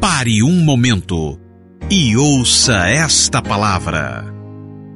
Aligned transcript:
Pare 0.00 0.42
um 0.42 0.64
momento 0.64 1.38
e 1.90 2.16
ouça 2.16 2.88
esta 2.88 3.42
palavra. 3.42 4.24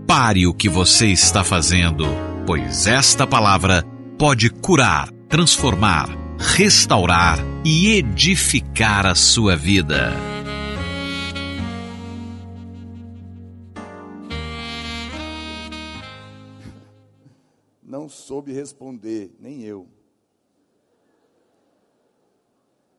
Pare 0.07 0.46
o 0.46 0.55
que 0.55 0.67
você 0.67 1.08
está 1.08 1.44
fazendo, 1.44 2.07
pois 2.46 2.87
esta 2.87 3.26
palavra 3.26 3.85
pode 4.19 4.48
curar, 4.48 5.10
transformar, 5.28 6.08
restaurar 6.39 7.39
e 7.62 7.91
edificar 7.98 9.05
a 9.05 9.14
sua 9.14 9.55
vida. 9.55 10.11
Não 17.82 18.09
soube 18.09 18.55
responder, 18.55 19.36
nem 19.39 19.64
eu. 19.64 19.86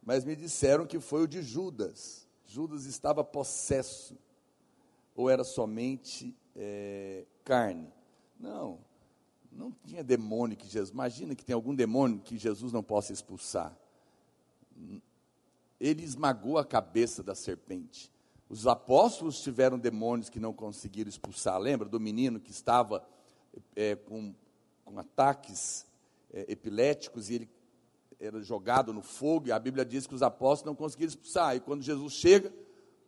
Mas 0.06 0.24
me 0.24 0.36
disseram 0.36 0.86
que 0.86 1.00
foi 1.00 1.24
o 1.24 1.28
de 1.28 1.42
Judas. 1.42 2.28
Judas 2.46 2.86
estava 2.86 3.24
possesso. 3.24 4.16
Ou 5.16 5.30
era 5.30 5.44
somente 5.44 6.38
é, 6.56 7.26
carne? 7.44 7.92
Não, 8.40 8.78
não 9.52 9.72
tinha 9.86 10.04
demônio 10.04 10.56
que 10.56 10.68
Jesus. 10.68 10.92
Imagina 10.92 11.34
que 11.34 11.44
tem 11.44 11.56
algum 11.56 11.74
demônio 11.74 12.20
que 12.20 12.38
Jesus 12.38 12.72
não 12.72 12.84
possa 12.84 13.12
expulsar. 13.12 13.76
Ele 15.80 16.04
esmagou 16.04 16.60
a 16.60 16.66
cabeça 16.66 17.24
da 17.24 17.34
serpente. 17.34 18.12
Os 18.48 18.68
apóstolos 18.68 19.42
tiveram 19.42 19.80
demônios 19.80 20.30
que 20.30 20.40
não 20.40 20.54
conseguiram 20.54 21.10
expulsar. 21.10 21.58
Lembra 21.60 21.90
do 21.90 22.00
menino 22.00 22.40
que 22.40 22.52
estava 22.52 23.04
é, 23.76 23.96
com, 23.96 24.36
com 24.84 25.00
ataques 25.00 25.88
é, 26.32 26.46
epiléticos 26.52 27.30
e 27.30 27.36
ele 27.36 27.50
era 28.26 28.42
jogado 28.42 28.94
no 28.94 29.02
fogo, 29.02 29.48
e 29.48 29.52
a 29.52 29.60
Bíblia 29.60 29.86
diz 29.86 30.08
que 30.08 30.16
os 30.16 30.22
apóstolos 30.22 30.66
não 30.66 30.76
conseguiram 30.76 31.10
expulsar. 31.10 31.56
E 31.56 31.60
quando 31.60 31.82
Jesus 31.82 32.14
chega, 32.14 32.54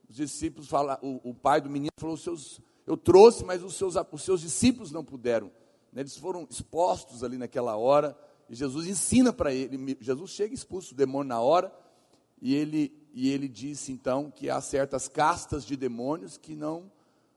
os 0.09 0.15
discípulos 0.15 0.67
falam, 0.67 0.97
o, 1.01 1.29
o 1.29 1.33
pai 1.33 1.59
do 1.59 1.69
menino 1.69 1.91
falou: 1.97 2.17
seus, 2.17 2.61
Eu 2.85 2.95
trouxe, 2.95 3.43
mas 3.43 3.63
os 3.63 3.75
seus, 3.75 3.95
os 4.11 4.21
seus 4.21 4.41
discípulos 4.41 4.91
não 4.91 5.03
puderam. 5.03 5.51
Né, 5.91 6.01
eles 6.01 6.17
foram 6.17 6.47
expostos 6.49 7.23
ali 7.23 7.37
naquela 7.37 7.75
hora, 7.75 8.17
e 8.49 8.55
Jesus 8.55 8.87
ensina 8.87 9.33
para 9.33 9.53
ele. 9.53 9.97
Jesus 9.99 10.31
chega 10.31 10.53
e 10.53 10.55
expulsa 10.55 10.93
o 10.93 10.97
demônio 10.97 11.29
na 11.29 11.41
hora, 11.41 11.73
e 12.41 12.53
ele, 12.55 12.93
e 13.13 13.29
ele 13.29 13.47
disse 13.47 13.91
então 13.91 14.29
que 14.29 14.49
há 14.49 14.61
certas 14.61 15.07
castas 15.07 15.65
de 15.65 15.75
demônios 15.75 16.37
que 16.37 16.55
não 16.55 16.91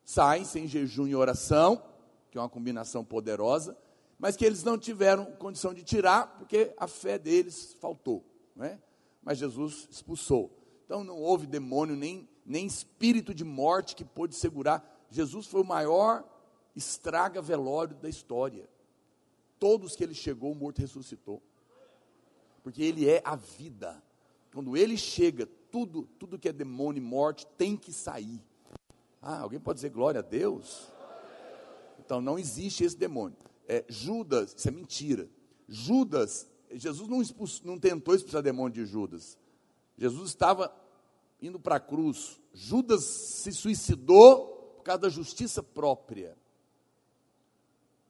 saem 0.05 0.45
sem 0.45 0.67
jejum 0.67 1.07
e 1.07 1.15
oração, 1.15 1.83
que 2.31 2.39
é 2.39 2.41
uma 2.41 2.49
combinação 2.49 3.05
poderosa 3.05 3.77
mas 4.21 4.37
que 4.37 4.45
eles 4.45 4.63
não 4.63 4.77
tiveram 4.77 5.25
condição 5.25 5.73
de 5.73 5.83
tirar, 5.83 6.37
porque 6.37 6.75
a 6.77 6.87
fé 6.87 7.19
deles 7.19 7.75
faltou. 7.81 8.23
Não 8.55 8.67
é? 8.67 8.79
Mas 9.23 9.39
Jesus 9.39 9.89
expulsou. 9.91 10.55
Então 10.85 11.03
não 11.03 11.17
houve 11.17 11.47
demônio, 11.47 11.97
nem, 11.97 12.29
nem 12.45 12.67
espírito 12.67 13.33
de 13.33 13.45
morte 13.45 13.97
que 13.97 14.05
pôde 14.05 14.35
segurar. 14.35 14.85
Jesus 15.11 15.47
foi 15.47 15.63
o 15.63 15.65
maior 15.65 16.23
estraga 16.77 17.41
velório 17.41 17.97
da 17.97 18.11
história. 18.11 18.69
Todos 19.59 19.97
que 19.97 20.05
ele 20.05 20.15
chegou, 20.15 20.55
morto 20.55 20.83
ressuscitou. 20.83 21.43
Porque 22.63 22.83
ele 22.83 23.09
é 23.09 23.23
a 23.25 23.37
vida. 23.37 24.03
Quando 24.53 24.77
ele 24.77 24.99
chega, 24.99 25.47
tudo, 25.71 26.07
tudo 26.19 26.39
que 26.39 26.49
é 26.49 26.53
demônio 26.53 27.01
e 27.01 27.05
morte 27.05 27.47
tem 27.57 27.75
que 27.75 27.91
sair. 27.91 28.43
Ah, 29.23 29.41
alguém 29.41 29.59
pode 29.59 29.79
dizer 29.79 29.89
glória 29.91 30.19
a 30.19 30.23
Deus? 30.23 30.93
Então 31.99 32.21
não 32.21 32.39
existe 32.39 32.85
esse 32.85 32.97
demônio 32.97 33.37
é, 33.71 33.85
Judas, 33.89 34.53
isso 34.57 34.67
é 34.67 34.73
mentira. 34.73 35.31
Judas, 35.69 36.51
Jesus 36.73 37.09
não, 37.09 37.23
não 37.73 37.79
tentou 37.79 38.17
expulsar 38.17 38.43
demônio 38.43 38.85
de 38.85 38.85
Judas. 38.85 39.39
Jesus 39.97 40.31
estava 40.31 40.75
indo 41.41 41.61
para 41.61 41.77
a 41.77 41.81
cruz. 41.81 42.41
Judas 42.53 43.05
se 43.05 43.53
suicidou 43.53 44.75
por 44.77 44.83
causa 44.83 45.03
da 45.03 45.09
justiça 45.09 45.63
própria. 45.63 46.37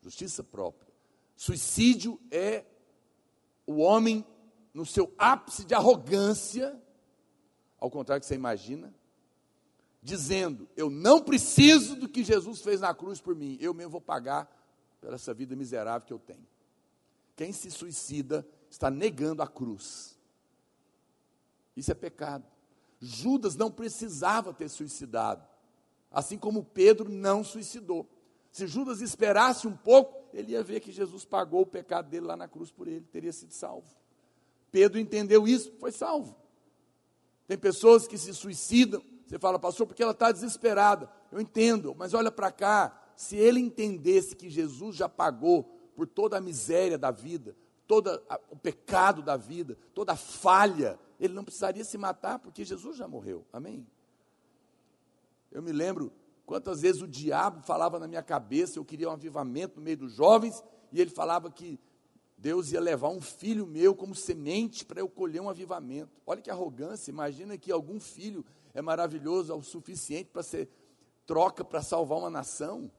Justiça 0.01 0.43
própria. 0.43 0.91
Suicídio 1.37 2.19
é 2.31 2.65
o 3.67 3.81
homem 3.81 4.25
no 4.73 4.87
seu 4.87 5.13
ápice 5.19 5.67
de 5.67 5.75
arrogância, 5.75 6.75
ao 7.79 7.91
contrário 7.91 8.21
do 8.21 8.23
que 8.23 8.29
você 8.29 8.35
imagina, 8.35 8.95
dizendo: 10.03 10.67
Eu 10.75 10.89
não 10.89 11.21
preciso 11.21 11.97
do 11.97 12.09
que 12.09 12.25
Jesus 12.25 12.63
fez 12.63 12.81
na 12.81 12.95
cruz 12.95 13.21
por 13.21 13.37
mim, 13.37 13.59
eu 13.61 13.75
mesmo 13.75 13.91
vou 13.91 14.01
pagar 14.01 14.60
pela 15.01 15.15
essa 15.15 15.33
vida 15.33 15.57
miserável 15.57 16.07
que 16.07 16.13
eu 16.13 16.19
tenho. 16.19 16.47
Quem 17.35 17.53
se 17.53 17.71
suicida 17.71 18.47
está 18.71 18.91
negando 18.91 19.43
a 19.43 19.49
cruz. 19.49 20.19
Isso 21.77 21.91
é 21.91 21.95
pecado. 21.95 22.45
Judas 23.01 23.57
não 23.57 23.71
precisava 23.71 24.53
ter 24.53 24.69
suicidado, 24.69 25.43
assim 26.11 26.37
como 26.37 26.63
Pedro 26.63 27.09
não 27.09 27.43
suicidou. 27.43 28.07
Se 28.53 28.67
Judas 28.67 29.01
esperasse 29.01 29.67
um 29.67 29.77
pouco, 29.77 30.29
ele 30.35 30.53
ia 30.53 30.63
ver 30.63 30.81
que 30.81 30.93
Jesus 30.93 31.25
pagou 31.25 31.63
o 31.63 31.67
pecado 31.67 32.11
dele 32.11 32.27
lá 32.27 32.37
na 32.37 32.47
cruz 32.47 32.71
por 32.71 32.87
ele, 32.87 33.07
teria 33.07 33.33
sido 33.33 33.53
salvo. 33.53 33.89
Pedro 34.71 35.01
entendeu 35.01 35.49
isso, 35.49 35.73
foi 35.79 35.93
salvo. 35.93 36.37
Tem 37.47 37.57
pessoas 37.57 38.07
que 38.07 38.19
se 38.19 38.35
suicidam, 38.35 39.03
você 39.27 39.39
fala, 39.39 39.59
pastor, 39.59 39.87
porque 39.87 40.03
ela 40.03 40.13
está 40.13 40.31
desesperada. 40.31 41.11
Eu 41.33 41.41
entendo, 41.41 41.95
mas 41.97 42.15
olha 42.15 42.31
para 42.31 42.51
cá, 42.51 43.00
se 43.21 43.37
ele 43.37 43.61
entendesse 43.61 44.35
que 44.35 44.49
Jesus 44.49 44.97
já 44.97 45.07
pagou 45.07 45.65
por 45.95 46.07
toda 46.07 46.39
a 46.39 46.41
miséria 46.41 46.97
da 46.97 47.11
vida, 47.11 47.55
todo 47.87 48.11
o 48.49 48.57
pecado 48.57 49.23
da 49.23 49.37
vida, 49.37 49.77
toda 49.93 50.13
a 50.13 50.17
falha, 50.17 50.99
ele 51.21 51.35
não 51.35 51.45
precisaria 51.45 51.85
se 51.85 51.99
matar, 51.99 52.39
porque 52.39 52.65
Jesus 52.65 52.97
já 52.97 53.07
morreu. 53.07 53.45
Amém? 53.53 53.87
Eu 55.53 55.61
me 55.61 55.71
lembro 55.71 56.11
quantas 56.47 56.81
vezes 56.81 57.03
o 57.03 57.07
diabo 57.07 57.63
falava 57.63 57.99
na 57.99 58.09
minha 58.09 58.23
cabeça, 58.23 58.79
eu 58.79 58.87
queria 58.87 59.11
um 59.11 59.13
avivamento 59.13 59.77
no 59.77 59.83
meio 59.83 59.99
dos 59.99 60.15
jovens, 60.15 60.65
e 60.91 60.99
ele 60.99 61.11
falava 61.11 61.51
que 61.51 61.79
Deus 62.39 62.73
ia 62.73 62.81
levar 62.81 63.11
um 63.11 63.21
filho 63.21 63.67
meu 63.67 63.95
como 63.95 64.15
semente 64.15 64.83
para 64.83 65.01
eu 65.01 65.09
colher 65.11 65.43
um 65.43 65.51
avivamento. 65.51 66.23
Olha 66.27 66.41
que 66.41 66.51
arrogância, 66.51 67.11
imagina 67.11 67.59
que 67.59 67.71
algum 67.71 68.01
filho 68.01 68.47
é 68.73 68.81
maravilhoso 68.81 69.55
o 69.55 69.63
suficiente 69.63 70.31
para 70.31 70.43
ser 70.43 70.71
troca 71.27 71.63
para 71.63 71.83
salvar 71.83 72.17
uma 72.17 72.31
nação. 72.31 72.91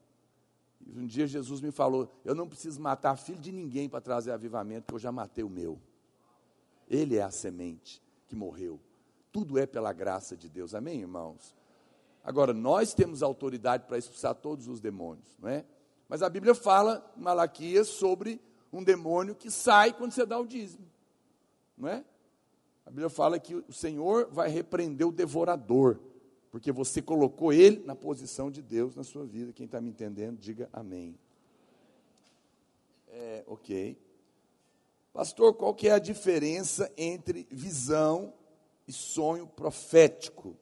Um 0.88 1.06
dia 1.06 1.28
Jesus 1.28 1.62
me 1.62 1.72
falou: 1.72 2.12
Eu 2.24 2.36
não 2.36 2.48
preciso 2.48 2.82
matar 2.82 3.16
filho 3.16 3.40
de 3.40 3.52
ninguém 3.52 3.88
para 3.88 4.02
trazer 4.02 4.32
avivamento, 4.32 4.86
porque 4.86 4.96
eu 4.96 5.00
já 5.00 5.12
matei 5.12 5.44
o 5.44 5.50
meu. 5.50 5.80
Ele 6.90 7.18
é 7.18 7.22
a 7.22 7.32
semente 7.32 8.02
que 8.28 8.36
morreu. 8.36 8.80
Tudo 9.32 9.58
é 9.58 9.66
pela 9.66 9.94
graça 9.94 10.36
de 10.36 10.50
Deus. 10.50 10.76
Amém, 10.76 11.00
irmãos? 11.00 11.56
Agora, 12.24 12.54
nós 12.54 12.94
temos 12.94 13.24
autoridade 13.24 13.86
para 13.88 13.98
expulsar 13.98 14.36
todos 14.36 14.68
os 14.68 14.80
demônios, 14.80 15.38
não 15.40 15.50
é? 15.50 15.66
Mas 16.08 16.22
a 16.22 16.30
Bíblia 16.30 16.54
fala, 16.54 17.10
em 17.18 17.22
Malaquias, 17.22 17.88
sobre 17.88 18.42
um 18.72 18.84
demônio 18.84 19.34
que 19.34 19.50
sai 19.50 19.94
quando 19.94 20.12
você 20.12 20.26
dá 20.26 20.38
o 20.38 20.46
dízimo, 20.46 20.86
não 21.78 21.90
é? 21.90 22.04
A 22.86 22.90
Bíblia 22.90 23.10
fala 23.10 23.40
que 23.40 23.56
o 23.56 23.74
Senhor 23.74 24.28
vai 24.32 24.50
repreender 24.50 25.08
o 25.08 25.12
devorador 25.12 26.00
porque 26.52 26.70
você 26.70 27.02
colocou 27.02 27.54
ele 27.54 27.82
na 27.86 27.96
posição 27.96 28.52
de 28.52 28.62
Deus 28.62 28.94
na 28.96 29.06
sua 29.06 29.26
vida. 29.26 29.54
Quem 29.54 29.66
está 29.66 29.80
me 29.80 29.90
entendendo, 29.90 30.38
diga 30.38 30.70
amém. 30.74 31.18
É, 33.08 33.44
ok. 33.48 33.98
Pastor, 35.14 35.54
qual 35.54 35.74
que 35.74 35.88
é 35.88 35.92
a 35.94 36.00
diferença 36.00 36.92
entre 36.98 37.48
visão 37.50 38.34
e 38.86 38.92
sonho 38.92 39.48
profético? 39.48 40.58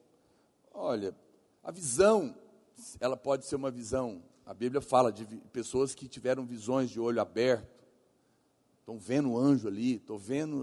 Olha, 0.72 1.14
a 1.62 1.72
visão, 1.72 2.36
ela 3.00 3.16
pode 3.16 3.44
ser 3.46 3.56
uma 3.56 3.70
visão. 3.70 4.22
A 4.46 4.54
Bíblia 4.54 4.80
fala 4.80 5.12
de 5.12 5.24
pessoas 5.52 5.92
que 5.92 6.06
tiveram 6.06 6.46
visões 6.46 6.88
de 6.88 7.00
olho 7.00 7.20
aberto. 7.20 7.84
Estão 8.78 8.96
vendo 8.96 9.32
o 9.32 9.38
anjo 9.38 9.66
ali, 9.66 9.96
estão 9.96 10.18
vendo. 10.18 10.62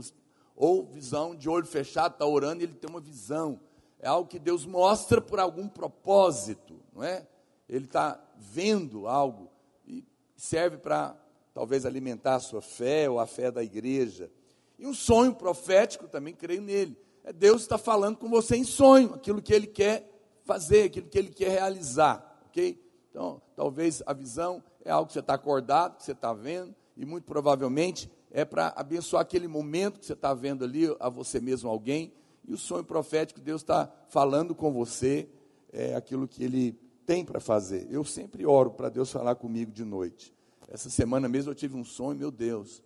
Ou 0.56 0.86
visão 0.86 1.36
de 1.36 1.50
olho 1.50 1.66
fechado, 1.66 2.14
está 2.14 2.26
orando 2.26 2.62
e 2.62 2.66
ele 2.66 2.74
tem 2.74 2.90
uma 2.90 3.02
visão 3.02 3.60
é 4.00 4.08
algo 4.08 4.30
que 4.30 4.40
Deus 4.40 4.66
mostra 4.66 5.20
por 5.20 5.40
algum 5.40 5.68
propósito, 5.68 6.80
não 6.94 7.04
é? 7.04 7.28
Ele 7.68 7.86
está 7.86 8.20
vendo 8.38 9.08
algo 9.08 9.50
e 9.86 10.04
serve 10.36 10.78
para 10.78 11.16
talvez 11.54 11.86
alimentar 11.86 12.36
a 12.36 12.40
sua 12.40 12.62
fé 12.62 13.10
ou 13.10 13.20
a 13.20 13.26
fé 13.26 13.52
da 13.52 13.64
igreja. 13.64 14.32
E 14.78 14.86
um 14.86 14.94
sonho 14.94 15.34
profético 15.34 16.08
também 16.08 16.34
creio 16.34 16.62
nele. 16.62 16.98
É 17.24 17.34
Deus 17.34 17.64
está 17.64 17.78
falando 17.78 18.18
com 18.18 18.30
você 18.30 18.56
em 18.56 18.64
sonho, 18.64 19.14
aquilo 19.16 19.42
que 19.42 19.54
Ele 19.54 19.68
quer 19.68 20.10
fazer, 20.46 20.84
aquilo 20.84 21.08
que 21.08 21.18
Ele 21.18 21.30
quer 21.30 21.50
realizar, 21.50 22.40
ok? 22.48 22.82
Então, 23.10 23.42
talvez 23.56 24.02
a 24.06 24.14
visão 24.14 24.64
é 24.86 24.92
algo 24.92 25.08
que 25.08 25.14
você 25.14 25.20
está 25.20 25.34
acordado, 25.34 25.98
que 25.98 26.04
você 26.04 26.12
está 26.12 26.32
vendo, 26.32 26.74
e 26.96 27.06
muito 27.06 27.26
provavelmente 27.26 28.10
é 28.32 28.46
para 28.46 28.74
abençoar 28.76 29.22
aquele 29.22 29.48
momento 29.48 30.00
que 30.00 30.06
você 30.06 30.14
está 30.14 30.34
vendo 30.34 30.64
ali, 30.64 30.96
a 31.00 31.10
você 31.10 31.40
mesmo, 31.40 31.70
alguém, 31.70 32.14
e 32.48 32.54
o 32.54 32.58
sonho 32.58 32.84
profético, 32.84 33.42
Deus 33.42 33.62
está 33.62 33.92
falando 34.08 34.56
com 34.56 34.72
você 34.72 35.30
é, 35.72 35.96
aquilo 35.96 36.28
que 36.28 36.44
Ele 36.44 36.72
tem 37.06 37.26
para 37.26 37.40
fazer. 37.40 37.88
Eu 37.92 38.04
sempre 38.04 38.46
oro 38.46 38.72
para 38.72 38.90
Deus 38.90 39.12
falar 39.12 39.36
comigo 39.36 39.72
de 39.72 39.84
noite. 39.84 40.34
Essa 40.68 40.90
semana 40.90 41.28
mesmo 41.28 41.52
eu 41.52 41.56
tive 41.56 41.76
um 41.76 41.84
sonho, 41.84 42.18
meu 42.18 42.32
Deus. 42.32 42.82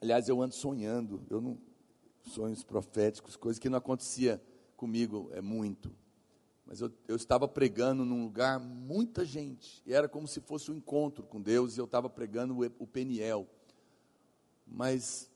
Aliás, 0.00 0.28
eu 0.28 0.40
ando 0.40 0.54
sonhando. 0.54 1.22
Eu 1.28 1.40
não, 1.40 1.58
sonhos 2.22 2.62
proféticos, 2.62 3.36
coisa 3.36 3.60
que 3.60 3.68
não 3.68 3.78
acontecia 3.78 4.42
comigo 4.76 5.30
é 5.32 5.40
muito. 5.40 5.90
Mas 6.66 6.80
eu, 6.80 6.90
eu 7.06 7.16
estava 7.16 7.46
pregando 7.46 8.04
num 8.04 8.24
lugar, 8.24 8.58
muita 8.58 9.24
gente, 9.24 9.82
e 9.86 9.92
era 9.92 10.08
como 10.08 10.26
se 10.26 10.40
fosse 10.40 10.70
um 10.70 10.74
encontro 10.74 11.24
com 11.24 11.40
Deus, 11.40 11.76
e 11.76 11.80
eu 11.80 11.84
estava 11.84 12.10
pregando 12.10 12.58
o, 12.58 12.66
o 12.78 12.86
Peniel. 12.86 13.46
Mas, 14.66 15.30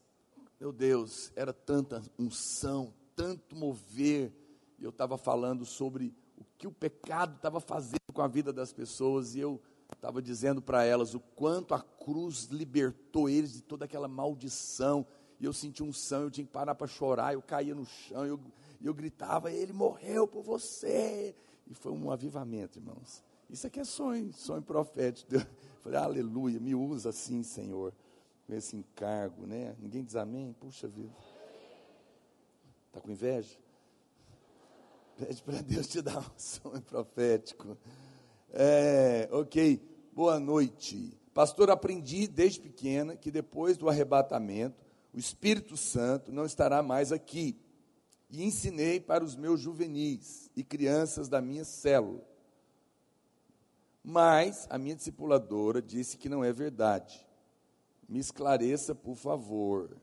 meu 0.60 0.72
Deus, 0.72 1.32
era 1.34 1.52
tanta 1.52 2.02
unção, 2.18 2.92
tanto 3.16 3.56
mover, 3.56 4.32
e 4.78 4.84
eu 4.84 4.90
estava 4.90 5.16
falando 5.16 5.64
sobre 5.64 6.14
o 6.36 6.44
que 6.58 6.66
o 6.66 6.72
pecado 6.72 7.36
estava 7.36 7.60
fazendo 7.60 8.12
com 8.12 8.22
a 8.22 8.28
vida 8.28 8.52
das 8.52 8.72
pessoas, 8.72 9.34
e 9.34 9.40
eu 9.40 9.60
estava 9.92 10.20
dizendo 10.20 10.60
para 10.60 10.84
elas 10.84 11.14
o 11.14 11.20
quanto 11.20 11.74
a 11.74 11.80
cruz 11.80 12.44
libertou 12.44 13.28
eles 13.28 13.54
de 13.54 13.62
toda 13.62 13.86
aquela 13.86 14.06
maldição, 14.06 15.06
e 15.40 15.46
eu 15.46 15.52
senti 15.52 15.82
unção, 15.82 16.24
eu 16.24 16.30
tinha 16.30 16.46
que 16.46 16.52
parar 16.52 16.74
para 16.74 16.86
chorar, 16.86 17.32
eu 17.32 17.40
caía 17.40 17.74
no 17.74 17.86
chão, 17.86 18.26
eu 18.26 18.38
e 18.80 18.86
eu 18.86 18.94
gritava: 18.94 19.52
Ele 19.52 19.72
morreu 19.72 20.26
por 20.26 20.42
você. 20.42 21.34
E 21.66 21.74
foi 21.74 21.92
um 21.92 22.10
avivamento, 22.10 22.78
irmãos. 22.78 23.22
Isso 23.48 23.66
aqui 23.66 23.78
é 23.78 23.84
sonho, 23.84 24.32
sonho 24.32 24.62
profético. 24.62 25.34
Eu 25.36 25.46
falei: 25.82 25.98
Aleluia, 25.98 26.58
me 26.58 26.74
usa 26.74 27.10
assim, 27.10 27.42
Senhor, 27.42 27.92
esse 28.56 28.76
encargo, 28.76 29.46
né? 29.46 29.74
Ninguém 29.78 30.04
diz 30.04 30.16
amém? 30.16 30.52
Puxa 30.58 30.88
vida. 30.88 31.14
Está 32.88 33.00
com 33.00 33.10
inveja? 33.10 33.56
Pede 35.16 35.42
para 35.42 35.60
Deus 35.60 35.86
te 35.86 36.00
dar 36.00 36.18
um 36.18 36.38
sonho 36.38 36.82
profético. 36.82 37.76
É, 38.52 39.28
ok, 39.30 39.80
boa 40.12 40.40
noite. 40.40 41.16
Pastor, 41.32 41.70
aprendi 41.70 42.26
desde 42.26 42.60
pequena 42.60 43.16
que 43.16 43.30
depois 43.30 43.76
do 43.76 43.88
arrebatamento, 43.88 44.84
o 45.12 45.18
Espírito 45.18 45.76
Santo 45.76 46.32
não 46.32 46.44
estará 46.44 46.82
mais 46.82 47.12
aqui 47.12 47.56
e 48.30 48.44
ensinei 48.44 49.00
para 49.00 49.24
os 49.24 49.36
meus 49.36 49.60
juvenis 49.60 50.50
e 50.56 50.64
crianças 50.64 51.28
da 51.28 51.40
minha 51.40 51.64
célula. 51.64 52.24
Mas 54.02 54.66
a 54.70 54.78
minha 54.78 54.96
discipuladora 54.96 55.82
disse 55.82 56.16
que 56.16 56.28
não 56.28 56.42
é 56.42 56.52
verdade. 56.52 57.26
Me 58.10 58.18
esclareça, 58.18 58.92
por 58.92 59.14
favor. 59.14 59.96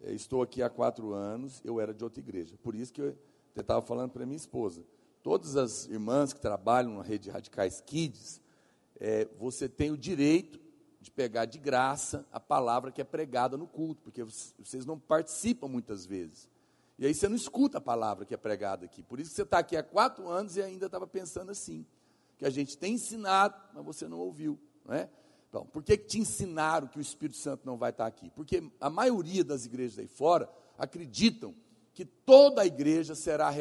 Eu 0.00 0.14
estou 0.14 0.40
aqui 0.40 0.62
há 0.62 0.70
quatro 0.70 1.12
anos, 1.12 1.60
eu 1.62 1.78
era 1.78 1.92
de 1.92 2.02
outra 2.02 2.18
igreja. 2.18 2.56
Por 2.62 2.74
isso 2.74 2.90
que 2.90 3.02
eu 3.02 3.14
estava 3.54 3.82
falando 3.82 4.10
para 4.10 4.24
minha 4.24 4.38
esposa. 4.38 4.82
Todas 5.22 5.58
as 5.58 5.84
irmãs 5.84 6.32
que 6.32 6.40
trabalham 6.40 6.94
na 6.94 7.02
rede 7.02 7.28
Radicais 7.28 7.82
Kids, 7.82 8.40
é, 8.98 9.28
você 9.38 9.68
tem 9.68 9.90
o 9.90 9.98
direito 9.98 10.58
de 11.02 11.10
pegar 11.10 11.44
de 11.44 11.58
graça 11.58 12.26
a 12.32 12.40
palavra 12.40 12.90
que 12.90 13.02
é 13.02 13.04
pregada 13.04 13.58
no 13.58 13.66
culto, 13.66 14.00
porque 14.04 14.24
vocês 14.24 14.86
não 14.86 14.98
participam 14.98 15.68
muitas 15.68 16.06
vezes. 16.06 16.48
E 16.98 17.04
aí 17.04 17.14
você 17.14 17.28
não 17.28 17.36
escuta 17.36 17.76
a 17.76 17.80
palavra 17.82 18.24
que 18.24 18.32
é 18.32 18.38
pregada 18.38 18.86
aqui. 18.86 19.02
Por 19.02 19.20
isso 19.20 19.28
que 19.28 19.36
você 19.36 19.42
está 19.42 19.58
aqui 19.58 19.76
há 19.76 19.82
quatro 19.82 20.26
anos 20.30 20.56
e 20.56 20.62
ainda 20.62 20.86
estava 20.86 21.06
pensando 21.06 21.50
assim. 21.50 21.84
Que 22.38 22.46
a 22.46 22.50
gente 22.50 22.78
tem 22.78 22.94
ensinado, 22.94 23.54
mas 23.74 23.84
você 23.84 24.08
não 24.08 24.18
ouviu. 24.18 24.58
Não 24.82 24.94
é? 24.94 25.10
Então, 25.50 25.66
por 25.66 25.82
que, 25.82 25.98
que 25.98 26.06
te 26.06 26.18
ensinaram 26.20 26.86
que 26.86 26.96
o 26.96 27.00
Espírito 27.00 27.36
Santo 27.36 27.66
não 27.66 27.76
vai 27.76 27.90
estar 27.90 28.06
aqui? 28.06 28.30
Porque 28.30 28.62
a 28.80 28.88
maioria 28.88 29.42
das 29.42 29.66
igrejas 29.66 29.98
aí 29.98 30.06
fora 30.06 30.48
acreditam 30.78 31.52
que 31.92 32.04
toda 32.04 32.62
a 32.62 32.66
igreja 32.66 33.16
será, 33.16 33.52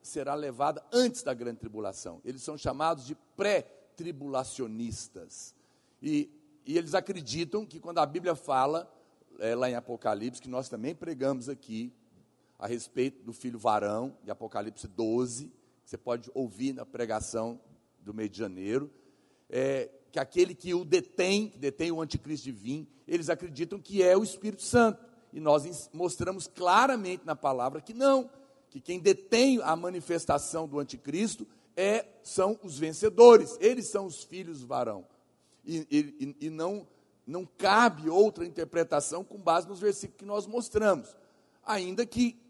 será 0.00 0.36
levada 0.36 0.80
antes 0.92 1.24
da 1.24 1.34
grande 1.34 1.58
tribulação. 1.58 2.20
Eles 2.24 2.40
são 2.40 2.56
chamados 2.56 3.04
de 3.04 3.16
pré-tribulacionistas. 3.36 5.56
E, 6.00 6.30
e, 6.64 6.78
eles 6.78 6.94
acreditam 6.94 7.66
que 7.66 7.80
quando 7.80 7.98
a 7.98 8.06
Bíblia 8.06 8.36
fala, 8.36 8.88
é, 9.40 9.56
lá 9.56 9.68
em 9.68 9.74
Apocalipse, 9.74 10.40
que 10.40 10.48
nós 10.48 10.68
também 10.68 10.94
pregamos 10.94 11.48
aqui, 11.48 11.92
a 12.60 12.68
respeito 12.68 13.24
do 13.24 13.32
filho 13.32 13.58
varão, 13.58 14.16
de 14.22 14.30
Apocalipse 14.30 14.86
12, 14.86 15.50
você 15.84 15.98
pode 15.98 16.30
ouvir 16.32 16.72
na 16.72 16.86
pregação 16.86 17.60
do 17.98 18.14
mês 18.14 18.30
de 18.30 18.38
janeiro, 18.38 18.88
é, 19.50 19.90
que 20.14 20.20
aquele 20.20 20.54
que 20.54 20.72
o 20.72 20.84
detém, 20.84 21.48
que 21.48 21.58
detém 21.58 21.90
o 21.90 22.00
anticristo 22.00 22.44
divino, 22.44 22.86
eles 23.04 23.28
acreditam 23.28 23.80
que 23.80 24.00
é 24.00 24.16
o 24.16 24.22
Espírito 24.22 24.62
Santo. 24.62 25.04
E 25.32 25.40
nós 25.40 25.90
mostramos 25.92 26.46
claramente 26.46 27.26
na 27.26 27.34
palavra 27.34 27.80
que 27.80 27.92
não, 27.92 28.30
que 28.70 28.80
quem 28.80 29.00
detém 29.00 29.60
a 29.60 29.74
manifestação 29.74 30.68
do 30.68 30.78
anticristo 30.78 31.44
é, 31.76 32.06
são 32.22 32.56
os 32.62 32.78
vencedores, 32.78 33.58
eles 33.60 33.90
são 33.90 34.06
os 34.06 34.22
filhos 34.22 34.62
varão. 34.62 35.04
E, 35.64 35.84
e, 35.90 36.46
e 36.46 36.48
não, 36.48 36.86
não 37.26 37.44
cabe 37.44 38.08
outra 38.08 38.46
interpretação 38.46 39.24
com 39.24 39.36
base 39.36 39.66
nos 39.66 39.80
versículos 39.80 40.18
que 40.20 40.24
nós 40.24 40.46
mostramos. 40.46 41.12
Ainda 41.64 42.06
que 42.06 42.40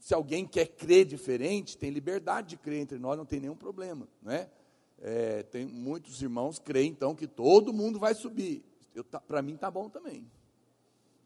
se 0.00 0.12
alguém 0.12 0.44
quer 0.44 0.66
crer 0.66 1.04
diferente, 1.04 1.78
tem 1.78 1.90
liberdade 1.90 2.48
de 2.48 2.56
crer 2.56 2.80
entre 2.80 2.98
nós, 2.98 3.16
não 3.16 3.24
tem 3.24 3.38
nenhum 3.38 3.54
problema, 3.54 4.08
não 4.20 4.32
é? 4.32 4.50
É 4.98 5.42
tem 5.42 5.64
muitos 5.64 6.22
irmãos 6.22 6.58
creem 6.58 6.90
então 6.90 7.14
que 7.14 7.26
todo 7.26 7.72
mundo 7.72 7.98
vai 7.98 8.14
subir. 8.14 8.64
Tá, 9.10 9.20
Para 9.20 9.42
mim 9.42 9.56
tá 9.56 9.70
bom 9.70 9.88
também. 9.88 10.30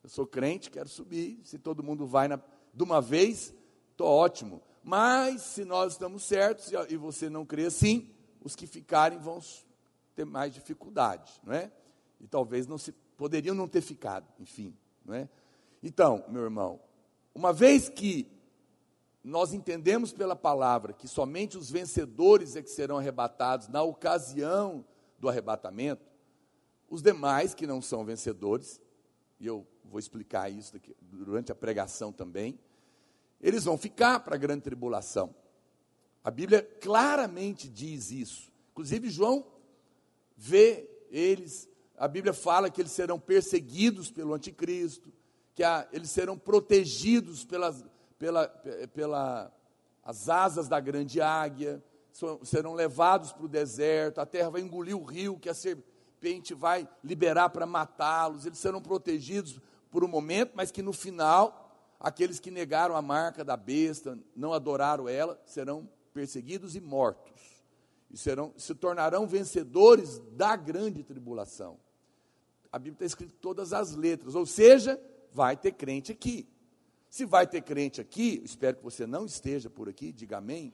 Eu 0.02 0.08
sou 0.08 0.26
crente, 0.26 0.70
quero 0.70 0.88
subir. 0.88 1.40
Se 1.44 1.58
todo 1.58 1.82
mundo 1.82 2.06
vai 2.06 2.26
na, 2.26 2.40
de 2.74 2.82
uma 2.82 3.00
vez, 3.00 3.54
tô 3.96 4.06
ótimo. 4.06 4.62
Mas 4.82 5.42
se 5.42 5.64
nós 5.64 5.92
estamos 5.92 6.22
certos 6.24 6.72
e, 6.72 6.94
e 6.94 6.96
você 6.96 7.28
não 7.28 7.44
crê 7.44 7.66
assim, 7.66 8.10
os 8.42 8.56
que 8.56 8.66
ficarem 8.66 9.18
vão 9.18 9.40
ter 10.14 10.24
mais 10.24 10.54
dificuldade, 10.54 11.40
não 11.44 11.52
é? 11.52 11.70
E 12.18 12.26
talvez 12.26 12.66
não 12.66 12.78
se 12.78 12.92
poderiam 12.92 13.54
não 13.54 13.68
ter 13.68 13.82
ficado, 13.82 14.26
enfim, 14.38 14.74
não 15.04 15.14
é? 15.14 15.28
Então, 15.82 16.24
meu 16.28 16.42
irmão, 16.42 16.80
uma 17.34 17.52
vez 17.52 17.88
que 17.88 18.26
nós 19.22 19.52
entendemos 19.52 20.12
pela 20.12 20.34
palavra 20.34 20.92
que 20.92 21.06
somente 21.06 21.58
os 21.58 21.70
vencedores 21.70 22.56
é 22.56 22.62
que 22.62 22.70
serão 22.70 22.98
arrebatados 22.98 23.68
na 23.68 23.82
ocasião 23.82 24.84
do 25.18 25.28
arrebatamento, 25.28 26.10
os 26.88 27.02
demais 27.02 27.54
que 27.54 27.66
não 27.66 27.82
são 27.82 28.04
vencedores, 28.04 28.80
e 29.38 29.46
eu 29.46 29.66
vou 29.84 29.98
explicar 29.98 30.50
isso 30.50 30.72
daqui, 30.72 30.96
durante 31.00 31.52
a 31.52 31.54
pregação 31.54 32.12
também, 32.12 32.58
eles 33.40 33.64
vão 33.64 33.76
ficar 33.78 34.20
para 34.20 34.34
a 34.34 34.38
grande 34.38 34.62
tribulação. 34.62 35.34
A 36.22 36.30
Bíblia 36.30 36.62
claramente 36.80 37.68
diz 37.68 38.10
isso. 38.10 38.52
Inclusive, 38.72 39.08
João 39.08 39.46
vê 40.36 40.88
eles, 41.10 41.68
a 41.96 42.08
Bíblia 42.08 42.32
fala 42.32 42.70
que 42.70 42.80
eles 42.80 42.92
serão 42.92 43.18
perseguidos 43.18 44.10
pelo 44.10 44.34
anticristo, 44.34 45.12
que 45.54 45.62
a, 45.62 45.88
eles 45.92 46.10
serão 46.10 46.38
protegidos 46.38 47.44
pelas 47.44 47.84
pela, 48.20 48.46
pela 48.92 49.50
as 50.04 50.28
asas 50.28 50.68
da 50.68 50.78
grande 50.78 51.22
águia, 51.22 51.82
serão 52.44 52.74
levados 52.74 53.32
para 53.32 53.46
o 53.46 53.48
deserto, 53.48 54.20
a 54.20 54.26
terra 54.26 54.50
vai 54.50 54.60
engolir 54.60 54.96
o 54.96 55.02
rio 55.02 55.38
que 55.38 55.48
a 55.48 55.54
serpente 55.54 56.52
vai 56.52 56.86
liberar 57.02 57.48
para 57.48 57.64
matá-los, 57.64 58.44
eles 58.44 58.58
serão 58.58 58.82
protegidos 58.82 59.58
por 59.90 60.04
um 60.04 60.08
momento, 60.08 60.52
mas 60.54 60.70
que 60.70 60.82
no 60.82 60.92
final, 60.92 61.72
aqueles 61.98 62.38
que 62.38 62.50
negaram 62.50 62.94
a 62.94 63.00
marca 63.00 63.42
da 63.42 63.56
besta, 63.56 64.18
não 64.36 64.52
adoraram 64.52 65.08
ela, 65.08 65.40
serão 65.46 65.88
perseguidos 66.12 66.76
e 66.76 66.80
mortos. 66.80 67.40
E 68.10 68.18
serão, 68.18 68.52
se 68.56 68.74
tornarão 68.74 69.26
vencedores 69.26 70.18
da 70.32 70.56
grande 70.56 71.02
tribulação. 71.02 71.78
A 72.70 72.78
Bíblia 72.78 72.96
está 72.96 73.06
escrito 73.06 73.34
todas 73.40 73.72
as 73.72 73.94
letras, 73.94 74.34
ou 74.34 74.44
seja, 74.44 75.00
vai 75.32 75.56
ter 75.56 75.72
crente 75.72 76.12
aqui. 76.12 76.46
Se 77.10 77.24
vai 77.24 77.44
ter 77.44 77.60
crente 77.62 78.00
aqui, 78.00 78.40
espero 78.44 78.76
que 78.76 78.84
você 78.84 79.04
não 79.04 79.26
esteja 79.26 79.68
por 79.68 79.88
aqui, 79.88 80.12
diga 80.12 80.38
amém. 80.38 80.72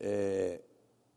É, 0.00 0.60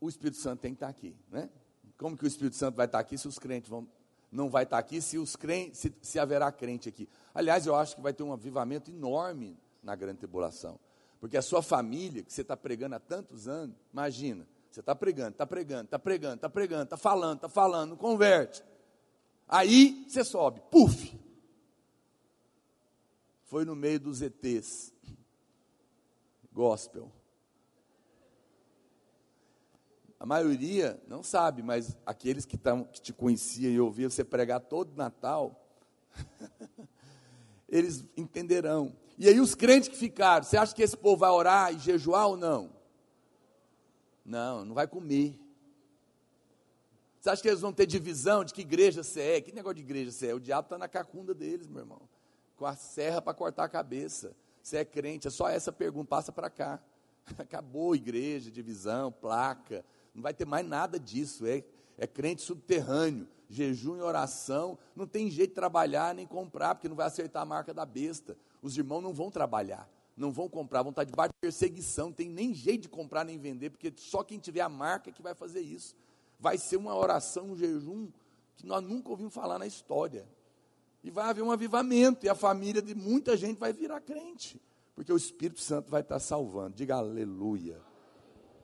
o 0.00 0.08
Espírito 0.08 0.36
Santo 0.36 0.60
tem 0.60 0.70
que 0.70 0.76
estar 0.76 0.88
aqui, 0.88 1.16
né? 1.28 1.50
Como 1.98 2.16
que 2.16 2.22
o 2.22 2.28
Espírito 2.28 2.54
Santo 2.54 2.76
vai 2.76 2.86
estar 2.86 3.00
aqui 3.00 3.18
se 3.18 3.26
os 3.26 3.40
crentes 3.40 3.68
vão, 3.68 3.88
não 4.30 4.48
vai 4.48 4.62
estar 4.62 4.78
aqui, 4.78 5.02
se, 5.02 5.18
os 5.18 5.34
crentes, 5.34 5.80
se, 5.80 5.92
se 6.00 6.18
haverá 6.20 6.52
crente 6.52 6.88
aqui? 6.88 7.08
Aliás, 7.34 7.66
eu 7.66 7.74
acho 7.74 7.96
que 7.96 8.00
vai 8.00 8.12
ter 8.12 8.22
um 8.22 8.32
avivamento 8.32 8.88
enorme 8.88 9.58
na 9.82 9.96
grande 9.96 10.18
tribulação. 10.18 10.78
Porque 11.18 11.36
a 11.36 11.42
sua 11.42 11.60
família, 11.60 12.22
que 12.22 12.32
você 12.32 12.42
está 12.42 12.56
pregando 12.56 12.94
há 12.94 13.00
tantos 13.00 13.48
anos, 13.48 13.76
imagina, 13.92 14.46
você 14.70 14.78
está 14.78 14.94
pregando, 14.94 15.30
está 15.30 15.44
pregando, 15.44 15.84
está 15.86 15.98
pregando, 15.98 16.34
está 16.36 16.48
pregando, 16.48 16.84
está 16.84 16.96
falando, 16.96 17.36
está 17.36 17.48
falando, 17.48 17.96
converte. 17.96 18.62
Aí 19.48 20.06
você 20.08 20.22
sobe, 20.22 20.62
puf, 20.70 21.18
foi 23.50 23.64
no 23.64 23.74
meio 23.74 23.98
dos 23.98 24.22
ETs. 24.22 24.94
Gospel. 26.52 27.10
A 30.20 30.24
maioria 30.24 31.02
não 31.08 31.20
sabe, 31.24 31.60
mas 31.60 31.96
aqueles 32.06 32.46
que, 32.46 32.56
tam, 32.56 32.84
que 32.84 33.00
te 33.00 33.12
conheciam 33.12 33.72
e 33.72 33.80
ouviam 33.80 34.08
você 34.08 34.22
pregar 34.22 34.60
todo 34.60 34.94
Natal, 34.94 35.68
eles 37.68 38.04
entenderão. 38.16 38.96
E 39.18 39.26
aí 39.26 39.40
os 39.40 39.56
crentes 39.56 39.88
que 39.88 39.96
ficaram, 39.96 40.44
você 40.44 40.56
acha 40.56 40.72
que 40.72 40.82
esse 40.82 40.96
povo 40.96 41.16
vai 41.16 41.30
orar 41.30 41.74
e 41.74 41.78
jejuar 41.80 42.28
ou 42.28 42.36
não? 42.36 42.70
Não, 44.24 44.64
não 44.64 44.76
vai 44.76 44.86
comer. 44.86 45.36
Você 47.20 47.30
acha 47.30 47.42
que 47.42 47.48
eles 47.48 47.62
vão 47.62 47.72
ter 47.72 47.86
divisão 47.86 48.44
de 48.44 48.54
que 48.54 48.60
igreja 48.60 49.02
você 49.02 49.20
é? 49.22 49.40
Que 49.40 49.50
negócio 49.50 49.74
de 49.74 49.82
igreja 49.82 50.12
você 50.12 50.28
é? 50.28 50.34
O 50.34 50.40
diabo 50.40 50.66
está 50.66 50.78
na 50.78 50.86
cacunda 50.86 51.34
deles, 51.34 51.66
meu 51.66 51.80
irmão. 51.80 52.08
Com 52.60 52.66
a 52.66 52.76
serra 52.76 53.22
para 53.22 53.32
cortar 53.32 53.64
a 53.64 53.68
cabeça. 53.70 54.36
Você 54.62 54.76
é 54.76 54.84
crente, 54.84 55.26
é 55.26 55.30
só 55.30 55.48
essa 55.48 55.72
pergunta, 55.72 56.06
passa 56.06 56.30
para 56.30 56.50
cá. 56.50 56.78
Acabou 57.38 57.96
igreja, 57.96 58.50
divisão, 58.50 59.10
placa, 59.10 59.82
não 60.14 60.22
vai 60.22 60.34
ter 60.34 60.44
mais 60.44 60.66
nada 60.66 61.00
disso. 61.00 61.46
É, 61.46 61.64
é 61.96 62.06
crente 62.06 62.42
subterrâneo, 62.42 63.26
jejum 63.48 63.96
e 63.96 64.02
oração. 64.02 64.78
Não 64.94 65.06
tem 65.06 65.30
jeito 65.30 65.52
de 65.52 65.54
trabalhar 65.54 66.14
nem 66.14 66.26
comprar, 66.26 66.74
porque 66.74 66.86
não 66.86 66.96
vai 66.96 67.06
acertar 67.06 67.40
a 67.40 67.46
marca 67.46 67.72
da 67.72 67.86
besta. 67.86 68.36
Os 68.60 68.76
irmãos 68.76 69.00
não 69.00 69.14
vão 69.14 69.30
trabalhar, 69.30 69.88
não 70.14 70.30
vão 70.30 70.46
comprar, 70.46 70.82
vão 70.82 70.90
estar 70.90 71.04
debaixo 71.04 71.32
de 71.32 71.40
perseguição. 71.40 72.08
Não 72.08 72.12
tem 72.12 72.28
nem 72.28 72.52
jeito 72.52 72.82
de 72.82 72.88
comprar 72.90 73.24
nem 73.24 73.38
vender, 73.38 73.70
porque 73.70 73.90
só 73.96 74.22
quem 74.22 74.38
tiver 74.38 74.60
a 74.60 74.68
marca 74.68 75.08
é 75.08 75.12
que 75.14 75.22
vai 75.22 75.34
fazer 75.34 75.62
isso. 75.62 75.96
Vai 76.38 76.58
ser 76.58 76.76
uma 76.76 76.94
oração, 76.94 77.52
um 77.52 77.56
jejum 77.56 78.10
que 78.54 78.66
nós 78.66 78.82
nunca 78.82 79.08
ouvimos 79.08 79.32
falar 79.32 79.58
na 79.58 79.66
história. 79.66 80.28
E 81.02 81.10
vai 81.10 81.30
haver 81.30 81.42
um 81.42 81.50
avivamento, 81.50 82.26
e 82.26 82.28
a 82.28 82.34
família 82.34 82.82
de 82.82 82.94
muita 82.94 83.36
gente 83.36 83.58
vai 83.58 83.72
virar 83.72 84.00
crente, 84.00 84.60
porque 84.94 85.12
o 85.12 85.16
Espírito 85.16 85.60
Santo 85.60 85.90
vai 85.90 86.02
estar 86.02 86.18
salvando. 86.18 86.76
Diga 86.76 86.96
aleluia. 86.96 87.80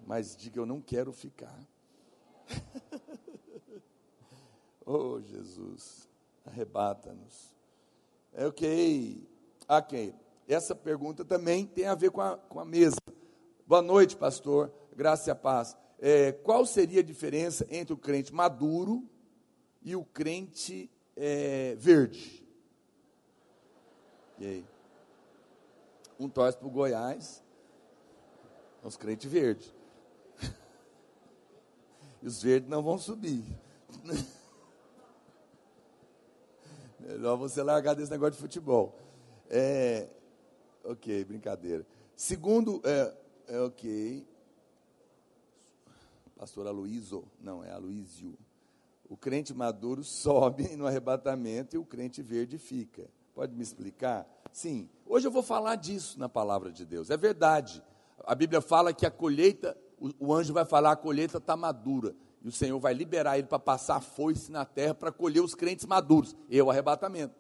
Mas 0.07 0.37
diga, 0.37 0.61
eu 0.61 0.67
não 0.67 0.81
quero 0.81 1.13
ficar. 1.13 1.59
oh, 4.85 5.21
Jesus, 5.21 6.09
arrebata-nos. 6.45 7.55
É 8.33 8.47
ok. 8.47 9.29
Ok. 9.69 10.15
Essa 10.47 10.77
pergunta 10.77 11.25
também 11.25 11.67
tem 11.67 11.87
a 11.87 11.95
ver 11.95 12.11
com 12.11 12.21
a, 12.21 12.37
com 12.37 12.61
a 12.61 12.65
mesa. 12.65 12.97
Boa 13.67 13.83
noite, 13.83 14.17
pastor. 14.17 14.73
Graça 14.95 15.31
e 15.31 15.35
paz. 15.35 15.77
É, 15.99 16.31
qual 16.31 16.65
seria 16.65 17.01
a 17.01 17.05
diferença 17.05 17.67
entre 17.69 17.93
o 17.93 17.97
crente 17.97 18.33
maduro 18.33 19.09
e 19.83 19.97
o 19.97 20.05
crente 20.05 20.89
é, 21.17 21.75
verde. 21.77 22.47
E 24.39 24.47
aí? 24.47 24.65
Um 26.19 26.29
torce 26.29 26.59
para 26.59 26.67
o 26.67 26.71
Goiás, 26.71 27.43
os 28.83 28.97
crentes 28.97 29.31
verdes. 29.31 29.75
Os 32.23 32.43
verdes 32.43 32.69
não 32.69 32.83
vão 32.83 32.99
subir. 32.99 33.45
Melhor 37.01 37.37
você 37.37 37.63
largar 37.63 37.95
desse 37.95 38.11
negócio 38.11 38.33
de 38.33 38.39
futebol. 38.39 38.95
É, 39.49 40.09
ok, 40.85 41.25
brincadeira. 41.25 41.87
Segundo, 42.17 42.81
é, 42.85 43.15
é 43.49 43.61
ok. 43.61 44.27
Pastor 46.37 46.67
Aloísio, 46.67 47.25
não, 47.41 47.63
é 47.63 47.71
Aloísio. 47.71 48.37
O 49.09 49.17
crente 49.17 49.55
maduro 49.55 50.03
sobe 50.05 50.77
no 50.77 50.87
arrebatamento 50.87 51.77
e 51.77 51.79
o 51.79 51.85
crente 51.85 52.23
verde 52.23 52.59
fica. 52.59 53.09
Pode 53.35 53.55
me 53.55 53.63
explicar? 53.63 54.27
Sim. 54.53 54.89
Hoje 55.05 55.27
eu 55.27 55.31
vou 55.31 55.43
falar 55.43 55.77
disso 55.77 56.19
na 56.19 56.29
palavra 56.29 56.73
de 56.73 56.87
Deus. 56.87 57.11
É 57.11 57.17
verdade. 57.17 57.83
A 58.25 58.35
Bíblia 58.35 58.61
fala 58.61 58.95
que 58.95 59.05
a 59.05 59.11
colheita, 59.11 59.77
o, 59.99 60.29
o 60.29 60.35
anjo 60.35 60.55
vai 60.55 60.65
falar, 60.65 60.93
a 60.93 60.97
colheita 60.97 61.37
está 61.37 61.57
madura. 61.57 62.15
E 62.43 62.49
o 62.49 62.53
Senhor 62.53 62.79
vai 62.79 62.95
liberar 62.95 63.39
ele 63.39 63.47
para 63.47 63.59
passar 63.59 64.01
foice 64.01 64.51
na 64.51 64.65
terra 64.65 64.95
para 64.95 65.13
colher 65.13 65.43
os 65.43 65.55
crentes 65.55 65.85
maduros. 65.85 66.35
E 66.49 66.61
o 66.63 66.71
arrebatamento. 66.71 67.35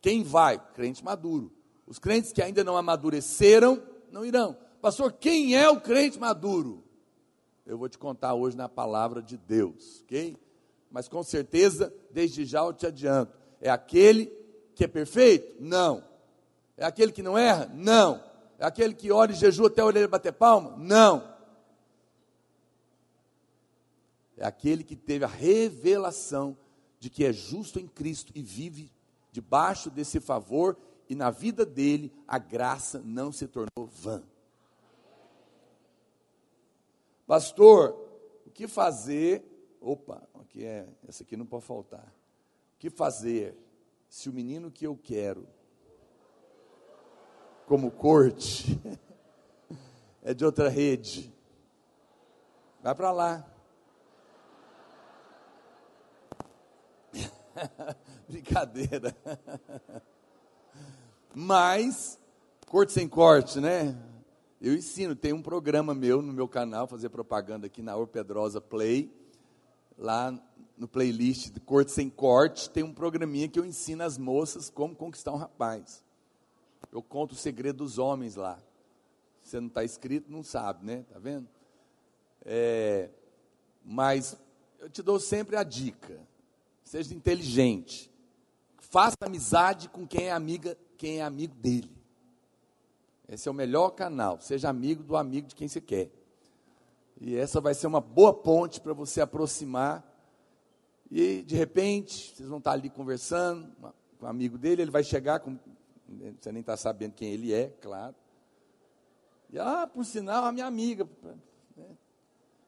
Quem 0.00 0.22
vai? 0.22 0.58
Crente 0.72 1.04
maduro. 1.04 1.52
Os 1.86 1.98
crentes 1.98 2.32
que 2.32 2.42
ainda 2.42 2.64
não 2.64 2.76
amadureceram, 2.76 3.82
não 4.10 4.24
irão. 4.24 4.56
Pastor, 4.80 5.12
quem 5.12 5.54
é 5.54 5.68
o 5.68 5.80
crente 5.80 6.18
maduro? 6.18 6.82
Eu 7.66 7.76
vou 7.78 7.88
te 7.88 7.98
contar 7.98 8.34
hoje 8.34 8.56
na 8.56 8.68
palavra 8.68 9.22
de 9.22 9.36
Deus, 9.36 10.02
ok? 10.02 10.36
Mas 10.90 11.08
com 11.08 11.22
certeza, 11.22 11.94
desde 12.10 12.44
já 12.44 12.60
eu 12.60 12.72
te 12.72 12.86
adianto: 12.86 13.36
é 13.60 13.70
aquele 13.70 14.26
que 14.74 14.84
é 14.84 14.88
perfeito? 14.88 15.56
Não. 15.60 16.04
É 16.76 16.84
aquele 16.84 17.12
que 17.12 17.22
não 17.22 17.36
erra? 17.36 17.70
Não. 17.74 18.22
É 18.58 18.66
aquele 18.66 18.94
que 18.94 19.12
ora 19.12 19.32
e 19.32 19.34
jejua 19.34 19.68
até 19.68 19.80
a 19.80 19.86
orelha 19.86 20.08
bater 20.08 20.32
palma? 20.32 20.74
Não. 20.76 21.30
É 24.36 24.44
aquele 24.44 24.82
que 24.82 24.96
teve 24.96 25.24
a 25.24 25.28
revelação 25.28 26.56
de 26.98 27.08
que 27.08 27.24
é 27.24 27.32
justo 27.32 27.78
em 27.78 27.86
Cristo 27.86 28.32
e 28.34 28.42
vive 28.42 28.90
debaixo 29.30 29.90
desse 29.90 30.18
favor, 30.18 30.76
e 31.08 31.14
na 31.14 31.30
vida 31.30 31.64
dele 31.64 32.12
a 32.26 32.38
graça 32.38 33.00
não 33.04 33.30
se 33.30 33.46
tornou 33.46 33.86
vã. 33.86 34.22
Pastor, 37.26 37.94
o 38.46 38.50
que 38.50 38.66
fazer? 38.66 39.44
Opa, 39.80 40.22
que 40.50 40.64
é, 40.64 40.86
essa 41.08 41.22
aqui 41.22 41.36
não 41.36 41.46
pode 41.46 41.64
faltar. 41.64 42.12
O 42.74 42.78
que 42.78 42.90
fazer 42.90 43.56
se 44.08 44.28
o 44.28 44.32
menino 44.32 44.70
que 44.70 44.86
eu 44.86 44.96
quero, 44.96 45.46
como 47.66 47.90
corte, 47.90 48.80
é 50.22 50.34
de 50.34 50.44
outra 50.44 50.68
rede? 50.68 51.32
Vai 52.82 52.94
para 52.94 53.12
lá. 53.12 53.46
Brincadeira. 58.28 59.16
Mas, 61.32 62.18
corte 62.66 62.92
sem 62.92 63.08
corte, 63.08 63.60
né? 63.60 63.96
Eu 64.60 64.74
ensino, 64.74 65.14
tem 65.14 65.32
um 65.32 65.42
programa 65.42 65.94
meu 65.94 66.20
no 66.20 66.32
meu 66.32 66.48
canal, 66.48 66.88
fazer 66.88 67.08
propaganda 67.08 67.66
aqui 67.66 67.82
na 67.82 67.96
Orpedrosa 67.96 68.60
Play 68.60 69.19
lá 70.00 70.32
no 70.78 70.88
playlist 70.88 71.50
de 71.50 71.60
Corte 71.60 71.92
Sem 71.92 72.08
Corte, 72.08 72.70
tem 72.70 72.82
um 72.82 72.92
programinha 72.92 73.46
que 73.46 73.58
eu 73.58 73.66
ensino 73.66 74.02
as 74.02 74.16
moças 74.16 74.70
como 74.70 74.96
conquistar 74.96 75.30
um 75.30 75.36
rapaz. 75.36 76.02
Eu 76.90 77.02
conto 77.02 77.32
o 77.32 77.36
segredo 77.36 77.84
dos 77.84 77.98
homens 77.98 78.34
lá. 78.34 78.58
Você 79.44 79.60
não 79.60 79.68
está 79.68 79.84
inscrito, 79.84 80.32
não 80.32 80.42
sabe, 80.42 80.86
né? 80.86 81.04
Tá 81.12 81.18
vendo? 81.18 81.46
É, 82.44 83.10
mas 83.84 84.36
eu 84.78 84.88
te 84.88 85.02
dou 85.02 85.20
sempre 85.20 85.56
a 85.56 85.62
dica: 85.62 86.18
seja 86.82 87.14
inteligente, 87.14 88.10
faça 88.78 89.16
amizade 89.20 89.88
com 89.90 90.06
quem 90.06 90.28
é 90.28 90.32
amiga, 90.32 90.78
quem 90.96 91.18
é 91.18 91.22
amigo 91.22 91.54
dele. 91.54 91.90
Esse 93.28 93.48
é 93.48 93.50
o 93.50 93.54
melhor 93.54 93.90
canal. 93.90 94.40
Seja 94.40 94.68
amigo 94.70 95.02
do 95.02 95.14
amigo 95.14 95.46
de 95.46 95.54
quem 95.54 95.68
você 95.68 95.80
quer. 95.80 96.10
E 97.20 97.36
essa 97.36 97.60
vai 97.60 97.74
ser 97.74 97.86
uma 97.86 98.00
boa 98.00 98.32
ponte 98.32 98.80
para 98.80 98.94
você 98.94 99.20
aproximar. 99.20 100.02
E 101.10 101.42
de 101.42 101.54
repente, 101.54 102.34
vocês 102.34 102.48
vão 102.48 102.58
estar 102.58 102.72
ali 102.72 102.88
conversando 102.88 103.70
com 104.18 104.24
um 104.24 104.28
amigo 104.28 104.56
dele, 104.56 104.82
ele 104.82 104.90
vai 104.90 105.04
chegar 105.04 105.40
com. 105.40 105.58
Você 106.40 106.50
nem 106.50 106.60
está 106.60 106.76
sabendo 106.76 107.12
quem 107.12 107.32
ele 107.32 107.52
é, 107.52 107.68
claro. 107.80 108.14
E, 109.50 109.58
ah, 109.58 109.86
por 109.86 110.04
sinal, 110.04 110.44
a 110.44 110.52
minha 110.52 110.66
amiga. 110.66 111.06
Né? 111.76 111.84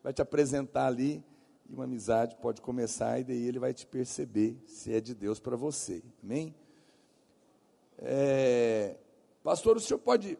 Vai 0.02 0.12
te 0.12 0.20
apresentar 0.20 0.86
ali 0.86 1.24
e 1.68 1.74
uma 1.74 1.84
amizade 1.84 2.36
pode 2.36 2.60
começar 2.60 3.18
e 3.20 3.24
daí 3.24 3.46
ele 3.46 3.58
vai 3.58 3.72
te 3.72 3.86
perceber 3.86 4.62
se 4.66 4.92
é 4.92 5.00
de 5.00 5.14
Deus 5.14 5.40
para 5.40 5.56
você. 5.56 6.02
Amém? 6.22 6.54
É, 7.98 8.96
pastor, 9.42 9.76
o 9.76 9.80
senhor 9.80 9.98
pode 9.98 10.38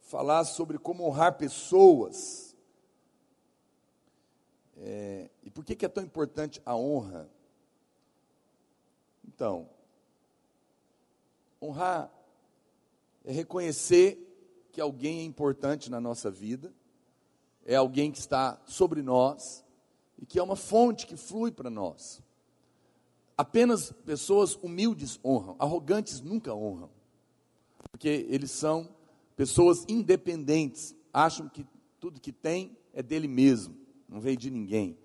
falar 0.00 0.44
sobre 0.44 0.78
como 0.78 1.04
honrar 1.04 1.36
pessoas 1.36 2.47
é, 4.80 5.28
e 5.42 5.50
por 5.50 5.64
que, 5.64 5.74
que 5.74 5.84
é 5.84 5.88
tão 5.88 6.02
importante 6.02 6.62
a 6.64 6.76
honra? 6.76 7.28
Então, 9.26 9.68
honrar 11.60 12.12
é 13.24 13.32
reconhecer 13.32 14.24
que 14.72 14.80
alguém 14.80 15.20
é 15.20 15.24
importante 15.24 15.90
na 15.90 16.00
nossa 16.00 16.30
vida, 16.30 16.72
é 17.64 17.74
alguém 17.74 18.12
que 18.12 18.18
está 18.18 18.60
sobre 18.66 19.02
nós 19.02 19.64
e 20.18 20.24
que 20.24 20.38
é 20.38 20.42
uma 20.42 20.56
fonte 20.56 21.06
que 21.06 21.16
flui 21.16 21.50
para 21.50 21.68
nós. 21.68 22.22
Apenas 23.36 23.92
pessoas 24.04 24.54
humildes 24.54 25.18
honram, 25.24 25.56
arrogantes 25.58 26.20
nunca 26.20 26.54
honram, 26.54 26.90
porque 27.90 28.26
eles 28.28 28.50
são 28.50 28.88
pessoas 29.36 29.84
independentes, 29.88 30.94
acham 31.12 31.48
que 31.48 31.66
tudo 32.00 32.20
que 32.20 32.32
tem 32.32 32.76
é 32.92 33.02
dele 33.02 33.28
mesmo 33.28 33.77
não 34.08 34.20
veio 34.20 34.36
de 34.36 34.50
ninguém. 34.50 34.96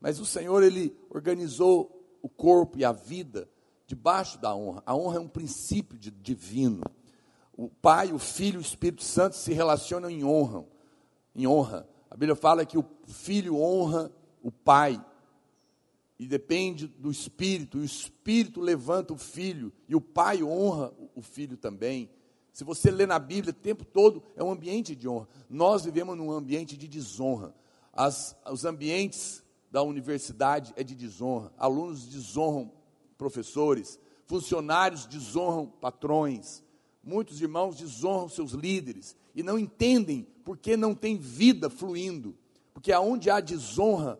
Mas 0.00 0.20
o 0.20 0.26
Senhor, 0.26 0.62
Ele 0.62 0.96
organizou 1.10 2.02
o 2.22 2.28
corpo 2.28 2.78
e 2.78 2.84
a 2.84 2.92
vida 2.92 3.48
debaixo 3.86 4.38
da 4.38 4.54
honra. 4.54 4.82
A 4.86 4.94
honra 4.94 5.18
é 5.18 5.20
um 5.20 5.28
princípio 5.28 5.98
de, 5.98 6.10
divino. 6.10 6.82
O 7.54 7.68
Pai, 7.68 8.12
o 8.12 8.18
Filho 8.18 8.56
e 8.56 8.58
o 8.58 8.60
Espírito 8.62 9.02
Santo 9.02 9.36
se 9.36 9.52
relacionam 9.52 10.08
em 10.08 10.24
honra. 10.24 10.64
Em 11.34 11.46
honra. 11.46 11.88
A 12.10 12.16
Bíblia 12.16 12.34
fala 12.34 12.64
que 12.64 12.78
o 12.78 12.84
Filho 13.06 13.56
honra 13.56 14.10
o 14.42 14.50
Pai. 14.50 15.04
E 16.18 16.26
depende 16.26 16.86
do 16.86 17.10
Espírito. 17.10 17.78
O 17.78 17.84
Espírito 17.84 18.60
levanta 18.60 19.12
o 19.12 19.18
Filho. 19.18 19.72
E 19.88 19.94
o 19.94 20.00
Pai 20.00 20.42
honra 20.42 20.92
o 21.14 21.20
Filho 21.20 21.56
também. 21.56 22.08
Se 22.52 22.64
você 22.64 22.90
lê 22.90 23.06
na 23.06 23.18
Bíblia 23.18 23.50
o 23.50 23.62
tempo 23.62 23.84
todo, 23.84 24.22
é 24.36 24.42
um 24.42 24.50
ambiente 24.50 24.94
de 24.94 25.08
honra. 25.08 25.28
Nós 25.48 25.84
vivemos 25.84 26.16
num 26.16 26.30
ambiente 26.30 26.76
de 26.76 26.86
desonra. 26.86 27.54
As, 27.92 28.36
os 28.50 28.64
ambientes 28.64 29.42
da 29.70 29.82
universidade 29.82 30.72
é 30.76 30.82
de 30.82 30.94
desonra, 30.94 31.52
alunos 31.56 32.06
desonram 32.06 32.70
professores, 33.16 33.98
funcionários 34.26 35.06
desonram 35.06 35.66
patrões, 35.66 36.62
muitos 37.02 37.40
irmãos 37.40 37.76
desonram 37.76 38.28
seus 38.28 38.52
líderes 38.52 39.16
e 39.34 39.42
não 39.42 39.58
entendem 39.58 40.26
porque 40.44 40.76
não 40.76 40.94
tem 40.94 41.16
vida 41.16 41.68
fluindo. 41.70 42.36
Porque 42.72 42.92
aonde 42.92 43.30
há 43.30 43.40
desonra, 43.40 44.18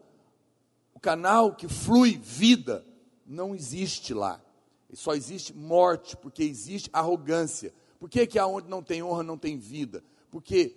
o 0.94 1.00
canal 1.00 1.54
que 1.54 1.68
flui 1.68 2.18
vida 2.18 2.86
não 3.26 3.54
existe 3.54 4.12
lá. 4.12 4.40
Só 4.92 5.14
existe 5.14 5.54
morte, 5.54 6.16
porque 6.16 6.42
existe 6.42 6.90
arrogância. 6.92 7.72
Por 7.98 8.10
que, 8.10 8.26
que 8.26 8.38
aonde 8.38 8.68
não 8.68 8.82
tem 8.82 9.02
honra 9.02 9.22
não 9.22 9.38
tem 9.38 9.56
vida? 9.56 10.04
Porque 10.30 10.76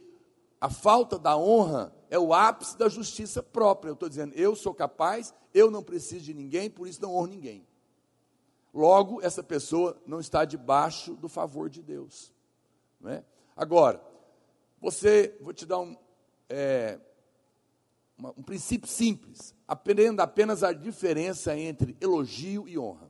a 0.65 0.69
falta 0.69 1.19
da 1.19 1.37
honra 1.37 1.93
é 2.09 2.17
o 2.17 2.33
ápice 2.33 2.75
da 2.75 2.89
justiça 2.89 3.43
própria. 3.43 3.91
Eu 3.91 3.93
estou 3.93 4.09
dizendo, 4.09 4.33
eu 4.33 4.55
sou 4.55 4.73
capaz, 4.73 5.31
eu 5.53 5.69
não 5.69 5.83
preciso 5.83 6.25
de 6.25 6.33
ninguém, 6.33 6.71
por 6.71 6.87
isso 6.87 6.99
não 7.03 7.13
honro 7.13 7.27
ninguém. 7.27 7.67
Logo, 8.73 9.21
essa 9.21 9.43
pessoa 9.43 9.95
não 10.07 10.19
está 10.19 10.43
debaixo 10.43 11.13
do 11.13 11.29
favor 11.29 11.69
de 11.69 11.83
Deus. 11.83 12.33
Não 12.99 13.11
é? 13.11 13.23
Agora, 13.55 14.01
você, 14.81 15.37
vou 15.39 15.53
te 15.53 15.67
dar 15.67 15.79
um, 15.81 15.95
é, 16.49 16.99
uma, 18.17 18.31
um 18.31 18.41
princípio 18.41 18.89
simples. 18.89 19.53
Aprenda 19.67 20.23
apenas 20.23 20.63
a 20.63 20.73
diferença 20.73 21.55
entre 21.55 21.95
elogio 22.01 22.67
e 22.67 22.75
honra. 22.75 23.07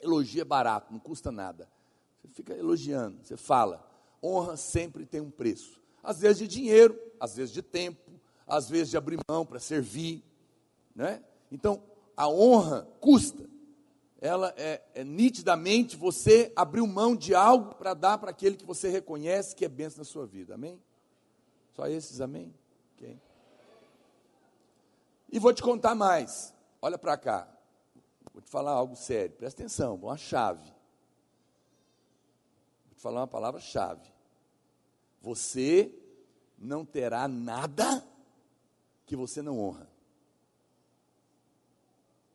Elogio 0.00 0.40
é 0.40 0.44
barato, 0.44 0.90
não 0.90 1.00
custa 1.00 1.30
nada. 1.30 1.68
Você 2.16 2.28
fica 2.28 2.54
elogiando, 2.54 3.22
você 3.22 3.36
fala. 3.36 3.86
Honra 4.22 4.56
sempre 4.56 5.04
tem 5.04 5.20
um 5.20 5.30
preço. 5.30 5.84
Às 6.06 6.20
vezes 6.20 6.38
de 6.38 6.46
dinheiro, 6.46 6.96
às 7.18 7.34
vezes 7.34 7.52
de 7.52 7.62
tempo, 7.62 8.12
às 8.46 8.70
vezes 8.70 8.90
de 8.90 8.96
abrir 8.96 9.18
mão 9.28 9.44
para 9.44 9.58
servir. 9.58 10.22
Né? 10.94 11.20
Então, 11.50 11.82
a 12.16 12.28
honra 12.28 12.86
custa. 13.00 13.44
Ela 14.20 14.54
é, 14.56 14.80
é 14.94 15.04
nitidamente 15.04 15.96
você 15.96 16.52
abriu 16.54 16.86
mão 16.86 17.16
de 17.16 17.34
algo 17.34 17.74
para 17.74 17.92
dar 17.92 18.18
para 18.18 18.30
aquele 18.30 18.56
que 18.56 18.64
você 18.64 18.88
reconhece 18.88 19.54
que 19.54 19.64
é 19.64 19.68
bênção 19.68 19.98
na 19.98 20.04
sua 20.04 20.26
vida. 20.26 20.54
Amém? 20.54 20.80
Só 21.74 21.88
esses, 21.88 22.20
amém? 22.20 22.54
Okay. 22.94 23.18
E 25.30 25.38
vou 25.40 25.52
te 25.52 25.62
contar 25.62 25.94
mais. 25.96 26.54
Olha 26.80 26.96
para 26.96 27.16
cá. 27.16 27.48
Vou 28.32 28.40
te 28.40 28.48
falar 28.48 28.70
algo 28.70 28.94
sério. 28.94 29.34
Presta 29.36 29.62
atenção, 29.62 29.96
uma 29.96 30.16
chave. 30.16 30.64
Vou 32.86 32.94
te 32.94 33.02
falar 33.02 33.20
uma 33.20 33.26
palavra-chave. 33.26 34.15
Você 35.26 35.92
não 36.56 36.84
terá 36.84 37.26
nada 37.26 38.06
que 39.04 39.16
você 39.16 39.42
não 39.42 39.58
honra. 39.58 39.90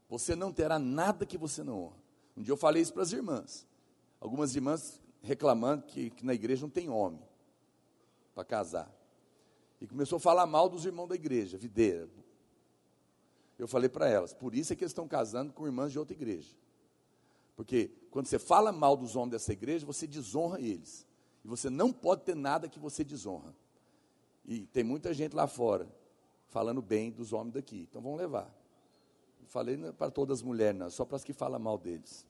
Você 0.10 0.36
não 0.36 0.52
terá 0.52 0.78
nada 0.78 1.26
que 1.26 1.38
você 1.38 1.64
não 1.64 1.84
honra. 1.84 1.96
Um 2.36 2.42
dia 2.42 2.52
eu 2.52 2.58
falei 2.58 2.82
isso 2.82 2.92
para 2.92 3.04
as 3.04 3.14
irmãs. 3.14 3.66
Algumas 4.20 4.54
irmãs 4.58 5.02
reclamando 5.22 5.84
que, 5.84 6.10
que 6.10 6.26
na 6.26 6.34
igreja 6.34 6.64
não 6.64 6.70
tem 6.70 6.90
homem 6.90 7.22
para 8.36 8.44
casar. 8.44 8.94
E 9.80 9.88
começou 9.88 10.18
a 10.18 10.20
falar 10.20 10.46
mal 10.46 10.68
dos 10.68 10.86
irmãos 10.86 11.08
da 11.08 11.16
igreja, 11.16 11.58
videira, 11.58 12.10
eu 13.58 13.70
falei 13.70 13.88
para 13.88 14.10
elas, 14.10 14.34
por 14.34 14.54
isso 14.54 14.74
é 14.74 14.76
que 14.76 14.84
eles 14.84 14.92
estão 14.92 15.08
casando 15.08 15.54
com 15.54 15.66
irmãs 15.66 15.94
de 15.94 15.98
outra 15.98 16.14
igreja. 16.14 16.54
Porque 17.56 17.90
quando 18.10 18.26
você 18.26 18.38
fala 18.38 18.74
mal 18.74 18.98
dos 18.98 19.16
homens 19.16 19.32
dessa 19.32 19.54
igreja, 19.54 19.86
você 19.86 20.06
desonra 20.06 20.60
eles. 20.60 21.08
E 21.44 21.48
você 21.48 21.70
não 21.70 21.92
pode 21.92 22.24
ter 22.24 22.36
nada 22.36 22.70
que 22.70 22.80
você 22.80 23.04
desonra. 23.04 23.54
E 24.46 24.66
tem 24.68 24.84
muita 24.84 25.14
gente 25.14 25.36
lá 25.36 25.48
fora 25.48 25.88
falando 26.50 26.82
bem 26.82 27.12
dos 27.12 27.34
homens 27.34 27.54
daqui. 27.54 27.88
Então 27.90 28.02
vão 28.02 28.16
levar. 28.16 28.54
Não 29.40 29.48
falei 29.48 29.78
para 29.94 30.12
todas 30.12 30.40
as 30.40 30.44
mulheres, 30.44 30.78
não, 30.78 30.90
só 30.90 31.06
para 31.06 31.16
as 31.16 31.24
que 31.24 31.34
falam 31.34 31.60
mal 31.60 31.78
deles. 31.78 32.26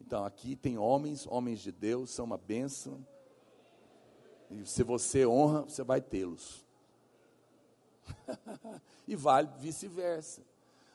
Então 0.00 0.24
aqui 0.24 0.56
tem 0.56 0.78
homens, 0.78 1.26
homens 1.26 1.60
de 1.60 1.70
Deus, 1.70 2.10
são 2.10 2.24
uma 2.24 2.38
bênção. 2.38 3.04
E 4.50 4.64
se 4.64 4.82
você 4.82 5.26
honra, 5.26 5.62
você 5.62 5.84
vai 5.84 6.00
tê-los. 6.00 6.64
e 9.06 9.14
vale 9.14 9.48
vice-versa. 9.58 10.42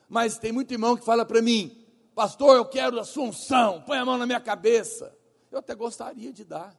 Mas 0.08 0.38
tem 0.38 0.52
muito 0.52 0.72
irmão 0.72 0.96
que 0.96 1.04
fala 1.04 1.24
para 1.24 1.40
mim, 1.40 1.86
pastor, 2.14 2.56
eu 2.56 2.64
quero 2.64 2.98
a 2.98 3.04
sua 3.04 3.24
unção, 3.24 3.82
põe 3.82 3.98
a 3.98 4.04
mão 4.04 4.18
na 4.18 4.26
minha 4.26 4.40
cabeça. 4.40 5.16
Eu 5.50 5.58
até 5.58 5.74
gostaria 5.74 6.32
de 6.32 6.44
dar, 6.44 6.76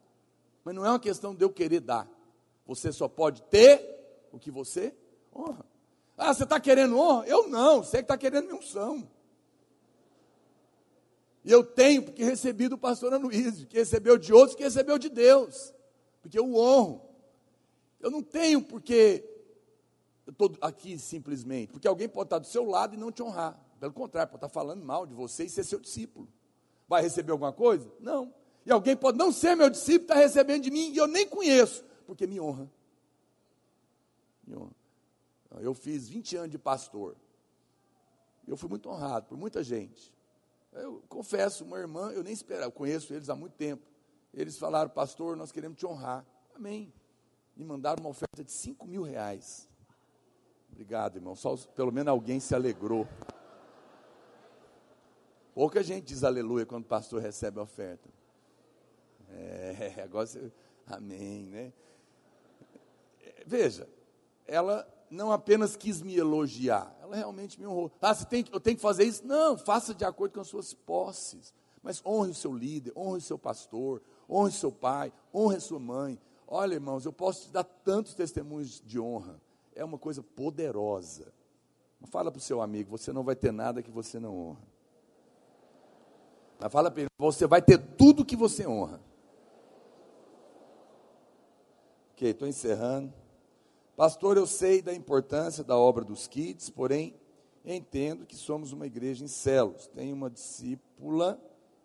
mas 0.63 0.75
não 0.75 0.85
é 0.85 0.89
uma 0.89 0.99
questão 0.99 1.33
de 1.33 1.43
eu 1.43 1.49
querer 1.49 1.79
dar. 1.79 2.07
Você 2.65 2.91
só 2.91 3.07
pode 3.07 3.41
ter 3.43 4.27
o 4.31 4.37
que 4.37 4.51
você 4.51 4.93
honra. 5.33 5.65
Ah, 6.17 6.33
você 6.33 6.43
está 6.43 6.59
querendo 6.59 6.97
honra? 6.97 7.27
Eu 7.27 7.47
não, 7.47 7.83
você 7.83 7.97
que 7.97 8.03
está 8.03 8.17
querendo 8.17 8.45
minha 8.45 8.59
unção. 8.59 9.07
E 11.45 11.51
eu 11.51 11.63
tenho, 11.63 12.03
porque 12.03 12.23
recebi 12.23 12.67
do 12.67 12.77
pastor 12.77 13.13
Anuísio, 13.13 13.67
que 13.67 13.77
recebeu 13.77 14.17
de 14.17 14.33
outros, 14.33 14.55
que 14.55 14.63
recebeu 14.63 14.97
de 14.97 15.07
Deus. 15.07 15.73
Porque 16.21 16.37
eu 16.37 16.45
o 16.45 16.57
honro. 16.57 17.01
Eu 18.01 18.11
não 18.11 18.21
tenho 18.21 18.61
porque 18.61 19.23
eu 20.25 20.31
estou 20.31 20.51
aqui 20.59 20.99
simplesmente, 20.99 21.71
porque 21.71 21.87
alguém 21.87 22.09
pode 22.09 22.27
estar 22.27 22.39
do 22.39 22.47
seu 22.47 22.65
lado 22.65 22.95
e 22.95 22.97
não 22.97 23.13
te 23.13 23.23
honrar. 23.23 23.57
Pelo 23.79 23.93
contrário, 23.93 24.29
pode 24.29 24.43
estar 24.43 24.49
falando 24.49 24.83
mal 24.83 25.05
de 25.05 25.13
você 25.13 25.45
e 25.45 25.49
ser 25.49 25.63
seu 25.63 25.79
discípulo. 25.79 26.27
Vai 26.85 27.01
receber 27.01 27.31
alguma 27.31 27.53
coisa? 27.53 27.89
Não. 27.99 28.33
E 28.67 28.71
alguém 28.71 28.97
pode 28.97 29.17
não 29.17 29.31
ser 29.31 29.55
meu 29.55 29.69
discípulo, 29.69 30.01
está 30.01 30.15
recebendo 30.15 30.63
de 30.63 30.69
mim 30.69 30.91
e 30.91 30.97
eu 30.97 31.07
nem 31.07 31.25
conheço, 31.25 31.85
porque 32.05 32.27
me 32.27 32.37
honra. 32.37 32.69
Me 34.45 34.57
honra. 34.57 34.75
Eu 35.61 35.73
fiz 35.73 36.09
20 36.09 36.35
anos 36.35 36.51
de 36.51 36.57
pastor. 36.57 37.15
Eu 38.45 38.57
fui 38.57 38.67
muito 38.67 38.89
honrado 38.89 39.25
por 39.25 39.37
muita 39.37 39.63
gente. 39.63 40.13
Eu 40.73 41.01
confesso, 41.07 41.63
uma 41.63 41.79
irmã, 41.79 42.11
eu 42.11 42.21
nem 42.21 42.33
esperava, 42.33 42.65
eu 42.65 42.71
conheço 42.73 43.13
eles 43.13 43.29
há 43.29 43.35
muito 43.37 43.53
tempo. 43.53 43.87
Eles 44.33 44.57
falaram, 44.57 44.89
pastor, 44.89 45.37
nós 45.37 45.49
queremos 45.49 45.77
te 45.77 45.85
honrar. 45.85 46.25
Amém. 46.53 46.93
Me 47.55 47.63
mandaram 47.63 48.01
uma 48.01 48.09
oferta 48.09 48.43
de 48.43 48.51
5 48.51 48.85
mil 48.85 49.01
reais. 49.01 49.69
Obrigado, 50.69 51.15
irmão. 51.15 51.37
Só, 51.37 51.55
pelo 51.55 51.93
menos 51.93 52.09
alguém 52.09 52.41
se 52.41 52.53
alegrou. 52.53 53.07
Pouca 55.53 55.81
gente 55.81 56.03
diz 56.03 56.25
aleluia 56.25 56.65
quando 56.65 56.83
o 56.83 56.87
pastor 56.87 57.21
recebe 57.21 57.61
a 57.61 57.63
oferta. 57.63 58.17
É, 59.29 60.01
agora 60.03 60.25
você, 60.25 60.51
amém, 60.85 61.45
né? 61.47 61.73
Veja, 63.45 63.87
ela 64.45 64.87
não 65.09 65.31
apenas 65.31 65.75
quis 65.75 66.01
me 66.01 66.15
elogiar, 66.15 66.95
ela 67.01 67.15
realmente 67.15 67.59
me 67.59 67.65
honrou. 67.65 67.91
Ah, 68.01 68.13
você 68.13 68.25
tem, 68.25 68.45
eu 68.51 68.59
tenho 68.59 68.75
que 68.75 68.81
fazer 68.81 69.03
isso? 69.03 69.25
Não, 69.25 69.57
faça 69.57 69.93
de 69.93 70.03
acordo 70.03 70.33
com 70.33 70.41
as 70.41 70.47
suas 70.47 70.73
posses. 70.73 71.53
Mas 71.81 72.01
honre 72.05 72.31
o 72.31 72.35
seu 72.35 72.53
líder, 72.53 72.91
honre 72.95 73.19
o 73.19 73.21
seu 73.21 73.37
pastor, 73.37 74.01
honre 74.29 74.51
seu 74.51 74.71
pai, 74.71 75.13
honre 75.33 75.59
sua 75.59 75.79
mãe. 75.79 76.19
Olha, 76.45 76.73
irmãos, 76.73 77.05
eu 77.05 77.13
posso 77.13 77.47
te 77.47 77.51
dar 77.51 77.63
tantos 77.63 78.13
testemunhos 78.13 78.81
de 78.85 78.99
honra 78.99 79.39
é 79.77 79.85
uma 79.85 79.97
coisa 79.97 80.23
poderosa. 80.23 81.31
Fala 82.05 82.31
para 82.31 82.39
o 82.39 82.41
seu 82.41 82.61
amigo, 82.61 82.97
você 82.97 83.13
não 83.13 83.23
vai 83.23 83.35
ter 83.35 83.51
nada 83.51 83.81
que 83.81 83.91
você 83.91 84.19
não 84.19 84.35
honra. 84.35 84.61
Mas 86.59 86.71
fala 86.71 86.89
para 86.89 87.01
ele, 87.01 87.09
você 87.17 87.45
vai 87.45 87.61
ter 87.61 87.77
tudo 87.77 88.25
que 88.25 88.35
você 88.35 88.67
honra. 88.67 88.99
Ok, 92.17 92.31
estou 92.31 92.47
encerrando. 92.47 93.13
Pastor, 93.95 94.37
eu 94.37 94.47
sei 94.47 94.81
da 94.81 94.91
importância 94.91 95.63
da 95.63 95.77
obra 95.77 96.03
dos 96.03 96.25
kids, 96.25 96.67
porém 96.67 97.13
entendo 97.63 98.25
que 98.25 98.35
somos 98.35 98.71
uma 98.73 98.87
igreja 98.87 99.23
em 99.23 99.27
celos. 99.27 99.85
Tem 99.85 100.11
uma 100.11 100.27
discípula 100.27 101.39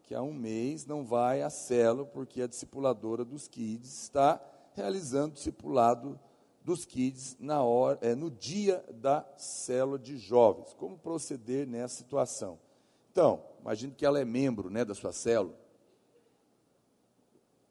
que 0.05 0.15
há 0.15 0.23
um 0.23 0.33
mês 0.33 0.87
não 0.87 1.05
vai 1.05 1.43
a 1.43 1.51
celo 1.51 2.07
porque 2.07 2.41
a 2.41 2.47
discipuladora 2.47 3.27
dos 3.27 3.47
kids 3.47 4.05
está 4.05 4.43
realizando 4.73 5.35
discipulado 5.35 6.19
dos 6.65 6.87
kids 6.87 7.37
na 7.39 7.63
hora, 7.63 7.99
é, 8.01 8.15
no 8.15 8.31
dia 8.31 8.83
da 8.91 9.29
célula 9.37 9.99
de 9.99 10.17
jovens. 10.17 10.73
Como 10.79 10.97
proceder 10.97 11.67
nessa 11.67 11.97
situação? 11.97 12.59
Então, 13.11 13.45
imagine 13.61 13.93
que 13.93 14.07
ela 14.07 14.19
é 14.19 14.25
membro 14.25 14.71
né, 14.71 14.83
da 14.83 14.95
sua 14.95 15.13
célula. 15.13 15.61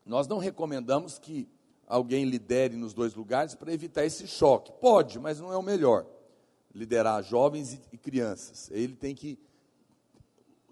Nós 0.06 0.28
não 0.28 0.38
recomendamos 0.38 1.18
que 1.18 1.50
alguém 1.92 2.24
lidere 2.24 2.78
nos 2.78 2.94
dois 2.94 3.14
lugares 3.14 3.54
para 3.54 3.74
evitar 3.74 4.06
esse 4.06 4.26
choque. 4.26 4.72
Pode, 4.80 5.20
mas 5.20 5.42
não 5.42 5.52
é 5.52 5.58
o 5.58 5.62
melhor. 5.62 6.08
Liderar 6.74 7.22
jovens 7.22 7.74
e, 7.92 7.98
crianças. 7.98 8.72
Ele 8.72 8.96
tem 8.96 9.14
que, 9.14 9.38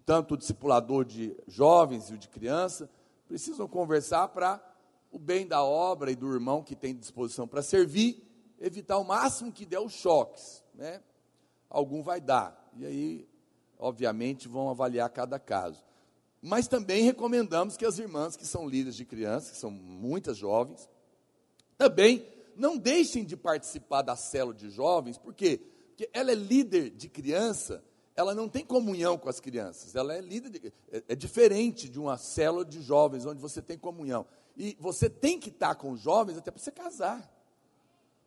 tanto 0.05 0.33
o 0.33 0.37
discipulador 0.37 1.03
de 1.03 1.35
jovens 1.45 2.09
e 2.09 2.13
o 2.13 2.17
de 2.17 2.29
criança, 2.29 2.89
precisam 3.27 3.67
conversar 3.67 4.29
para 4.29 4.63
o 5.11 5.19
bem 5.19 5.45
da 5.45 5.61
obra 5.61 6.09
e 6.09 6.15
do 6.15 6.33
irmão 6.33 6.63
que 6.63 6.73
tem 6.73 6.95
disposição 6.95 7.45
para 7.45 7.61
servir, 7.61 8.23
evitar 8.57 8.97
o 8.97 9.03
máximo 9.03 9.51
que 9.51 9.65
der 9.65 9.79
os 9.79 9.91
choques, 9.91 10.63
né? 10.73 11.01
Algum 11.69 12.01
vai 12.01 12.21
dar. 12.21 12.71
E 12.77 12.85
aí, 12.85 13.29
obviamente, 13.77 14.47
vão 14.47 14.69
avaliar 14.69 15.09
cada 15.09 15.37
caso. 15.37 15.83
Mas 16.41 16.69
também 16.69 17.03
recomendamos 17.03 17.75
que 17.75 17.85
as 17.85 17.99
irmãs 17.99 18.37
que 18.37 18.47
são 18.47 18.69
líderes 18.69 18.95
de 18.95 19.03
crianças, 19.03 19.51
que 19.51 19.57
são 19.57 19.69
muitas 19.69 20.37
jovens, 20.37 20.87
também 21.79 22.27
não 22.57 22.77
deixem 22.77 23.23
de 23.23 23.37
participar 23.37 24.01
da 24.01 24.13
célula 24.17 24.53
de 24.53 24.69
jovens, 24.69 25.17
por 25.17 25.33
quê? 25.33 25.61
Porque 25.87 26.09
ela 26.11 26.29
é 26.29 26.35
líder 26.35 26.89
de 26.89 27.07
criança, 27.07 27.81
ela 28.17 28.35
não 28.35 28.49
tem 28.49 28.65
comunhão 28.65 29.17
com 29.17 29.29
as 29.29 29.39
crianças, 29.39 29.95
ela 29.95 30.13
é 30.13 30.19
líder, 30.19 30.49
de, 30.49 30.73
é, 30.91 31.03
é, 31.07 31.15
diferente 31.15 31.87
de 31.87 31.97
uma 31.97 32.17
célula 32.17 32.65
de 32.65 32.81
jovens, 32.81 33.25
onde 33.25 33.39
você 33.39 33.61
tem 33.61 33.77
comunhão. 33.77 34.25
E 34.57 34.75
você 34.77 35.09
tem 35.09 35.39
que 35.39 35.47
estar 35.47 35.73
com 35.75 35.91
os 35.91 36.01
jovens 36.01 36.37
até 36.37 36.51
para 36.51 36.61
você 36.61 36.69
casar, 36.69 37.21
pra 37.21 37.29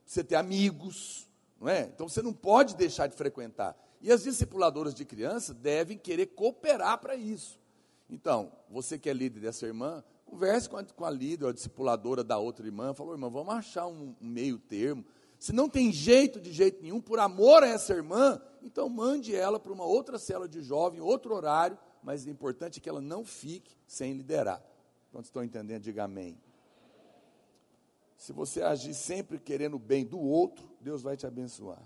você 0.06 0.24
ter 0.24 0.36
amigos, 0.36 1.28
não 1.60 1.68
é? 1.68 1.82
Então 1.82 2.08
você 2.08 2.22
não 2.22 2.32
pode 2.32 2.74
deixar 2.74 3.06
de 3.06 3.14
frequentar. 3.14 3.76
E 4.00 4.10
as 4.10 4.22
discipuladoras 4.22 4.94
de 4.94 5.04
crianças 5.04 5.54
devem 5.54 5.98
querer 5.98 6.28
cooperar 6.28 6.98
para 6.98 7.14
isso. 7.14 7.60
Então, 8.08 8.50
você 8.70 8.98
que 8.98 9.10
é 9.10 9.12
líder 9.12 9.40
dessa 9.40 9.66
irmã, 9.66 10.02
converse 10.32 10.66
com 10.66 10.78
a, 10.78 10.84
com 10.84 11.04
a 11.04 11.10
líder, 11.10 11.46
a 11.46 11.52
discipuladora 11.52 12.24
da 12.24 12.38
outra 12.38 12.64
irmã, 12.64 12.94
falou, 12.94 13.12
irmã, 13.12 13.28
vamos 13.28 13.52
achar 13.52 13.86
um, 13.86 14.14
um 14.18 14.26
meio 14.26 14.58
termo. 14.58 15.04
Se 15.38 15.52
não 15.52 15.68
tem 15.68 15.92
jeito 15.92 16.40
de 16.40 16.50
jeito 16.50 16.82
nenhum, 16.82 17.02
por 17.02 17.18
amor 17.18 17.62
a 17.62 17.66
essa 17.66 17.92
irmã, 17.92 18.40
então 18.62 18.88
mande 18.88 19.36
ela 19.36 19.60
para 19.60 19.72
uma 19.72 19.84
outra 19.84 20.18
cela 20.18 20.48
de 20.48 20.62
jovem, 20.62 21.02
outro 21.02 21.34
horário, 21.34 21.76
mas 22.02 22.24
o 22.24 22.30
importante 22.30 22.78
é 22.78 22.80
que 22.80 22.88
ela 22.88 23.00
não 23.00 23.26
fique 23.26 23.76
sem 23.86 24.14
liderar. 24.14 24.62
Quando 25.10 25.26
estão 25.26 25.44
entendendo, 25.44 25.82
diga 25.82 26.04
amém. 26.04 26.40
Se 28.16 28.32
você 28.32 28.62
agir 28.62 28.94
sempre 28.94 29.38
querendo 29.38 29.74
o 29.74 29.78
bem 29.78 30.06
do 30.06 30.18
outro, 30.18 30.66
Deus 30.80 31.02
vai 31.02 31.14
te 31.14 31.26
abençoar. 31.26 31.82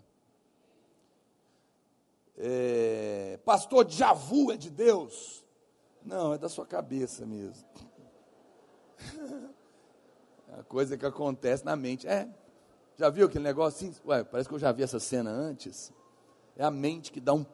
É, 2.36 3.40
pastor, 3.44 3.90
Javu 3.90 4.52
é 4.52 4.56
de 4.56 4.70
Deus? 4.70 5.44
Não, 6.04 6.34
é 6.34 6.38
da 6.38 6.48
sua 6.48 6.64
cabeça 6.64 7.26
mesmo. 7.26 7.66
É 10.48 10.60
a 10.60 10.62
coisa 10.62 10.96
que 10.96 11.04
acontece 11.04 11.64
na 11.64 11.76
mente. 11.76 12.06
É, 12.06 12.28
já 12.96 13.10
viu 13.10 13.26
aquele 13.26 13.44
negócio 13.44 13.88
assim? 13.88 13.98
Ué, 14.06 14.24
parece 14.24 14.48
que 14.48 14.54
eu 14.54 14.58
já 14.58 14.72
vi 14.72 14.82
essa 14.82 14.98
cena 14.98 15.30
antes. 15.30 15.92
É 16.56 16.64
a 16.64 16.70
mente 16.70 17.12
que 17.12 17.20
dá 17.20 17.34
um. 17.34 17.44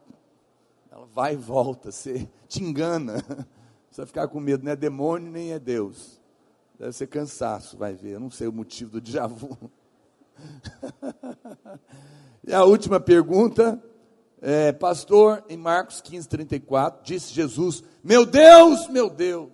Ela 0.91 1.07
vai 1.07 1.33
e 1.33 1.37
volta, 1.37 1.91
você 1.91 2.29
te 2.47 2.63
engana. 2.63 3.25
Vai 3.95 4.07
ficar 4.07 4.27
com 4.27 4.41
medo, 4.41 4.65
não 4.65 4.73
é 4.73 4.77
demônio 4.77 5.31
nem 5.31 5.53
é 5.53 5.59
Deus. 5.59 6.19
Deve 6.79 6.93
ser 6.93 7.09
cansaço, 7.09 7.77
vai 7.77 7.93
ver. 7.93 8.13
Eu 8.13 8.21
não 8.21 8.31
sei 8.31 8.49
o 8.49 8.53
motivo 8.53 8.93
do 8.93 9.03
déjà 9.03 9.27
vu. 9.27 9.71
e 12.43 12.55
a 12.55 12.65
última 12.65 12.99
pergunta, 12.99 13.79
é, 14.41 14.73
pastor, 14.73 15.45
em 15.47 15.59
Marcos 15.59 16.01
15, 16.01 16.27
34, 16.27 17.05
disse 17.05 17.35
Jesus: 17.35 17.85
Meu 18.03 18.25
Deus, 18.25 18.89
meu 18.89 19.11
Deus, 19.11 19.51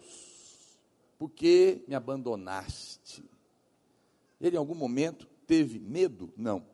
por 1.19 1.31
que 1.31 1.85
me 1.89 1.95
abandonaste? 1.95 3.25
Ele 4.41 4.57
em 4.57 4.59
algum 4.59 4.75
momento 4.75 5.27
teve 5.47 5.79
medo? 5.81 6.33
Não. 6.37 6.65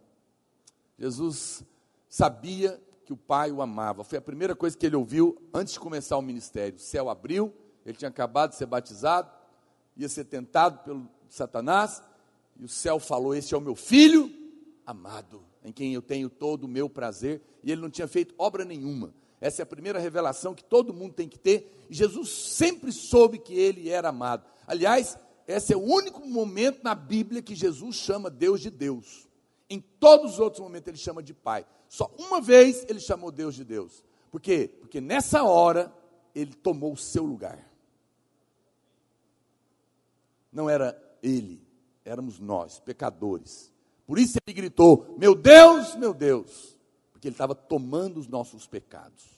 Jesus 0.98 1.64
sabia 2.08 2.80
que 3.04 3.12
o 3.12 3.16
Pai 3.16 3.50
o 3.50 3.62
amava. 3.62 4.04
Foi 4.04 4.18
a 4.18 4.22
primeira 4.22 4.54
coisa 4.54 4.76
que 4.76 4.86
ele 4.86 4.96
ouviu 4.96 5.40
antes 5.52 5.72
de 5.72 5.80
começar 5.80 6.16
o 6.18 6.22
ministério. 6.22 6.76
O 6.76 6.80
céu 6.80 7.08
abriu, 7.08 7.52
ele 7.84 7.96
tinha 7.96 8.08
acabado 8.08 8.50
de 8.50 8.56
ser 8.56 8.66
batizado, 8.66 9.30
ia 9.96 10.08
ser 10.08 10.24
tentado 10.24 10.84
pelo 10.84 11.08
Satanás, 11.28 12.02
e 12.58 12.64
o 12.64 12.68
céu 12.68 12.98
falou: 13.00 13.34
Este 13.34 13.54
é 13.54 13.56
o 13.56 13.60
meu 13.60 13.74
filho 13.74 14.30
amado, 14.86 15.42
em 15.64 15.72
quem 15.72 15.94
eu 15.94 16.02
tenho 16.02 16.28
todo 16.28 16.64
o 16.64 16.68
meu 16.68 16.88
prazer. 16.88 17.42
E 17.62 17.72
ele 17.72 17.80
não 17.80 17.90
tinha 17.90 18.06
feito 18.06 18.34
obra 18.36 18.64
nenhuma. 18.64 19.14
Essa 19.44 19.60
é 19.60 19.64
a 19.64 19.66
primeira 19.66 19.98
revelação 19.98 20.54
que 20.54 20.64
todo 20.64 20.94
mundo 20.94 21.12
tem 21.12 21.28
que 21.28 21.38
ter. 21.38 21.86
Jesus 21.90 22.30
sempre 22.30 22.90
soube 22.90 23.38
que 23.38 23.52
ele 23.52 23.90
era 23.90 24.08
amado. 24.08 24.42
Aliás, 24.66 25.18
esse 25.46 25.74
é 25.74 25.76
o 25.76 25.82
único 25.82 26.26
momento 26.26 26.82
na 26.82 26.94
Bíblia 26.94 27.42
que 27.42 27.54
Jesus 27.54 27.96
chama 27.96 28.30
Deus 28.30 28.62
de 28.62 28.70
Deus. 28.70 29.28
Em 29.68 29.82
todos 30.00 30.32
os 30.32 30.38
outros 30.38 30.62
momentos 30.62 30.88
ele 30.88 30.96
chama 30.96 31.22
de 31.22 31.34
Pai. 31.34 31.66
Só 31.90 32.10
uma 32.18 32.40
vez 32.40 32.86
ele 32.88 32.98
chamou 32.98 33.30
Deus 33.30 33.54
de 33.54 33.64
Deus. 33.66 34.02
Por 34.30 34.40
quê? 34.40 34.78
Porque 34.80 34.98
nessa 34.98 35.42
hora 35.42 35.94
ele 36.34 36.54
tomou 36.54 36.94
o 36.94 36.96
seu 36.96 37.26
lugar. 37.26 37.70
Não 40.50 40.70
era 40.70 40.98
ele, 41.22 41.62
éramos 42.02 42.40
nós, 42.40 42.80
pecadores. 42.80 43.70
Por 44.06 44.18
isso 44.18 44.38
ele 44.46 44.54
gritou: 44.54 45.14
Meu 45.18 45.34
Deus, 45.34 45.94
meu 45.96 46.14
Deus, 46.14 46.78
porque 47.12 47.28
ele 47.28 47.34
estava 47.34 47.54
tomando 47.54 48.18
os 48.18 48.26
nossos 48.26 48.66
pecados. 48.66 49.33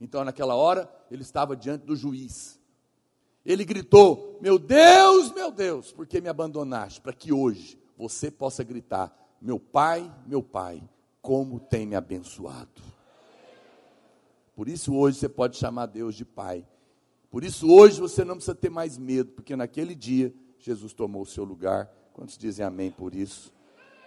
Então, 0.00 0.24
naquela 0.24 0.54
hora, 0.54 0.90
ele 1.10 1.22
estava 1.22 1.56
diante 1.56 1.84
do 1.84 1.96
juiz 1.96 2.56
ele 3.46 3.64
gritou: 3.64 4.38
Meu 4.42 4.58
Deus, 4.58 5.32
meu 5.32 5.52
Deus, 5.52 5.92
por 5.92 6.06
que 6.06 6.20
me 6.20 6.28
abandonaste? 6.28 7.00
Para 7.00 7.12
que 7.12 7.32
hoje 7.32 7.78
você 7.96 8.30
possa 8.30 8.64
gritar: 8.64 9.16
Meu 9.40 9.60
Pai, 9.60 10.12
meu 10.26 10.42
Pai, 10.42 10.82
como 11.22 11.60
tem 11.60 11.86
me 11.86 11.94
abençoado. 11.94 12.82
Por 14.54 14.68
isso 14.68 14.94
hoje 14.94 15.18
você 15.18 15.28
pode 15.28 15.56
chamar 15.56 15.86
Deus 15.86 16.16
de 16.16 16.24
Pai. 16.24 16.66
Por 17.30 17.44
isso 17.44 17.70
hoje 17.70 18.00
você 18.00 18.24
não 18.24 18.34
precisa 18.34 18.54
ter 18.54 18.70
mais 18.70 18.98
medo, 18.98 19.30
porque 19.32 19.54
naquele 19.54 19.94
dia 19.94 20.34
Jesus 20.58 20.92
tomou 20.92 21.22
o 21.22 21.26
seu 21.26 21.44
lugar. 21.44 21.90
Quantos 22.12 22.36
dizem 22.36 22.64
amém 22.64 22.90
por 22.90 23.14
isso? 23.14 23.52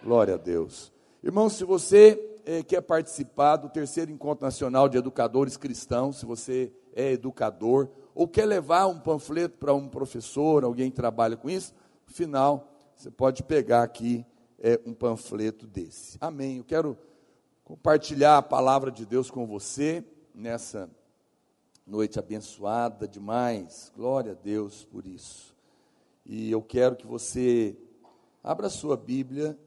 Glória 0.02 0.34
a 0.34 0.38
Deus. 0.38 0.92
Irmão, 1.22 1.48
se 1.48 1.64
você 1.64 2.29
é, 2.44 2.62
quer 2.62 2.80
participar 2.80 3.56
do 3.56 3.68
terceiro 3.68 4.10
encontro 4.10 4.44
nacional 4.44 4.88
de 4.88 4.98
educadores 4.98 5.56
cristãos, 5.56 6.18
se 6.18 6.26
você 6.26 6.72
é 6.94 7.12
educador, 7.12 7.88
ou 8.14 8.26
quer 8.28 8.46
levar 8.46 8.86
um 8.86 8.98
panfleto 8.98 9.58
para 9.58 9.72
um 9.74 9.88
professor, 9.88 10.64
alguém 10.64 10.90
que 10.90 10.96
trabalha 10.96 11.36
com 11.36 11.48
isso, 11.48 11.74
no 12.06 12.12
final 12.12 12.68
você 12.94 13.10
pode 13.10 13.42
pegar 13.42 13.82
aqui 13.82 14.26
é, 14.58 14.78
um 14.84 14.92
panfleto 14.92 15.66
desse. 15.66 16.18
Amém. 16.20 16.58
Eu 16.58 16.64
quero 16.64 16.98
compartilhar 17.64 18.36
a 18.36 18.42
palavra 18.42 18.90
de 18.90 19.06
Deus 19.06 19.30
com 19.30 19.46
você 19.46 20.04
nessa 20.34 20.90
noite 21.86 22.18
abençoada 22.18 23.08
demais. 23.08 23.90
Glória 23.96 24.32
a 24.32 24.34
Deus 24.34 24.84
por 24.84 25.06
isso. 25.06 25.56
E 26.26 26.50
eu 26.50 26.60
quero 26.60 26.94
que 26.94 27.06
você 27.06 27.74
abra 28.44 28.66
a 28.66 28.70
sua 28.70 28.98
Bíblia 28.98 29.58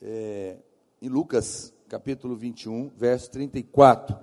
é, 0.00 0.58
em 1.02 1.08
Lucas 1.08 1.73
capítulo 1.94 2.34
21, 2.34 2.90
verso 2.96 3.30
34. 3.30 4.18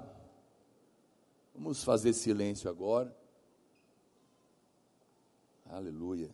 Vamos 1.55 1.85
fazer 1.85 2.11
silêncio 2.11 2.69
agora. 2.69 3.15
Aleluia. 5.69 6.29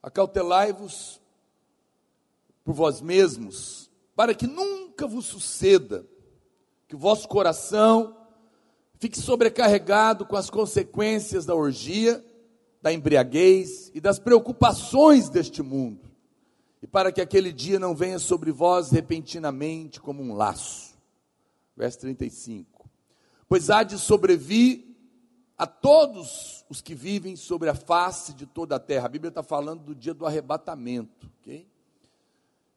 Acautelai-vos 0.00 1.20
por 2.64 2.72
vós 2.72 3.00
mesmos, 3.00 3.90
para 4.14 4.32
que 4.32 4.46
nunca 4.46 5.08
vos 5.08 5.26
suceda 5.26 6.06
que 6.86 6.94
o 6.94 7.00
vosso 7.00 7.26
coração 7.26 8.16
fique 9.00 9.18
sobrecarregado 9.18 10.24
com 10.24 10.36
as 10.36 10.48
consequências 10.48 11.44
da 11.44 11.54
orgia, 11.56 12.24
da 12.80 12.92
embriaguez 12.92 13.90
e 13.92 14.00
das 14.00 14.20
preocupações 14.20 15.28
deste 15.28 15.64
mundo, 15.64 16.14
e 16.86 16.88
para 16.88 17.10
que 17.10 17.20
aquele 17.20 17.52
dia 17.52 17.80
não 17.80 17.96
venha 17.96 18.20
sobre 18.20 18.52
vós 18.52 18.92
repentinamente 18.92 20.00
como 20.00 20.22
um 20.22 20.34
laço. 20.34 20.96
Verso 21.76 21.98
35 21.98 22.76
pois 23.48 23.70
há 23.70 23.82
de 23.82 23.98
sobrevir 23.98 24.84
a 25.56 25.66
todos 25.66 26.64
os 26.68 26.80
que 26.80 26.94
vivem 26.94 27.36
sobre 27.36 27.68
a 27.68 27.74
face 27.74 28.34
de 28.34 28.46
toda 28.46 28.76
a 28.76 28.80
terra. 28.80 29.06
A 29.06 29.08
Bíblia 29.10 29.30
está 29.30 29.42
falando 29.42 29.82
do 29.82 29.94
dia 29.94 30.12
do 30.12 30.26
arrebatamento. 30.26 31.30
Okay? 31.40 31.66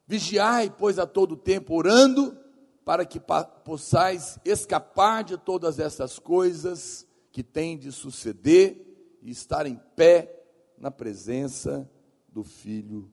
Vigiai, 0.06 0.70
pois, 0.76 0.98
a 0.98 1.06
todo 1.06 1.36
tempo, 1.36 1.74
orando, 1.74 2.36
para 2.84 3.04
que 3.04 3.20
possais 3.64 4.38
escapar 4.44 5.22
de 5.24 5.36
todas 5.36 5.78
essas 5.78 6.18
coisas 6.18 7.06
que 7.30 7.42
têm 7.42 7.76
de 7.76 7.92
suceder 7.92 9.18
e 9.22 9.30
estar 9.30 9.66
em 9.66 9.78
pé 9.94 10.42
na 10.78 10.90
presença 10.90 11.88
do 12.28 12.42
Filho 12.42 13.10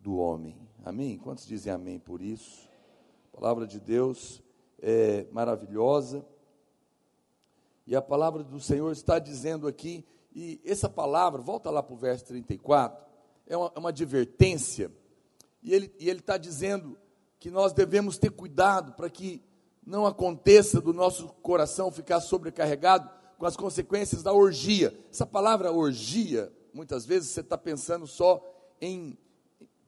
do 0.00 0.16
Homem. 0.16 0.56
Amém? 0.84 1.18
Quantos 1.18 1.46
dizem 1.46 1.72
amém 1.72 1.98
por 1.98 2.22
isso? 2.22 2.68
A 3.32 3.36
palavra 3.36 3.66
de 3.66 3.78
Deus 3.78 4.42
é 4.80 5.26
maravilhosa. 5.30 6.24
E 7.86 7.94
a 7.94 8.00
palavra 8.00 8.42
do 8.42 8.60
Senhor 8.60 8.90
está 8.92 9.18
dizendo 9.18 9.66
aqui, 9.66 10.04
e 10.34 10.60
essa 10.64 10.88
palavra, 10.88 11.42
volta 11.42 11.70
lá 11.70 11.82
para 11.82 11.94
o 11.94 11.96
verso 11.96 12.24
34, 12.26 13.04
é 13.46 13.56
uma, 13.56 13.72
é 13.74 13.78
uma 13.78 13.88
advertência, 13.88 14.92
e 15.62 15.74
ele, 15.74 15.92
e 15.98 16.08
ele 16.08 16.20
está 16.20 16.36
dizendo 16.36 16.96
que 17.38 17.50
nós 17.50 17.72
devemos 17.72 18.16
ter 18.16 18.30
cuidado 18.30 18.92
para 18.92 19.10
que 19.10 19.42
não 19.84 20.06
aconteça 20.06 20.80
do 20.80 20.92
nosso 20.92 21.28
coração 21.42 21.90
ficar 21.90 22.20
sobrecarregado 22.20 23.10
com 23.38 23.46
as 23.46 23.56
consequências 23.56 24.22
da 24.22 24.32
orgia. 24.32 24.96
Essa 25.10 25.26
palavra 25.26 25.72
orgia, 25.72 26.52
muitas 26.72 27.04
vezes 27.04 27.30
você 27.30 27.40
está 27.40 27.58
pensando 27.58 28.06
só 28.06 28.40
em 28.80 29.18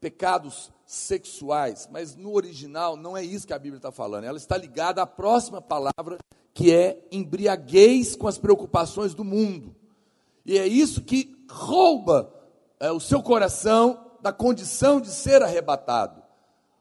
pecados 0.03 0.73
sexuais, 0.85 1.89
mas 1.91 2.17
no 2.17 2.35
original 2.35 2.97
não 2.97 3.17
é 3.17 3.25
isso 3.25 3.47
que 3.47 3.53
a 3.53 3.59
Bíblia 3.59 3.79
está 3.79 3.93
falando, 3.93 4.25
ela 4.25 4.37
está 4.37 4.57
ligada 4.57 5.01
à 5.01 5.07
próxima 5.07 5.63
palavra 5.63 6.19
que 6.53 6.75
é 6.75 7.07
embriaguez 7.13 8.17
com 8.17 8.27
as 8.27 8.37
preocupações 8.37 9.15
do 9.15 9.23
mundo. 9.23 9.75
E 10.45 10.59
é 10.59 10.67
isso 10.67 11.03
que 11.03 11.47
rouba 11.49 12.35
é, 12.81 12.91
o 12.91 12.99
seu 12.99 13.23
coração 13.23 14.11
da 14.21 14.33
condição 14.33 15.01
de 15.01 15.09
ser 15.09 15.41
arrebatado. 15.41 16.21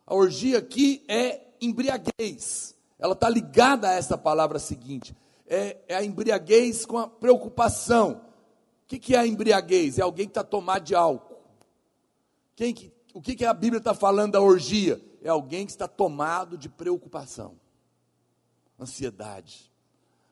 A 0.06 0.16
orgia 0.16 0.58
aqui 0.58 1.06
é 1.08 1.42
embriaguez. 1.62 2.76
Ela 2.98 3.14
está 3.14 3.30
ligada 3.30 3.88
a 3.88 3.94
essa 3.94 4.18
palavra 4.18 4.58
seguinte. 4.58 5.16
É, 5.48 5.78
é, 5.88 5.96
a 5.96 6.04
embriaguez 6.04 6.88
com 6.88 6.98
a 6.98 7.08
preocupação. 7.08 8.14
O 8.84 8.88
que, 8.88 8.98
que 8.98 9.16
é 9.16 9.20
a 9.20 9.28
embriaguez? 9.28 10.00
É 10.00 10.02
alguém 10.02 10.26
que 10.26 10.32
está 10.32 10.44
tomado 10.44 10.84
de 10.84 10.96
álcool. 10.96 11.32
Quem 12.56 12.74
que, 12.74 12.92
o 13.14 13.22
que, 13.22 13.36
que 13.36 13.46
a 13.46 13.54
Bíblia 13.54 13.80
está 13.80 13.94
falando 13.94 14.34
da 14.34 14.42
orgia? 14.42 15.02
É 15.22 15.30
alguém 15.30 15.66
que 15.66 15.72
está 15.72 15.88
tomado 15.88 16.58
de 16.58 16.70
preocupação, 16.70 17.56
ansiedade, 18.80 19.72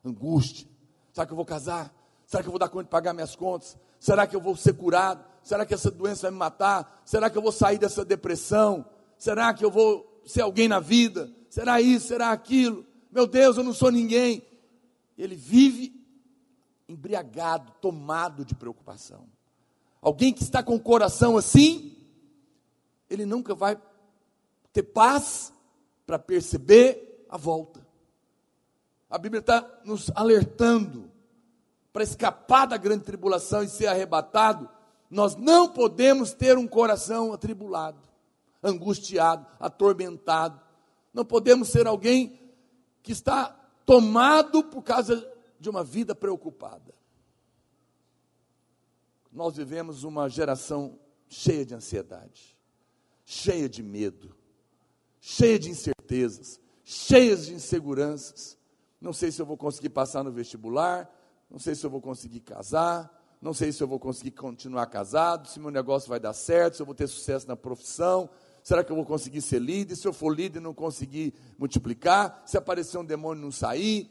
angústia. 0.03 0.67
Será 1.13 1.25
que 1.25 1.33
eu 1.33 1.35
vou 1.35 1.45
casar? 1.45 1.93
Será 2.25 2.43
que 2.43 2.47
eu 2.47 2.51
vou 2.51 2.59
dar 2.59 2.69
conta 2.69 2.85
de 2.85 2.89
pagar 2.89 3.13
minhas 3.13 3.35
contas? 3.35 3.77
Será 3.99 4.25
que 4.25 4.35
eu 4.35 4.41
vou 4.41 4.55
ser 4.55 4.73
curado? 4.73 5.23
Será 5.43 5.65
que 5.65 5.73
essa 5.73 5.91
doença 5.91 6.23
vai 6.23 6.31
me 6.31 6.37
matar? 6.37 7.01
Será 7.05 7.29
que 7.29 7.37
eu 7.37 7.41
vou 7.41 7.51
sair 7.51 7.77
dessa 7.77 8.05
depressão? 8.05 8.85
Será 9.17 9.53
que 9.53 9.63
eu 9.65 9.71
vou 9.71 10.21
ser 10.25 10.41
alguém 10.41 10.67
na 10.67 10.79
vida? 10.79 11.29
Será 11.49 11.81
isso? 11.81 12.07
Será 12.07 12.31
aquilo? 12.31 12.85
Meu 13.11 13.25
Deus, 13.25 13.57
eu 13.57 13.63
não 13.63 13.73
sou 13.73 13.91
ninguém. 13.91 14.43
Ele 15.17 15.35
vive 15.35 15.93
embriagado, 16.87 17.71
tomado 17.81 18.45
de 18.45 18.55
preocupação. 18.55 19.27
Alguém 20.01 20.31
que 20.31 20.43
está 20.43 20.63
com 20.63 20.75
o 20.75 20.79
coração 20.79 21.35
assim, 21.35 21.95
ele 23.09 23.25
nunca 23.25 23.55
vai 23.55 23.81
ter 24.71 24.83
paz 24.83 25.53
para 26.05 26.19
perceber 26.19 27.25
a 27.29 27.37
volta. 27.37 27.85
A 29.09 29.17
Bíblia 29.17 29.39
está 29.39 29.79
nos 29.83 30.11
alertando 30.15 31.11
para 31.91 32.03
escapar 32.03 32.67
da 32.67 32.77
grande 32.77 33.03
tribulação 33.03 33.63
e 33.63 33.69
ser 33.69 33.87
arrebatado. 33.87 34.69
Nós 35.09 35.35
não 35.35 35.67
podemos 35.67 36.33
ter 36.33 36.57
um 36.57 36.67
coração 36.67 37.33
atribulado, 37.33 37.99
angustiado, 38.61 39.45
atormentado. 39.59 40.61
Não 41.13 41.25
podemos 41.25 41.69
ser 41.69 41.87
alguém 41.87 42.39
que 43.01 43.11
está 43.11 43.55
tomado 43.85 44.63
por 44.63 44.83
causa 44.83 45.27
de 45.59 45.69
uma 45.69 45.83
vida 45.83 46.13
preocupada. 46.13 46.93
Nós 49.31 49.55
vivemos 49.55 50.03
uma 50.03 50.29
geração 50.29 50.99
cheia 51.27 51.65
de 51.65 51.75
ansiedade, 51.75 52.48
cheia 53.31 53.69
de 53.69 53.83
medo, 53.83 54.35
cheia 55.21 55.59
de 55.59 55.69
incertezas, 55.69 56.59
cheia 56.83 57.37
de 57.37 57.53
inseguranças. 57.53 58.57
Não 58.99 59.13
sei 59.13 59.31
se 59.31 59.39
eu 59.39 59.45
vou 59.45 59.55
conseguir 59.55 59.89
passar 59.89 60.23
no 60.23 60.31
vestibular, 60.31 61.07
não 61.47 61.59
sei 61.59 61.75
se 61.75 61.85
eu 61.85 61.91
vou 61.91 62.01
conseguir 62.01 62.39
casar, 62.39 63.07
não 63.39 63.53
sei 63.53 63.71
se 63.71 63.83
eu 63.83 63.87
vou 63.87 63.99
conseguir 63.99 64.31
continuar 64.31 64.87
casado, 64.87 65.47
se 65.47 65.59
meu 65.59 65.69
negócio 65.69 66.09
vai 66.09 66.19
dar 66.19 66.33
certo, 66.33 66.77
se 66.77 66.81
eu 66.81 66.87
vou 66.87 66.95
ter 66.95 67.05
sucesso 67.05 67.47
na 67.47 67.55
profissão, 67.55 68.31
será 68.63 68.83
que 68.83 68.91
eu 68.91 68.95
vou 68.95 69.05
conseguir 69.05 69.43
ser 69.43 69.59
líder? 69.61 69.95
Se 69.95 70.07
eu 70.07 70.13
for 70.13 70.35
líder 70.35 70.57
e 70.57 70.63
não 70.63 70.73
conseguir 70.73 71.35
multiplicar, 71.55 72.41
se 72.47 72.57
aparecer 72.57 72.97
um 72.97 73.05
demônio 73.05 73.41
e 73.41 73.43
não 73.43 73.51
sair, 73.51 74.09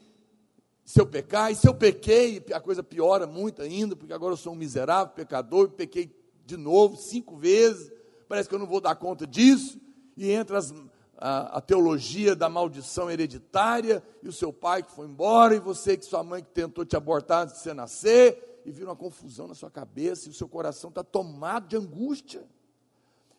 se 0.85 0.97
eu 0.97 1.05
pecar, 1.05 1.51
e 1.51 1.55
se 1.55 1.67
eu 1.67 1.75
pequei, 1.75 2.41
a 2.53 2.61
coisa 2.61 2.81
piora 2.81 3.27
muito 3.27 3.61
ainda, 3.61 3.97
porque 3.97 4.13
agora 4.13 4.31
eu 4.31 4.37
sou 4.37 4.53
um 4.53 4.55
miserável 4.55 5.13
pecador, 5.13 5.71
pequei 5.71 6.09
de 6.45 6.55
novo 6.55 6.95
cinco 6.95 7.35
vezes, 7.35 7.98
parece 8.29 8.47
que 8.47 8.53
eu 8.53 8.59
não 8.59 8.67
vou 8.67 8.79
dar 8.79 8.95
conta 8.95 9.25
disso, 9.25 9.81
e 10.15 10.29
entra 10.31 10.59
as, 10.59 10.71
a, 11.17 11.57
a, 11.57 11.61
teologia 11.61 12.35
da 12.35 12.47
maldição 12.47 13.09
hereditária, 13.09 14.03
e 14.21 14.29
o 14.29 14.31
seu 14.31 14.53
pai 14.53 14.83
que 14.83 14.91
foi 14.91 15.07
embora, 15.07 15.55
e 15.55 15.59
você 15.59 15.97
que 15.97 16.05
sua 16.05 16.23
mãe 16.23 16.43
que 16.43 16.51
tentou 16.51 16.85
te 16.85 16.95
abortar 16.95 17.43
antes 17.43 17.55
de 17.55 17.61
você 17.63 17.73
nascer, 17.73 18.61
e 18.63 18.71
vira 18.71 18.89
uma 18.89 18.95
confusão 18.95 19.47
na 19.47 19.55
sua 19.55 19.71
cabeça, 19.71 20.27
e 20.27 20.31
o 20.31 20.33
seu 20.33 20.47
coração 20.47 20.89
está 20.89 21.03
tomado 21.03 21.67
de 21.67 21.75
angústia. 21.75 22.45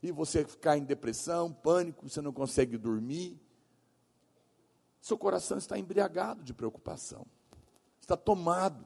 E 0.03 0.11
você 0.11 0.45
ficar 0.45 0.77
em 0.77 0.83
depressão, 0.83 1.53
pânico, 1.53 2.09
você 2.09 2.21
não 2.21 2.33
consegue 2.33 2.77
dormir. 2.77 3.39
Seu 5.01 5.17
coração 5.17 5.59
está 5.59 5.79
embriagado 5.79 6.43
de 6.43 6.53
preocupação. 6.53 7.27
Está 8.01 8.17
tomado. 8.17 8.85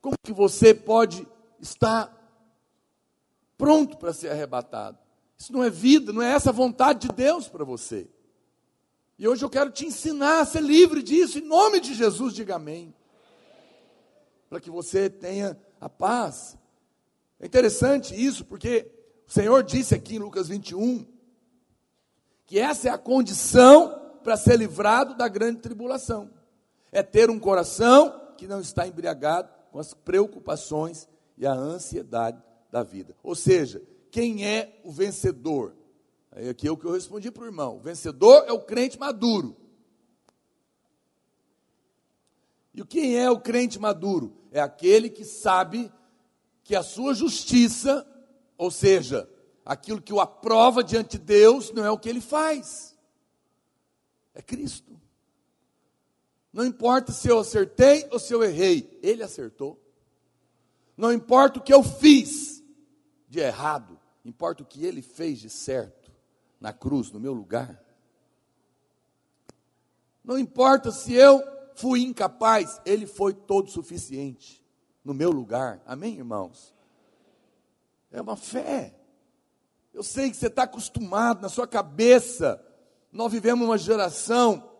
Como 0.00 0.16
que 0.22 0.32
você 0.32 0.74
pode 0.74 1.26
estar 1.60 2.21
pronto 3.56 3.96
para 3.96 4.12
ser 4.12 4.30
arrebatado? 4.30 4.98
Isso 5.38 5.52
não 5.52 5.64
é 5.64 5.70
vida, 5.70 6.12
não 6.12 6.22
é 6.22 6.32
essa 6.32 6.52
vontade 6.52 7.08
de 7.08 7.14
Deus 7.14 7.48
para 7.48 7.64
você. 7.64 8.08
E 9.18 9.26
hoje 9.26 9.44
eu 9.44 9.50
quero 9.50 9.70
te 9.70 9.84
ensinar 9.84 10.40
a 10.40 10.44
ser 10.44 10.62
livre 10.62 11.02
disso, 11.02 11.38
em 11.38 11.46
nome 11.46 11.80
de 11.80 11.94
Jesus, 11.94 12.34
diga 12.34 12.56
amém. 12.56 12.94
Para 14.48 14.60
que 14.60 14.70
você 14.70 15.10
tenha 15.10 15.58
a 15.80 15.88
paz. 15.88 16.56
É 17.40 17.46
interessante 17.46 18.14
isso, 18.14 18.44
porque 18.44 18.90
o 19.26 19.32
Senhor 19.32 19.62
disse 19.62 19.94
aqui 19.94 20.16
em 20.16 20.20
Lucas 20.20 20.48
21 20.48 21.06
que 22.46 22.58
essa 22.58 22.88
é 22.88 22.90
a 22.92 22.98
condição 22.98 24.12
para 24.22 24.36
ser 24.36 24.56
livrado 24.56 25.16
da 25.16 25.26
grande 25.26 25.60
tribulação. 25.60 26.30
É 26.92 27.02
ter 27.02 27.30
um 27.30 27.38
coração 27.38 28.34
que 28.36 28.46
não 28.46 28.60
está 28.60 28.86
embriagado 28.86 29.48
com 29.70 29.78
as 29.78 29.94
preocupações 29.94 31.08
e 31.36 31.46
a 31.46 31.52
ansiedade 31.52 32.40
da 32.72 32.82
vida. 32.82 33.14
Ou 33.22 33.36
seja, 33.36 33.82
quem 34.10 34.46
é 34.46 34.80
o 34.82 34.90
vencedor? 34.90 35.76
Aí 36.32 36.48
aqui 36.48 36.66
é 36.66 36.72
o 36.72 36.76
que 36.76 36.86
eu 36.86 36.92
respondi 36.92 37.30
para 37.30 37.42
o 37.42 37.46
irmão. 37.46 37.76
O 37.76 37.80
vencedor 37.80 38.44
é 38.48 38.52
o 38.52 38.62
crente 38.62 38.98
maduro. 38.98 39.54
E 42.74 42.82
quem 42.86 43.18
é 43.18 43.30
o 43.30 43.38
crente 43.38 43.78
maduro? 43.78 44.34
É 44.50 44.58
aquele 44.58 45.10
que 45.10 45.26
sabe 45.26 45.92
que 46.64 46.74
a 46.74 46.82
sua 46.82 47.12
justiça, 47.12 48.06
ou 48.56 48.70
seja, 48.70 49.28
aquilo 49.62 50.00
que 50.00 50.12
o 50.12 50.20
aprova 50.20 50.82
diante 50.82 51.18
de 51.18 51.24
Deus, 51.24 51.70
não 51.72 51.84
é 51.84 51.90
o 51.90 51.98
que 51.98 52.08
ele 52.08 52.22
faz. 52.22 52.96
É 54.34 54.40
Cristo. 54.40 54.98
Não 56.50 56.64
importa 56.64 57.12
se 57.12 57.28
eu 57.28 57.38
acertei 57.38 58.08
ou 58.10 58.18
se 58.18 58.32
eu 58.32 58.42
errei, 58.42 58.98
ele 59.02 59.22
acertou. 59.22 59.78
Não 60.96 61.12
importa 61.12 61.58
o 61.58 61.62
que 61.62 61.72
eu 61.72 61.82
fiz 61.82 62.51
de 63.32 63.40
errado, 63.40 63.98
importa 64.26 64.62
o 64.62 64.66
que 64.66 64.84
ele 64.84 65.00
fez 65.00 65.38
de 65.38 65.48
certo 65.48 66.12
na 66.60 66.70
cruz, 66.70 67.10
no 67.10 67.18
meu 67.18 67.32
lugar. 67.32 67.82
Não 70.22 70.38
importa 70.38 70.90
se 70.90 71.14
eu 71.14 71.42
fui 71.74 72.02
incapaz, 72.02 72.78
ele 72.84 73.06
foi 73.06 73.32
todo 73.32 73.70
suficiente 73.70 74.62
no 75.02 75.14
meu 75.14 75.30
lugar. 75.30 75.80
Amém, 75.86 76.18
irmãos? 76.18 76.74
É 78.10 78.20
uma 78.20 78.36
fé. 78.36 78.94
Eu 79.94 80.02
sei 80.02 80.30
que 80.30 80.36
você 80.36 80.48
está 80.48 80.64
acostumado 80.64 81.40
na 81.40 81.48
sua 81.48 81.66
cabeça. 81.66 82.62
Nós 83.10 83.32
vivemos 83.32 83.66
uma 83.66 83.78
geração 83.78 84.76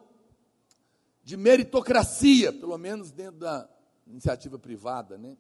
de 1.25 1.39
meritocracia, 1.39 2.53
pelo 2.53 2.77
menos 2.77 3.11
dentro 3.11 3.41
da 3.41 3.67
iniciativa 4.07 4.59
privada, 4.59 5.17
né? 5.17 5.39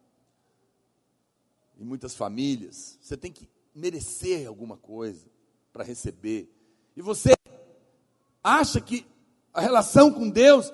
Em 1.78 1.84
muitas 1.84 2.14
famílias, 2.14 2.98
você 3.00 3.16
tem 3.16 3.32
que 3.32 3.48
merecer 3.74 4.46
alguma 4.46 4.76
coisa 4.76 5.26
para 5.72 5.84
receber. 5.84 6.52
E 6.96 7.02
você 7.02 7.32
acha 8.42 8.80
que 8.80 9.06
a 9.52 9.60
relação 9.60 10.12
com 10.12 10.28
Deus 10.28 10.72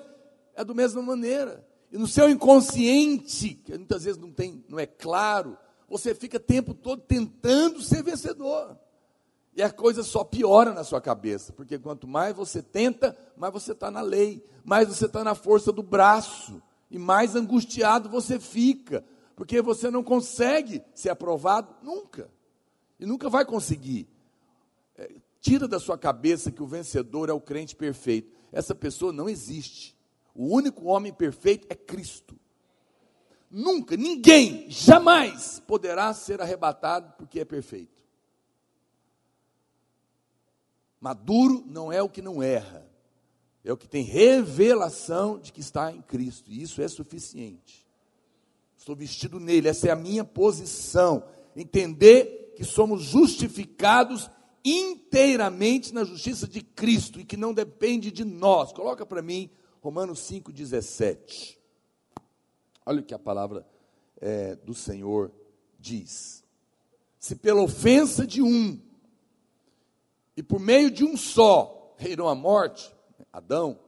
é 0.53 0.63
da 0.63 0.73
mesma 0.73 1.01
maneira. 1.01 1.65
E 1.91 1.97
no 1.97 2.07
seu 2.07 2.29
inconsciente, 2.29 3.55
que 3.55 3.77
muitas 3.77 4.03
vezes 4.03 4.19
não 4.19 4.31
tem, 4.31 4.63
não 4.67 4.77
é 4.77 4.85
claro, 4.85 5.57
você 5.87 6.13
fica 6.13 6.37
o 6.37 6.41
tempo 6.41 6.73
todo 6.73 7.01
tentando 7.01 7.81
ser 7.81 8.03
vencedor. 8.03 8.77
E 9.55 9.61
a 9.61 9.71
coisa 9.71 10.03
só 10.03 10.23
piora 10.23 10.73
na 10.73 10.83
sua 10.83 11.01
cabeça, 11.01 11.51
porque 11.51 11.79
quanto 11.79 12.07
mais 12.07 12.35
você 12.35 12.61
tenta, 12.61 13.17
mais 13.35 13.51
você 13.51 13.71
está 13.71 13.89
na 13.89 14.01
lei, 14.01 14.45
mais 14.63 14.87
você 14.87 15.05
está 15.05 15.23
na 15.23 15.33
força 15.33 15.71
do 15.71 15.81
braço, 15.81 16.61
e 16.91 16.97
mais 16.97 17.35
angustiado 17.35 18.07
você 18.07 18.39
fica, 18.39 19.03
porque 19.39 19.61
você 19.61 19.89
não 19.89 20.03
consegue 20.03 20.83
ser 20.93 21.07
aprovado 21.07 21.73
nunca 21.81 22.29
e 22.99 23.05
nunca 23.05 23.29
vai 23.29 23.45
conseguir. 23.45 24.05
É, 24.97 25.09
tira 25.39 25.65
da 25.65 25.79
sua 25.79 25.97
cabeça 25.97 26.51
que 26.51 26.61
o 26.61 26.67
vencedor 26.67 27.29
é 27.29 27.31
o 27.31 27.39
crente 27.39 27.73
perfeito. 27.73 28.35
Essa 28.51 28.75
pessoa 28.75 29.13
não 29.13 29.29
existe. 29.29 29.95
O 30.35 30.53
único 30.53 30.87
homem 30.87 31.13
perfeito 31.13 31.65
é 31.69 31.73
Cristo. 31.73 32.37
Nunca, 33.49 33.95
ninguém, 33.95 34.69
jamais 34.69 35.61
poderá 35.65 36.13
ser 36.13 36.41
arrebatado 36.41 37.13
porque 37.17 37.39
é 37.39 37.45
perfeito. 37.45 38.03
Maduro 40.99 41.63
não 41.65 41.93
é 41.93 42.03
o 42.03 42.09
que 42.09 42.21
não 42.21 42.43
erra, 42.43 42.85
é 43.63 43.71
o 43.71 43.77
que 43.77 43.87
tem 43.87 44.03
revelação 44.03 45.39
de 45.39 45.53
que 45.53 45.61
está 45.61 45.93
em 45.93 46.01
Cristo, 46.01 46.51
e 46.51 46.61
isso 46.61 46.81
é 46.81 46.89
suficiente. 46.89 47.87
Estou 48.89 48.97
vestido 48.97 49.39
nele, 49.39 49.67
essa 49.67 49.87
é 49.87 49.91
a 49.91 49.95
minha 49.95 50.25
posição. 50.25 51.23
Entender 51.55 52.53
que 52.55 52.63
somos 52.63 53.03
justificados 53.03 54.31
inteiramente 54.65 55.93
na 55.93 56.03
justiça 56.03 56.47
de 56.47 56.63
Cristo 56.63 57.19
e 57.19 57.23
que 57.23 57.37
não 57.37 57.53
depende 57.53 58.09
de 58.09 58.25
nós. 58.25 58.73
Coloca 58.73 59.05
para 59.05 59.21
mim 59.21 59.47
Romanos 59.79 60.21
5,17. 60.21 61.55
Olha 62.83 63.01
o 63.01 63.03
que 63.03 63.13
a 63.13 63.19
palavra 63.19 63.63
é, 64.19 64.55
do 64.55 64.73
Senhor 64.73 65.31
diz. 65.77 66.43
Se 67.19 67.35
pela 67.35 67.61
ofensa 67.61 68.25
de 68.25 68.41
um, 68.41 68.81
e 70.35 70.41
por 70.41 70.59
meio 70.59 70.89
de 70.89 71.05
um 71.05 71.15
só, 71.15 71.95
irão 71.99 72.27
à 72.27 72.33
morte, 72.33 72.91
Adão, 73.31 73.79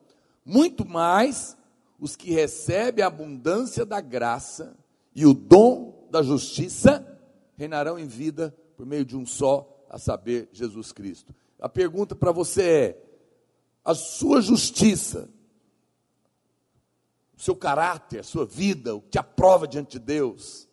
muito 0.45 0.87
mais 0.87 1.57
os 1.99 2.15
que 2.15 2.31
recebem 2.31 3.03
a 3.03 3.07
abundância 3.07 3.83
da 3.83 3.99
graça 3.99 4.77
e 5.13 5.25
o 5.25 5.33
dom 5.33 6.07
da 6.09 6.21
justiça 6.21 7.07
reinarão 7.57 7.99
em 7.99 8.07
vida 8.07 8.55
por 8.75 8.85
meio 8.85 9.05
de 9.05 9.15
um 9.15 9.25
só, 9.25 9.67
a 9.89 9.99
saber, 9.99 10.49
Jesus 10.53 10.91
Cristo. 10.91 11.35
A 11.59 11.67
pergunta 11.67 12.15
para 12.15 12.31
você 12.31 12.63
é: 12.63 13.03
a 13.83 13.93
sua 13.93 14.41
justiça, 14.41 15.29
o 17.37 17.41
seu 17.41 17.55
caráter, 17.55 18.19
a 18.19 18.23
sua 18.23 18.45
vida, 18.45 18.95
o 18.95 19.01
que 19.01 19.09
te 19.09 19.19
aprova 19.19 19.67
diante 19.67 19.91
de 19.91 19.99
Deus, 19.99 20.67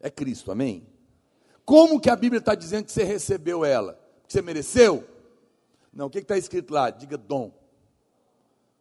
é 0.00 0.10
Cristo, 0.10 0.50
amém? 0.50 0.86
Como 1.64 2.00
que 2.00 2.10
a 2.10 2.16
Bíblia 2.16 2.38
está 2.38 2.54
dizendo 2.54 2.84
que 2.84 2.92
você 2.92 3.04
recebeu 3.04 3.64
ela? 3.64 4.00
Que 4.26 4.32
você 4.32 4.42
mereceu? 4.42 5.06
Não, 5.92 6.06
o 6.06 6.10
que 6.10 6.18
está 6.18 6.38
escrito 6.38 6.72
lá? 6.72 6.90
Diga 6.90 7.18
dom. 7.18 7.52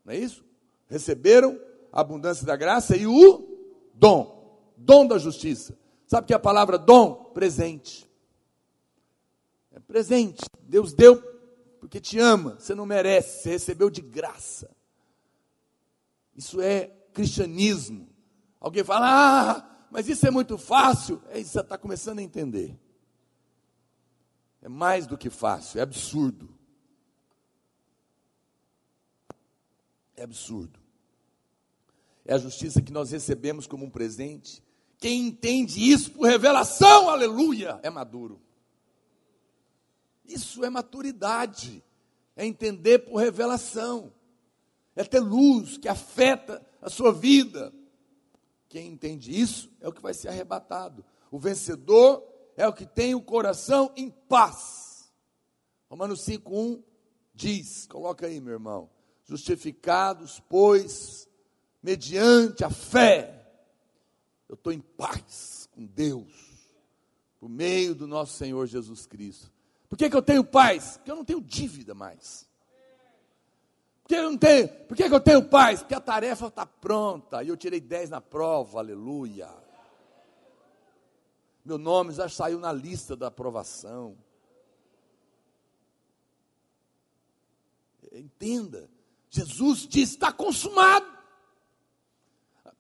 Não 0.05 0.13
é 0.13 0.17
isso? 0.17 0.43
Receberam 0.87 1.59
a 1.91 2.01
abundância 2.01 2.45
da 2.45 2.55
graça 2.55 2.95
e 2.95 3.05
o 3.05 3.50
dom. 4.01 4.59
Dom 4.75 5.05
da 5.05 5.19
justiça. 5.19 5.77
Sabe 6.07 6.25
que 6.27 6.33
é 6.33 6.35
a 6.35 6.39
palavra 6.39 6.77
dom? 6.77 7.31
Presente. 7.35 8.09
É 9.71 9.79
presente. 9.79 10.41
Deus 10.63 10.91
deu 10.91 11.21
porque 11.79 12.01
te 12.01 12.17
ama. 12.17 12.59
Você 12.59 12.73
não 12.73 12.85
merece, 12.85 13.43
você 13.43 13.49
recebeu 13.51 13.89
de 13.91 14.01
graça. 14.01 14.75
Isso 16.35 16.59
é 16.59 16.87
cristianismo. 17.13 18.09
Alguém 18.59 18.83
fala, 18.83 19.07
ah, 19.07 19.87
mas 19.91 20.09
isso 20.09 20.25
é 20.25 20.31
muito 20.31 20.57
fácil. 20.57 21.21
É 21.29 21.39
isso, 21.39 21.51
você 21.51 21.59
está 21.59 21.77
começando 21.77 22.19
a 22.19 22.23
entender. 22.23 22.77
É 24.61 24.69
mais 24.69 25.05
do 25.05 25.17
que 25.17 25.29
fácil, 25.29 25.79
é 25.79 25.83
absurdo. 25.83 26.49
É 30.15 30.23
absurdo. 30.23 30.80
É 32.31 32.33
a 32.33 32.37
justiça 32.37 32.81
que 32.81 32.93
nós 32.93 33.11
recebemos 33.11 33.67
como 33.67 33.85
um 33.85 33.89
presente. 33.89 34.63
Quem 34.97 35.27
entende 35.27 35.81
isso 35.91 36.11
por 36.11 36.25
revelação, 36.25 37.09
aleluia, 37.09 37.77
é 37.83 37.89
maduro. 37.89 38.41
Isso 40.23 40.63
é 40.63 40.69
maturidade, 40.69 41.83
é 42.33 42.45
entender 42.45 42.99
por 42.99 43.17
revelação, 43.17 44.13
é 44.95 45.03
ter 45.03 45.19
luz 45.19 45.77
que 45.77 45.89
afeta 45.89 46.65
a 46.81 46.89
sua 46.89 47.11
vida. 47.11 47.73
Quem 48.69 48.87
entende 48.87 49.37
isso 49.37 49.69
é 49.81 49.89
o 49.89 49.91
que 49.91 50.01
vai 50.01 50.13
ser 50.13 50.29
arrebatado. 50.29 51.03
O 51.29 51.37
vencedor 51.37 52.25
é 52.55 52.65
o 52.65 52.71
que 52.71 52.85
tem 52.85 53.13
o 53.13 53.21
coração 53.21 53.91
em 53.93 54.09
paz. 54.09 55.11
Romanos 55.89 56.21
5:1 56.25 56.81
diz, 57.33 57.87
coloca 57.87 58.25
aí, 58.25 58.39
meu 58.39 58.53
irmão, 58.53 58.89
justificados, 59.25 60.41
pois, 60.47 61.27
mediante 61.81 62.63
a 62.63 62.69
fé, 62.69 63.45
eu 64.47 64.55
estou 64.55 64.71
em 64.71 64.79
paz 64.79 65.67
com 65.71 65.85
Deus, 65.85 66.31
por 67.39 67.49
meio 67.49 67.95
do 67.95 68.05
nosso 68.05 68.33
Senhor 68.33 68.65
Jesus 68.67 69.05
Cristo. 69.05 69.51
Por 69.89 69.97
que, 69.97 70.09
que 70.09 70.15
eu 70.15 70.21
tenho 70.21 70.43
paz? 70.43 70.97
Porque 70.97 71.11
eu 71.11 71.15
não 71.15 71.25
tenho 71.25 71.41
dívida 71.41 71.93
mais. 71.93 72.49
Por 74.03 74.09
que 74.09 74.15
eu 74.15 74.23
não 74.23 74.37
tenho? 74.37 74.67
Por 74.85 74.95
que, 74.95 75.09
que 75.09 75.15
eu 75.15 75.19
tenho 75.19 75.43
paz? 75.49 75.79
Porque 75.79 75.95
a 75.95 76.01
tarefa 76.01 76.47
está 76.47 76.65
pronta 76.65 77.43
e 77.43 77.47
eu 77.47 77.57
tirei 77.57 77.79
10 77.79 78.09
na 78.09 78.21
prova, 78.21 78.79
aleluia. 78.79 79.49
Meu 81.63 81.77
nome 81.77 82.13
já 82.13 82.27
saiu 82.27 82.59
na 82.59 82.71
lista 82.71 83.15
da 83.15 83.27
aprovação. 83.27 84.17
Entenda, 88.11 88.89
Jesus 89.29 89.87
disse: 89.87 90.15
está 90.15 90.31
consumado. 90.31 91.20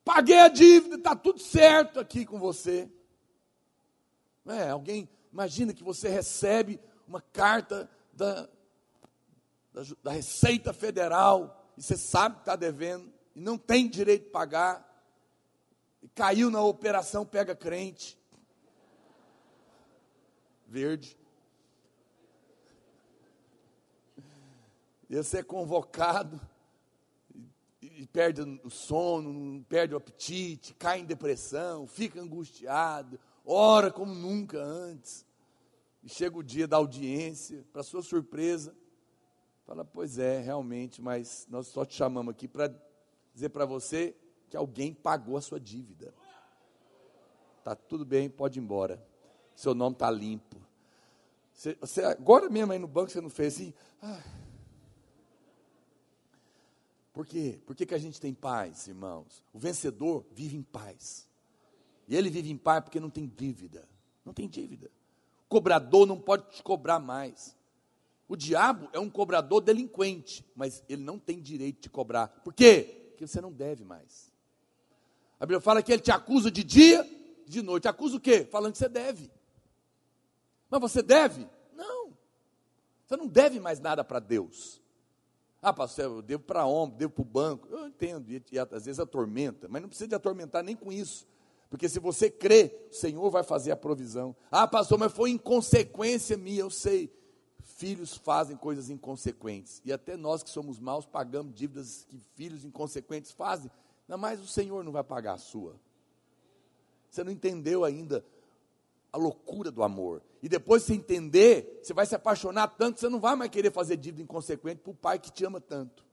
Paguei 0.03 0.39
a 0.39 0.47
dívida, 0.47 0.95
está 0.95 1.15
tudo 1.15 1.39
certo 1.39 1.99
aqui 1.99 2.25
com 2.25 2.39
você. 2.39 2.91
É, 4.47 4.69
alguém, 4.69 5.07
imagina 5.31 5.73
que 5.73 5.83
você 5.83 6.09
recebe 6.09 6.79
uma 7.07 7.21
carta 7.21 7.89
da, 8.11 8.49
da, 9.71 9.83
da 10.03 10.11
Receita 10.11 10.73
Federal 10.73 11.71
e 11.77 11.83
você 11.83 11.95
sabe 11.95 12.35
que 12.35 12.41
está 12.41 12.55
devendo 12.55 13.11
e 13.35 13.39
não 13.39 13.57
tem 13.57 13.87
direito 13.87 14.25
de 14.25 14.29
pagar. 14.31 14.89
E 16.01 16.07
caiu 16.09 16.49
na 16.49 16.61
operação 16.61 17.25
Pega 17.25 17.55
Crente. 17.55 18.17
Verde. 20.67 21.15
E 25.07 25.15
você 25.15 25.39
é 25.39 25.43
convocado 25.43 26.41
e 28.01 28.07
perde 28.07 28.41
o 28.63 28.69
sono, 28.71 29.63
perde 29.65 29.93
o 29.93 29.97
apetite, 29.97 30.73
cai 30.73 31.01
em 31.01 31.05
depressão, 31.05 31.85
fica 31.85 32.19
angustiado, 32.19 33.19
ora 33.45 33.91
como 33.91 34.11
nunca 34.11 34.57
antes. 34.57 35.23
E 36.01 36.09
chega 36.09 36.35
o 36.35 36.41
dia 36.41 36.67
da 36.67 36.77
audiência, 36.77 37.63
para 37.71 37.83
sua 37.83 38.01
surpresa, 38.01 38.75
fala: 39.67 39.85
Pois 39.85 40.17
é, 40.17 40.39
realmente, 40.39 40.99
mas 40.99 41.45
nós 41.47 41.67
só 41.67 41.85
te 41.85 41.93
chamamos 41.93 42.31
aqui 42.31 42.47
para 42.47 42.73
dizer 43.35 43.49
para 43.49 43.65
você 43.65 44.15
que 44.49 44.57
alguém 44.57 44.95
pagou 44.95 45.37
a 45.37 45.41
sua 45.41 45.59
dívida. 45.59 46.11
Tá 47.63 47.75
tudo 47.75 48.03
bem, 48.03 48.31
pode 48.31 48.57
ir 48.57 48.63
embora. 48.63 48.99
Seu 49.55 49.75
nome 49.75 49.93
está 49.93 50.09
limpo. 50.09 50.57
Você, 51.53 51.77
você, 51.79 52.03
agora 52.03 52.49
mesmo 52.49 52.73
aí 52.73 52.79
no 52.79 52.87
banco 52.87 53.11
você 53.11 53.21
não 53.21 53.29
fez 53.29 53.53
assim. 53.53 53.73
Ah, 54.01 54.23
por 57.13 57.25
quê? 57.25 57.59
Por 57.65 57.75
que, 57.75 57.85
que 57.85 57.95
a 57.95 57.99
gente 57.99 58.19
tem 58.19 58.33
paz, 58.33 58.87
irmãos? 58.87 59.43
O 59.53 59.59
vencedor 59.59 60.25
vive 60.31 60.55
em 60.55 60.63
paz. 60.63 61.27
E 62.07 62.15
ele 62.15 62.29
vive 62.29 62.49
em 62.49 62.57
paz 62.57 62.83
porque 62.83 62.99
não 62.99 63.09
tem 63.09 63.27
dívida. 63.27 63.87
Não 64.23 64.33
tem 64.33 64.47
dívida. 64.47 64.89
O 65.45 65.49
cobrador 65.49 66.05
não 66.05 66.19
pode 66.19 66.49
te 66.55 66.63
cobrar 66.63 66.99
mais. 66.99 67.55
O 68.27 68.35
diabo 68.37 68.89
é 68.93 68.99
um 68.99 69.09
cobrador 69.09 69.59
delinquente, 69.59 70.45
mas 70.55 70.81
ele 70.87 71.03
não 71.03 71.19
tem 71.19 71.41
direito 71.41 71.81
de 71.81 71.89
cobrar. 71.89 72.27
Por 72.27 72.53
quê? 72.53 73.09
Porque 73.09 73.27
você 73.27 73.41
não 73.41 73.51
deve 73.51 73.83
mais. 73.83 74.31
A 75.37 75.45
Bíblia 75.45 75.59
fala 75.59 75.83
que 75.83 75.91
ele 75.91 76.01
te 76.01 76.11
acusa 76.11 76.49
de 76.49 76.63
dia, 76.63 77.05
de 77.45 77.61
noite. 77.61 77.89
Acusa 77.89 78.15
o 78.15 78.21
quê? 78.21 78.45
Falando 78.45 78.71
que 78.71 78.77
você 78.77 78.87
deve. 78.87 79.29
Mas 80.69 80.79
você 80.79 81.01
deve? 81.01 81.45
Não. 81.75 82.13
Você 83.05 83.17
não 83.17 83.27
deve 83.27 83.59
mais 83.59 83.81
nada 83.81 84.01
para 84.01 84.19
Deus. 84.19 84.81
Ah, 85.61 85.71
pastor, 85.71 86.05
eu 86.05 86.21
devo 86.21 86.43
para 86.43 86.65
homem, 86.65 86.97
devo 86.97 87.13
para 87.13 87.21
o 87.21 87.25
banco. 87.25 87.67
Eu 87.69 87.87
entendo, 87.87 88.31
e, 88.31 88.43
e, 88.51 88.57
às 88.57 88.85
vezes 88.85 88.99
atormenta, 88.99 89.67
mas 89.69 89.81
não 89.81 89.89
precisa 89.89 90.07
de 90.07 90.15
atormentar 90.15 90.63
nem 90.63 90.75
com 90.75 90.91
isso. 90.91 91.27
Porque 91.69 91.87
se 91.87 91.99
você 91.99 92.29
crê, 92.29 92.87
o 92.91 92.93
Senhor 92.93 93.29
vai 93.29 93.43
fazer 93.43 93.71
a 93.71 93.77
provisão. 93.77 94.35
Ah, 94.49 94.67
pastor, 94.67 94.97
mas 94.97 95.13
foi 95.13 95.29
inconsequência 95.29 96.35
minha, 96.35 96.61
eu 96.61 96.69
sei. 96.69 97.13
Filhos 97.63 98.17
fazem 98.17 98.57
coisas 98.57 98.89
inconsequentes. 98.89 99.81
E 99.85 99.93
até 99.93 100.17
nós 100.17 100.43
que 100.43 100.49
somos 100.49 100.79
maus 100.79 101.05
pagamos 101.05 101.53
dívidas 101.53 102.05
que 102.09 102.19
filhos 102.35 102.65
inconsequentes 102.65 103.31
fazem. 103.31 103.71
Não, 104.07 104.17
mas 104.17 104.41
o 104.41 104.47
Senhor 104.47 104.83
não 104.83 104.91
vai 104.91 105.03
pagar 105.03 105.33
a 105.33 105.37
sua. 105.37 105.79
Você 107.09 107.23
não 107.23 107.31
entendeu 107.31 107.85
ainda 107.85 108.25
a 109.11 109.17
loucura 109.17 109.69
do 109.69 109.83
amor. 109.83 110.21
E 110.41 110.47
depois 110.47 110.83
você 110.83 110.93
entender, 110.93 111.79
você 111.83 111.93
vai 111.93 112.05
se 112.05 112.15
apaixonar 112.15 112.67
tanto, 112.69 112.99
você 112.99 113.09
não 113.09 113.19
vai 113.19 113.35
mais 113.35 113.51
querer 113.51 113.71
fazer 113.71 113.97
dívida 113.97 114.23
inconsequente 114.23 114.81
para 114.81 114.91
o 114.91 114.95
pai 114.95 115.19
que 115.19 115.31
te 115.31 115.45
ama 115.45 115.59
tanto. 115.59 116.05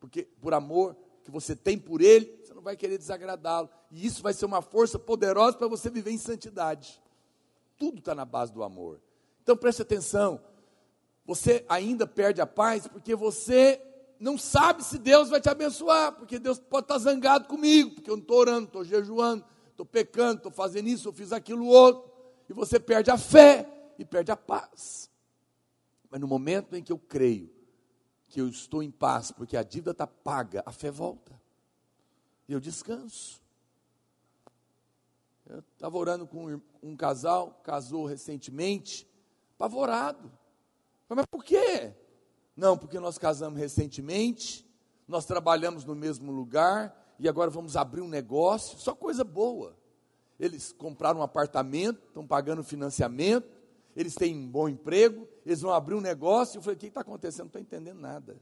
Porque 0.00 0.24
por 0.40 0.54
amor 0.54 0.96
que 1.22 1.30
você 1.30 1.54
tem 1.54 1.78
por 1.78 2.00
ele, 2.00 2.40
você 2.42 2.54
não 2.54 2.62
vai 2.62 2.76
querer 2.76 2.96
desagradá-lo. 2.96 3.68
E 3.90 4.06
isso 4.06 4.22
vai 4.22 4.32
ser 4.32 4.46
uma 4.46 4.62
força 4.62 4.98
poderosa 4.98 5.56
para 5.58 5.68
você 5.68 5.90
viver 5.90 6.10
em 6.10 6.18
santidade. 6.18 7.00
Tudo 7.76 7.98
está 7.98 8.14
na 8.14 8.24
base 8.24 8.52
do 8.52 8.62
amor. 8.62 9.00
Então 9.42 9.56
preste 9.56 9.82
atenção. 9.82 10.40
Você 11.26 11.64
ainda 11.68 12.06
perde 12.06 12.40
a 12.40 12.46
paz 12.46 12.88
porque 12.88 13.14
você 13.14 13.80
não 14.18 14.38
sabe 14.38 14.82
se 14.82 14.98
Deus 14.98 15.28
vai 15.28 15.40
te 15.40 15.48
abençoar, 15.48 16.12
porque 16.12 16.38
Deus 16.38 16.58
pode 16.58 16.84
estar 16.84 16.98
zangado 16.98 17.46
comigo, 17.46 17.94
porque 17.94 18.10
eu 18.10 18.16
não 18.16 18.22
estou 18.22 18.38
orando, 18.38 18.66
estou 18.66 18.84
jejuando, 18.84 19.44
estou 19.70 19.86
pecando, 19.86 20.38
estou 20.38 20.50
fazendo 20.50 20.88
isso, 20.88 21.08
eu 21.08 21.12
fiz 21.12 21.32
aquilo 21.32 21.66
outro 21.66 22.07
e 22.48 22.52
você 22.52 22.80
perde 22.80 23.10
a 23.10 23.18
fé 23.18 23.68
e 23.98 24.04
perde 24.04 24.30
a 24.30 24.36
paz. 24.36 25.10
Mas 26.10 26.20
no 26.20 26.26
momento 26.26 26.74
em 26.74 26.82
que 26.82 26.92
eu 26.92 26.98
creio 26.98 27.50
que 28.28 28.40
eu 28.40 28.48
estou 28.48 28.82
em 28.82 28.90
paz, 28.90 29.30
porque 29.30 29.56
a 29.56 29.62
dívida 29.62 29.92
está 29.92 30.06
paga, 30.06 30.62
a 30.66 30.72
fé 30.72 30.90
volta. 30.90 31.38
E 32.46 32.52
eu 32.52 32.60
descanso. 32.60 33.42
Eu 35.46 35.60
estava 35.60 35.96
orando 35.96 36.26
com 36.26 36.60
um 36.82 36.96
casal, 36.96 37.60
casou 37.64 38.04
recentemente, 38.04 39.08
apavorado. 39.54 40.30
Mas 41.08 41.24
por 41.26 41.42
quê? 41.42 41.94
Não, 42.54 42.76
porque 42.76 43.00
nós 43.00 43.16
casamos 43.16 43.58
recentemente, 43.58 44.66
nós 45.06 45.24
trabalhamos 45.24 45.84
no 45.84 45.94
mesmo 45.94 46.30
lugar 46.30 47.14
e 47.18 47.28
agora 47.28 47.50
vamos 47.50 47.76
abrir 47.76 48.02
um 48.02 48.08
negócio, 48.08 48.78
só 48.78 48.94
coisa 48.94 49.24
boa. 49.24 49.74
Eles 50.38 50.72
compraram 50.72 51.20
um 51.20 51.22
apartamento, 51.22 52.00
estão 52.06 52.26
pagando 52.26 52.62
financiamento, 52.62 53.48
eles 53.96 54.14
têm 54.14 54.36
um 54.36 54.48
bom 54.48 54.68
emprego, 54.68 55.26
eles 55.44 55.60
vão 55.60 55.72
abrir 55.72 55.94
um 55.94 56.00
negócio. 56.00 56.58
Eu 56.58 56.62
falei: 56.62 56.76
o 56.76 56.78
que 56.78 56.86
está 56.86 57.00
acontecendo? 57.00 57.40
Não 57.40 57.48
estou 57.48 57.60
entendendo 57.60 57.98
nada. 57.98 58.34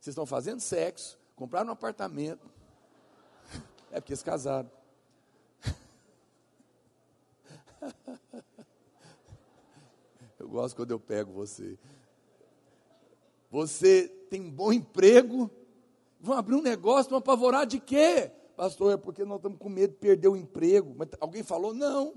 Vocês 0.00 0.12
estão 0.12 0.24
fazendo 0.24 0.60
sexo, 0.60 1.18
compraram 1.36 1.68
um 1.68 1.72
apartamento. 1.72 2.48
É 3.92 4.00
porque 4.00 4.12
eles 4.12 4.22
casaram. 4.22 4.70
Eu 10.38 10.48
gosto 10.48 10.76
quando 10.76 10.92
eu 10.92 11.00
pego 11.00 11.32
você. 11.32 11.76
Você 13.50 14.06
tem 14.30 14.40
um 14.40 14.50
bom 14.50 14.72
emprego, 14.72 15.50
vão 16.20 16.38
abrir 16.38 16.54
um 16.54 16.62
negócio, 16.62 17.10
vão 17.10 17.18
apavorar 17.18 17.66
de 17.66 17.80
quê? 17.80 18.30
Pastor, 18.60 18.92
é 18.92 18.96
porque 18.98 19.24
nós 19.24 19.38
estamos 19.38 19.58
com 19.58 19.70
medo 19.70 19.94
de 19.94 19.98
perder 19.98 20.28
o 20.28 20.36
emprego. 20.36 20.94
Mas 20.94 21.08
alguém 21.18 21.42
falou? 21.42 21.72
Não. 21.72 22.12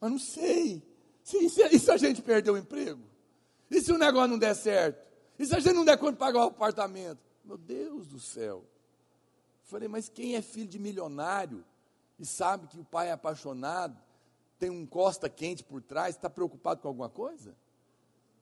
Mas 0.00 0.10
não 0.10 0.18
sei. 0.18 0.82
E 1.30 1.50
se, 1.50 1.62
e 1.62 1.78
se 1.78 1.90
a 1.90 1.98
gente 1.98 2.22
perder 2.22 2.50
o 2.50 2.56
emprego? 2.56 3.02
E 3.70 3.82
se 3.82 3.92
o 3.92 3.98
negócio 3.98 4.28
não 4.28 4.38
der 4.38 4.54
certo? 4.54 5.06
E 5.38 5.44
se 5.44 5.54
a 5.54 5.60
gente 5.60 5.74
não 5.74 5.84
der 5.84 5.98
conta 5.98 6.12
de 6.12 6.18
pagar 6.18 6.38
o 6.38 6.48
apartamento? 6.48 7.20
Meu 7.44 7.58
Deus 7.58 8.06
do 8.06 8.18
céu. 8.18 8.64
Falei, 9.64 9.88
mas 9.88 10.08
quem 10.08 10.36
é 10.36 10.40
filho 10.40 10.68
de 10.68 10.78
milionário 10.78 11.62
e 12.18 12.24
sabe 12.24 12.66
que 12.66 12.80
o 12.80 12.84
pai 12.84 13.08
é 13.08 13.12
apaixonado, 13.12 14.02
tem 14.58 14.70
um 14.70 14.86
costa 14.86 15.28
quente 15.28 15.62
por 15.62 15.82
trás, 15.82 16.16
está 16.16 16.30
preocupado 16.30 16.80
com 16.80 16.88
alguma 16.88 17.10
coisa? 17.10 17.54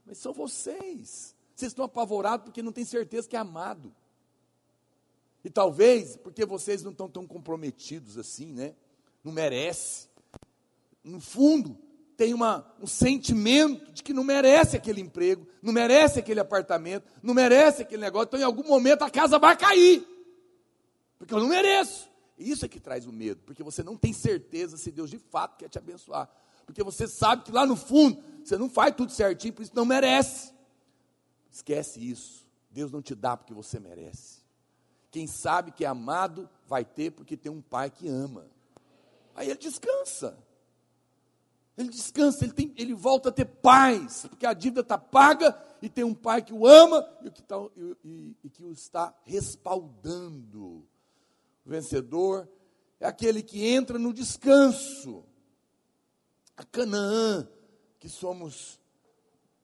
Mas 0.06 0.18
são 0.18 0.32
vocês. 0.32 1.34
Vocês 1.56 1.72
estão 1.72 1.84
apavorados 1.84 2.44
porque 2.44 2.62
não 2.62 2.70
têm 2.70 2.84
certeza 2.84 3.28
que 3.28 3.34
é 3.34 3.40
amado. 3.40 3.92
E 5.44 5.50
talvez 5.50 6.16
porque 6.16 6.44
vocês 6.44 6.82
não 6.82 6.92
estão 6.92 7.08
tão 7.08 7.26
comprometidos 7.26 8.16
assim, 8.16 8.52
né? 8.52 8.74
Não 9.24 9.32
merece. 9.32 10.08
No 11.02 11.20
fundo, 11.20 11.76
tem 12.16 12.32
uma, 12.32 12.64
um 12.80 12.86
sentimento 12.86 13.92
de 13.92 14.02
que 14.02 14.12
não 14.12 14.22
merece 14.22 14.76
aquele 14.76 15.00
emprego, 15.00 15.46
não 15.60 15.72
merece 15.72 16.20
aquele 16.20 16.40
apartamento, 16.40 17.04
não 17.22 17.34
merece 17.34 17.82
aquele 17.82 18.02
negócio. 18.02 18.26
Então, 18.28 18.40
em 18.40 18.44
algum 18.44 18.62
momento, 18.62 19.02
a 19.02 19.10
casa 19.10 19.38
vai 19.38 19.56
cair. 19.56 20.06
Porque 21.18 21.34
eu 21.34 21.40
não 21.40 21.48
mereço. 21.48 22.08
Isso 22.38 22.64
é 22.64 22.68
que 22.68 22.80
traz 22.80 23.06
o 23.06 23.12
medo, 23.12 23.40
porque 23.44 23.62
você 23.62 23.82
não 23.82 23.96
tem 23.96 24.12
certeza 24.12 24.76
se 24.76 24.90
Deus 24.90 25.10
de 25.10 25.18
fato 25.18 25.56
quer 25.56 25.68
te 25.68 25.78
abençoar. 25.78 26.28
Porque 26.64 26.82
você 26.82 27.06
sabe 27.06 27.44
que 27.44 27.52
lá 27.52 27.66
no 27.66 27.76
fundo, 27.76 28.22
você 28.44 28.56
não 28.56 28.68
faz 28.68 28.94
tudo 28.94 29.12
certinho, 29.12 29.52
por 29.52 29.62
isso 29.62 29.72
não 29.74 29.84
merece. 29.84 30.52
Esquece 31.50 32.00
isso. 32.00 32.46
Deus 32.70 32.90
não 32.90 33.02
te 33.02 33.14
dá 33.14 33.36
porque 33.36 33.52
você 33.52 33.78
merece. 33.78 34.41
Quem 35.12 35.26
sabe 35.26 35.70
que 35.70 35.84
é 35.84 35.88
amado 35.88 36.48
vai 36.66 36.84
ter 36.84 37.12
porque 37.12 37.36
tem 37.36 37.52
um 37.52 37.60
pai 37.60 37.90
que 37.90 38.08
ama. 38.08 38.46
Aí 39.34 39.50
ele 39.50 39.58
descansa. 39.58 40.36
Ele 41.76 41.90
descansa, 41.90 42.44
ele, 42.44 42.52
tem, 42.52 42.72
ele 42.76 42.94
volta 42.94 43.28
a 43.28 43.32
ter 43.32 43.44
paz, 43.44 44.26
porque 44.28 44.46
a 44.46 44.52
dívida 44.52 44.80
está 44.80 44.98
paga 44.98 45.56
e 45.80 45.88
tem 45.88 46.02
um 46.02 46.14
pai 46.14 46.42
que 46.42 46.52
o 46.52 46.66
ama 46.66 47.06
e, 47.22 47.30
que, 47.30 47.42
tá, 47.42 47.56
e, 47.76 47.96
e, 48.04 48.36
e 48.44 48.50
que 48.50 48.64
o 48.64 48.72
está 48.72 49.14
respaldando. 49.24 50.86
O 51.64 51.70
vencedor 51.70 52.48
é 52.98 53.06
aquele 53.06 53.42
que 53.42 53.66
entra 53.66 53.98
no 53.98 54.12
descanso. 54.14 55.24
A 56.56 56.64
Canaã 56.64 57.48
que 57.98 58.08
somos 58.08 58.80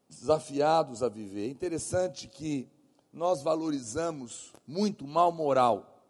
desafiados 0.09 1.03
a 1.03 1.09
viver. 1.09 1.47
É 1.47 1.51
interessante 1.51 2.29
que 2.29 2.69
nós 3.13 3.43
valorizamos 3.43 4.53
muito 4.67 5.05
o 5.05 5.09
mal 5.09 5.33
moral. 5.33 6.05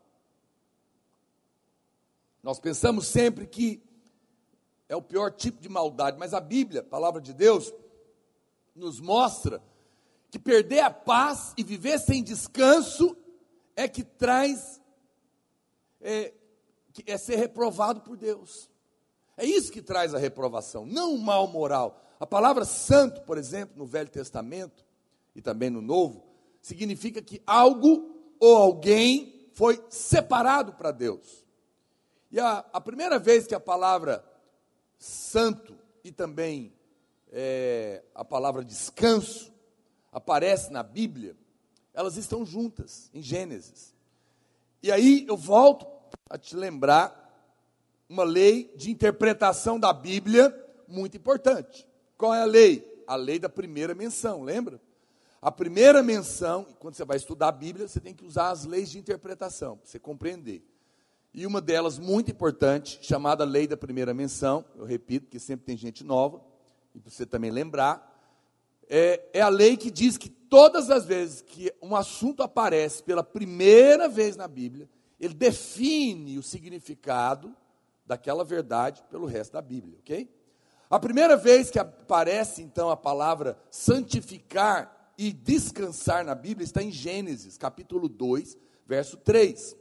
Nós 2.43 2.59
pensamos 2.59 3.07
sempre 3.07 3.47
que 3.47 3.83
é 4.89 4.97
o 4.97 5.03
pior 5.03 5.31
tipo 5.31 5.61
de 5.61 5.69
maldade, 5.69 6.19
mas 6.19 6.33
a 6.33 6.41
Bíblia, 6.41 6.81
a 6.81 6.85
palavra 6.85 7.21
de 7.21 7.33
Deus, 7.33 7.73
nos 8.75 9.01
mostra 9.01 9.63
que 10.31 10.39
perder 10.39 10.81
a 10.81 10.91
paz 10.91 11.53
e 11.57 11.63
viver 11.63 11.99
sem 11.99 12.23
descanso 12.23 13.17
é 13.77 13.87
que 13.87 14.03
traz, 14.03 14.81
é, 16.01 16.33
é 17.07 17.19
ser 17.19 17.37
reprovado 17.37 18.01
por 18.01 18.17
Deus. 18.17 18.71
É 19.37 19.45
isso 19.45 19.71
que 19.71 19.81
traz 19.81 20.15
a 20.15 20.19
reprovação, 20.19 20.85
não 20.85 21.15
o 21.15 21.19
mal 21.19 21.47
moral. 21.47 22.03
A 22.19 22.27
palavra 22.27 22.65
santo, 22.65 23.21
por 23.23 23.39
exemplo, 23.39 23.77
no 23.77 23.87
Velho 23.87 24.11
Testamento 24.11 24.85
e 25.35 25.41
também 25.41 25.71
no 25.71 25.81
Novo, 25.81 26.28
significa 26.61 27.23
que 27.23 27.43
algo 27.47 28.15
ou 28.41 28.57
alguém 28.57 29.51
foi 29.53 29.83
separado 29.89 30.73
para 30.75 30.91
Deus. 30.91 31.45
E 32.31 32.39
a, 32.39 32.65
a, 32.73 32.81
primeira 32.81 33.19
vez 33.19 33.47
que 33.47 33.55
a 33.55 33.61
palavra 33.61 34.25
santo 34.99 35.77
e 36.05 36.13
também 36.13 36.73
é, 37.33 38.05
a 38.15 38.25
palavra 38.25 38.65
descanso 38.65 39.53
aparece 40.13 40.71
na 40.71 40.83
Bíblia, 40.83 41.37
elas 41.95 42.17
estão 42.17 42.45
juntas 42.45 43.11
em 43.15 43.23
Gênesis. 43.23 43.95
E 44.83 44.93
aí 44.93 45.25
eu 45.29 45.37
volto 45.37 45.87
a 46.29 46.39
te 46.39 46.55
lembrar 46.55 47.25
uma 48.09 48.25
lei 48.25 48.73
de 48.77 48.91
interpretação 48.91 49.79
da 49.79 49.93
Bíblia 49.93 50.55
muito 50.87 51.17
importante. 51.17 51.87
Qual 52.17 52.35
é 52.35 52.43
a 52.43 52.47
lei? 52.47 53.05
A 53.07 53.17
lei 53.17 53.39
da 53.39 53.49
primeira 53.49 53.95
menção, 53.95 54.43
lembra? 54.43 54.81
A 55.41 55.53
primeira 55.53 56.03
menção, 56.03 56.67
quando 56.81 56.95
você 56.95 57.05
vai 57.05 57.17
estudar 57.17 57.49
a 57.49 57.53
Bíblia, 57.53 57.87
você 57.87 58.01
tem 58.01 58.13
que 58.13 58.25
usar 58.25 58.51
as 58.51 58.65
leis 58.65 58.91
de 58.91 58.99
interpretação, 58.99 59.77
para 59.77 59.87
você 59.87 59.99
compreender. 59.99 60.65
E 61.33 61.47
uma 61.47 61.61
delas, 61.61 61.97
muito 61.97 62.29
importante, 62.29 62.99
chamada 63.03 63.45
lei 63.45 63.67
da 63.67 63.77
primeira 63.77 64.13
menção, 64.13 64.65
eu 64.75 64.85
repito, 64.85 65.27
porque 65.27 65.39
sempre 65.39 65.65
tem 65.65 65.77
gente 65.77 66.03
nova, 66.03 66.43
e 66.93 66.99
para 66.99 67.11
você 67.13 67.25
também 67.25 67.53
lembrar, 67.53 68.19
é, 68.89 69.29
é 69.33 69.41
a 69.41 69.49
lei 69.49 69.77
que 69.77 69.93
diz 69.93 70.19
que 70.19 70.29
todas 70.29 70.91
as 70.91 71.05
vezes 71.05 71.41
que 71.41 71.73
um 71.81 71.95
assunto 71.95 72.43
aparece 72.43 73.01
pela 73.05 73.23
primeira 73.23 74.09
vez 74.09 74.37
na 74.37 74.49
Bíblia, 74.49 74.89
ele 75.21 75.35
define 75.35 76.37
o 76.37 76.43
significado 76.43 77.55
daquela 78.05 78.43
verdade 78.43 79.05
pelo 79.09 79.27
resto 79.27 79.53
da 79.53 79.63
Bíblia, 79.63 79.99
ok? 80.01 80.29
A 80.91 80.99
primeira 80.99 81.37
vez 81.37 81.71
que 81.71 81.79
aparece 81.79 82.63
então 82.63 82.91
a 82.91 82.97
palavra 82.97 83.57
santificar 83.71 84.98
e 85.19 85.33
descansar 85.33 86.25
na 86.25 86.35
Bíblia 86.35 86.65
está 86.65 86.81
em 86.81 86.93
Gênesis, 86.93 87.59
capítulo 87.59 88.09
2, 88.09 88.57
verso 88.87 89.17
3. 89.17 89.77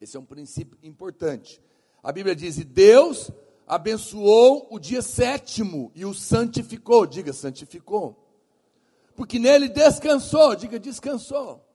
Esse 0.00 0.16
é 0.16 0.20
um 0.20 0.24
princípio 0.24 0.78
importante. 0.84 1.60
A 2.00 2.12
Bíblia 2.12 2.36
diz: 2.36 2.56
E 2.56 2.64
Deus 2.64 3.32
abençoou 3.66 4.68
o 4.70 4.78
dia 4.78 5.02
sétimo 5.02 5.90
e 5.96 6.06
o 6.06 6.14
santificou. 6.14 7.04
Diga, 7.06 7.32
santificou. 7.32 8.16
Porque 9.16 9.38
nele 9.38 9.68
descansou. 9.68 10.54
Diga, 10.54 10.78
descansou. 10.78 11.66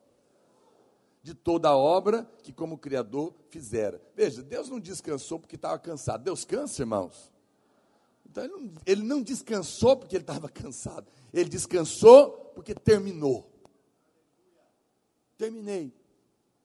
De 1.22 1.34
toda 1.34 1.70
a 1.70 1.78
obra 1.78 2.28
que, 2.42 2.54
como 2.54 2.78
Criador, 2.78 3.34
fizera. 3.50 4.02
Veja, 4.16 4.42
Deus 4.42 4.70
não 4.70 4.80
descansou 4.80 5.40
porque 5.40 5.56
estava 5.56 5.78
cansado. 5.78 6.24
Deus 6.24 6.46
cansa, 6.46 6.82
irmãos. 6.82 7.32
Então, 8.26 8.44
ele 8.44 8.54
não, 8.54 8.74
ele 8.86 9.04
não 9.04 9.22
descansou 9.22 9.98
porque 9.98 10.16
ele 10.16 10.24
estava 10.24 10.50
cansado. 10.50 11.08
Ele 11.36 11.50
descansou 11.50 12.32
porque 12.56 12.74
terminou. 12.74 13.52
Terminei. 15.38 15.94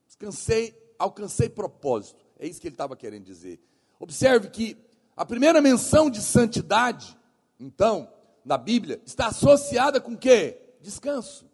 Descansei 0.07 0.81
alcancei 0.97 1.49
propósito. 1.49 2.25
É 2.39 2.47
isso 2.47 2.61
que 2.61 2.69
ele 2.69 2.75
estava 2.75 2.97
querendo 2.97 3.25
dizer. 3.25 3.59
Observe 3.99 4.51
que 4.51 4.77
a 5.17 5.27
primeira 5.27 5.61
menção 5.61 6.09
de 6.09 6.21
santidade, 6.21 7.19
então, 7.59 8.13
na 8.45 8.57
Bíblia, 8.57 9.01
está 9.05 9.27
associada 9.27 10.01
com 10.01 10.13
o 10.13 10.19
quê? 10.19 10.77
Descanso. 10.81 11.51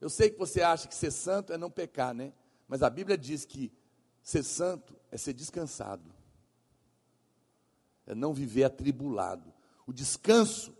Eu 0.00 0.10
sei 0.10 0.30
que 0.30 0.38
você 0.38 0.60
acha 0.60 0.88
que 0.88 0.94
ser 0.94 1.10
santo 1.10 1.52
é 1.52 1.58
não 1.58 1.70
pecar, 1.70 2.12
né? 2.12 2.32
Mas 2.66 2.82
a 2.82 2.90
Bíblia 2.90 3.16
diz 3.16 3.44
que 3.44 3.72
ser 4.22 4.42
santo 4.42 4.96
é 5.10 5.16
ser 5.16 5.34
descansado. 5.34 6.12
É 8.06 8.14
não 8.14 8.34
viver 8.34 8.64
atribulado. 8.64 9.52
O 9.86 9.92
descanso 9.92 10.76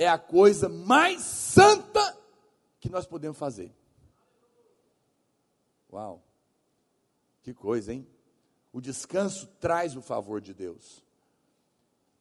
é 0.00 0.08
a 0.08 0.16
coisa 0.16 0.66
mais 0.66 1.20
santa 1.20 2.18
que 2.80 2.88
nós 2.88 3.06
podemos 3.06 3.36
fazer. 3.36 3.70
Uau. 5.92 6.24
Que 7.42 7.52
coisa, 7.52 7.92
hein? 7.92 8.08
O 8.72 8.80
descanso 8.80 9.46
traz 9.60 9.94
o 9.94 10.00
favor 10.00 10.40
de 10.40 10.54
Deus. 10.54 11.04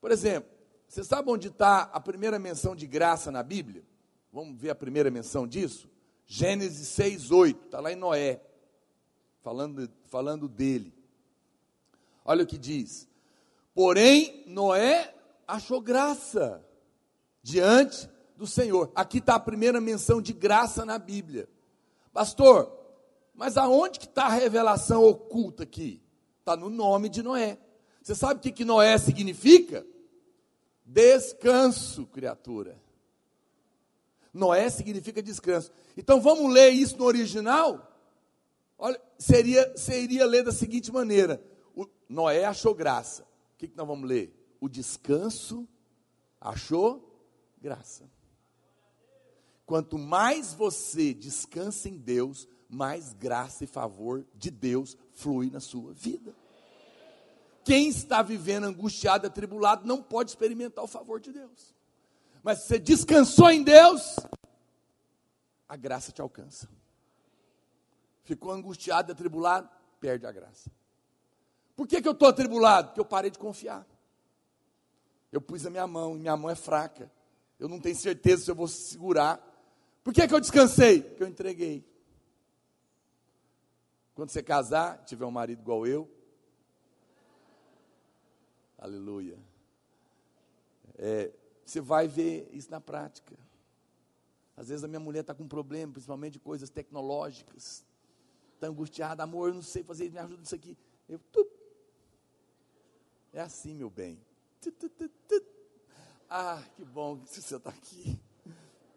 Por 0.02 0.12
exemplo, 0.12 0.52
você 0.90 1.06
sabe 1.06 1.32
onde 1.32 1.48
está 1.48 1.84
a 1.84 2.02
primeira 2.02 2.38
menção 2.38 2.76
de 2.76 2.86
graça 2.86 3.32
na 3.32 3.42
Bíblia? 3.42 3.86
Vamos 4.30 4.60
ver 4.60 4.72
a 4.72 4.76
primeira 4.76 5.10
menção 5.10 5.48
disso? 5.48 5.90
Gênesis 6.26 6.90
6, 6.90 7.32
8, 7.32 7.66
está 7.66 7.80
lá 7.80 7.94
em 7.94 7.96
Noé, 7.96 8.42
falando, 9.42 9.90
falando 10.08 10.50
dele. 10.50 10.94
Olha 12.26 12.44
o 12.44 12.48
que 12.48 12.58
diz: 12.58 13.08
Porém, 13.74 14.44
Noé 14.48 15.16
achou 15.48 15.80
graça 15.80 16.68
diante 17.50 18.08
do 18.38 18.46
Senhor. 18.46 18.92
Aqui 18.96 19.18
está 19.18 19.36
a 19.36 19.40
primeira 19.40 19.82
menção 19.82 20.22
de 20.22 20.32
graça 20.34 20.86
na 20.86 20.98
Bíblia. 20.98 21.50
Pastor, 22.14 22.72
mas 23.34 23.58
aonde 23.58 24.00
que 24.00 24.06
está 24.06 24.26
a 24.26 24.34
revelação 24.34 25.04
oculta 25.04 25.64
aqui? 25.64 26.02
Está 26.40 26.56
no 26.56 26.70
nome 26.70 27.10
de 27.10 27.24
Noé. 27.24 27.58
Você 28.02 28.16
sabe 28.16 28.40
o 28.40 28.42
que, 28.42 28.52
que 28.52 28.66
Noé 28.66 28.98
significa? 28.98 29.86
Descanso, 30.86 32.06
criatura. 32.08 32.80
Noé 34.34 34.70
significa 34.70 35.22
descanso. 35.22 35.72
Então 35.98 36.22
vamos 36.22 36.52
ler 36.54 36.70
isso 36.70 36.98
no 36.98 37.06
original? 37.06 37.86
Olha, 38.78 39.00
seria, 39.18 39.76
seria 39.76 40.26
ler 40.26 40.44
da 40.44 40.52
seguinte 40.52 40.92
maneira: 40.92 41.44
o, 41.76 41.86
Noé 42.08 42.46
achou 42.46 42.74
graça. 42.74 43.24
O 43.24 43.58
que, 43.58 43.68
que 43.68 43.78
nós 43.78 43.88
vamos 43.88 44.08
ler? 44.08 44.34
O 44.62 44.70
descanso 44.70 45.68
achou 46.40 47.09
graça. 47.62 48.10
Quanto 49.66 49.98
mais 49.98 50.54
você 50.54 51.14
descansa 51.14 51.88
em 51.88 51.98
Deus, 51.98 52.48
mais 52.68 53.14
graça 53.14 53.64
e 53.64 53.68
favor 53.68 54.26
de 54.34 54.50
Deus 54.50 54.98
flui 55.12 55.50
na 55.50 55.60
sua 55.60 55.94
vida. 55.94 56.36
Quem 57.64 57.90
está 57.90 58.22
vivendo 58.24 58.64
angustiado, 58.64 59.28
atribulado, 59.28 59.88
não 59.88 60.02
pode 60.02 60.32
experimentar 60.32 60.84
o 60.84 60.88
favor 60.88 61.20
de 61.20 61.32
Deus. 61.32 61.76
Mas 62.42 62.60
se 62.60 62.68
você 62.68 62.80
descansou 62.80 63.52
em 63.52 63.64
Deus, 63.64 64.16
a 65.68 65.76
graça 65.76 66.12
te 66.12 66.22
alcança. 66.22 66.68
Ficou 68.24 68.52
angustiado, 68.52 69.12
atribulado, 69.12 69.70
perde 70.00 70.26
a 70.26 70.32
graça. 70.32 70.72
Por 71.76 71.88
que, 71.88 72.02
que 72.02 72.08
eu 72.08 72.14
estou 72.14 72.28
atribulado? 72.28 72.88
Porque 72.88 73.00
eu 73.00 73.06
parei 73.06 73.30
de 73.30 73.38
confiar. 73.38 73.86
Eu 75.32 75.40
pus 75.40 75.66
a 75.66 75.70
minha 75.70 75.86
mão, 75.86 76.16
e 76.16 76.20
minha 76.20 76.36
mão 76.36 76.50
é 76.50 76.56
fraca. 76.56 77.12
Eu 77.60 77.68
não 77.68 77.80
tenho 77.80 77.96
certeza 77.96 78.46
se 78.46 78.52
eu 78.52 78.56
vou 78.56 78.68
segurar. 78.68 79.38
Por 80.04 80.14
que, 80.14 80.26
que 80.26 80.34
eu 80.34 80.40
descansei? 80.40 81.02
Porque 81.02 81.22
eu 81.22 81.28
entreguei. 81.28 81.86
Quando 84.16 84.30
você 84.30 84.42
casar, 84.42 85.04
tiver 85.06 85.26
um 85.26 85.32
marido 85.32 85.62
igual 85.62 85.86
eu, 85.86 86.10
aleluia, 88.78 89.38
é, 90.98 91.32
você 91.66 91.80
vai 91.80 92.08
ver 92.08 92.50
isso 92.52 92.72
na 92.72 92.82
prática. 92.82 93.38
Às 94.58 94.68
vezes 94.68 94.84
a 94.84 94.88
minha 94.88 95.00
mulher 95.00 95.22
está 95.22 95.34
com 95.34 95.48
problema, 95.48 95.94
principalmente 95.94 96.34
de 96.34 96.40
coisas 96.40 96.70
tecnológicas. 96.70 97.86
Está 98.56 98.68
angustiada, 98.68 99.24
amor, 99.24 99.50
eu 99.50 99.56
não 99.56 99.62
sei 99.62 99.84
fazer, 99.84 100.12
me 100.12 100.18
ajuda 100.18 100.42
nisso 100.42 100.56
aqui. 100.56 100.78
Eu, 101.08 101.20
É 103.32 103.40
assim, 103.40 103.74
meu 103.74 103.90
bem. 103.90 104.20
Ah, 106.30 106.62
que 106.76 106.86
bom 106.86 107.18
que 107.18 107.28
você 107.28 107.56
está 107.56 107.72
aqui. 107.72 108.20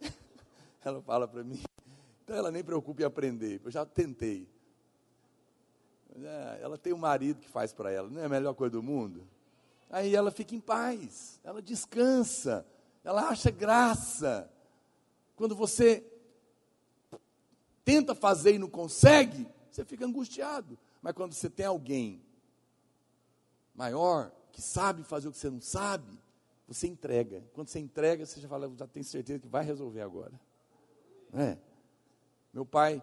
Ela 0.84 1.00
fala 1.00 1.26
para 1.26 1.42
mim. 1.42 1.62
Então 2.22 2.36
ela 2.36 2.50
nem 2.50 2.62
preocupa 2.62 3.02
em 3.02 3.04
aprender. 3.04 3.60
Eu 3.64 3.70
já 3.70 3.86
tentei. 3.86 4.48
É, 6.14 6.58
ela 6.60 6.76
tem 6.76 6.92
um 6.92 6.98
marido 6.98 7.40
que 7.40 7.48
faz 7.48 7.72
para 7.72 7.90
ela. 7.90 8.08
Não 8.10 8.20
é 8.20 8.26
a 8.26 8.28
melhor 8.28 8.54
coisa 8.54 8.72
do 8.72 8.82
mundo? 8.82 9.26
Aí 9.88 10.14
ela 10.14 10.30
fica 10.30 10.54
em 10.54 10.60
paz, 10.60 11.40
ela 11.44 11.60
descansa, 11.60 12.66
ela 13.04 13.28
acha 13.28 13.50
graça. 13.50 14.50
Quando 15.34 15.54
você 15.54 16.04
tenta 17.84 18.14
fazer 18.14 18.54
e 18.54 18.58
não 18.58 18.68
consegue, 18.68 19.46
você 19.70 19.84
fica 19.84 20.04
angustiado. 20.06 20.78
Mas 21.00 21.14
quando 21.14 21.32
você 21.32 21.50
tem 21.50 21.66
alguém 21.66 22.22
maior, 23.74 24.30
que 24.52 24.62
sabe 24.62 25.02
fazer 25.02 25.28
o 25.28 25.32
que 25.32 25.38
você 25.38 25.50
não 25.50 25.60
sabe, 25.60 26.21
você 26.72 26.86
entrega. 26.86 27.42
Quando 27.52 27.68
você 27.68 27.78
entrega, 27.78 28.24
você 28.24 28.40
já 28.40 28.48
fala, 28.48 28.70
já 28.76 28.86
tem 28.86 29.02
certeza 29.02 29.38
que 29.38 29.48
vai 29.48 29.64
resolver 29.64 30.00
agora. 30.00 30.32
É. 31.32 31.56
Meu 32.52 32.66
pai 32.66 33.02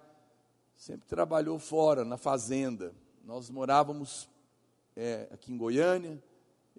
sempre 0.76 1.08
trabalhou 1.08 1.58
fora, 1.60 2.06
na 2.06 2.18
fazenda. 2.18 2.94
Nós 3.24 3.50
morávamos 3.50 4.30
é, 4.96 5.28
aqui 5.32 5.52
em 5.52 5.58
Goiânia, 5.58 6.22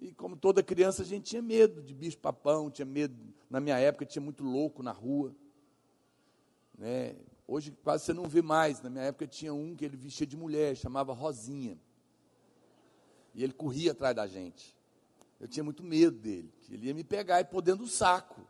e 0.01 0.11
como 0.13 0.35
toda 0.35 0.63
criança, 0.63 1.03
a 1.03 1.05
gente 1.05 1.25
tinha 1.25 1.41
medo 1.43 1.81
de 1.83 1.93
bicho-papão, 1.93 2.71
tinha 2.71 2.85
medo. 2.85 3.15
Na 3.47 3.59
minha 3.59 3.77
época, 3.77 4.03
tinha 4.03 4.21
muito 4.21 4.43
louco 4.43 4.81
na 4.81 4.91
rua. 4.91 5.35
Né? 6.75 7.15
Hoje 7.47 7.71
quase 7.83 8.05
você 8.05 8.13
não 8.13 8.23
vê 8.23 8.41
mais. 8.41 8.81
Na 8.81 8.89
minha 8.89 9.03
época 9.03 9.27
tinha 9.27 9.53
um 9.53 9.75
que 9.75 9.85
ele 9.85 9.95
vestia 9.95 10.25
de 10.25 10.35
mulher, 10.35 10.75
chamava 10.75 11.13
Rosinha. 11.13 11.77
E 13.35 13.43
ele 13.43 13.53
corria 13.53 13.91
atrás 13.91 14.15
da 14.15 14.25
gente. 14.25 14.75
Eu 15.41 15.47
tinha 15.47 15.63
muito 15.63 15.81
medo 15.81 16.19
dele, 16.19 16.53
que 16.61 16.75
ele 16.75 16.85
ia 16.85 16.93
me 16.93 17.03
pegar 17.03 17.41
e 17.41 17.43
pôr 17.43 17.63
dentro 17.63 17.83
do 17.83 17.89
saco. 17.89 18.41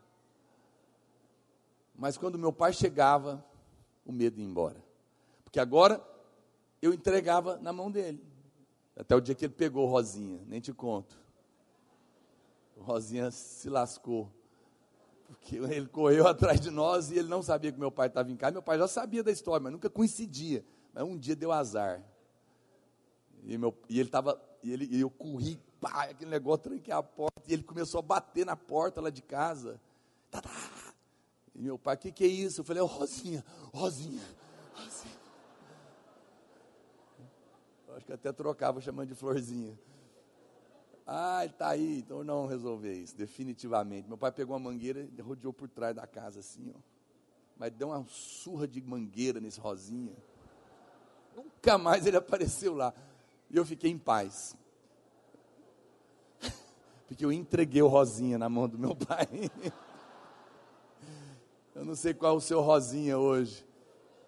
Mas 1.94 2.18
quando 2.18 2.38
meu 2.38 2.52
pai 2.52 2.70
chegava, 2.74 3.42
o 4.04 4.12
medo 4.12 4.38
ia 4.38 4.46
embora. 4.46 4.76
Porque 5.42 5.58
agora 5.58 6.06
eu 6.82 6.92
entregava 6.92 7.56
na 7.56 7.72
mão 7.72 7.90
dele. 7.90 8.22
Até 8.94 9.16
o 9.16 9.22
dia 9.22 9.34
que 9.34 9.46
ele 9.46 9.54
pegou 9.54 9.86
Rosinha, 9.86 10.42
nem 10.46 10.60
te 10.60 10.70
conto. 10.70 11.18
Rosinha 12.76 13.30
se 13.30 13.70
lascou. 13.70 14.30
Porque 15.26 15.56
ele 15.56 15.86
correu 15.86 16.28
atrás 16.28 16.60
de 16.60 16.70
nós 16.70 17.10
e 17.10 17.18
ele 17.18 17.28
não 17.28 17.42
sabia 17.42 17.72
que 17.72 17.80
meu 17.80 17.90
pai 17.90 18.08
estava 18.08 18.30
em 18.30 18.36
casa. 18.36 18.52
Meu 18.52 18.62
pai 18.62 18.76
já 18.76 18.86
sabia 18.86 19.22
da 19.22 19.32
história, 19.32 19.64
mas 19.64 19.72
nunca 19.72 19.88
coincidia. 19.88 20.62
Mas 20.92 21.04
um 21.04 21.16
dia 21.16 21.34
deu 21.34 21.52
azar. 21.52 22.04
E, 23.44 23.56
meu, 23.56 23.74
e 23.88 23.98
ele 23.98 24.08
estava, 24.10 24.38
e, 24.62 24.96
e 24.96 25.00
eu 25.00 25.08
corri, 25.08 25.58
pá, 25.82 26.04
aquele 26.04 26.30
negócio, 26.30 26.62
tranquei 26.62 26.94
a 26.94 27.02
porta, 27.02 27.42
e 27.48 27.52
ele 27.52 27.64
começou 27.64 27.98
a 27.98 28.02
bater 28.02 28.46
na 28.46 28.54
porta 28.54 29.00
lá 29.00 29.10
de 29.10 29.20
casa. 29.20 29.80
Tá, 30.30 30.40
tá. 30.40 30.50
E 31.54 31.60
meu 31.60 31.76
pai, 31.76 31.96
o 31.96 31.98
que, 31.98 32.12
que 32.12 32.24
é 32.24 32.28
isso? 32.28 32.60
Eu 32.60 32.64
falei, 32.64 32.80
oh, 32.80 32.86
Rosinha, 32.86 33.44
Rosinha, 33.74 34.22
Rosinha. 34.74 35.22
Eu 37.88 37.96
acho 37.96 38.06
que 38.06 38.12
até 38.12 38.32
trocava 38.32 38.80
chamando 38.80 39.08
de 39.08 39.14
florzinha. 39.14 39.78
Ah, 41.04 41.44
ele 41.44 41.52
está 41.52 41.68
aí, 41.68 41.98
então 41.98 42.22
não 42.22 42.46
resolver 42.46 42.94
isso, 42.94 43.16
definitivamente. 43.16 44.08
Meu 44.08 44.16
pai 44.16 44.30
pegou 44.30 44.56
uma 44.56 44.70
mangueira 44.70 45.06
e 45.14 45.20
rodeou 45.20 45.52
por 45.52 45.68
trás 45.68 45.94
da 45.94 46.06
casa 46.06 46.40
assim, 46.40 46.72
ó. 46.74 46.78
Mas 47.58 47.72
deu 47.72 47.88
uma 47.88 48.06
surra 48.08 48.66
de 48.66 48.80
mangueira 48.80 49.40
nesse 49.40 49.60
Rosinha. 49.60 50.16
Nunca 51.36 51.76
mais 51.76 52.06
ele 52.06 52.16
apareceu 52.16 52.74
lá. 52.74 52.94
E 53.50 53.56
eu 53.56 53.64
fiquei 53.66 53.90
em 53.90 53.98
paz. 53.98 54.56
Porque 57.12 57.26
eu 57.26 57.30
entreguei 57.30 57.82
o 57.82 57.88
Rosinha 57.88 58.38
na 58.38 58.48
mão 58.48 58.66
do 58.66 58.78
meu 58.78 58.96
pai. 59.06 59.28
Eu 61.74 61.84
não 61.84 61.94
sei 61.94 62.14
qual 62.14 62.32
é 62.32 62.36
o 62.38 62.40
seu 62.40 62.62
Rosinha 62.62 63.18
hoje, 63.18 63.66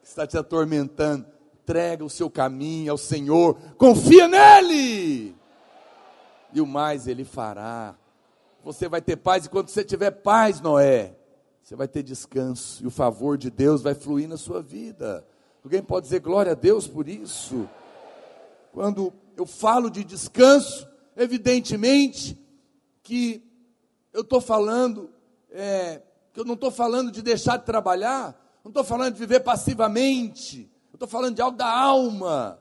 que 0.03 0.07
está 0.07 0.27
te 0.27 0.37
atormentando. 0.37 1.25
Entrega 1.63 2.05
o 2.05 2.11
seu 2.11 2.29
caminho 2.29 2.93
ao 2.93 2.99
Senhor, 2.99 3.57
confia 3.79 4.29
nele 4.29 5.35
e 6.53 6.61
o 6.61 6.67
mais 6.67 7.09
ele 7.09 7.25
fará. 7.25 7.97
Você 8.63 8.87
vai 8.87 9.01
ter 9.01 9.17
paz, 9.17 9.47
e 9.47 9.49
quando 9.49 9.71
você 9.71 9.83
tiver 9.83 10.11
paz, 10.11 10.61
Noé, 10.61 11.17
você 11.63 11.75
vai 11.75 11.89
ter 11.89 12.03
descanso, 12.03 12.85
e 12.85 12.87
o 12.87 12.91
favor 12.91 13.39
de 13.39 13.51
Deus 13.51 13.81
vai 13.81 13.95
fluir 13.95 14.29
na 14.29 14.37
sua 14.37 14.61
vida. 14.61 15.27
Alguém 15.65 15.83
pode 15.83 16.05
dizer 16.05 16.21
glória 16.21 16.53
a 16.53 16.55
Deus 16.55 16.87
por 16.87 17.09
isso? 17.09 17.67
Quando 18.75 19.11
eu 19.39 19.47
falo 19.47 19.89
de 19.89 20.05
descanso, 20.05 20.87
evidentemente 21.17 22.44
que 23.05 23.45
eu 24.13 24.23
estou 24.23 24.41
falando, 24.41 25.13
é, 25.51 26.03
que 26.33 26.41
eu 26.41 26.45
não 26.45 26.55
estou 26.55 26.71
falando 26.71 27.13
de 27.13 27.23
deixar 27.23 27.59
de 27.59 27.67
trabalhar, 27.67 28.35
não 28.65 28.71
estou 28.71 28.83
falando 28.83 29.13
de 29.13 29.21
viver 29.21 29.41
passivamente, 29.41 30.69
eu 30.91 30.97
estou 30.97 31.07
falando 31.07 31.37
de 31.37 31.43
algo 31.43 31.57
da 31.57 31.69
alma. 31.71 32.59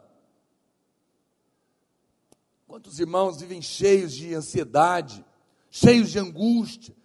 Quantos 2.68 3.00
irmãos 3.00 3.40
vivem 3.40 3.62
cheios 3.62 4.14
de 4.14 4.36
ansiedade, 4.36 5.26
cheios 5.72 6.12
de 6.12 6.20
angústia, 6.20 6.96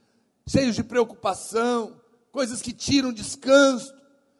cheios 0.47 0.74
de 0.74 0.82
preocupação, 0.82 2.01
coisas 2.32 2.61
que 2.61 2.72
tiram 2.72 3.12
descanso. 3.12 3.95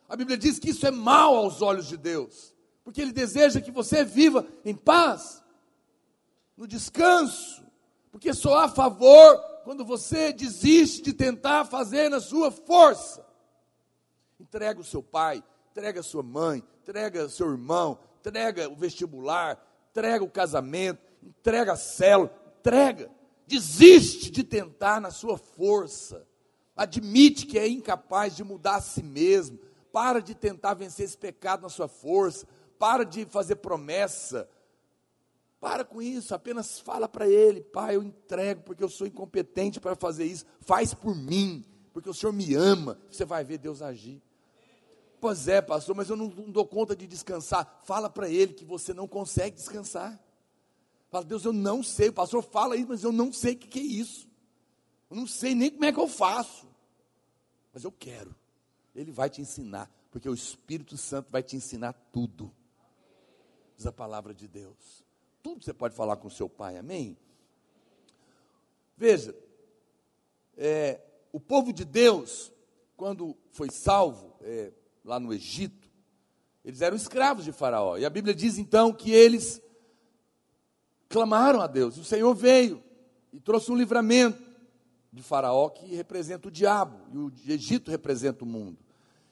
A 0.09 0.17
Bíblia 0.17 0.37
diz 0.37 0.59
que 0.59 0.71
isso 0.71 0.87
é 0.87 0.91
mal 0.91 1.37
aos 1.37 1.63
olhos 1.63 1.87
de 1.87 1.97
Deus, 1.97 2.53
porque 2.83 3.01
Ele 3.01 3.13
deseja 3.13 3.61
que 3.61 3.71
você 3.71 4.05
viva 4.05 4.45
em 4.65 4.75
paz, 4.75 5.43
no 6.57 6.67
descanso, 6.67 7.58
porque 8.19 8.35
só 8.35 8.59
há 8.59 8.69
favor 8.69 9.39
quando 9.62 9.85
você 9.85 10.33
desiste 10.33 11.03
de 11.03 11.12
tentar 11.12 11.64
fazer 11.64 12.09
na 12.09 12.19
sua 12.19 12.51
força. 12.51 13.25
Entrega 14.41 14.81
o 14.81 14.85
seu 14.85 15.01
pai, 15.01 15.41
entrega 15.71 16.01
a 16.01 16.03
sua 16.03 16.25
mãe, 16.25 16.64
entrega 16.83 17.27
o 17.27 17.31
seu 17.31 17.49
irmão, 17.49 17.97
entrega 18.19 18.69
o 18.69 18.75
vestibular, 18.75 19.64
entrega 19.93 20.25
o 20.25 20.31
casamento, 20.31 21.01
entrega 21.23 21.75
a 21.75 21.77
célula, 21.77 22.35
entrega. 22.59 23.09
Desiste 23.47 24.33
de 24.33 24.43
tentar 24.43 25.01
na 25.01 25.12
sua 25.12 25.39
força. 25.39 26.27
Admite 26.77 27.47
que 27.47 27.57
é 27.57 27.69
incapaz 27.69 28.35
de 28.35 28.43
mudar 28.43 28.77
a 28.77 28.81
si 28.81 29.03
mesmo. 29.03 29.61
Para 29.93 30.21
de 30.21 30.35
tentar 30.35 30.75
vencer 30.75 31.05
esse 31.05 31.16
pecado 31.16 31.62
na 31.62 31.69
sua 31.69 31.87
força. 31.87 32.49
Para 32.81 33.05
de 33.05 33.25
fazer 33.27 33.57
promessa. 33.57 34.49
Para 35.61 35.85
com 35.85 36.01
isso, 36.01 36.35
apenas 36.35 36.79
fala 36.79 37.09
para 37.09 37.29
ele: 37.29 37.63
Pai, 37.63 37.97
eu 37.97 38.03
entrego 38.03 38.63
porque 38.63 38.83
eu 38.83 38.89
sou 38.89 39.07
incompetente 39.07 39.81
para 39.81 39.97
fazer 39.97 40.25
isso. 40.25 40.45
Faz 40.61 40.95
por 40.95 41.15
mim, 41.15 41.65
porque 41.93 42.09
o 42.09 42.15
Senhor 42.15 42.33
me 42.33 42.55
ama. 42.55 43.01
Você 43.11 43.25
vai 43.25 43.43
ver 43.45 43.59
Deus 43.59 43.83
agir. 43.83 44.23
Pois 45.21 45.49
é, 45.49 45.61
pastor, 45.61 45.97
mas 45.97 46.09
eu 46.09 46.17
não, 46.17 46.29
não 46.29 46.51
dou 46.51 46.65
conta 46.65 46.95
de 46.95 47.07
descansar. 47.07 47.81
Fala 47.83 48.09
para 48.09 48.29
ele 48.29 48.55
que 48.55 48.65
você 48.65 48.95
não 48.95 49.09
consegue 49.09 49.57
descansar. 49.57 50.19
Fala, 51.11 51.25
Deus, 51.25 51.45
eu 51.45 51.53
não 51.53 51.83
sei. 51.83 52.11
O 52.11 52.13
pastor 52.13 52.43
fala 52.43 52.77
isso, 52.77 52.89
mas 52.89 53.03
eu 53.03 53.11
não 53.11 53.33
sei 53.33 53.55
o 53.55 53.57
que, 53.57 53.67
que 53.67 53.81
é 53.81 53.83
isso. 53.83 54.29
Eu 55.11 55.17
não 55.17 55.27
sei 55.27 55.55
nem 55.55 55.71
como 55.71 55.85
é 55.85 55.93
que 55.93 55.99
eu 55.99 56.07
faço. 56.07 56.69
Mas 57.73 57.83
eu 57.83 57.91
quero. 57.91 58.35
Ele 58.95 59.11
vai 59.11 59.29
te 59.29 59.41
ensinar, 59.41 59.91
porque 60.11 60.29
o 60.29 60.35
Espírito 60.35 60.97
Santo 60.97 61.31
vai 61.31 61.43
te 61.43 61.57
ensinar 61.57 61.95
tudo. 62.13 62.55
Diz 63.77 63.87
a 63.87 63.93
palavra 63.93 64.35
de 64.35 64.47
Deus. 64.47 65.08
Tudo 65.43 65.64
você 65.64 65.72
pode 65.72 65.95
falar 65.95 66.16
com 66.16 66.28
seu 66.28 66.49
pai, 66.49 66.76
amém? 66.76 67.16
Veja, 68.97 69.34
é, 70.57 71.01
o 71.32 71.39
povo 71.39 71.72
de 71.72 71.84
Deus, 71.84 72.53
quando 72.97 73.36
foi 73.51 73.70
salvo 73.70 74.34
é, 74.41 74.72
lá 75.05 75.20
no 75.20 75.32
Egito, 75.32 75.89
eles 76.64 76.82
eram 76.82 76.97
escravos 76.97 77.45
de 77.45 77.53
Faraó. 77.53 77.97
E 77.97 78.05
a 78.05 78.11
Bíblia 78.11 78.34
diz 78.34 78.59
então 78.59 78.93
que 78.93 79.12
eles 79.12 79.62
clamaram 81.09 81.61
a 81.61 81.66
Deus. 81.66 81.97
O 81.97 82.05
Senhor 82.05 82.34
veio 82.34 82.82
e 83.32 83.41
trouxe 83.41 83.70
um 83.70 83.76
livramento 83.76 84.43
de 85.12 85.22
Faraó 85.22 85.68
que 85.70 85.95
representa 85.95 86.49
o 86.49 86.51
diabo 86.51 86.99
e 87.12 87.18
o 87.18 87.32
Egito 87.47 87.91
representa 87.91 88.45
o 88.45 88.47
mundo. 88.47 88.78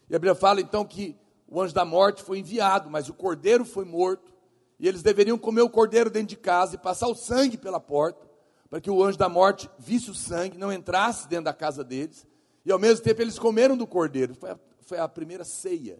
E 0.09 0.15
a 0.15 0.19
Bíblia 0.19 0.35
fala 0.35 0.61
então 0.61 0.85
que 0.85 1.17
o 1.49 1.61
anjo 1.61 1.75
da 1.75 1.85
morte 1.85 2.23
foi 2.23 2.39
enviado, 2.39 2.89
mas 2.89 3.09
o 3.09 3.15
cordeiro 3.15 3.65
foi 3.65 3.85
morto 3.85 4.36
e 4.79 4.87
eles 4.87 5.03
deveriam 5.03 5.39
comer 5.39 5.63
o 5.63 5.71
cordeiro 5.71 6.11
dentro 6.11 6.29
de 6.29 6.37
casa 6.37 6.75
e 6.75 6.79
passar 6.79 7.09
o 7.09 7.15
sangue 7.15 7.57
pela 7.57 7.81
porta, 7.81 8.27
para 8.69 8.81
que 8.81 8.91
o 8.91 9.03
anjo 9.03 9.17
da 9.17 9.29
morte 9.29 9.71
visse 9.79 10.11
o 10.11 10.15
sangue, 10.15 10.59
não 10.59 10.73
entrasse 10.73 11.29
dentro 11.29 11.45
da 11.45 11.55
casa 11.55 11.83
deles, 11.83 12.27
e 12.65 12.73
ao 12.73 12.79
mesmo 12.79 13.05
tempo 13.05 13.23
eles 13.23 13.39
comeram 13.39 13.77
do 13.77 13.87
cordeiro. 13.87 14.35
Foi 14.35 14.51
a, 14.51 14.59
foi 14.81 14.99
a 14.99 15.09
primeira 15.09 15.45
ceia. 15.45 15.99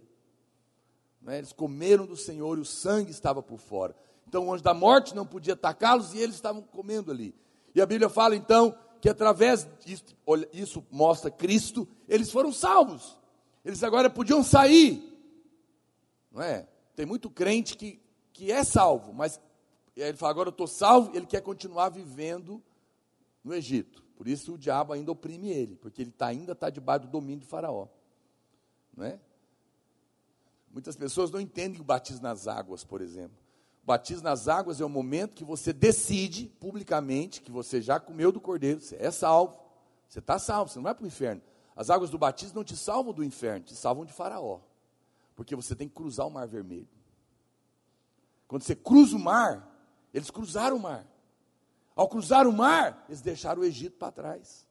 Né? 1.21 1.37
Eles 1.37 1.53
comeram 1.53 2.05
do 2.05 2.17
Senhor 2.17 2.57
e 2.57 2.61
o 2.61 2.65
sangue 2.65 3.11
estava 3.11 3.41
por 3.41 3.57
fora. 3.57 3.95
Então 4.27 4.47
o 4.47 4.53
anjo 4.53 4.63
da 4.63 4.73
morte 4.73 5.15
não 5.15 5.25
podia 5.25 5.53
atacá-los 5.53 6.13
e 6.13 6.19
eles 6.19 6.35
estavam 6.35 6.61
comendo 6.61 7.11
ali. 7.11 7.33
E 7.73 7.81
a 7.81 7.85
Bíblia 7.85 8.09
fala 8.09 8.35
então 8.35 8.77
que 8.99 9.07
através 9.07 9.67
disso, 9.85 10.03
isso 10.51 10.85
mostra 10.91 11.31
Cristo, 11.31 11.87
eles 12.07 12.31
foram 12.31 12.51
salvos. 12.51 13.17
Eles 13.63 13.83
agora 13.83 14.09
podiam 14.09 14.43
sair. 14.43 15.03
Não 16.31 16.41
é? 16.41 16.67
Tem 16.95 17.05
muito 17.05 17.29
crente 17.29 17.77
que, 17.77 18.01
que 18.37 18.51
é 18.51 18.63
salvo, 18.63 19.11
mas 19.13 19.41
ele 19.95 20.15
fala, 20.15 20.29
agora 20.29 20.49
eu 20.49 20.51
estou 20.51 20.67
salvo, 20.67 21.15
ele 21.15 21.25
quer 21.25 21.41
continuar 21.41 21.89
vivendo 21.89 22.61
no 23.43 23.51
Egito. 23.51 24.03
Por 24.15 24.27
isso 24.27 24.53
o 24.53 24.57
diabo 24.57 24.93
ainda 24.93 25.11
oprime 25.11 25.49
ele, 25.49 25.75
porque 25.75 26.03
ele 26.03 26.11
tá, 26.11 26.27
ainda 26.27 26.51
está 26.51 26.69
debaixo 26.69 27.07
do 27.07 27.11
domínio 27.11 27.39
de 27.39 27.47
Faraó. 27.47 27.87
Não 28.95 29.05
é? 29.05 29.19
Muitas 30.71 30.95
pessoas 30.95 31.31
não 31.31 31.41
entendem 31.41 31.81
o 31.81 31.83
batismo 31.83 32.21
nas 32.21 32.47
águas, 32.47 32.83
por 32.83 33.01
exemplo. 33.01 33.35
O 33.81 33.87
batismo 33.87 34.23
nas 34.23 34.47
águas 34.47 34.79
é 34.79 34.85
o 34.85 34.89
momento 34.89 35.35
que 35.35 35.43
você 35.43 35.73
decide 35.73 36.45
publicamente 36.59 37.41
que 37.41 37.51
você 37.51 37.81
já 37.81 37.99
comeu 37.99 38.31
do 38.31 38.39
cordeiro, 38.39 38.79
você 38.79 38.97
é 38.99 39.09
salvo, 39.09 39.57
você 40.07 40.19
está 40.19 40.37
salvo, 40.37 40.71
você 40.71 40.77
não 40.77 40.83
vai 40.83 40.93
para 40.93 41.05
o 41.05 41.07
inferno. 41.07 41.41
As 41.75 41.89
águas 41.89 42.11
do 42.11 42.19
batismo 42.19 42.57
não 42.57 42.63
te 42.63 42.77
salvam 42.77 43.13
do 43.13 43.23
inferno, 43.23 43.65
te 43.65 43.75
salvam 43.75 44.05
de 44.05 44.13
Faraó, 44.13 44.59
porque 45.35 45.55
você 45.55 45.75
tem 45.75 45.87
que 45.87 45.95
cruzar 45.95 46.27
o 46.27 46.31
Mar 46.31 46.47
Vermelho. 46.47 46.96
Quando 48.47 48.63
você 48.63 48.75
cruza 48.75 49.15
o 49.15 49.19
mar, 49.19 49.67
eles 50.13 50.31
cruzaram 50.31 50.77
o 50.77 50.79
mar. 50.79 51.05
Ao 51.95 52.07
cruzar 52.07 52.47
o 52.47 52.53
mar, 52.53 53.05
eles 53.07 53.21
deixaram 53.21 53.61
o 53.61 53.65
Egito 53.65 53.97
para 53.97 54.11
trás. 54.11 54.67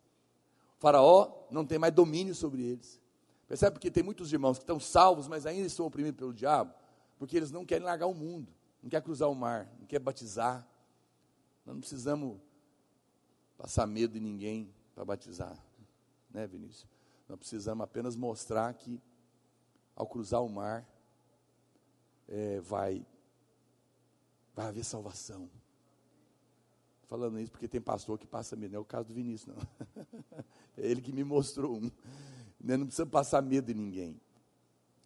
O 0.77 0.81
faraó 0.81 1.47
não 1.51 1.67
tem 1.67 1.79
mais 1.79 1.93
domínio 1.93 2.35
sobre 2.35 2.63
eles. 2.63 3.01
Percebe? 3.49 3.73
Porque 3.73 3.91
tem 3.91 4.03
muitos 4.03 4.33
irmãos 4.33 4.59
que 4.59 4.65
estão 4.65 4.81
salvos, 4.81 5.29
mas 5.29 5.47
ainda 5.47 5.67
estão 5.67 5.87
oprimidos 5.87 6.19
pelo 6.19 6.33
diabo, 6.33 6.73
porque 7.19 7.37
eles 7.37 7.51
não 7.51 7.65
querem 7.65 7.85
largar 7.85 8.07
o 8.07 8.15
mundo 8.15 8.57
não 8.87 8.91
quer 8.91 9.03
cruzar 9.03 9.29
o 9.29 9.35
mar, 9.35 9.69
não 9.81 9.87
quer 9.87 9.99
batizar. 9.99 10.65
Nós 11.65 11.75
não 11.75 11.81
precisamos 11.81 12.39
passar 13.59 13.85
medo 13.85 14.13
de 14.13 14.21
ninguém 14.21 14.73
para 14.95 15.05
batizar, 15.05 15.59
né, 16.31 16.47
Vinícius? 16.47 16.87
Nós 17.29 17.37
precisamos 17.37 17.83
apenas 17.83 18.15
mostrar 18.15 18.73
que 18.75 19.03
ao 19.97 20.07
cruzar 20.07 20.41
o 20.41 20.49
mar 20.49 20.89
é, 22.29 22.61
vai 22.61 23.05
vai 24.57 24.67
haver 24.67 24.85
salvação. 24.85 25.51
Falando 27.07 27.39
isso 27.39 27.53
porque 27.53 27.69
tem 27.69 27.81
pastor 27.81 28.19
que 28.19 28.27
passa 28.27 28.57
medo, 28.57 28.73
não 28.73 28.79
é 28.79 28.83
o 28.83 28.85
caso 28.85 29.09
do 29.09 29.15
Vinícius, 29.15 29.55
não. 29.55 29.87
É 30.79 30.87
ele 30.91 31.01
que 31.01 31.13
me 31.13 31.25
mostrou 31.25 31.77
um. 31.77 31.91
Né, 32.61 32.77
não 32.77 32.87
precisa 32.87 33.07
passar 33.07 33.41
medo 33.41 33.67
de 33.67 33.75
ninguém. 33.75 34.21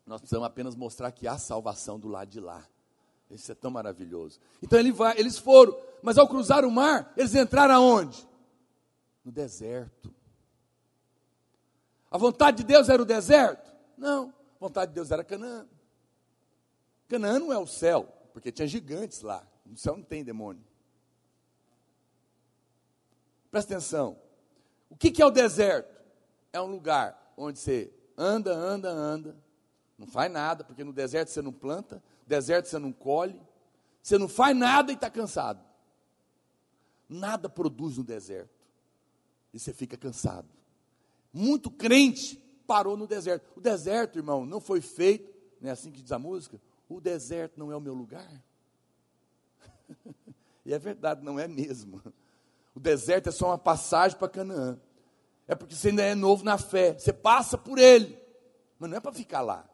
Nós 0.05 0.21
precisamos 0.21 0.47
apenas 0.47 0.75
mostrar 0.75 1.13
que 1.13 1.29
há 1.29 1.39
salvação 1.39 1.99
do 1.99 2.09
lado 2.09 2.29
de 2.29 2.41
lá. 2.41 2.67
Isso 3.31 3.53
é 3.53 3.55
tão 3.55 3.71
maravilhoso. 3.71 4.41
Então 4.61 4.79
ele 4.79 4.91
vai, 4.91 5.17
eles 5.17 5.39
foram, 5.39 5.77
mas 6.03 6.19
ao 6.19 6.27
cruzar 6.27 6.65
o 6.65 6.71
mar, 6.71 7.13
eles 7.17 7.35
entraram 7.37 7.75
aonde? 7.75 8.27
No 9.25 9.31
deserto. 9.31 10.13
A 12.11 12.19
vontade 12.19 12.59
de 12.59 12.65
Deus 12.65 12.89
era 12.89 13.01
o 13.01 13.05
deserto? 13.05 13.71
Não, 13.97 14.35
a 14.57 14.59
vontade 14.59 14.91
de 14.91 14.97
Deus 14.97 15.13
era 15.13 15.23
Canaã. 15.23 15.69
Canaã 17.07 17.39
não 17.39 17.53
é 17.53 17.59
o 17.59 17.67
céu, 17.67 18.20
porque 18.33 18.53
tinha 18.53 18.67
gigantes 18.67 19.23
lá. 19.23 19.47
No 19.65 19.77
céu 19.77 19.97
não 19.97 20.05
tem 20.05 20.25
demônio. 20.25 20.65
Presta 23.51 23.75
atenção. 23.75 24.19
O 24.89 24.97
que, 24.97 25.11
que 25.11 25.23
é 25.23 25.27
o 25.27 25.31
deserto? 25.31 26.01
É 26.53 26.61
um 26.61 26.67
lugar 26.67 27.33
onde 27.37 27.59
você 27.59 27.93
anda, 28.17 28.53
anda, 28.53 28.91
anda, 28.91 29.37
não 29.97 30.07
faz 30.07 30.31
nada, 30.31 30.65
porque 30.65 30.85
no 30.85 30.93
deserto 30.93 31.29
você 31.29 31.41
não 31.41 31.53
planta, 31.53 32.03
deserto 32.27 32.67
você 32.67 32.79
não 32.79 32.93
colhe, 32.93 33.41
você 34.03 34.19
não 34.19 34.29
faz 34.29 34.57
nada 34.57 34.93
e 34.93 34.95
está 34.95 35.11
cansado. 35.11 35.65
Nada 37.09 37.49
produz 37.49 37.99
no 37.99 38.05
deserto. 38.05 38.55
E 39.53 39.59
você 39.59 39.73
fica 39.73 39.97
cansado. 39.97 40.49
Muito 41.33 41.71
crente 41.71 42.41
parou 42.67 42.97
no 42.97 43.07
deserto. 43.07 43.45
O 43.57 43.61
deserto, 43.61 44.17
irmão, 44.17 44.47
não 44.47 44.61
foi 44.61 44.81
feito, 44.81 45.33
não 45.61 45.71
é 45.71 45.73
assim 45.73 45.91
que 45.91 46.01
diz 46.01 46.13
a 46.13 46.19
música? 46.19 46.61
O 46.91 47.01
deserto 47.01 47.59
não 47.59 47.73
é 47.73 47.77
o 47.77 47.81
meu 47.81 47.95
lugar. 47.95 48.31
e 50.67 50.75
é 50.75 50.79
verdade, 50.79 51.25
não 51.25 51.39
é 51.39 51.49
mesmo. 51.49 52.03
O 52.75 52.81
deserto 52.81 53.31
é 53.31 53.33
só 53.33 53.47
uma 53.47 53.59
passagem 53.59 54.19
para 54.19 54.29
Canaã. 54.29 54.79
É 55.49 55.55
porque 55.55 55.75
você 55.75 55.89
ainda 55.89 56.03
é 56.03 56.15
novo 56.15 56.45
na 56.45 56.59
fé. 56.59 56.99
Você 56.99 57.13
passa 57.13 57.57
por 57.57 57.79
ele. 57.79 58.23
Mas 58.79 58.91
não 58.91 58.97
é 58.99 59.01
para 59.01 59.13
ficar 59.13 59.41
lá. 59.41 59.67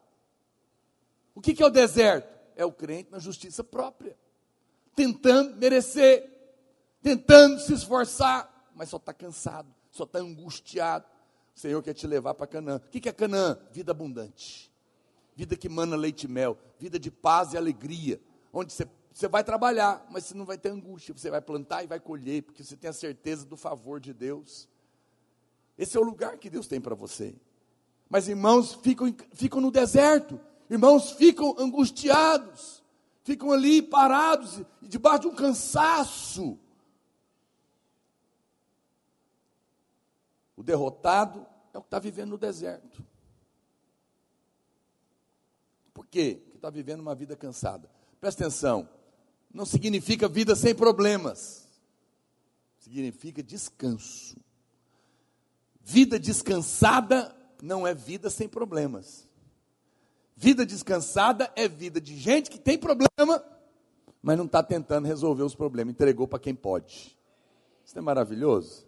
O 1.35 1.41
que, 1.41 1.53
que 1.53 1.63
é 1.63 1.67
o 1.67 1.71
deserto? 1.71 2.37
é 2.57 2.65
o 2.65 2.73
crente 2.73 3.11
na 3.13 3.19
justiça 3.19 3.63
própria, 3.63 4.17
tentando 4.97 5.57
merecer, 5.57 6.33
tentando 7.03 7.61
se 7.61 7.73
esforçar, 7.75 8.71
mas 8.75 8.89
só 8.89 8.97
está 8.97 9.13
cansado, 9.13 9.69
só 9.91 10.05
está 10.05 10.19
angustiado. 10.19 11.07
O 11.55 11.61
Senhor 11.61 11.83
quer 11.83 11.95
te 11.95 12.07
levar 12.07 12.35
para 12.35 12.47
Canaã. 12.47 12.77
O 12.77 12.91
que 12.91 13.09
é 13.09 13.13
Canaã? 13.13 13.59
Vida 13.71 13.93
abundante, 13.93 14.73
vida 15.37 15.57
que 15.57 15.69
mana 15.69 15.95
leite 15.95 16.25
e 16.25 16.29
mel, 16.29 16.59
vida 16.79 16.99
de 16.99 17.11
paz 17.11 17.53
e 17.53 17.57
alegria, 17.57 18.21
onde 18.53 18.73
você, 18.73 18.89
você 19.13 19.29
vai 19.29 19.45
trabalhar, 19.45 20.05
mas 20.11 20.25
você 20.25 20.35
não 20.35 20.45
vai 20.45 20.59
ter 20.59 20.71
angústia, 20.71 21.15
você 21.15 21.31
vai 21.31 21.41
plantar 21.41 21.85
e 21.85 21.87
vai 21.87 22.01
colher, 22.01 22.43
porque 22.43 22.65
você 22.65 22.77
tem 22.77 22.91
a 22.91 22.93
certeza 22.93 23.47
do 23.47 23.57
favor 23.57 24.01
de 24.01 24.13
Deus. 24.13 24.69
Esse 25.79 25.97
é 25.97 26.01
o 26.01 26.05
lugar 26.05 26.39
que 26.39 26.51
Deus 26.51 26.67
tem 26.67 26.81
para 26.81 26.97
você. 26.97 27.37
Mas 28.09 28.27
irmãos 28.27 28.75
ficam, 28.75 29.15
ficam 29.33 29.61
no 29.61 29.71
deserto, 29.71 30.41
Irmãos 30.69 31.13
ficam 31.13 31.55
angustiados, 31.59 32.83
ficam 33.23 33.53
ali 33.53 33.81
parados, 33.81 34.63
debaixo 34.83 35.21
de 35.23 35.27
um 35.29 35.35
cansaço. 35.35 36.59
O 40.57 40.63
derrotado 40.63 41.47
é 41.73 41.79
o 41.79 41.83
que 41.83 41.87
está 41.87 41.99
vivendo 41.99 42.31
no 42.31 42.39
deserto. 42.39 43.05
Por 45.97 46.07
quê? 46.07 46.43
Porque 46.43 46.57
está 46.59 46.69
vivendo 46.69 47.01
uma 47.01 47.15
vida 47.15 47.35
cansada. 47.35 47.89
Presta 48.21 48.45
atenção, 48.45 48.87
não 49.51 49.65
significa 49.65 50.29
vida 50.29 50.55
sem 50.55 50.75
problemas, 50.75 51.67
significa 52.79 53.43
descanso. 53.43 54.37
Vida 55.81 56.19
descansada 56.21 57.35
não 57.63 57.87
é 57.87 57.95
vida 57.95 58.29
sem 58.29 58.47
problemas. 58.47 59.27
Vida 60.37 60.67
descansada 60.67 61.51
é 61.57 61.67
vida 61.67 61.99
de 61.99 62.15
gente 62.15 62.51
que 62.51 62.59
tem 62.59 62.77
problema, 62.77 63.43
mas 64.21 64.37
não 64.37 64.45
está 64.45 64.63
tentando 64.63 65.07
resolver 65.07 65.45
os 65.45 65.55
problemas, 65.55 65.95
entregou 65.95 66.29
para 66.29 66.39
quem 66.39 66.55
pode. 66.55 67.17
Isso 67.87 67.99
é 67.99 68.03
maravilhoso. 68.03 68.87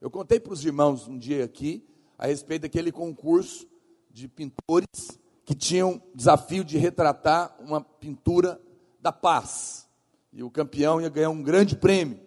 Eu 0.00 0.10
contei 0.10 0.40
para 0.40 0.54
os 0.54 0.64
irmãos 0.64 1.06
um 1.06 1.18
dia 1.18 1.44
aqui 1.44 1.86
a 2.16 2.28
respeito 2.28 2.62
daquele 2.62 2.90
concurso 2.90 3.68
de 4.10 4.26
pintores 4.26 5.20
que 5.44 5.54
tinham 5.54 6.00
desafio 6.14 6.64
de 6.64 6.78
retratar 6.78 7.54
uma 7.60 7.80
pintura 7.80 8.60
da 9.00 9.12
paz. 9.12 9.88
E 10.32 10.42
o 10.42 10.50
campeão 10.50 11.00
ia 11.00 11.08
ganhar 11.08 11.30
um 11.30 11.42
grande 11.42 11.76
prêmio. 11.76 12.20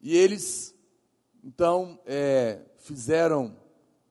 E 0.00 0.16
eles, 0.16 0.74
então, 1.44 1.98
é, 2.06 2.62
fizeram 2.78 3.56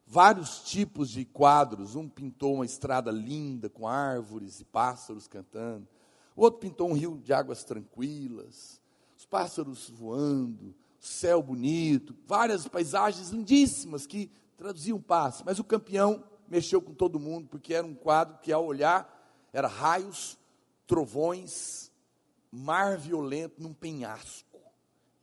vários 0.06 0.60
tipos 0.60 1.10
de 1.10 1.26
quadros. 1.26 1.96
Um 1.96 2.08
pintou 2.08 2.56
uma 2.56 2.66
estrada 2.66 3.12
linda 3.12 3.70
com 3.70 3.88
árvores 3.88 4.60
e 4.60 4.66
pássaros 4.66 5.28
cantando. 5.28 5.88
O 6.36 6.42
outro 6.44 6.60
pintou 6.60 6.90
um 6.90 6.94
rio 6.94 7.20
de 7.24 7.34
águas 7.34 7.64
tranquilas, 7.64 8.82
os 9.18 9.26
pássaros 9.26 9.90
voando, 9.90 10.76
céu 11.00 11.42
bonito, 11.42 12.16
várias 12.28 12.68
paisagens 12.68 13.30
lindíssimas 13.30 14.06
que 14.06 14.30
traduziam 14.58 15.00
paz. 15.00 15.42
Mas 15.46 15.60
o 15.60 15.64
campeão 15.64 16.24
mexeu 16.48 16.82
com 16.82 16.94
todo 16.94 17.20
mundo, 17.20 17.48
porque 17.48 17.74
era 17.74 17.86
um 17.86 17.96
quadro 17.96 18.38
que, 18.40 18.52
ao 18.52 18.66
olhar, 18.66 19.12
era 19.52 19.68
raios, 19.68 20.38
trovões, 20.88 21.92
mar 22.52 22.98
violento 22.98 23.62
num 23.62 23.74
penhasco. 23.74 24.60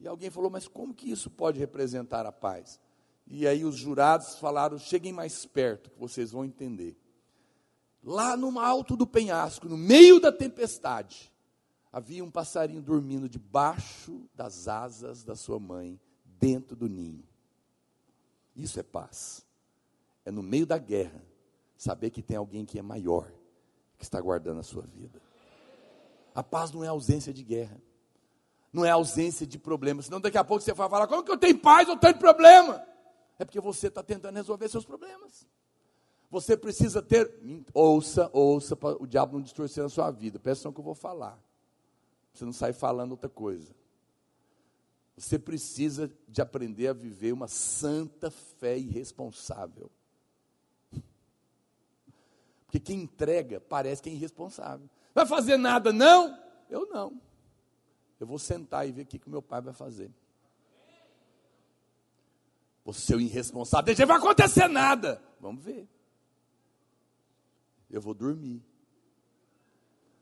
E 0.01 0.07
alguém 0.07 0.31
falou: 0.31 0.51
Mas 0.51 0.66
como 0.66 0.95
que 0.95 1.11
isso 1.11 1.31
pode 1.31 1.59
representar 1.59 2.27
a 2.27 2.33
paz? 2.33 2.81
E 3.27 3.47
aí 3.47 3.64
os 3.64 3.77
jurados 3.77 4.39
falaram: 4.39 4.79
Cheguem 4.79 5.12
mais 5.12 5.47
perto, 5.47 5.91
que 5.91 5.99
vocês 5.99 6.33
vão 6.33 6.45
entender. 6.45 6.97
Lá 8.03 8.37
no 8.37 8.59
alto 8.59 8.97
do 8.97 9.07
penhasco, 9.07 9.68
no 9.68 9.77
meio 9.77 10.18
da 10.18 10.33
tempestade, 10.33 11.33
havia 11.93 12.25
um 12.25 12.31
passarinho 12.31 12.83
dormindo 12.83 13.29
debaixo 13.29 14.29
das 14.35 14.66
asas 14.66 15.23
da 15.23 15.37
sua 15.37 15.61
mãe, 15.61 16.01
dentro 16.25 16.75
do 16.75 16.89
ninho. 16.89 17.23
Isso 18.57 18.81
é 18.81 18.83
paz. 18.83 19.47
É 20.25 20.31
no 20.31 20.43
meio 20.43 20.66
da 20.66 20.79
guerra, 20.79 21.25
saber 21.77 22.11
que 22.11 22.23
tem 22.23 22.37
alguém 22.37 22.64
que 22.64 22.79
é 22.79 22.83
maior, 22.83 23.31
que 23.99 24.05
está 24.05 24.20
guardando 24.20 24.61
a 24.61 24.62
sua 24.62 24.83
vida. 24.83 25.20
A 26.35 26.43
paz 26.43 26.70
não 26.70 26.83
é 26.85 26.89
ausência 26.89 27.33
de 27.33 27.43
guerra, 27.43 27.81
não 28.73 28.85
é 28.85 28.91
ausência 28.91 29.47
de 29.47 29.59
problemas. 29.59 30.07
Senão 30.07 30.20
daqui 30.20 30.39
a 30.39 30.45
pouco 30.45 30.62
você 30.62 30.73
vai 30.73 30.89
falar: 30.89 31.07
como 31.07 31.23
que 31.23 31.31
eu 31.31 31.37
tenho 31.37 31.59
paz 31.59 31.89
ou 31.89 31.97
tenho 31.97 32.18
problema? 32.18 32.85
É 33.39 33.45
porque 33.45 33.61
você 33.61 33.89
está 33.89 34.03
tentando 34.03 34.37
resolver 34.37 34.68
seus 34.68 34.85
problemas. 34.85 35.47
Você 36.31 36.57
precisa 36.57 37.03
ter, 37.03 37.31
ouça, 37.75 38.31
ouça, 38.33 38.75
para 38.75 38.97
o 39.03 39.07
diabo 39.07 39.35
não 39.35 39.43
distorcer 39.43 39.85
a 39.85 39.89
sua 39.89 40.11
vida. 40.11 40.39
Presta 40.39 40.61
atenção 40.61 40.73
que 40.73 40.81
eu 40.81 40.85
vou 40.85 40.95
falar. 40.95 41.39
Você 42.33 42.45
não 42.45 42.53
sai 42.53 42.73
falando 42.73 43.11
outra 43.11 43.29
coisa. 43.29 43.75
Você 45.14 45.39
precisa 45.39 46.11
de 46.27 46.41
aprender 46.41 46.89
a 46.89 46.95
viver 46.95 47.33
uma 47.33 47.49
santa 47.49 48.31
fé 48.31 48.79
irresponsável. 48.79 49.91
Porque 52.73 52.81
quem 52.81 53.03
entrega 53.03 53.61
parece 53.61 54.01
que 54.01 54.09
é 54.09 54.12
irresponsável. 54.14 54.89
Vai 55.14 55.27
fazer 55.27 55.59
nada, 55.59 55.93
não? 55.93 56.43
Eu 56.70 56.87
não. 56.87 57.20
Eu 58.18 58.27
vou 58.27 58.39
sentar 58.39 58.89
e 58.89 58.93
ver 58.93 59.03
o 59.03 59.07
que, 59.07 59.18
que 59.18 59.29
meu 59.29 59.43
pai 59.43 59.61
vai 59.61 59.75
fazer. 59.75 60.11
O 62.83 62.95
irresponsável, 63.20 63.95
não 63.95 64.07
vai 64.07 64.16
acontecer 64.16 64.68
nada. 64.68 65.23
Vamos 65.39 65.62
ver. 65.62 65.87
Eu 67.91 68.01
vou 68.01 68.14
dormir 68.14 68.64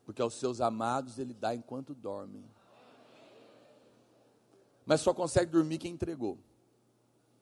porque 0.05 0.20
aos 0.20 0.34
seus 0.34 0.61
amados 0.61 1.20
ele 1.20 1.32
dá 1.32 1.55
enquanto 1.55 1.94
dormem. 1.94 2.44
Mas 4.84 5.03
só 5.03 5.14
consegue 5.14 5.53
dormir 5.53 5.78
quem 5.78 5.92
entregou. 5.92 6.36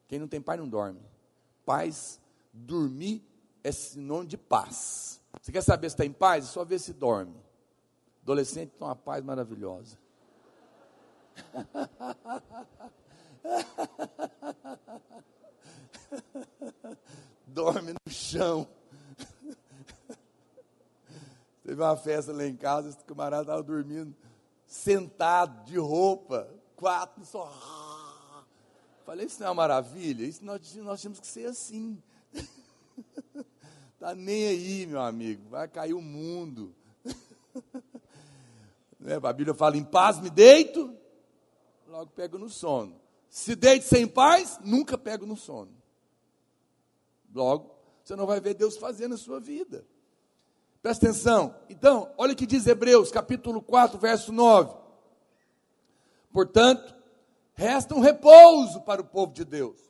Quem 0.07 0.19
não 0.19 0.29
tem 0.29 0.39
pai 0.39 0.59
não 0.59 0.69
dorme. 0.69 1.01
Paz, 1.65 2.21
dormir 2.53 3.27
é 3.63 3.73
sinônimo 3.73 4.29
de 4.29 4.37
paz. 4.37 5.21
Você 5.41 5.53
quer 5.53 5.63
saber 5.63 5.89
se 5.91 5.95
está 5.95 6.05
em 6.05 6.13
paz? 6.13 6.45
É 6.45 6.49
só 6.49 6.65
ver 6.65 6.79
se 6.79 6.93
dorme. 6.93 7.37
Adolescente 8.23 8.71
tem 8.71 8.87
uma 8.87 8.97
paz 8.97 9.25
maravilhosa. 9.25 9.99
dorme 17.47 17.93
no 17.93 18.13
chão. 18.13 18.69
Teve 21.65 21.83
uma 21.83 21.97
festa 21.97 22.33
lá 22.33 22.47
em 22.47 22.57
casa, 22.57 22.89
esse 22.89 23.05
camarada 23.05 23.43
estava 23.43 23.63
dormindo, 23.63 24.17
sentado, 24.67 25.65
de 25.67 25.77
roupa, 25.79 26.49
quatro, 26.75 27.25
só. 27.27 27.53
Falei, 29.05 29.27
isso 29.27 29.41
não 29.41 29.49
é 29.49 29.51
uma 29.51 29.57
maravilha? 29.57 30.25
Isso 30.25 30.45
nós, 30.45 30.75
nós 30.77 31.03
temos 31.03 31.21
que 31.21 31.27
ser 31.27 31.47
assim. 31.47 32.03
Está 33.99 34.15
nem 34.15 34.47
aí, 34.47 34.87
meu 34.87 35.01
amigo, 35.01 35.49
vai 35.49 35.67
cair 35.67 35.93
o 35.93 36.01
mundo. 36.01 36.73
né? 39.01 39.19
A 39.21 39.33
Bíblia 39.33 39.53
fala: 39.53 39.77
em 39.77 39.83
paz 39.83 40.21
me 40.21 40.31
deito, 40.31 40.95
logo 41.89 42.13
pego 42.13 42.39
no 42.39 42.49
sono. 42.49 42.95
Se 43.29 43.57
deito 43.57 43.85
sem 43.87 44.07
paz, 44.07 44.61
nunca 44.63 44.97
pego 44.97 45.27
no 45.27 45.37
sono. 45.37 45.73
Logo, 47.35 47.75
você 48.05 48.15
não 48.15 48.25
vai 48.25 48.41
ver 48.41 48.55
Deus 48.55 48.77
fazendo 48.77 49.17
a 49.17 49.19
sua 49.19 49.41
vida. 49.41 49.85
Presta 50.81 51.07
atenção. 51.07 51.57
Então, 51.69 52.15
olha 52.17 52.35
o 52.35 52.37
que 52.37 52.47
diz 52.47 52.69
Hebreus, 52.69 53.11
capítulo 53.11 53.61
4, 53.61 53.99
verso 53.99 54.33
9. 54.33 54.77
Portanto, 56.33 56.95
resta 57.53 57.97
um 57.97 58.01
repouso 58.01 58.81
para 58.83 59.01
o 59.01 59.05
povo 59.05 59.33
de 59.33 59.45
Deus. 59.45 59.88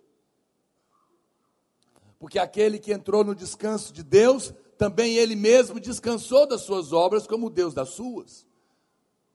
Porque 2.19 2.39
aquele 2.39 2.79
que 2.79 2.93
entrou 2.93 3.23
no 3.23 3.35
descanso 3.35 3.93
de 3.93 4.03
Deus, 4.03 4.55
também 4.77 5.17
ele 5.17 5.37
mesmo 5.37 5.79
descansou 5.79 6.47
das 6.47 6.63
suas 6.63 6.91
obras, 6.93 7.27
como 7.27 7.51
Deus 7.51 7.75
das 7.75 7.91
suas. 7.91 8.47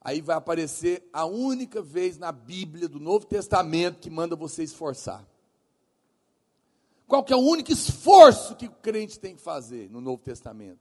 Aí 0.00 0.20
vai 0.20 0.36
aparecer 0.36 1.08
a 1.12 1.24
única 1.24 1.80
vez 1.80 2.18
na 2.18 2.30
Bíblia 2.30 2.88
do 2.88 3.00
Novo 3.00 3.24
Testamento 3.24 4.00
que 4.00 4.10
manda 4.10 4.36
você 4.36 4.62
esforçar. 4.62 5.26
Qual 7.06 7.24
que 7.24 7.32
é 7.32 7.36
o 7.36 7.40
único 7.40 7.72
esforço 7.72 8.54
que 8.56 8.66
o 8.66 8.70
crente 8.70 9.18
tem 9.18 9.34
que 9.34 9.40
fazer 9.40 9.90
no 9.90 10.02
Novo 10.02 10.22
Testamento? 10.22 10.80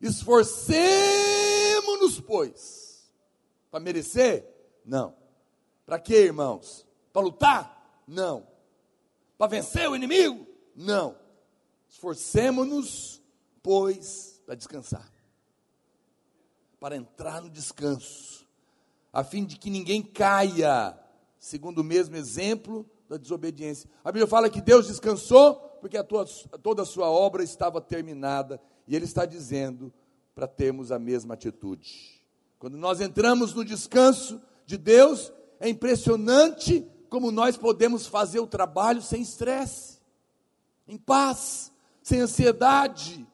Esforcemos-nos, 0.00 2.20
pois. 2.20 3.04
Para 3.70 3.80
merecer? 3.80 4.48
Não. 4.84 5.14
Para 5.84 5.98
quê, 5.98 6.24
irmãos? 6.24 6.86
Para 7.12 7.22
lutar? 7.22 8.02
Não. 8.06 8.46
Para 9.36 9.48
vencer 9.48 9.90
o 9.90 9.96
inimigo? 9.96 10.46
Não. 10.74 11.22
Esforcemos-nos, 11.94 13.22
pois, 13.62 14.42
para 14.44 14.56
descansar. 14.56 15.08
Para 16.80 16.96
entrar 16.96 17.40
no 17.40 17.48
descanso. 17.48 18.44
A 19.12 19.22
fim 19.22 19.44
de 19.44 19.56
que 19.56 19.70
ninguém 19.70 20.02
caia, 20.02 20.98
segundo 21.38 21.78
o 21.78 21.84
mesmo 21.84 22.16
exemplo 22.16 22.84
da 23.08 23.16
desobediência. 23.16 23.88
A 24.02 24.10
Bíblia 24.10 24.26
fala 24.26 24.50
que 24.50 24.60
Deus 24.60 24.88
descansou 24.88 25.54
porque 25.80 25.96
a 25.96 26.02
tua, 26.02 26.26
toda 26.60 26.82
a 26.82 26.86
sua 26.86 27.08
obra 27.08 27.44
estava 27.44 27.80
terminada 27.80 28.60
e 28.88 28.96
ele 28.96 29.04
está 29.04 29.24
dizendo 29.24 29.94
para 30.34 30.48
termos 30.48 30.90
a 30.90 30.98
mesma 30.98 31.34
atitude. 31.34 32.20
Quando 32.58 32.76
nós 32.76 33.00
entramos 33.00 33.54
no 33.54 33.64
descanso 33.64 34.42
de 34.66 34.76
Deus, 34.76 35.32
é 35.60 35.68
impressionante 35.68 36.84
como 37.08 37.30
nós 37.30 37.56
podemos 37.56 38.04
fazer 38.04 38.40
o 38.40 38.48
trabalho 38.48 39.00
sem 39.00 39.22
estresse, 39.22 40.00
em 40.88 40.98
paz, 40.98 41.70
sem 42.04 42.20
ansiedade. 42.20 43.26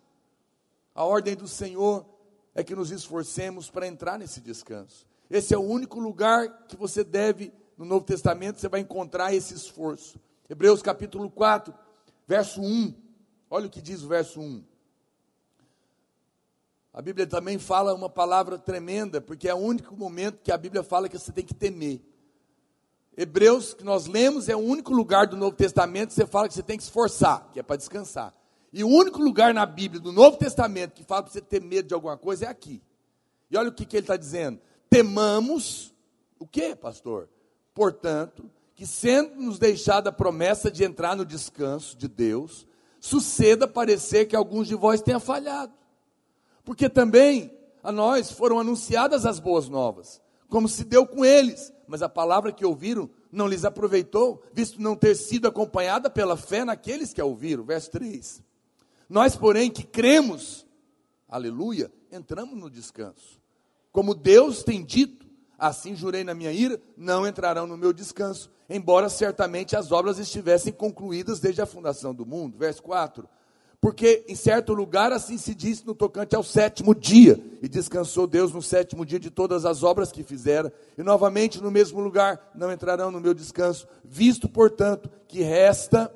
A 0.95 1.05
ordem 1.05 1.35
do 1.35 1.49
Senhor 1.49 2.07
é 2.55 2.62
que 2.62 2.75
nos 2.75 2.93
esforcemos 2.93 3.68
para 3.68 3.87
entrar 3.87 4.16
nesse 4.16 4.41
descanso. 4.41 5.07
Esse 5.29 5.53
é 5.53 5.59
o 5.59 5.62
único 5.62 5.99
lugar 5.99 6.66
que 6.68 6.77
você 6.77 7.03
deve, 7.03 7.53
no 7.77 7.85
Novo 7.85 8.05
Testamento, 8.05 8.61
você 8.61 8.68
vai 8.68 8.81
encontrar 8.81 9.35
esse 9.35 9.55
esforço. 9.55 10.21
Hebreus 10.49 10.83
capítulo 10.83 11.29
4, 11.29 11.75
verso 12.29 12.62
1. 12.62 12.95
Olha 13.51 13.66
o 13.66 13.71
que 13.71 13.83
diz 13.83 14.03
o 14.03 14.09
verso 14.09 14.41
1. 14.41 14.62
A 16.93 17.03
Bíblia 17.03 17.27
também 17.27 17.59
fala 17.59 17.93
uma 17.93 18.09
palavra 18.09 18.57
tremenda, 18.57 19.21
porque 19.21 19.49
é 19.49 19.55
o 19.55 19.59
único 19.59 19.97
momento 19.97 20.43
que 20.43 20.53
a 20.53 20.57
Bíblia 20.57 20.85
fala 20.85 21.09
que 21.09 21.18
você 21.18 21.33
tem 21.33 21.45
que 21.45 21.55
temer. 21.55 22.01
Hebreus, 23.16 23.75
que 23.75 23.83
nós 23.83 24.07
lemos, 24.07 24.49
é 24.49 24.55
o 24.55 24.61
único 24.61 24.93
lugar 24.93 25.27
do 25.27 25.37
Novo 25.37 25.57
Testamento 25.57 26.09
que 26.09 26.14
você 26.14 26.27
fala 26.27 26.47
que 26.47 26.55
você 26.55 26.62
tem 26.62 26.77
que 26.77 26.85
esforçar, 26.85 27.51
que 27.53 27.59
é 27.59 27.62
para 27.62 27.77
descansar. 27.77 28.39
E 28.73 28.85
o 28.85 28.89
único 28.89 29.21
lugar 29.21 29.53
na 29.53 29.66
Bíblia 29.66 30.01
do 30.01 30.12
Novo 30.12 30.37
Testamento 30.37 30.95
que 30.95 31.05
fala 31.05 31.25
para 31.25 31.33
você 31.33 31.41
ter 31.41 31.61
medo 31.61 31.89
de 31.89 31.95
alguma 31.95 32.16
coisa 32.16 32.47
é 32.47 32.49
aqui. 32.49 32.83
E 33.51 33.57
olha 33.57 33.68
o 33.68 33.73
que, 33.73 33.85
que 33.85 33.97
ele 33.97 34.05
está 34.05 34.16
dizendo: 34.16 34.61
temamos, 34.89 35.93
o 36.39 36.47
que, 36.47 36.77
pastor? 36.77 37.29
Portanto, 37.75 38.49
que 38.75 38.87
sendo 38.87 39.35
nos 39.37 39.59
deixada 39.59 40.11
a 40.11 40.12
promessa 40.12 40.71
de 40.71 40.85
entrar 40.85 41.16
no 41.16 41.25
descanso 41.25 41.97
de 41.97 42.07
Deus, 42.07 42.66
suceda 43.01 43.66
parecer 43.66 44.27
que 44.27 44.37
alguns 44.37 44.68
de 44.68 44.75
vós 44.75 45.03
tenham 45.03 45.21
falhado. 45.21 45.73
Porque 46.64 46.89
também 46.89 47.53
a 47.83 47.91
nós 47.91 48.31
foram 48.31 48.61
anunciadas 48.61 49.27
as 49.27 49.41
boas 49.41 49.68
novas, 49.68 50.21
como 50.49 50.68
se 50.68 50.85
deu 50.85 51.07
com 51.07 51.25
eles, 51.25 51.73
mas 51.87 52.03
a 52.03 52.09
palavra 52.09 52.53
que 52.53 52.64
ouviram 52.64 53.11
não 53.33 53.49
lhes 53.49 53.64
aproveitou, 53.64 54.43
visto 54.53 54.81
não 54.81 54.95
ter 54.95 55.14
sido 55.14 55.49
acompanhada 55.49 56.09
pela 56.09 56.37
fé 56.37 56.64
naqueles 56.64 57.12
que 57.12 57.21
a 57.21 57.25
ouviram. 57.25 57.64
Verso 57.64 57.91
3. 57.91 58.43
Nós, 59.11 59.35
porém, 59.35 59.69
que 59.69 59.83
cremos, 59.83 60.65
aleluia, 61.29 61.91
entramos 62.13 62.57
no 62.57 62.71
descanso. 62.71 63.41
Como 63.91 64.15
Deus 64.15 64.63
tem 64.63 64.85
dito, 64.85 65.27
assim 65.59 65.97
jurei 65.97 66.23
na 66.23 66.33
minha 66.33 66.53
ira, 66.53 66.81
não 66.97 67.27
entrarão 67.27 67.67
no 67.67 67.77
meu 67.77 67.93
descanso, 67.93 68.49
embora 68.69 69.09
certamente 69.09 69.75
as 69.75 69.91
obras 69.91 70.21
estivessem 70.21 70.73
concluídas 70.73 71.41
desde 71.41 71.61
a 71.61 71.67
fundação 71.67 72.15
do 72.15 72.25
mundo. 72.25 72.57
Verso 72.57 72.85
4 72.85 73.29
Porque 73.81 74.25
em 74.29 74.37
certo 74.37 74.73
lugar 74.73 75.13
assim 75.13 75.37
se 75.37 75.57
diz 75.57 75.83
no 75.83 75.93
tocante 75.93 76.37
ao 76.37 76.45
sétimo 76.45 76.95
dia, 76.95 77.45
e 77.61 77.69
descansou 77.69 78.29
Deus 78.29 78.53
no 78.53 78.63
sétimo 78.63 79.05
dia 79.05 79.19
de 79.19 79.29
todas 79.29 79.65
as 79.65 79.83
obras 79.83 80.13
que 80.13 80.23
fizera, 80.23 80.73
e 80.97 81.03
novamente 81.03 81.61
no 81.61 81.69
mesmo 81.69 81.99
lugar 81.99 82.53
não 82.55 82.73
entrarão 82.73 83.11
no 83.11 83.21
meu 83.21 83.35
descanso, 83.35 83.89
visto, 84.05 84.49
portanto, 84.49 85.11
que 85.27 85.43
resta 85.43 86.15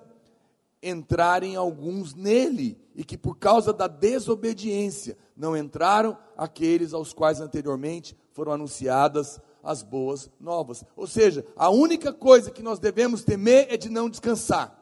entrarem 0.84 1.56
alguns 1.56 2.14
nele, 2.14 2.78
e 2.94 3.02
que 3.02 3.16
por 3.16 3.38
causa 3.38 3.72
da 3.72 3.88
desobediência 3.88 5.16
não 5.36 5.56
entraram 5.56 6.16
aqueles 6.36 6.92
aos 6.92 7.12
quais 7.12 7.40
anteriormente 7.40 8.16
foram 8.32 8.52
anunciadas 8.52 9.40
as 9.62 9.82
boas 9.82 10.30
novas. 10.38 10.84
Ou 10.94 11.06
seja, 11.06 11.44
a 11.56 11.70
única 11.70 12.12
coisa 12.12 12.50
que 12.50 12.62
nós 12.62 12.78
devemos 12.78 13.24
temer 13.24 13.66
é 13.70 13.76
de 13.76 13.88
não 13.88 14.10
descansar 14.10 14.78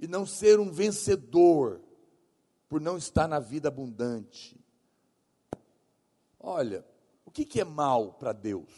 e 0.00 0.08
não 0.08 0.24
ser 0.24 0.58
um 0.58 0.70
vencedor 0.70 1.80
por 2.68 2.80
não 2.80 2.96
estar 2.96 3.28
na 3.28 3.38
vida 3.38 3.68
abundante. 3.68 4.58
Olha, 6.40 6.84
o 7.24 7.30
que, 7.30 7.44
que 7.44 7.60
é 7.60 7.64
mal 7.64 8.12
para 8.14 8.32
Deus? 8.32 8.70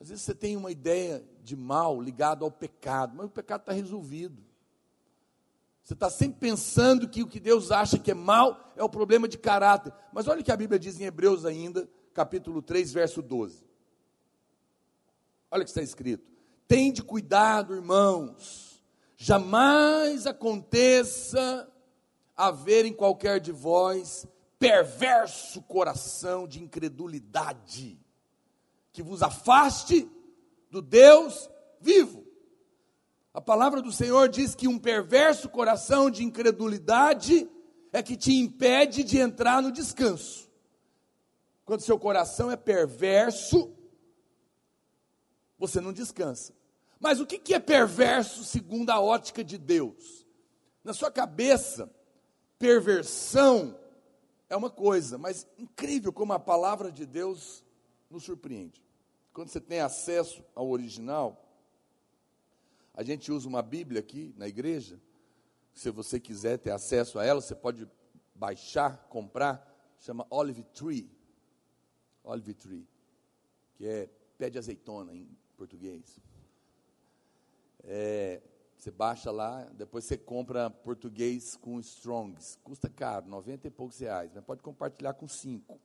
Às 0.00 0.08
vezes 0.08 0.24
você 0.24 0.34
tem 0.34 0.56
uma 0.56 0.70
ideia 0.70 1.24
de 1.42 1.56
mal 1.56 2.00
ligado 2.00 2.44
ao 2.44 2.50
pecado, 2.50 3.14
mas 3.16 3.26
o 3.26 3.30
pecado 3.30 3.62
está 3.62 3.72
resolvido. 3.72 4.49
Você 5.82 5.94
está 5.94 6.08
sempre 6.08 6.38
pensando 6.38 7.08
que 7.08 7.22
o 7.22 7.26
que 7.26 7.40
Deus 7.40 7.70
acha 7.70 7.98
que 7.98 8.10
é 8.10 8.14
mal 8.14 8.72
é 8.76 8.84
o 8.84 8.88
problema 8.88 9.26
de 9.26 9.38
caráter. 9.38 9.92
Mas 10.12 10.28
olha 10.28 10.40
o 10.40 10.44
que 10.44 10.52
a 10.52 10.56
Bíblia 10.56 10.78
diz 10.78 11.00
em 11.00 11.04
Hebreus 11.04 11.44
ainda, 11.44 11.88
capítulo 12.14 12.62
3, 12.62 12.92
verso 12.92 13.22
12. 13.22 13.64
Olha 15.50 15.62
o 15.62 15.64
que 15.64 15.70
está 15.70 15.82
escrito. 15.82 16.30
Tende 16.68 17.02
cuidado, 17.02 17.74
irmãos 17.74 18.70
Jamais 19.22 20.26
aconteça 20.26 21.70
haver 22.34 22.86
em 22.86 22.92
qualquer 22.94 23.38
de 23.38 23.52
vós 23.52 24.26
perverso 24.58 25.60
coração 25.60 26.48
de 26.48 26.62
incredulidade, 26.62 28.00
que 28.90 29.02
vos 29.02 29.22
afaste 29.22 30.10
do 30.70 30.80
Deus 30.80 31.50
vivo. 31.78 32.19
A 33.32 33.40
palavra 33.40 33.80
do 33.80 33.92
Senhor 33.92 34.28
diz 34.28 34.54
que 34.54 34.66
um 34.66 34.78
perverso 34.78 35.48
coração 35.48 36.10
de 36.10 36.24
incredulidade 36.24 37.48
é 37.92 38.02
que 38.02 38.16
te 38.16 38.32
impede 38.32 39.04
de 39.04 39.18
entrar 39.18 39.62
no 39.62 39.70
descanso. 39.70 40.50
Quando 41.64 41.82
seu 41.82 41.98
coração 41.98 42.50
é 42.50 42.56
perverso, 42.56 43.72
você 45.56 45.80
não 45.80 45.92
descansa. 45.92 46.52
Mas 46.98 47.20
o 47.20 47.26
que 47.26 47.54
é 47.54 47.60
perverso 47.60 48.42
segundo 48.42 48.90
a 48.90 49.00
ótica 49.00 49.44
de 49.44 49.56
Deus? 49.56 50.26
Na 50.82 50.92
sua 50.92 51.10
cabeça, 51.10 51.88
perversão 52.58 53.78
é 54.48 54.56
uma 54.56 54.70
coisa, 54.70 55.16
mas 55.16 55.46
incrível 55.56 56.12
como 56.12 56.32
a 56.32 56.38
palavra 56.38 56.90
de 56.90 57.06
Deus 57.06 57.64
nos 58.10 58.24
surpreende. 58.24 58.84
Quando 59.32 59.48
você 59.48 59.60
tem 59.60 59.80
acesso 59.80 60.44
ao 60.54 60.68
original, 60.68 61.49
a 63.00 63.02
gente 63.02 63.32
usa 63.32 63.48
uma 63.48 63.62
Bíblia 63.62 64.00
aqui 64.00 64.34
na 64.36 64.46
igreja. 64.46 65.00
Se 65.72 65.90
você 65.90 66.20
quiser 66.20 66.58
ter 66.58 66.70
acesso 66.70 67.18
a 67.18 67.24
ela, 67.24 67.40
você 67.40 67.54
pode 67.54 67.88
baixar, 68.34 69.06
comprar. 69.08 69.66
Chama 70.00 70.26
Olive 70.28 70.62
Tree. 70.64 71.10
Olive 72.22 72.52
Tree, 72.52 72.86
que 73.72 73.86
é 73.86 74.10
pé 74.36 74.50
de 74.50 74.58
azeitona 74.58 75.14
em 75.14 75.34
português. 75.56 76.20
É, 77.84 78.42
você 78.76 78.90
baixa 78.90 79.30
lá, 79.30 79.64
depois 79.72 80.04
você 80.04 80.18
compra 80.18 80.68
português 80.68 81.56
com 81.56 81.80
Strongs. 81.80 82.58
Custa 82.62 82.90
caro, 82.90 83.26
90 83.26 83.66
e 83.66 83.70
poucos 83.70 83.98
reais, 83.98 84.30
mas 84.34 84.44
pode 84.44 84.60
compartilhar 84.60 85.14
com 85.14 85.26
cinco. 85.26 85.80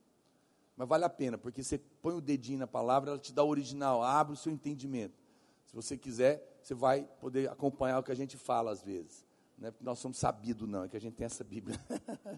Mas 0.76 0.86
vale 0.86 1.06
a 1.06 1.08
pena, 1.08 1.38
porque 1.38 1.62
você 1.62 1.78
põe 1.78 2.14
o 2.14 2.20
dedinho 2.20 2.58
na 2.58 2.66
palavra, 2.66 3.12
ela 3.12 3.18
te 3.18 3.32
dá 3.32 3.42
o 3.42 3.48
original, 3.48 4.02
abre 4.02 4.34
o 4.34 4.36
seu 4.36 4.52
entendimento. 4.52 5.18
Se 5.64 5.74
você 5.74 5.96
quiser, 5.96 6.55
você 6.66 6.74
vai 6.74 7.08
poder 7.20 7.48
acompanhar 7.48 8.00
o 8.00 8.02
que 8.02 8.10
a 8.10 8.16
gente 8.16 8.36
fala 8.36 8.72
às 8.72 8.82
vezes. 8.82 9.24
Não 9.56 9.68
é 9.68 9.70
porque 9.70 9.84
nós 9.84 10.00
somos 10.00 10.18
sabidos, 10.18 10.68
não, 10.68 10.82
é 10.82 10.88
que 10.88 10.96
a 10.96 11.00
gente 11.00 11.14
tem 11.14 11.24
essa 11.24 11.44
Bíblia. 11.44 11.78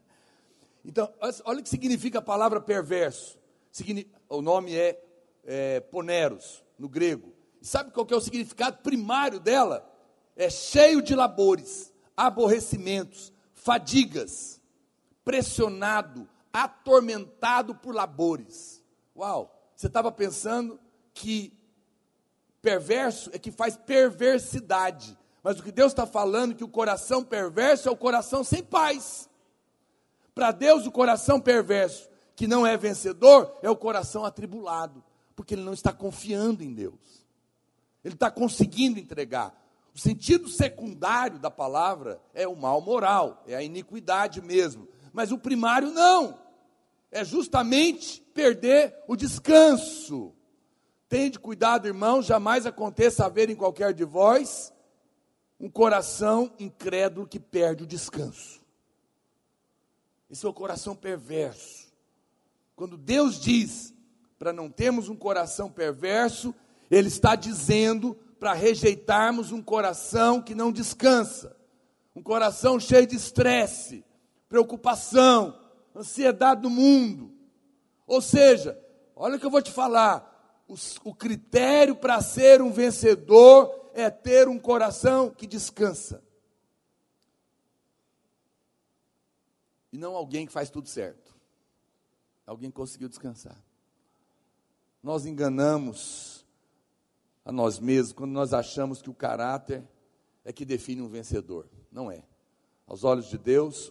então, 0.84 1.10
olha 1.46 1.60
o 1.60 1.62
que 1.62 1.68
significa 1.70 2.18
a 2.18 2.22
palavra 2.22 2.60
perverso. 2.60 3.38
O 4.28 4.42
nome 4.42 4.76
é, 4.76 5.02
é 5.44 5.80
poneros, 5.80 6.62
no 6.78 6.90
grego. 6.90 7.32
Sabe 7.62 7.90
qual 7.90 8.06
é 8.10 8.14
o 8.14 8.20
significado 8.20 8.82
primário 8.82 9.40
dela? 9.40 9.90
É 10.36 10.50
cheio 10.50 11.00
de 11.00 11.14
labores, 11.14 11.90
aborrecimentos, 12.14 13.32
fadigas, 13.54 14.60
pressionado, 15.24 16.28
atormentado 16.52 17.74
por 17.74 17.94
labores. 17.94 18.84
Uau! 19.16 19.58
Você 19.74 19.86
estava 19.86 20.12
pensando 20.12 20.78
que 21.14 21.57
perverso 22.68 23.30
é 23.32 23.38
que 23.38 23.50
faz 23.50 23.78
perversidade. 23.78 25.16
Mas 25.42 25.58
o 25.58 25.62
que 25.62 25.72
Deus 25.72 25.92
está 25.92 26.06
falando 26.06 26.52
é 26.52 26.54
que 26.54 26.64
o 26.64 26.68
coração 26.68 27.24
perverso 27.24 27.88
é 27.88 27.90
o 27.90 27.96
coração 27.96 28.44
sem 28.44 28.62
paz. 28.62 29.26
Para 30.34 30.52
Deus, 30.52 30.86
o 30.86 30.92
coração 30.92 31.40
perverso, 31.40 32.10
que 32.36 32.46
não 32.46 32.66
é 32.66 32.76
vencedor, 32.76 33.58
é 33.62 33.70
o 33.70 33.76
coração 33.76 34.22
atribulado, 34.22 35.02
porque 35.34 35.54
ele 35.54 35.62
não 35.62 35.72
está 35.72 35.92
confiando 35.92 36.62
em 36.62 36.74
Deus. 36.74 37.24
Ele 38.04 38.14
está 38.14 38.30
conseguindo 38.30 38.98
entregar. 38.98 39.58
O 39.94 39.98
sentido 39.98 40.46
secundário 40.48 41.38
da 41.38 41.50
palavra 41.50 42.20
é 42.34 42.46
o 42.46 42.54
mal 42.54 42.82
moral, 42.82 43.42
é 43.46 43.56
a 43.56 43.62
iniquidade 43.62 44.42
mesmo. 44.42 44.86
Mas 45.10 45.32
o 45.32 45.38
primário 45.38 45.90
não. 45.90 46.38
É 47.10 47.24
justamente 47.24 48.20
perder 48.34 48.94
o 49.08 49.16
descanso. 49.16 50.34
Tende 51.08 51.38
cuidado, 51.38 51.86
irmão, 51.86 52.20
jamais 52.22 52.66
aconteça 52.66 53.24
haver 53.24 53.48
em 53.48 53.56
qualquer 53.56 53.94
de 53.94 54.04
vós 54.04 54.72
um 55.58 55.70
coração 55.70 56.52
incrédulo 56.58 57.26
que 57.26 57.40
perde 57.40 57.84
o 57.84 57.86
descanso. 57.86 58.60
Esse 60.30 60.44
é 60.44 60.48
o 60.48 60.52
coração 60.52 60.94
perverso. 60.94 61.88
Quando 62.76 62.96
Deus 62.96 63.40
diz 63.40 63.94
para 64.38 64.52
não 64.52 64.70
termos 64.70 65.08
um 65.08 65.16
coração 65.16 65.70
perverso, 65.70 66.54
ele 66.90 67.08
está 67.08 67.34
dizendo 67.34 68.14
para 68.38 68.52
rejeitarmos 68.52 69.50
um 69.50 69.62
coração 69.62 70.40
que 70.40 70.54
não 70.54 70.70
descansa, 70.70 71.56
um 72.14 72.22
coração 72.22 72.78
cheio 72.78 73.06
de 73.06 73.16
estresse, 73.16 74.04
preocupação, 74.48 75.58
ansiedade 75.96 76.60
do 76.60 76.70
mundo. 76.70 77.32
Ou 78.06 78.20
seja, 78.20 78.78
olha 79.16 79.36
o 79.36 79.40
que 79.40 79.46
eu 79.46 79.50
vou 79.50 79.62
te 79.62 79.72
falar: 79.72 80.27
o, 80.68 81.14
critério 81.14 81.96
para 81.96 82.20
ser 82.20 82.60
um 82.60 82.70
vencedor 82.70 83.90
é 83.94 84.10
ter 84.10 84.46
um 84.48 84.58
coração 84.58 85.30
que 85.30 85.46
descansa. 85.46 86.22
E 89.90 89.96
não 89.96 90.14
alguém 90.14 90.46
que 90.46 90.52
faz 90.52 90.68
tudo 90.68 90.86
certo. 90.86 91.34
Alguém 92.46 92.70
conseguiu 92.70 93.08
descansar. 93.08 93.56
Nós 95.02 95.24
enganamos 95.24 96.46
a 97.44 97.50
nós 97.50 97.78
mesmos 97.78 98.12
quando 98.12 98.32
nós 98.32 98.52
achamos 98.52 99.00
que 99.00 99.08
o 99.08 99.14
caráter 99.14 99.82
é 100.44 100.52
que 100.52 100.66
define 100.66 101.00
um 101.00 101.08
vencedor. 101.08 101.66
Não 101.90 102.10
é. 102.10 102.22
Aos 102.86 103.04
olhos 103.04 103.26
de 103.26 103.38
Deus, 103.38 103.90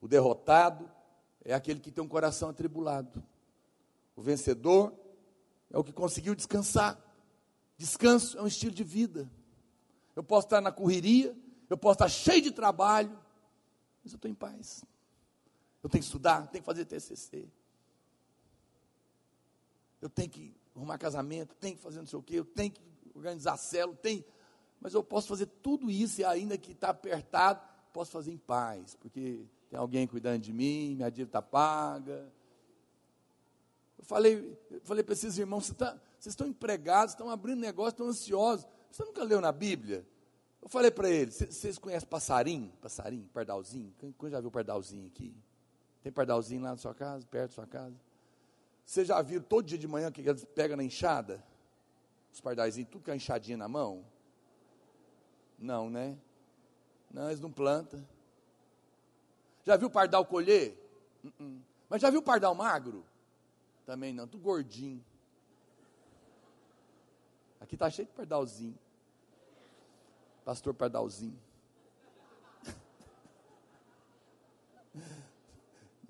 o 0.00 0.08
derrotado 0.08 0.90
é 1.44 1.54
aquele 1.54 1.78
que 1.78 1.92
tem 1.92 2.02
um 2.02 2.08
coração 2.08 2.48
atribulado. 2.48 3.22
O 4.16 4.22
vencedor 4.22 4.92
é 5.70 5.78
o 5.78 5.84
que 5.84 5.92
conseguiu 5.92 6.34
descansar. 6.34 6.98
Descanso 7.76 8.36
é 8.36 8.42
um 8.42 8.46
estilo 8.46 8.72
de 8.72 8.84
vida. 8.84 9.30
Eu 10.14 10.22
posso 10.22 10.46
estar 10.46 10.60
na 10.60 10.72
correria, 10.72 11.34
eu 11.68 11.78
posso 11.78 11.94
estar 11.94 12.08
cheio 12.08 12.42
de 12.42 12.50
trabalho, 12.50 13.16
mas 14.02 14.12
eu 14.12 14.16
estou 14.16 14.30
em 14.30 14.34
paz. 14.34 14.84
Eu 15.82 15.88
tenho 15.88 16.02
que 16.02 16.06
estudar, 16.06 16.46
tenho 16.48 16.62
que 16.62 16.66
fazer 16.66 16.84
TCC. 16.84 17.48
Eu 20.00 20.10
tenho 20.10 20.28
que 20.28 20.54
arrumar 20.74 20.98
casamento, 20.98 21.54
tem 21.54 21.74
que 21.74 21.80
fazer 21.80 22.00
não 22.00 22.06
sei 22.06 22.18
o 22.18 22.22
quê, 22.22 22.36
eu 22.36 22.44
tenho 22.44 22.72
que 22.72 22.82
organizar 23.14 23.56
célula, 23.56 23.96
tem. 23.96 24.24
Mas 24.80 24.94
eu 24.94 25.04
posso 25.04 25.28
fazer 25.28 25.46
tudo 25.46 25.90
isso 25.90 26.20
e 26.20 26.24
ainda 26.24 26.58
que 26.58 26.72
está 26.72 26.90
apertado, 26.90 27.60
posso 27.92 28.10
fazer 28.10 28.32
em 28.32 28.38
paz, 28.38 28.94
porque 28.96 29.44
tem 29.68 29.78
alguém 29.78 30.06
cuidando 30.06 30.42
de 30.42 30.52
mim, 30.52 30.96
minha 30.96 31.10
dívida 31.10 31.28
está 31.28 31.42
paga. 31.42 32.30
Eu 34.00 34.04
falei, 34.06 34.58
falei 34.82 35.04
para 35.04 35.12
esses 35.12 35.36
irmãos, 35.36 35.66
vocês, 35.66 35.76
tá, 35.76 35.92
vocês 36.18 36.32
estão 36.32 36.46
empregados, 36.46 37.12
estão 37.12 37.28
abrindo 37.28 37.60
negócio, 37.60 37.90
estão 37.90 38.06
ansiosos. 38.06 38.66
Você 38.90 39.04
nunca 39.04 39.22
leu 39.22 39.42
na 39.42 39.52
Bíblia? 39.52 40.06
Eu 40.62 40.70
falei 40.70 40.90
para 40.90 41.10
eles, 41.10 41.36
vocês 41.36 41.76
conhecem 41.78 42.08
passarinho? 42.08 42.72
Passarinho, 42.80 43.28
pardalzinho? 43.30 43.94
Quem 43.98 44.30
já 44.30 44.40
viu 44.40 44.50
pardalzinho 44.50 45.06
aqui? 45.06 45.36
Tem 46.02 46.10
pardalzinho 46.10 46.62
lá 46.62 46.70
na 46.70 46.78
sua 46.78 46.94
casa, 46.94 47.26
perto 47.26 47.50
da 47.50 47.54
sua 47.54 47.66
casa? 47.66 47.94
Você 48.86 49.04
já 49.04 49.20
viu 49.20 49.42
todo 49.42 49.66
dia 49.66 49.76
de 49.76 49.86
manhã 49.86 50.10
que 50.10 50.22
eles 50.22 50.46
pegam 50.46 50.78
na 50.78 50.82
enxada? 50.82 51.44
Os 52.32 52.40
pardaizinhos, 52.40 52.88
tudo 52.90 53.04
com 53.04 53.10
a 53.10 53.16
enxadinha 53.16 53.58
na 53.58 53.68
mão? 53.68 54.02
Não, 55.58 55.90
né? 55.90 56.16
Não, 57.10 57.28
eles 57.28 57.40
não 57.40 57.52
plantam. 57.52 58.02
Já 59.62 59.76
viu 59.76 59.90
pardal 59.90 60.24
colher? 60.24 60.74
Uh 61.22 61.28
-uh. 61.38 61.60
Mas 61.86 62.00
já 62.00 62.08
viu 62.08 62.22
pardal 62.22 62.54
magro? 62.54 63.04
Também 63.84 64.12
não, 64.12 64.26
tudo 64.26 64.42
gordinho. 64.42 65.04
Aqui 67.60 67.74
está 67.74 67.90
cheio 67.90 68.08
de 68.08 68.14
pardalzinho. 68.14 68.78
Pastor 70.44 70.74
pardalzinho. 70.74 71.38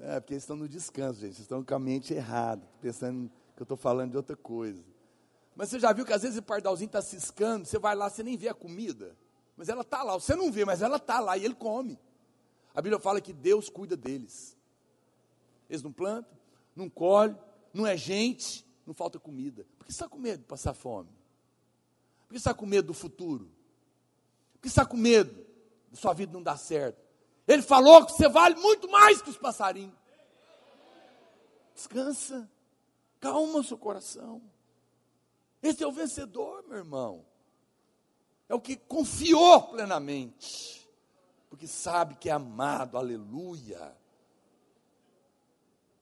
É, 0.03 0.19
porque 0.19 0.33
eles 0.33 0.45
estão 0.45 0.57
no 0.57 0.67
descanso, 0.67 1.21
gente. 1.21 1.35
Vocês 1.35 1.41
estão 1.41 1.63
com 1.63 1.75
a 1.75 1.79
mente 1.79 2.15
errada, 2.15 2.67
pensando 2.81 3.31
que 3.55 3.61
eu 3.61 3.65
estou 3.65 3.77
falando 3.77 4.13
de 4.13 4.17
outra 4.17 4.35
coisa. 4.35 4.83
Mas 5.55 5.69
você 5.69 5.79
já 5.79 5.93
viu 5.93 6.07
que 6.07 6.13
às 6.15 6.23
vezes 6.23 6.39
o 6.39 6.43
pardalzinho 6.43 6.87
está 6.87 7.03
ciscando, 7.03 7.67
você 7.67 7.79
vai 7.79 7.95
lá, 7.95 8.09
você 8.09 8.23
nem 8.23 8.35
vê 8.35 8.49
a 8.49 8.55
comida. 8.55 9.15
Mas 9.59 9.69
ela 9.69 9.83
está 9.83 10.03
lá, 10.03 10.15
você 10.15 10.35
não 10.35 10.51
vê, 10.51 10.65
mas 10.65 10.81
ela 10.81 10.97
está 10.97 11.21
lá 11.21 11.37
e 11.37 11.45
ele 11.45 11.55
come. 11.55 11.99
A 12.75 12.81
Bíblia 12.81 12.99
fala 12.99 13.21
que 13.21 13.31
Deus 13.31 13.69
cuida 13.69 13.95
deles. 13.95 14.57
Eles 15.69 15.83
não 15.83 15.93
plantam, 15.93 16.33
não 16.75 16.89
colhem, 16.89 17.37
não 17.73 17.87
é 17.87 17.97
gente, 17.97 18.67
não 18.87 18.95
falta 18.95 19.19
comida. 19.19 19.67
Por 19.79 19.87
que 19.87 19.93
está 19.93 20.09
com 20.09 20.19
medo 20.19 20.41
de 20.41 20.47
passar 20.47 20.75
fome? 20.75 21.11
Por 22.27 22.31
que 22.31 22.37
está 22.37 22.55
com 22.55 22.67
medo 22.67 22.89
do 22.89 22.95
futuro? 22.95 23.51
Por 24.55 24.63
que 24.63 24.69
está 24.69 24.85
com 24.85 24.97
medo 24.97 25.47
de 25.91 25.99
sua 25.99 26.13
vida 26.13 26.33
não 26.33 26.43
dar 26.43 26.57
certo? 26.57 27.01
Ele 27.47 27.63
falou 27.63 28.05
que 28.07 28.13
você 28.13 28.29
vale 28.29 28.55
muito 28.57 28.89
mais 28.91 29.21
que 29.21 29.31
os 29.31 29.37
passarinhos. 29.37 29.95
Descansa, 31.75 32.49
calma 33.19 33.63
seu 33.63 33.79
coração. 33.79 34.43
Esse 35.63 35.83
é 35.83 35.87
o 35.87 35.93
vencedor, 35.93 36.65
meu 36.69 36.79
irmão. 36.79 37.25
É 38.49 38.55
o 38.55 38.61
que 38.61 38.77
confiou 38.77 39.63
plenamente, 39.63 40.89
porque 41.49 41.67
sabe 41.67 42.17
que 42.17 42.29
é 42.29 42.33
amado, 42.33 42.99
aleluia. 42.99 43.97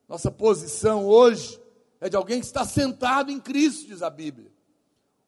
Nossa 0.09 0.31
posição 0.31 1.05
hoje 1.07 1.61
é 2.01 2.09
de 2.09 2.17
alguém 2.17 2.41
que 2.41 2.47
está 2.47 2.65
sentado 2.65 3.31
em 3.31 3.39
Cristo, 3.39 3.87
diz 3.87 4.03
a 4.03 4.09
Bíblia. 4.09 4.51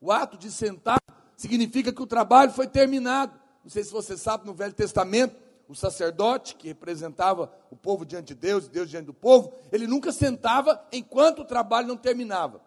O 0.01 0.11
ato 0.11 0.39
de 0.39 0.51
sentar 0.51 0.99
significa 1.37 1.93
que 1.93 2.03
o 2.03 2.07
trabalho 2.07 2.51
foi 2.51 2.67
terminado. 2.67 3.39
Não 3.63 3.71
sei 3.71 3.85
se 3.85 3.93
você 3.93 4.17
sabe, 4.17 4.47
no 4.47 4.55
Velho 4.55 4.73
Testamento, 4.73 5.37
o 5.69 5.75
sacerdote, 5.75 6.55
que 6.55 6.69
representava 6.69 7.53
o 7.71 7.77
povo 7.77 8.07
diante 8.07 8.29
de 8.29 8.41
Deus, 8.41 8.67
Deus 8.69 8.89
diante 8.89 9.07
do 9.07 9.15
povo, 9.15 9.53
ele 9.71 9.87
nunca 9.87 10.11
sentava 10.11 10.83
enquanto 10.91 11.41
o 11.41 11.45
trabalho 11.45 11.87
não 11.87 11.97
terminava. 11.97 12.63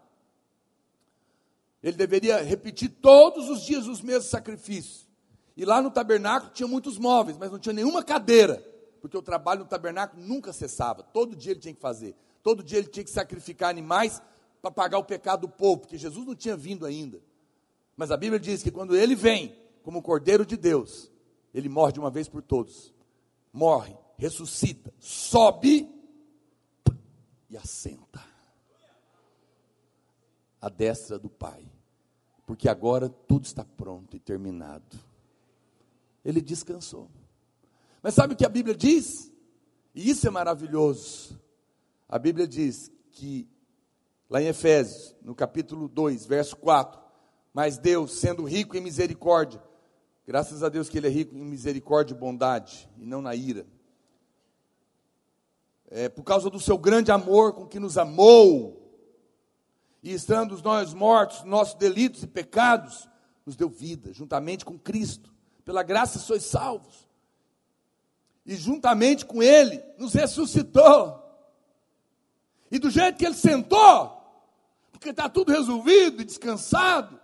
Ele 1.82 1.97
deveria 1.97 2.41
repetir 2.41 2.89
todos 2.89 3.49
os 3.49 3.66
dias 3.66 3.88
os 3.88 4.01
mesmos 4.01 4.30
sacrifícios. 4.30 5.07
E 5.57 5.66
lá 5.66 5.82
no 5.82 5.91
tabernáculo 5.91 6.53
tinha 6.53 6.68
muitos 6.68 6.97
móveis, 6.97 7.38
mas 7.38 7.51
não 7.51 7.59
tinha 7.59 7.74
nenhuma 7.74 8.03
cadeira, 8.03 8.64
porque 9.04 9.18
o 9.18 9.22
trabalho 9.22 9.60
no 9.60 9.66
tabernáculo 9.68 10.24
nunca 10.24 10.54
cessava. 10.54 11.04
Todo 11.04 11.36
dia 11.36 11.51
ele 11.51 11.60
tinha 11.60 11.74
que 11.74 11.82
fazer. 11.82 12.16
Todo 12.41 12.64
dia 12.64 12.78
ele 12.78 12.88
tinha 12.88 13.04
que 13.04 13.12
sacrificar 13.12 13.70
animais 13.70 14.22
para 14.62 14.72
pagar 14.72 14.97
o 14.97 15.04
pecado 15.04 15.41
do 15.41 15.49
povo, 15.49 15.82
porque 15.82 15.97
Jesus 15.97 16.26
não 16.26 16.34
tinha 16.34 16.56
vindo 16.56 16.86
ainda. 16.86 17.22
Mas 17.97 18.12
a 18.12 18.16
Bíblia 18.16 18.39
diz 18.39 18.64
que 18.64 18.72
quando 18.72 18.95
ele 18.95 19.14
vem, 19.14 19.54
como 19.84 20.01
Cordeiro 20.01 20.45
de 20.45 20.56
Deus, 20.56 21.12
ele 21.54 21.68
morre 21.68 21.91
de 21.91 21.99
uma 21.99 22.10
vez 22.10 22.30
por 22.30 22.41
todos 22.41 22.93
morre, 23.54 23.95
ressuscita, 24.18 24.91
sobe 24.99 25.88
e 27.47 27.56
assenta 27.56 28.20
à 30.60 30.70
destra 30.70 31.20
do 31.20 31.30
Pai, 31.30 31.70
porque 32.47 32.68
agora 32.68 33.08
tudo 33.08 33.45
está 33.45 33.64
pronto 33.64 34.18
e 34.18 34.20
terminado. 34.20 34.97
Ele 36.26 36.41
descansou. 36.41 37.12
Mas 38.04 38.14
sabe 38.14 38.36
o 38.36 38.38
que 38.38 38.45
a 38.45 38.49
Bíblia 38.49 38.76
diz? 38.76 39.34
E 39.95 40.08
isso 40.10 40.28
é 40.28 40.30
maravilhoso. 40.30 41.41
A 42.08 42.20
Bíblia 42.20 42.47
diz 42.47 42.91
que, 43.10 43.49
lá 44.30 44.39
em 44.39 44.47
Efésios, 44.47 45.16
no 45.24 45.34
capítulo 45.34 45.88
2, 45.88 46.28
verso 46.28 46.56
4, 46.58 47.01
mas 47.51 47.80
Deus, 47.80 48.20
sendo 48.20 48.43
rico 48.43 48.78
em 48.78 48.82
misericórdia, 48.82 49.60
Graças 50.26 50.64
a 50.64 50.70
Deus 50.70 50.88
que 50.88 50.97
Ele 50.97 51.08
é 51.08 51.10
rico 51.10 51.36
em 51.36 51.43
misericórdia 51.43 52.14
e 52.14 52.18
bondade, 52.18 52.89
e 52.97 53.06
não 53.06 53.22
na 53.22 53.36
ira. 53.36 53.68
É, 55.89 56.08
por 56.08 56.24
causa 56.24 56.49
do 56.49 56.62
seu 56.62 56.78
grande 56.78 57.12
amor 57.12 57.54
com 57.54 57.68
que 57.68 57.78
nos 57.78 57.97
amou, 57.97 58.80
e 60.01 60.14
estando 60.14 60.60
nós 60.64 60.93
mortos, 60.93 61.43
nossos 61.43 61.76
delitos 61.76 62.24
e 62.24 62.28
pecados, 62.28 63.10
nos 63.45 63.58
deu 63.58 63.70
vida, 63.70 64.14
juntamente 64.14 64.64
com 64.64 64.80
Cristo. 64.80 65.34
Pela 65.66 65.84
graça 65.84 66.20
sois 66.20 66.43
salvos. 66.45 67.03
E 68.46 68.56
juntamente 68.56 69.26
com 69.26 69.41
Ele, 69.41 69.84
nos 69.98 70.14
ressuscitou. 70.14 71.22
E 72.70 72.80
do 72.80 72.89
jeito 72.89 73.18
que 73.18 73.26
Ele 73.26 73.36
sentou, 73.36 74.22
porque 74.91 75.10
está 75.10 75.30
tudo 75.30 75.52
resolvido 75.52 76.22
e 76.22 76.26
descansado, 76.26 77.20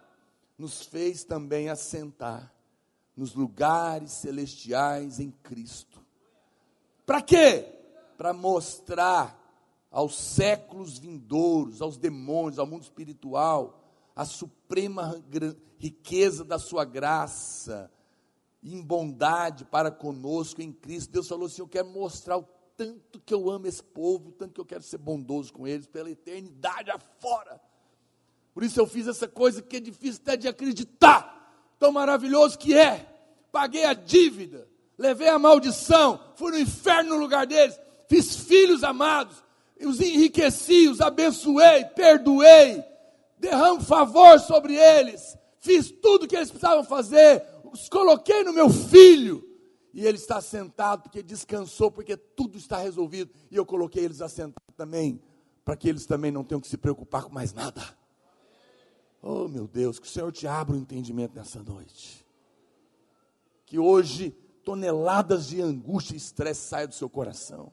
nos 0.57 0.83
fez 0.83 1.23
também 1.23 1.69
assentar 1.69 2.53
nos 3.15 3.33
lugares 3.33 4.11
celestiais 4.11 5.19
em 5.19 5.31
Cristo. 5.31 5.99
Para 7.05 7.21
quê? 7.21 7.65
Para 8.17 8.33
mostrar 8.33 9.37
aos 9.91 10.15
séculos 10.15 10.97
vindouros, 10.99 11.81
aos 11.81 11.97
demônios, 11.97 12.59
ao 12.59 12.67
mundo 12.67 12.83
espiritual, 12.83 13.81
a 14.15 14.25
suprema 14.25 15.21
riqueza 15.77 16.43
da 16.43 16.59
sua 16.59 16.85
graça, 16.85 17.89
em 18.63 18.81
bondade 18.81 19.65
para 19.65 19.89
conosco 19.89 20.61
em 20.61 20.71
Cristo. 20.71 21.11
Deus 21.11 21.27
falou 21.27 21.47
assim: 21.47 21.61
Eu 21.61 21.67
quero 21.67 21.87
mostrar 21.87 22.37
o 22.37 22.47
tanto 22.75 23.19
que 23.19 23.33
eu 23.33 23.49
amo 23.49 23.67
esse 23.67 23.83
povo, 23.83 24.29
o 24.29 24.31
tanto 24.31 24.53
que 24.53 24.61
eu 24.61 24.65
quero 24.65 24.83
ser 24.83 24.97
bondoso 24.97 25.51
com 25.51 25.67
eles, 25.67 25.87
pela 25.87 26.09
eternidade 26.09 26.89
afora. 26.89 27.59
Por 28.53 28.63
isso 28.63 28.79
eu 28.79 28.87
fiz 28.87 29.07
essa 29.07 29.27
coisa 29.27 29.61
que 29.61 29.77
é 29.77 29.79
difícil 29.79 30.21
até 30.21 30.37
de 30.37 30.47
acreditar 30.47 31.75
tão 31.77 31.91
maravilhoso 31.91 32.57
que 32.57 32.77
é. 32.77 33.05
Paguei 33.51 33.85
a 33.85 33.93
dívida, 33.93 34.67
levei 34.97 35.27
a 35.27 35.39
maldição, 35.39 36.19
fui 36.35 36.51
no 36.51 36.59
inferno 36.59 37.15
no 37.15 37.19
lugar 37.19 37.47
deles, 37.47 37.79
fiz 38.07 38.35
filhos 38.35 38.83
amados, 38.83 39.43
os 39.81 39.99
enriqueci, 39.99 40.87
os 40.87 41.01
abençoei, 41.01 41.85
perdoei, 41.85 42.83
derramo 43.37 43.81
favor 43.81 44.39
sobre 44.39 44.75
eles, 44.75 45.37
fiz 45.57 45.89
tudo 45.89 46.23
o 46.23 46.27
que 46.27 46.35
eles 46.35 46.51
precisavam 46.51 46.83
fazer, 46.83 47.43
os 47.73 47.89
coloquei 47.89 48.43
no 48.43 48.53
meu 48.53 48.69
filho, 48.69 49.45
e 49.93 50.05
ele 50.05 50.17
está 50.17 50.41
sentado 50.41 51.03
porque 51.03 51.23
descansou, 51.23 51.91
porque 51.91 52.15
tudo 52.15 52.57
está 52.57 52.77
resolvido, 52.77 53.31
e 53.49 53.55
eu 53.55 53.65
coloquei 53.65 54.05
eles 54.05 54.21
assentados 54.21 54.75
também, 54.75 55.21
para 55.63 55.75
que 55.75 55.89
eles 55.89 56.05
também 56.05 56.31
não 56.31 56.43
tenham 56.43 56.61
que 56.61 56.67
se 56.67 56.77
preocupar 56.77 57.23
com 57.23 57.33
mais 57.33 57.53
nada. 57.53 57.81
Oh, 59.21 59.47
meu 59.47 59.67
Deus, 59.67 59.99
que 59.99 60.07
o 60.07 60.09
Senhor 60.09 60.31
te 60.31 60.47
abra 60.47 60.75
o 60.75 60.79
entendimento 60.79 61.35
nessa 61.35 61.61
noite. 61.61 62.25
Que 63.65 63.77
hoje 63.77 64.31
toneladas 64.63 65.47
de 65.47 65.61
angústia 65.61 66.13
e 66.13 66.17
estresse 66.17 66.61
saiam 66.61 66.87
do 66.87 66.95
seu 66.95 67.09
coração. 67.09 67.71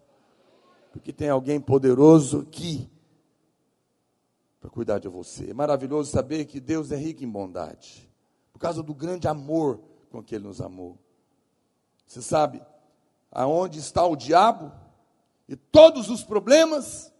Porque 0.92 1.12
tem 1.12 1.28
alguém 1.28 1.60
poderoso 1.60 2.40
aqui 2.40 2.90
para 4.60 4.70
cuidar 4.70 4.98
de 4.98 5.08
você. 5.08 5.50
É 5.50 5.54
maravilhoso 5.54 6.10
saber 6.10 6.46
que 6.46 6.58
Deus 6.58 6.90
é 6.90 6.96
rico 6.96 7.22
em 7.22 7.28
bondade. 7.28 8.05
Por 8.56 8.60
causa 8.60 8.82
do 8.82 8.94
grande 8.94 9.28
amor 9.28 9.82
com 10.08 10.24
que 10.24 10.34
Ele 10.34 10.46
nos 10.46 10.62
amou. 10.62 10.98
Você 12.06 12.22
sabe 12.22 12.62
aonde 13.30 13.78
está 13.78 14.02
o 14.06 14.16
diabo 14.16 14.72
e 15.46 15.54
todos 15.54 16.08
os 16.08 16.24
problemas 16.24 17.12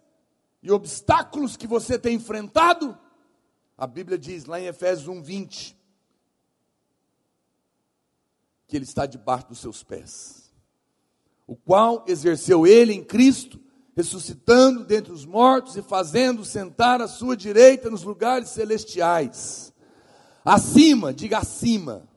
e 0.63 0.73
obstáculos 0.73 1.55
que 1.55 1.67
você 1.67 1.99
tem 1.99 2.17
enfrentado? 2.17 2.99
A 3.77 3.87
Bíblia 3.87 4.17
diz 4.17 4.47
lá 4.47 4.59
em 4.59 4.65
Efésios 4.65 5.09
1, 5.09 5.23
20, 5.23 5.77
que 8.67 8.75
ele 8.75 8.87
está 8.87 9.05
debaixo 9.05 9.49
dos 9.49 9.59
seus 9.59 9.83
pés, 9.83 10.51
o 11.47 11.55
qual 11.55 12.03
exerceu 12.09 12.67
ele 12.67 12.95
em 12.95 13.05
Cristo, 13.05 13.61
ressuscitando 13.95 14.87
dentre 14.87 15.13
os 15.13 15.27
mortos 15.27 15.77
e 15.77 15.83
fazendo 15.83 16.47
sentar 16.47 17.03
à 17.03 17.07
sua 17.07 17.37
direita 17.37 17.91
nos 17.91 18.05
lugares 18.05 18.49
celestiais, 18.49 19.71
acima, 20.47 21.13
diga 21.13 21.39
acima, 21.39 22.09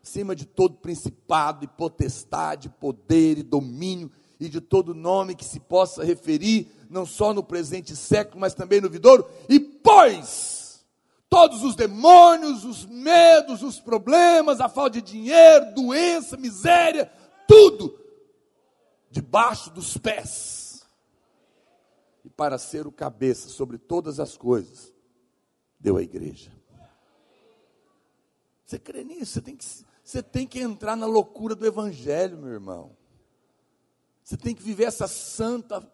acima 0.00 0.36
de 0.36 0.46
todo 0.46 0.76
principado 0.76 1.64
e 1.64 1.68
potestade, 1.68 2.68
poder 2.68 3.38
e 3.38 3.42
domínio 3.42 4.10
e 4.38 4.48
de 4.48 4.60
todo 4.60 4.94
nome 4.94 5.34
que 5.34 5.44
se 5.44 5.58
possa 5.58 6.04
referir, 6.04 6.68
não 6.88 7.04
só 7.04 7.34
no 7.34 7.42
presente 7.42 7.96
século, 7.96 8.40
mas 8.40 8.54
também 8.54 8.80
no 8.80 8.88
vidouro, 8.88 9.26
e 9.48 9.58
pôs 9.58 10.84
todos 11.28 11.64
os 11.64 11.74
demônios, 11.74 12.64
os 12.64 12.86
medos, 12.86 13.62
os 13.62 13.80
problemas, 13.80 14.60
a 14.60 14.68
falta 14.68 15.00
de 15.00 15.12
dinheiro, 15.12 15.74
doença, 15.74 16.36
miséria, 16.36 17.10
tudo 17.48 17.98
debaixo 19.10 19.70
dos 19.70 19.96
pés. 19.96 20.86
E 22.24 22.30
para 22.30 22.56
ser 22.58 22.86
o 22.86 22.92
cabeça 22.92 23.48
sobre 23.48 23.78
todas 23.78 24.20
as 24.20 24.36
coisas, 24.36 24.92
deu 25.80 25.96
a 25.96 26.02
igreja. 26.02 26.52
Você 28.74 28.78
crê 28.80 29.04
nisso? 29.04 29.34
Você 29.34 29.40
tem 29.40 29.56
que, 29.56 29.64
você 30.02 30.22
tem 30.22 30.46
que 30.48 30.58
entrar 30.58 30.96
na 30.96 31.06
loucura 31.06 31.54
do 31.54 31.64
evangelho, 31.64 32.36
meu 32.36 32.50
irmão. 32.50 32.96
Você 34.24 34.36
tem 34.36 34.52
que 34.52 34.62
viver 34.62 34.84
essa 34.84 35.06
santa 35.06 35.88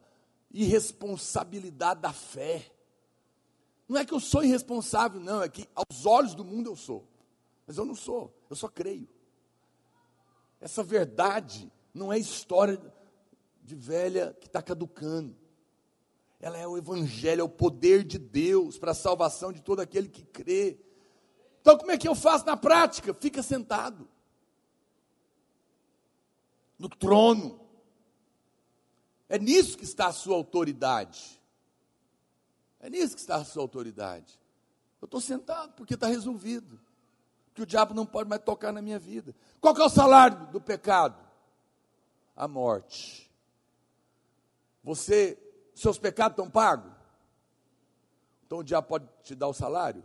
irresponsabilidade 0.50 2.00
da 2.00 2.10
fé. 2.10 2.72
Não 3.86 3.98
é 3.98 4.04
que 4.04 4.14
eu 4.14 4.20
sou 4.20 4.42
irresponsável, 4.42 5.20
não, 5.20 5.42
é 5.42 5.48
que 5.48 5.68
aos 5.74 6.06
olhos 6.06 6.34
do 6.34 6.42
mundo 6.42 6.70
eu 6.70 6.76
sou. 6.76 7.06
Mas 7.66 7.76
eu 7.76 7.84
não 7.84 7.94
sou, 7.94 8.34
eu 8.48 8.56
só 8.56 8.66
creio. 8.66 9.08
Essa 10.58 10.82
verdade 10.82 11.70
não 11.92 12.10
é 12.10 12.18
história 12.18 12.80
de 13.62 13.74
velha 13.74 14.34
que 14.40 14.46
está 14.46 14.62
caducando. 14.62 15.36
Ela 16.40 16.56
é 16.56 16.66
o 16.66 16.78
Evangelho, 16.78 17.42
é 17.42 17.44
o 17.44 17.48
poder 17.48 18.04
de 18.04 18.18
Deus 18.18 18.78
para 18.78 18.92
a 18.92 18.94
salvação 18.94 19.52
de 19.52 19.60
todo 19.60 19.80
aquele 19.80 20.08
que 20.08 20.24
crê. 20.24 20.80
Então, 21.60 21.76
como 21.76 21.90
é 21.90 21.98
que 21.98 22.08
eu 22.08 22.14
faço 22.14 22.46
na 22.46 22.56
prática? 22.56 23.12
Fica 23.14 23.42
sentado 23.42 24.08
no 26.78 26.88
trono. 26.88 27.60
É 29.28 29.38
nisso 29.38 29.76
que 29.76 29.84
está 29.84 30.06
a 30.06 30.12
sua 30.12 30.34
autoridade. 30.34 31.40
É 32.80 32.88
nisso 32.88 33.14
que 33.14 33.20
está 33.20 33.36
a 33.36 33.44
sua 33.44 33.62
autoridade. 33.62 34.40
Eu 35.00 35.04
estou 35.04 35.20
sentado 35.20 35.74
porque 35.74 35.94
está 35.94 36.06
resolvido. 36.06 36.80
Que 37.54 37.62
o 37.62 37.66
diabo 37.66 37.92
não 37.92 38.06
pode 38.06 38.28
mais 38.28 38.42
tocar 38.42 38.72
na 38.72 38.80
minha 38.80 38.98
vida. 38.98 39.34
Qual 39.60 39.76
é 39.76 39.82
o 39.82 39.90
salário 39.90 40.46
do 40.46 40.60
pecado? 40.60 41.22
A 42.34 42.48
morte. 42.48 43.30
Você, 44.82 45.38
seus 45.74 45.98
pecados 45.98 46.32
estão 46.32 46.50
pagos? 46.50 46.90
Então 48.46 48.58
o 48.58 48.64
diabo 48.64 48.88
pode 48.88 49.06
te 49.22 49.34
dar 49.34 49.48
o 49.48 49.54
salário? 49.54 50.02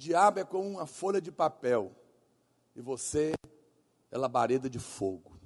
Diabo 0.00 0.40
é 0.40 0.44
como 0.44 0.66
uma 0.66 0.86
folha 0.86 1.20
de 1.20 1.30
papel 1.30 1.94
e 2.74 2.80
você 2.80 3.34
é 4.10 4.16
labareda 4.16 4.68
de 4.68 4.78
fogo. 4.78 5.38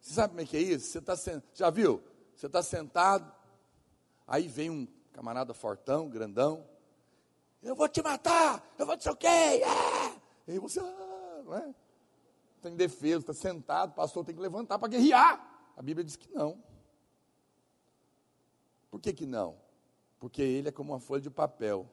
Você 0.00 0.14
sabe 0.14 0.28
como 0.30 0.40
é 0.40 0.46
que 0.46 0.56
é 0.56 0.60
isso? 0.60 0.86
Você 0.86 1.00
tá 1.00 1.14
já 1.52 1.68
viu? 1.68 2.02
Você 2.34 2.46
está 2.46 2.62
sentado, 2.62 3.30
aí 4.26 4.46
vem 4.46 4.70
um 4.70 4.86
camarada 5.12 5.52
fortão, 5.52 6.08
grandão, 6.08 6.64
eu 7.60 7.74
vou 7.74 7.88
te 7.88 8.00
matar, 8.02 8.64
eu 8.78 8.86
vou 8.86 8.96
te 8.96 9.08
o 9.08 9.16
quê, 9.16 9.26
é. 9.26 9.60
E 10.46 10.52
aí 10.52 10.58
você, 10.58 10.80
ah, 10.80 11.42
não 11.44 11.54
é? 11.56 11.74
Tem 12.62 12.76
defesa, 12.76 13.18
está 13.18 13.34
sentado, 13.34 13.94
pastor 13.94 14.24
tem 14.24 14.34
que 14.34 14.40
levantar 14.40 14.78
para 14.78 14.88
guerrear. 14.88 15.72
A 15.76 15.82
Bíblia 15.82 16.04
diz 16.04 16.16
que 16.16 16.32
não. 16.32 16.62
Por 18.90 19.00
que, 19.00 19.12
que 19.12 19.26
não? 19.26 19.56
Porque 20.20 20.40
ele 20.40 20.68
é 20.68 20.72
como 20.72 20.92
uma 20.92 21.00
folha 21.00 21.20
de 21.20 21.30
papel. 21.30 21.88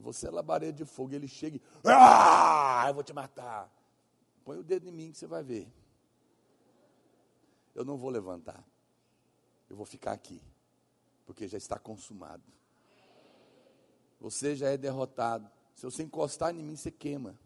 E 0.00 0.02
você 0.02 0.28
é 0.28 0.30
labareda 0.30 0.72
de 0.72 0.86
fogo, 0.86 1.14
ele 1.14 1.28
chega 1.28 1.58
e, 1.58 1.62
ah, 1.84 2.86
eu 2.88 2.94
vou 2.94 3.02
te 3.02 3.12
matar. 3.12 3.70
Põe 4.42 4.56
o 4.56 4.62
dedo 4.62 4.88
em 4.88 4.90
mim 4.90 5.12
que 5.12 5.18
você 5.18 5.26
vai 5.26 5.42
ver. 5.42 5.70
Eu 7.74 7.84
não 7.84 7.98
vou 7.98 8.08
levantar. 8.08 8.64
Eu 9.68 9.76
vou 9.76 9.84
ficar 9.84 10.12
aqui. 10.12 10.40
Porque 11.26 11.46
já 11.46 11.58
está 11.58 11.78
consumado. 11.78 12.42
Você 14.18 14.56
já 14.56 14.70
é 14.70 14.78
derrotado. 14.78 15.50
Se 15.74 15.84
você 15.84 16.02
encostar 16.02 16.54
em 16.54 16.62
mim, 16.62 16.76
você 16.76 16.90
queima. 16.90 17.38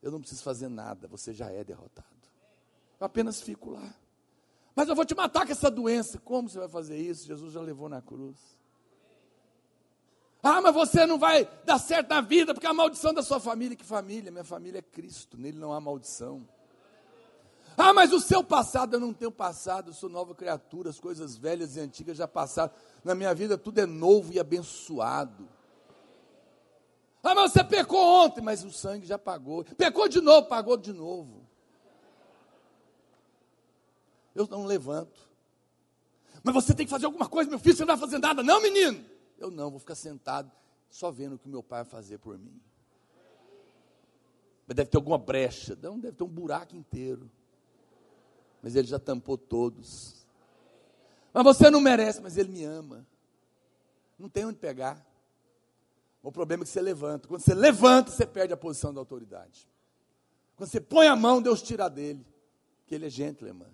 Eu 0.00 0.12
não 0.12 0.20
preciso 0.20 0.44
fazer 0.44 0.68
nada, 0.68 1.08
você 1.08 1.34
já 1.34 1.50
é 1.50 1.64
derrotado. 1.64 2.06
Eu 3.00 3.04
apenas 3.04 3.40
fico 3.40 3.70
lá. 3.70 3.94
Mas 4.76 4.88
eu 4.88 4.94
vou 4.94 5.04
te 5.04 5.14
matar 5.16 5.44
com 5.44 5.50
essa 5.50 5.72
doença. 5.72 6.20
Como 6.20 6.48
você 6.48 6.60
vai 6.60 6.68
fazer 6.68 6.96
isso? 6.96 7.26
Jesus 7.26 7.52
já 7.52 7.60
levou 7.60 7.88
na 7.88 8.00
cruz. 8.00 8.38
Ah, 10.50 10.62
mas 10.62 10.74
você 10.74 11.04
não 11.04 11.18
vai 11.18 11.46
dar 11.66 11.78
certo 11.78 12.08
na 12.08 12.22
vida, 12.22 12.54
porque 12.54 12.66
a 12.66 12.72
maldição 12.72 13.12
da 13.12 13.22
sua 13.22 13.38
família, 13.38 13.76
que 13.76 13.84
família? 13.84 14.30
Minha 14.30 14.44
família 14.44 14.78
é 14.78 14.82
Cristo, 14.82 15.36
nele 15.36 15.58
não 15.58 15.74
há 15.74 15.80
maldição. 15.80 16.48
Ah, 17.76 17.92
mas 17.92 18.14
o 18.14 18.18
seu 18.18 18.42
passado, 18.42 18.94
eu 18.94 19.00
não 19.00 19.12
tenho 19.12 19.30
passado, 19.30 19.90
eu 19.90 19.94
sou 19.94 20.08
nova 20.08 20.34
criatura, 20.34 20.88
as 20.88 20.98
coisas 20.98 21.36
velhas 21.36 21.76
e 21.76 21.80
antigas 21.80 22.16
já 22.16 22.26
passaram. 22.26 22.72
Na 23.04 23.14
minha 23.14 23.34
vida 23.34 23.58
tudo 23.58 23.78
é 23.78 23.84
novo 23.84 24.32
e 24.32 24.40
abençoado. 24.40 25.46
Ah, 27.22 27.34
mas 27.34 27.52
você 27.52 27.62
pecou 27.62 28.00
ontem, 28.00 28.40
mas 28.40 28.64
o 28.64 28.70
sangue 28.70 29.06
já 29.06 29.18
pagou. 29.18 29.64
Pecou 29.76 30.08
de 30.08 30.22
novo, 30.22 30.48
pagou 30.48 30.78
de 30.78 30.94
novo. 30.94 31.46
Eu 34.34 34.46
não 34.46 34.64
levanto. 34.64 35.28
Mas 36.42 36.54
você 36.54 36.74
tem 36.74 36.86
que 36.86 36.90
fazer 36.90 37.04
alguma 37.04 37.28
coisa, 37.28 37.50
meu 37.50 37.58
filho, 37.58 37.76
você 37.76 37.84
não 37.84 37.94
vai 37.94 37.98
fazer 37.98 38.18
nada, 38.18 38.42
não, 38.42 38.62
menino. 38.62 39.17
Eu 39.38 39.50
não, 39.50 39.70
vou 39.70 39.78
ficar 39.78 39.94
sentado 39.94 40.50
só 40.90 41.10
vendo 41.10 41.34
o 41.34 41.38
que 41.38 41.48
meu 41.48 41.62
pai 41.62 41.82
vai 41.82 41.90
fazer 41.90 42.18
por 42.18 42.36
mim. 42.38 42.60
Mas 44.66 44.76
deve 44.76 44.90
ter 44.90 44.96
alguma 44.96 45.16
brecha. 45.16 45.78
Não, 45.80 45.98
deve 45.98 46.16
ter 46.16 46.24
um 46.24 46.28
buraco 46.28 46.76
inteiro. 46.76 47.30
Mas 48.62 48.74
ele 48.74 48.86
já 48.86 48.98
tampou 48.98 49.38
todos. 49.38 50.26
Mas 51.32 51.44
você 51.44 51.70
não 51.70 51.80
merece, 51.80 52.20
mas 52.20 52.36
ele 52.36 52.50
me 52.50 52.64
ama. 52.64 53.06
Não 54.18 54.28
tem 54.28 54.44
onde 54.44 54.58
pegar. 54.58 55.06
O 56.22 56.32
problema 56.32 56.64
é 56.64 56.66
que 56.66 56.70
você 56.70 56.82
levanta. 56.82 57.28
Quando 57.28 57.40
você 57.40 57.54
levanta, 57.54 58.10
você 58.10 58.26
perde 58.26 58.52
a 58.52 58.56
posição 58.56 58.92
da 58.92 59.00
autoridade. 59.00 59.68
Quando 60.56 60.68
você 60.68 60.80
põe 60.80 61.06
a 61.06 61.14
mão, 61.14 61.40
Deus 61.40 61.62
tira 61.62 61.88
dele. 61.88 62.26
Porque 62.80 62.94
ele 62.94 63.06
é 63.06 63.10
gentleman. 63.10 63.70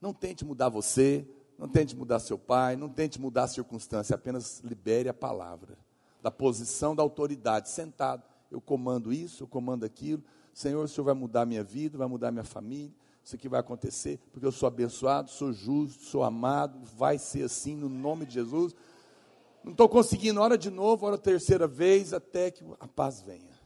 Não 0.00 0.12
tente 0.12 0.44
mudar 0.44 0.68
você, 0.68 1.26
não 1.62 1.68
tente 1.68 1.94
mudar 1.94 2.18
seu 2.18 2.36
pai, 2.36 2.74
não 2.74 2.88
tente 2.88 3.20
mudar 3.20 3.44
a 3.44 3.46
circunstância, 3.46 4.16
apenas 4.16 4.58
libere 4.64 5.08
a 5.08 5.14
palavra. 5.14 5.78
Da 6.20 6.28
posição 6.28 6.92
da 6.92 7.04
autoridade, 7.04 7.70
sentado. 7.70 8.24
Eu 8.50 8.60
comando 8.60 9.12
isso, 9.12 9.44
eu 9.44 9.46
comando 9.46 9.84
aquilo. 9.84 10.24
Senhor, 10.52 10.84
o 10.84 10.88
Senhor 10.88 11.04
vai 11.04 11.14
mudar 11.14 11.46
minha 11.46 11.62
vida, 11.62 11.96
vai 11.96 12.08
mudar 12.08 12.32
minha 12.32 12.42
família. 12.42 12.92
Isso 13.22 13.36
aqui 13.36 13.48
vai 13.48 13.60
acontecer, 13.60 14.18
porque 14.32 14.44
eu 14.44 14.50
sou 14.50 14.66
abençoado, 14.66 15.30
sou 15.30 15.52
justo, 15.52 16.02
sou 16.02 16.24
amado, 16.24 16.80
vai 16.96 17.16
ser 17.16 17.44
assim 17.44 17.76
no 17.76 17.88
nome 17.88 18.26
de 18.26 18.34
Jesus. 18.34 18.74
Não 19.62 19.70
estou 19.70 19.88
conseguindo, 19.88 20.40
hora 20.40 20.58
de 20.58 20.68
novo, 20.68 21.06
hora 21.06 21.16
terceira 21.16 21.68
vez, 21.68 22.12
até 22.12 22.50
que 22.50 22.64
a 22.80 22.88
paz 22.88 23.22
venha. 23.22 23.56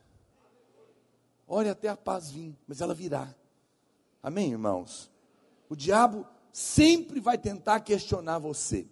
Olha 1.49 1.73
até 1.73 1.89
a 1.89 1.97
paz 1.97 2.31
vir, 2.31 2.55
mas 2.69 2.83
ela 2.83 2.93
virá. 2.93 3.35
Amém, 4.23 4.51
irmãos? 4.51 5.11
O 5.67 5.75
diabo 5.75 6.27
sempre 6.57 7.21
vai 7.21 7.37
tentar 7.37 7.81
questionar 7.81 8.39
você. 8.39 8.89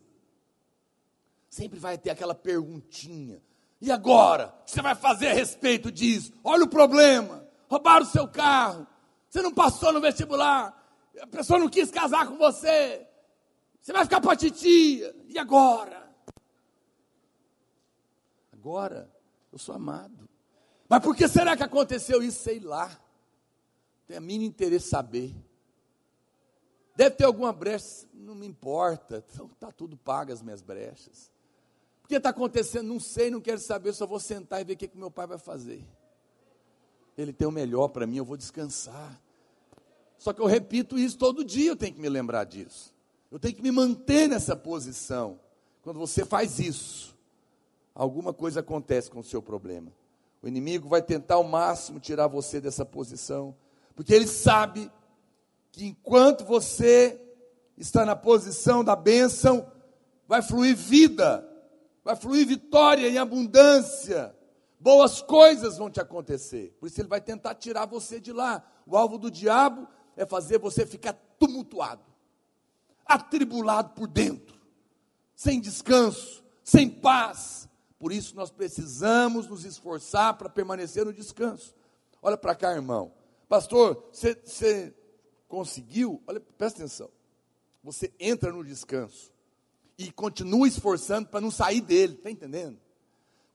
Sempre 1.48 1.78
vai 1.78 1.96
ter 1.96 2.10
aquela 2.10 2.34
perguntinha. 2.34 3.42
E 3.80 3.90
agora? 3.90 4.48
O 4.48 4.64
que 4.64 4.72
você 4.72 4.82
vai 4.82 4.94
fazer 4.94 5.28
a 5.28 5.32
respeito 5.32 5.90
disso? 5.90 6.30
Olha 6.44 6.64
o 6.64 6.68
problema. 6.68 7.48
Roubaram 7.66 8.04
o 8.04 8.08
seu 8.08 8.28
carro. 8.28 8.86
Você 9.30 9.40
não 9.40 9.50
passou 9.50 9.94
no 9.94 10.00
vestibular. 10.02 10.78
A 11.18 11.26
pessoa 11.26 11.58
não 11.58 11.70
quis 11.70 11.90
casar 11.90 12.28
com 12.28 12.36
você. 12.36 13.08
Você 13.80 13.94
vai 13.94 14.05
ficar 14.05 14.20
para 14.20 14.36
titia. 14.36 15.16
E 15.26 15.39
agora? 15.39 16.06
Agora, 18.52 19.10
eu 19.51 19.59
sou 19.59 19.74
amado. 19.74 20.28
Mas 20.86 21.02
por 21.02 21.16
que 21.16 21.26
será 21.28 21.56
que 21.56 21.62
aconteceu 21.62 22.22
isso? 22.22 22.43
Sei 22.43 22.60
lá. 22.60 22.94
Tem 24.06 24.18
a 24.18 24.20
mínimo 24.20 24.51
interesse 24.51 24.90
saber. 24.90 25.34
Deve 26.96 27.16
ter 27.16 27.24
alguma 27.24 27.52
brecha, 27.52 28.06
não 28.14 28.34
me 28.34 28.46
importa, 28.46 29.18
está 29.18 29.44
então, 29.44 29.72
tudo 29.72 29.96
pago 29.96 30.32
as 30.32 30.40
minhas 30.40 30.62
brechas. 30.62 31.30
O 32.04 32.08
que 32.08 32.14
está 32.14 32.30
acontecendo? 32.30 32.86
Não 32.86 33.00
sei, 33.00 33.30
não 33.30 33.40
quero 33.40 33.58
saber, 33.58 33.92
só 33.92 34.06
vou 34.06 34.20
sentar 34.20 34.60
e 34.60 34.64
ver 34.64 34.74
o 34.74 34.76
que, 34.76 34.88
que 34.88 34.98
meu 34.98 35.10
pai 35.10 35.26
vai 35.26 35.38
fazer. 35.38 35.84
Ele 37.16 37.32
tem 37.32 37.48
o 37.48 37.50
melhor 37.50 37.88
para 37.88 38.06
mim, 38.06 38.16
eu 38.16 38.24
vou 38.24 38.36
descansar. 38.36 39.20
Só 40.18 40.32
que 40.32 40.40
eu 40.40 40.46
repito 40.46 40.98
isso 40.98 41.18
todo 41.18 41.44
dia, 41.44 41.70
eu 41.70 41.76
tenho 41.76 41.94
que 41.94 42.00
me 42.00 42.08
lembrar 42.08 42.44
disso. 42.44 42.94
Eu 43.30 43.38
tenho 43.38 43.54
que 43.54 43.62
me 43.62 43.70
manter 43.70 44.28
nessa 44.28 44.54
posição. 44.54 45.40
Quando 45.82 45.98
você 45.98 46.24
faz 46.24 46.58
isso, 46.58 47.16
alguma 47.94 48.32
coisa 48.32 48.60
acontece 48.60 49.10
com 49.10 49.20
o 49.20 49.24
seu 49.24 49.42
problema. 49.42 49.90
O 50.40 50.46
inimigo 50.48 50.88
vai 50.88 51.02
tentar 51.02 51.36
ao 51.36 51.44
máximo 51.44 51.98
tirar 51.98 52.26
você 52.26 52.60
dessa 52.60 52.84
posição, 52.84 53.56
porque 53.94 54.12
ele 54.12 54.26
sabe 54.26 54.90
que 55.74 55.86
enquanto 55.86 56.44
você 56.44 57.20
está 57.76 58.06
na 58.06 58.14
posição 58.14 58.84
da 58.84 58.94
bênção, 58.94 59.68
vai 60.24 60.40
fluir 60.40 60.76
vida, 60.76 61.44
vai 62.05 62.14
fluir 62.14 62.46
vitória 62.46 63.09
em 63.09 63.18
abundância, 63.18 64.32
boas 64.78 65.20
coisas 65.20 65.76
vão 65.76 65.90
te 65.90 66.01
acontecer. 66.01 66.76
Por 66.78 66.86
isso 66.86 67.01
ele 67.01 67.09
vai 67.09 67.20
tentar 67.20 67.56
tirar 67.56 67.86
você 67.86 68.20
de 68.20 68.32
lá. 68.32 68.64
O 68.86 68.96
alvo 68.96 69.18
do 69.18 69.28
diabo 69.28 69.88
é 70.16 70.24
fazer 70.24 70.60
você 70.60 70.86
ficar 70.86 71.14
tumultuado, 71.40 72.05
atribulado 73.05 73.94
por 73.94 74.06
dentro, 74.06 74.56
sem 75.34 75.60
descanso, 75.60 76.44
sem 76.62 76.88
paz. 76.88 77.68
Por 77.98 78.12
isso 78.12 78.36
nós 78.36 78.52
precisamos 78.52 79.48
nos 79.48 79.64
esforçar 79.64 80.38
para 80.38 80.48
permanecer 80.48 81.05
no 81.05 81.12
descanso. 81.12 81.74
Olha 82.22 82.36
para 82.36 82.55
cá, 82.55 82.72
irmão. 82.72 83.12
Pastor, 83.48 84.09
você 84.12 84.94
conseguiu, 85.55 86.20
olha, 86.26 86.40
presta 86.40 86.81
atenção. 86.81 87.09
Você 87.85 88.12
entra 88.18 88.52
no 88.52 88.64
descanso 88.64 89.31
e 89.97 90.10
continua 90.10 90.66
esforçando 90.66 91.28
para 91.28 91.40
não 91.40 91.51
sair 91.51 91.81
dele, 91.81 92.14
está 92.14 92.28
entendendo? 92.28 92.76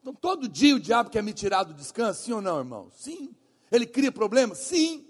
Então, 0.01 0.13
todo 0.13 0.47
dia 0.47 0.77
o 0.77 0.79
diabo 0.79 1.09
quer 1.09 1.21
me 1.21 1.33
tirar 1.33 1.63
do 1.63 1.73
descanso, 1.73 2.23
sim 2.23 2.31
ou 2.31 2.41
não, 2.41 2.57
irmão? 2.57 2.89
Sim. 2.95 3.35
Ele 3.69 3.85
cria 3.85 4.13
problemas? 4.13 4.59
Sim. 4.59 5.05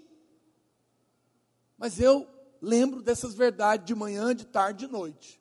Mas 1.78 2.00
eu 2.00 2.26
lembro 2.60 3.00
dessas 3.00 3.36
verdades 3.36 3.86
de 3.86 3.94
manhã, 3.94 4.34
de 4.34 4.44
tarde, 4.44 4.86
de 4.86 4.92
noite. 4.92 5.40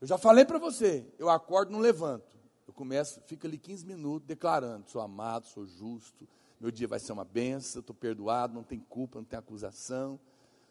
Eu 0.00 0.08
já 0.08 0.18
falei 0.18 0.44
para 0.44 0.58
você, 0.58 1.06
eu 1.20 1.30
acordo, 1.30 1.70
não 1.70 1.78
levanto. 1.78 2.36
Eu 2.66 2.74
começo, 2.74 3.20
fico 3.26 3.46
ali 3.46 3.58
15 3.58 3.86
minutos 3.86 4.26
declarando: 4.26 4.90
sou 4.90 5.00
amado, 5.00 5.46
sou 5.46 5.64
justo, 5.66 6.28
meu 6.60 6.72
dia 6.72 6.88
vai 6.88 6.98
ser 6.98 7.12
uma 7.12 7.24
benção, 7.24 7.78
estou 7.78 7.94
perdoado, 7.94 8.54
não 8.54 8.64
tem 8.64 8.80
culpa, 8.80 9.18
não 9.18 9.24
tem 9.24 9.38
acusação. 9.38 10.18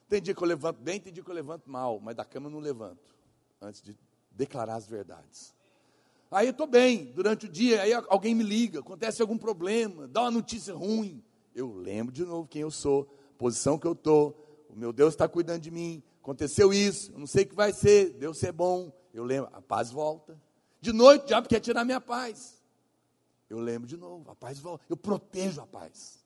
Tem 0.09 0.21
dia 0.21 0.34
que 0.34 0.41
eu 0.41 0.47
levanto 0.47 0.79
bem, 0.79 0.99
tem 0.99 1.11
dia 1.11 1.23
que 1.23 1.29
eu 1.29 1.35
levanto 1.35 1.69
mal, 1.69 1.99
mas 1.99 2.15
da 2.15 2.23
cama 2.23 2.47
eu 2.47 2.51
não 2.51 2.59
levanto, 2.59 3.15
antes 3.61 3.81
de 3.81 3.97
declarar 4.31 4.75
as 4.75 4.88
verdades. 4.88 5.53
Aí 6.31 6.47
eu 6.47 6.51
estou 6.51 6.67
bem, 6.67 7.05
durante 7.05 7.45
o 7.45 7.49
dia, 7.49 7.81
aí 7.81 7.93
alguém 7.93 8.34
me 8.34 8.43
liga, 8.43 8.79
acontece 8.79 9.21
algum 9.21 9.38
problema, 9.38 10.07
dá 10.07 10.21
uma 10.21 10.31
notícia 10.31 10.73
ruim. 10.73 11.23
Eu 11.55 11.73
lembro 11.73 12.13
de 12.13 12.23
novo 12.23 12.47
quem 12.47 12.61
eu 12.61 12.71
sou, 12.71 13.05
posição 13.38 13.77
que 13.77 13.88
eu 13.88 13.93
estou, 13.93 14.65
o 14.69 14.75
meu 14.75 14.93
Deus 14.93 15.13
está 15.13 15.27
cuidando 15.27 15.61
de 15.61 15.71
mim, 15.71 16.03
aconteceu 16.21 16.73
isso, 16.73 17.11
eu 17.11 17.19
não 17.19 17.27
sei 17.27 17.43
o 17.43 17.47
que 17.47 17.55
vai 17.55 17.73
ser, 17.73 18.13
Deus 18.13 18.43
é 18.43 18.51
bom. 18.51 18.91
Eu 19.13 19.23
lembro, 19.23 19.49
a 19.53 19.61
paz 19.61 19.89
volta. 19.89 20.39
De 20.79 20.93
noite, 20.93 21.23
o 21.23 21.27
diabo 21.27 21.47
quer 21.47 21.59
tirar 21.59 21.84
minha 21.84 21.99
paz. 21.99 22.61
Eu 23.49 23.59
lembro 23.59 23.88
de 23.88 23.97
novo, 23.97 24.29
a 24.29 24.35
paz 24.35 24.59
volta. 24.59 24.85
Eu 24.89 24.97
protejo 24.97 25.61
a 25.61 25.65
paz. 25.65 26.23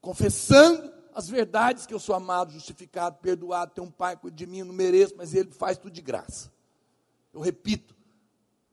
Confessando 0.00 0.92
as 1.14 1.28
verdades 1.28 1.86
que 1.86 1.94
eu 1.94 2.00
sou 2.00 2.14
amado, 2.14 2.52
justificado, 2.52 3.18
perdoado, 3.18 3.72
tenho 3.72 3.86
um 3.86 3.90
pai 3.90 4.16
que 4.16 4.30
de 4.30 4.46
mim, 4.46 4.64
não 4.64 4.74
mereço, 4.74 5.14
mas 5.16 5.32
ele 5.32 5.52
faz 5.52 5.78
tudo 5.78 5.92
de 5.92 6.02
graça. 6.02 6.52
Eu 7.32 7.40
repito, 7.40 7.96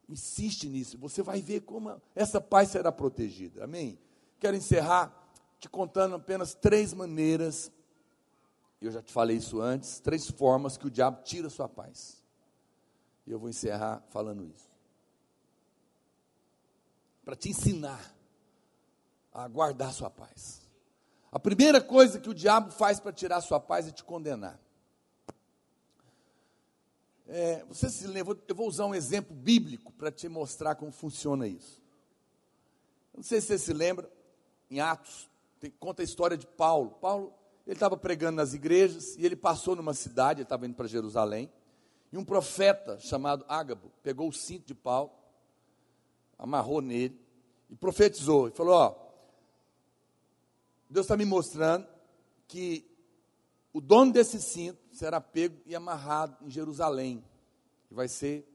insiste 0.09 0.67
nisso, 0.67 0.97
você 0.97 1.21
vai 1.21 1.39
ver 1.39 1.61
como 1.61 2.01
essa 2.15 2.41
paz 2.41 2.69
será 2.69 2.91
protegida. 2.91 3.63
Amém? 3.63 3.99
Quero 4.39 4.57
encerrar 4.57 5.15
te 5.59 5.69
contando 5.69 6.15
apenas 6.15 6.55
três 6.55 6.91
maneiras, 6.91 7.71
eu 8.81 8.89
já 8.89 9.03
te 9.03 9.13
falei 9.13 9.37
isso 9.37 9.61
antes, 9.61 9.99
três 9.99 10.27
formas 10.27 10.75
que 10.75 10.87
o 10.87 10.89
diabo 10.89 11.21
tira 11.23 11.45
a 11.45 11.51
sua 11.51 11.69
paz. 11.69 12.23
E 13.27 13.31
eu 13.31 13.37
vou 13.37 13.47
encerrar 13.47 14.03
falando 14.09 14.43
isso. 14.43 14.71
Para 17.23 17.35
te 17.35 17.49
ensinar 17.49 18.15
a 19.31 19.47
guardar 19.47 19.89
a 19.89 19.93
sua 19.93 20.09
paz. 20.09 20.60
A 21.31 21.39
primeira 21.39 21.79
coisa 21.79 22.19
que 22.19 22.29
o 22.29 22.33
diabo 22.33 22.71
faz 22.71 22.99
para 22.99 23.13
tirar 23.13 23.39
sua 23.39 23.59
paz 23.59 23.87
é 23.87 23.91
te 23.91 24.03
condenar. 24.03 24.59
É, 27.25 27.63
você 27.63 27.89
se 27.89 28.05
lembra, 28.05 28.37
eu 28.45 28.53
vou 28.53 28.67
usar 28.67 28.85
um 28.85 28.93
exemplo 28.93 29.33
bíblico 29.33 29.93
para 29.93 30.11
te 30.11 30.27
mostrar 30.27 30.75
como 30.75 30.91
funciona 30.91 31.47
isso. 31.47 31.81
Não 33.15 33.23
sei 33.23 33.39
se 33.39 33.47
você 33.47 33.57
se 33.57 33.71
lembra, 33.71 34.11
em 34.69 34.81
Atos, 34.81 35.29
tem, 35.57 35.71
conta 35.71 36.01
a 36.01 36.03
história 36.03 36.35
de 36.35 36.45
Paulo. 36.45 36.91
Paulo, 36.99 37.33
ele 37.65 37.75
estava 37.75 37.95
pregando 37.95 38.35
nas 38.35 38.53
igrejas 38.53 39.15
e 39.15 39.25
ele 39.25 39.37
passou 39.37 39.75
numa 39.75 39.93
cidade, 39.93 40.39
ele 40.39 40.45
estava 40.45 40.65
indo 40.65 40.75
para 40.75 40.87
Jerusalém, 40.87 41.49
e 42.11 42.17
um 42.17 42.25
profeta 42.25 42.99
chamado 42.99 43.45
Ágabo 43.47 43.89
pegou 44.03 44.27
o 44.27 44.33
cinto 44.33 44.67
de 44.67 44.75
Paulo, 44.75 45.11
amarrou 46.37 46.81
nele 46.81 47.17
e 47.69 47.75
profetizou. 47.75 48.49
E 48.49 48.51
falou: 48.51 48.73
Ó, 48.73 49.10
Deus 50.91 51.05
está 51.05 51.15
me 51.15 51.23
mostrando 51.23 51.87
que 52.49 52.85
o 53.71 53.79
dono 53.79 54.11
desse 54.11 54.41
cinto 54.41 54.77
será 54.91 55.21
pego 55.21 55.57
e 55.65 55.73
amarrado 55.73 56.45
em 56.45 56.49
Jerusalém, 56.49 57.23
e 57.89 57.93
vai 57.93 58.09
ser 58.09 58.45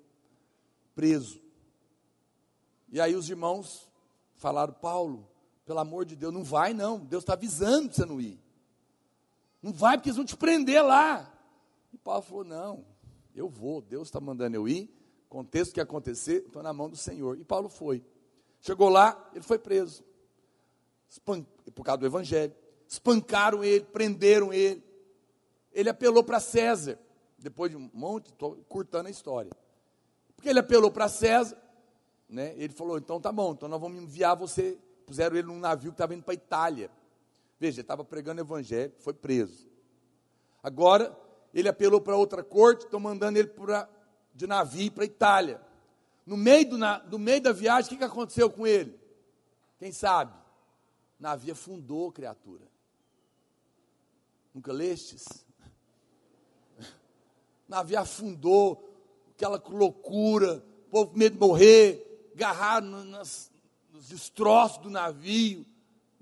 preso. 0.94 1.40
E 2.90 3.00
aí 3.00 3.14
os 3.14 3.30
irmãos 3.30 3.90
falaram: 4.34 4.74
Paulo, 4.74 5.26
pelo 5.64 5.78
amor 5.78 6.04
de 6.04 6.14
Deus, 6.14 6.32
não 6.32 6.44
vai 6.44 6.74
não, 6.74 6.98
Deus 6.98 7.22
está 7.22 7.32
avisando 7.32 7.88
para 7.88 7.96
você 7.96 8.04
não 8.04 8.20
ir. 8.20 8.38
Não 9.62 9.72
vai 9.72 9.96
porque 9.96 10.10
eles 10.10 10.18
vão 10.18 10.26
te 10.26 10.36
prender 10.36 10.84
lá. 10.84 11.32
E 11.90 11.96
Paulo 11.96 12.20
falou: 12.20 12.44
Não, 12.44 12.84
eu 13.34 13.48
vou, 13.48 13.80
Deus 13.80 14.08
está 14.08 14.20
mandando 14.20 14.54
eu 14.56 14.68
ir, 14.68 14.94
contexto 15.30 15.72
que 15.72 15.80
acontecer, 15.80 16.44
estou 16.44 16.62
na 16.62 16.74
mão 16.74 16.90
do 16.90 16.96
Senhor. 16.98 17.38
E 17.40 17.44
Paulo 17.44 17.70
foi. 17.70 18.04
Chegou 18.60 18.90
lá, 18.90 19.30
ele 19.32 19.42
foi 19.42 19.58
preso 19.58 20.04
por 21.20 21.84
causa 21.84 21.98
do 21.98 22.06
evangelho. 22.06 22.52
Espancaram 22.88 23.64
ele, 23.64 23.84
prenderam 23.84 24.52
ele. 24.52 24.82
Ele 25.72 25.90
apelou 25.90 26.24
para 26.24 26.40
César, 26.40 26.98
depois 27.38 27.70
de 27.70 27.76
um 27.76 27.90
monte, 27.92 28.28
estou 28.28 28.56
curtando 28.68 29.08
a 29.08 29.10
história. 29.10 29.50
Porque 30.34 30.48
ele 30.48 30.58
apelou 30.58 30.90
para 30.90 31.08
César, 31.08 31.56
né? 32.28 32.54
ele 32.56 32.72
falou: 32.72 32.98
então 32.98 33.20
tá 33.20 33.30
bom, 33.30 33.52
então 33.52 33.68
nós 33.68 33.80
vamos 33.80 34.02
enviar 34.02 34.36
você. 34.36 34.78
Puseram 35.04 35.36
ele 35.36 35.46
num 35.46 35.60
navio 35.60 35.92
que 35.92 35.94
estava 35.94 36.14
indo 36.14 36.24
para 36.24 36.34
Itália. 36.34 36.90
Veja, 37.60 37.76
ele 37.76 37.82
estava 37.82 38.04
pregando 38.04 38.40
evangelho, 38.40 38.92
foi 38.98 39.14
preso. 39.14 39.68
Agora, 40.62 41.16
ele 41.54 41.68
apelou 41.68 42.00
para 42.00 42.16
outra 42.16 42.42
corte, 42.42 42.84
estão 42.84 42.98
mandando 42.98 43.38
ele 43.38 43.48
pra, 43.48 43.88
de 44.34 44.46
navio 44.46 44.90
para 44.90 45.04
Itália. 45.04 45.60
No 46.26 46.36
meio, 46.36 46.70
do, 46.70 46.78
na, 46.78 47.02
meio 47.18 47.40
da 47.40 47.52
viagem, 47.52 47.86
o 47.86 47.88
que, 47.90 47.98
que 47.98 48.04
aconteceu 48.04 48.50
com 48.50 48.66
ele? 48.66 48.98
Quem 49.78 49.92
sabe? 49.92 50.34
Navio 51.18 51.52
afundou, 51.52 52.12
criatura. 52.12 52.66
Nunca 54.54 54.72
lestes? 54.72 55.44
navio 57.68 57.98
afundou, 57.98 58.86
aquela 59.30 59.62
loucura, 59.68 60.64
o 60.86 60.90
povo 60.90 61.12
com 61.12 61.18
medo 61.18 61.34
de 61.34 61.40
morrer, 61.40 62.30
agarraram 62.34 63.04
nas, 63.04 63.50
nos 63.90 64.08
destroços 64.08 64.78
do 64.78 64.90
navio 64.90 65.66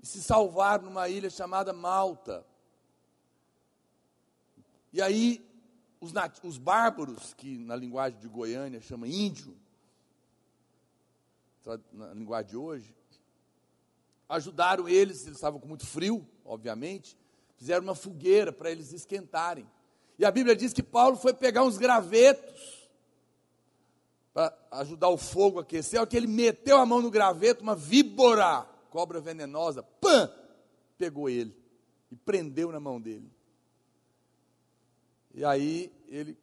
e 0.01 0.05
se 0.05 0.21
salvaram 0.21 0.85
numa 0.85 1.09
ilha 1.09 1.29
chamada 1.29 1.73
Malta. 1.73 2.45
E 4.93 5.01
aí, 5.01 5.45
os, 5.99 6.13
os 6.43 6.57
bárbaros, 6.57 7.33
que 7.33 7.57
na 7.57 7.75
linguagem 7.75 8.19
de 8.19 8.27
Goiânia 8.27 8.79
chama 8.79 9.07
índio, 9.07 9.57
na 11.91 12.13
linguagem 12.13 12.51
de 12.51 12.57
hoje, 12.57 12.95
ajudaram 14.27 14.87
eles, 14.87 15.25
eles 15.25 15.37
estavam 15.37 15.59
com 15.59 15.67
muito 15.67 15.85
frio, 15.85 16.27
obviamente, 16.43 17.17
fizeram 17.57 17.83
uma 17.83 17.95
fogueira 17.95 18.51
para 18.51 18.71
eles 18.71 18.91
esquentarem. 18.91 19.67
E 20.17 20.25
a 20.25 20.31
Bíblia 20.31 20.55
diz 20.55 20.73
que 20.73 20.83
Paulo 20.83 21.17
foi 21.17 21.33
pegar 21.33 21.63
uns 21.63 21.77
gravetos 21.77 22.89
para 24.33 24.53
ajudar 24.71 25.09
o 25.09 25.17
fogo 25.17 25.59
a 25.59 25.61
aquecer, 25.61 25.99
ao 25.99 26.07
que 26.07 26.17
ele 26.17 26.27
meteu 26.27 26.77
a 26.77 26.85
mão 26.85 27.01
no 27.01 27.09
graveto, 27.09 27.63
uma 27.63 27.75
víbora, 27.75 28.63
cobra 28.89 29.21
venenosa, 29.21 29.81
pã, 29.81 30.29
pegou 30.97 31.29
ele 31.29 31.55
e 32.11 32.15
prendeu 32.15 32.71
na 32.71 32.79
mão 32.79 32.99
dele. 32.99 33.31
E 35.33 35.43
aí 35.43 35.91
ele 36.07 36.37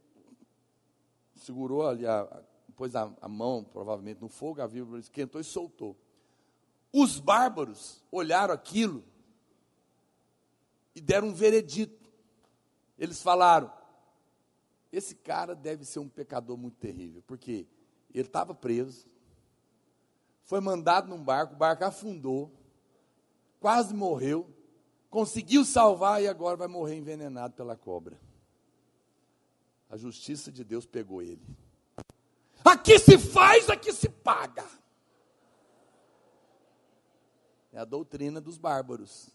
segurou 1.37 1.87
ali, 1.87 2.07
a, 2.07 2.43
pôs 2.77 2.95
a, 2.95 3.13
a 3.21 3.29
mão 3.29 3.65
provavelmente 3.65 4.21
no 4.21 4.29
fogo, 4.29 4.61
a 4.61 4.67
víbora 4.67 5.01
esquentou 5.01 5.41
e 5.41 5.45
soltou. 5.45 5.97
Os 6.93 7.19
bárbaros 7.19 8.05
olharam 8.11 8.53
aquilo 8.53 9.03
e 10.95 11.01
deram 11.01 11.29
um 11.29 11.35
veredito. 11.35 12.11
Eles 12.99 13.23
falaram: 13.23 13.73
esse 14.93 15.15
cara 15.15 15.55
deve 15.55 15.85
ser 15.85 16.01
um 16.01 16.09
pecador 16.09 16.57
muito 16.57 16.77
terrível, 16.77 17.23
porque 17.27 17.67
ele 18.13 18.27
estava 18.27 18.55
preso, 18.55 19.07
foi 20.45 20.61
mandado 20.61 21.09
num 21.09 21.23
barco, 21.23 21.55
o 21.55 21.57
barco 21.57 21.85
afundou, 21.85 22.53
quase 23.59 23.95
morreu, 23.95 24.47
conseguiu 25.09 25.65
salvar 25.65 26.23
e 26.23 26.29
agora 26.29 26.57
vai 26.57 26.69
morrer 26.69 26.97
envenenado 26.97 27.55
pela 27.55 27.75
cobra. 27.75 28.21
A 29.89 29.97
justiça 29.97 30.53
de 30.53 30.63
Deus 30.63 30.85
pegou 30.85 31.23
ele. 31.23 31.43
Aqui 32.65 32.99
se 32.99 33.19
faz, 33.19 33.69
aqui 33.69 33.93
se 33.93 34.09
paga. 34.09 34.65
É 37.73 37.79
a 37.79 37.85
doutrina 37.85 38.41
dos 38.41 38.59
bárbaros. 38.59 39.31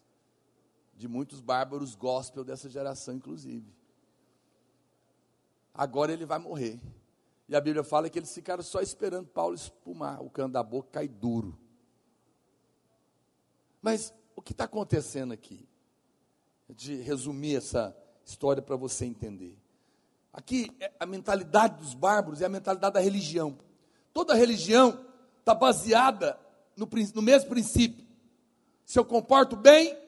De 0.95 1.07
muitos 1.07 1.41
bárbaros 1.41 1.95
gospel 1.95 2.43
dessa 2.43 2.69
geração, 2.69 3.15
inclusive. 3.15 3.75
Agora 5.73 6.11
ele 6.11 6.25
vai 6.25 6.39
morrer. 6.39 6.79
E 7.47 7.55
a 7.55 7.61
Bíblia 7.61 7.83
fala 7.83 8.09
que 8.09 8.19
eles 8.19 8.33
ficaram 8.33 8.63
só 8.63 8.81
esperando 8.81 9.27
Paulo 9.27 9.55
espumar, 9.55 10.21
o 10.21 10.29
cano 10.29 10.53
da 10.53 10.63
boca 10.63 10.89
cai 10.91 11.07
duro. 11.07 11.57
Mas 13.81 14.13
o 14.35 14.41
que 14.41 14.51
está 14.51 14.65
acontecendo 14.65 15.33
aqui? 15.33 15.67
De 16.69 16.95
resumir 16.95 17.55
essa 17.55 17.95
história 18.25 18.61
para 18.61 18.75
você 18.75 19.05
entender. 19.05 19.57
Aqui, 20.33 20.75
é 20.79 20.91
a 20.99 21.05
mentalidade 21.05 21.77
dos 21.77 21.93
bárbaros 21.93 22.41
é 22.41 22.45
a 22.45 22.49
mentalidade 22.49 22.93
da 22.93 22.99
religião. 22.99 23.57
Toda 24.13 24.35
religião 24.35 25.05
está 25.39 25.55
baseada 25.55 26.39
no, 26.75 26.87
no 27.15 27.21
mesmo 27.21 27.49
princípio. 27.49 28.06
Se 28.87 28.97
eu 28.97 29.03
comporto 29.03 29.57
bem, 29.57 30.01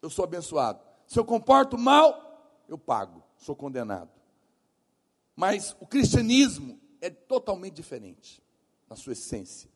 eu 0.00 0.08
sou 0.08 0.24
abençoado. 0.24 0.80
Se 1.06 1.18
eu 1.18 1.24
comporto 1.26 1.76
mal, 1.76 2.64
eu 2.66 2.78
pago, 2.78 3.22
sou 3.36 3.54
condenado. 3.54 4.08
Mas 5.36 5.76
o 5.78 5.86
cristianismo 5.86 6.80
é 7.02 7.10
totalmente 7.10 7.74
diferente 7.74 8.42
na 8.88 8.96
sua 8.96 9.12
essência. 9.12 9.68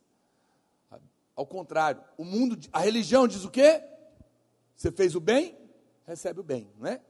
Ao 1.37 1.47
contrário, 1.47 2.03
o 2.17 2.25
mundo, 2.25 2.59
a 2.73 2.79
religião 2.79 3.29
diz 3.29 3.45
o 3.45 3.51
quê? 3.51 3.85
Você 4.75 4.91
fez 4.91 5.15
o 5.15 5.21
bem, 5.21 5.55
recebe 6.07 6.41
o 6.41 6.43
bem, 6.45 6.73
não 6.79 6.87
é? 6.87 7.03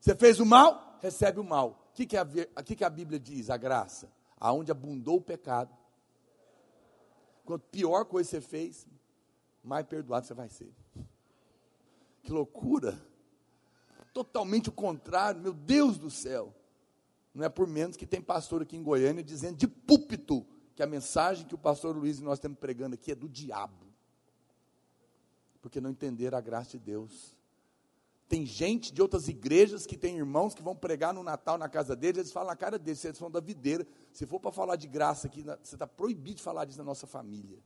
Você 0.00 0.14
fez 0.14 0.40
o 0.40 0.46
mal, 0.46 0.98
recebe 1.02 1.38
o 1.38 1.44
mal. 1.44 1.90
O 1.90 1.92
que, 1.92 2.06
que, 2.06 2.16
a, 2.16 2.24
que, 2.64 2.76
que 2.76 2.84
a 2.84 2.88
Bíblia 2.88 3.20
diz? 3.20 3.50
A 3.50 3.58
graça. 3.58 4.10
Aonde 4.38 4.70
abundou 4.70 5.16
o 5.16 5.20
pecado. 5.20 5.76
Quanto 7.44 7.66
pior 7.66 8.06
coisa 8.06 8.30
você 8.30 8.40
fez, 8.40 8.86
mais 9.64 9.86
perdoado 9.86 10.26
você 10.26 10.34
vai 10.34 10.48
ser. 10.48 10.72
Que 12.22 12.30
loucura! 12.30 13.00
Totalmente 14.12 14.68
o 14.68 14.72
contrário, 14.72 15.40
meu 15.40 15.52
Deus 15.52 15.98
do 15.98 16.10
céu. 16.10 16.54
Não 17.34 17.44
é 17.44 17.48
por 17.48 17.66
menos 17.66 17.96
que 17.96 18.06
tem 18.06 18.22
pastor 18.22 18.62
aqui 18.62 18.76
em 18.76 18.82
Goiânia 18.82 19.24
dizendo 19.24 19.56
de 19.56 19.66
púlpito 19.66 20.46
que 20.76 20.82
a 20.82 20.86
mensagem 20.86 21.46
que 21.46 21.54
o 21.54 21.58
pastor 21.58 21.96
Luiz 21.96 22.18
e 22.18 22.22
nós 22.22 22.38
estamos 22.38 22.58
pregando 22.58 22.94
aqui 22.94 23.10
é 23.10 23.14
do 23.14 23.28
diabo. 23.28 23.86
Porque 25.60 25.80
não 25.80 25.90
entenderam 25.90 26.38
a 26.38 26.40
graça 26.40 26.72
de 26.72 26.78
Deus. 26.78 27.36
Tem 28.28 28.46
gente 28.46 28.92
de 28.92 29.02
outras 29.02 29.28
igrejas 29.28 29.86
que 29.86 29.96
tem 29.96 30.16
irmãos 30.16 30.54
que 30.54 30.62
vão 30.62 30.76
pregar 30.76 31.12
no 31.12 31.22
Natal 31.22 31.58
na 31.58 31.68
casa 31.68 31.96
deles, 31.96 32.18
eles 32.18 32.32
falam 32.32 32.48
na 32.48 32.56
cara 32.56 32.78
deles, 32.78 33.04
eles 33.04 33.18
são 33.18 33.30
da 33.30 33.40
videira. 33.40 33.86
Se 34.12 34.26
for 34.26 34.40
para 34.40 34.52
falar 34.52 34.76
de 34.76 34.86
graça 34.86 35.26
aqui, 35.26 35.42
você 35.42 35.74
está 35.74 35.86
proibido 35.86 36.36
de 36.36 36.42
falar 36.42 36.64
disso 36.64 36.78
na 36.78 36.84
nossa 36.84 37.06
família. 37.06 37.58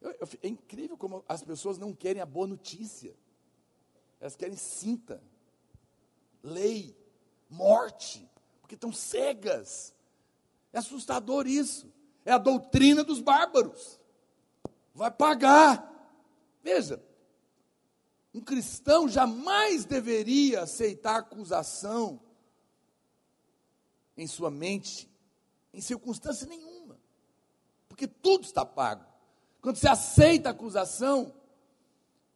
Eu, 0.00 0.10
eu, 0.12 0.28
é 0.42 0.48
incrível 0.48 0.96
como 0.96 1.24
as 1.28 1.42
pessoas 1.42 1.78
não 1.78 1.92
querem 1.92 2.22
a 2.22 2.26
boa 2.26 2.46
notícia. 2.46 3.14
Elas 4.20 4.36
querem 4.36 4.56
cinta, 4.56 5.22
lei, 6.42 6.96
morte, 7.48 8.28
porque 8.60 8.74
estão 8.74 8.92
cegas. 8.92 9.94
É 10.72 10.78
assustador 10.78 11.46
isso. 11.46 11.92
É 12.24 12.32
a 12.32 12.38
doutrina 12.38 13.02
dos 13.02 13.20
bárbaros. 13.20 13.98
Vai 14.94 15.10
pagar. 15.10 15.88
Veja, 16.62 17.02
um 18.34 18.40
cristão 18.40 19.08
jamais 19.08 19.84
deveria 19.84 20.62
aceitar 20.62 21.16
acusação 21.16 22.20
em 24.16 24.26
sua 24.26 24.50
mente, 24.50 25.08
em 25.72 25.80
circunstância 25.80 26.46
nenhuma, 26.46 27.00
porque 27.88 28.06
tudo 28.06 28.44
está 28.44 28.66
pago. 28.66 29.07
Quando 29.60 29.76
você 29.76 29.88
aceita 29.88 30.48
a 30.48 30.52
acusação, 30.52 31.34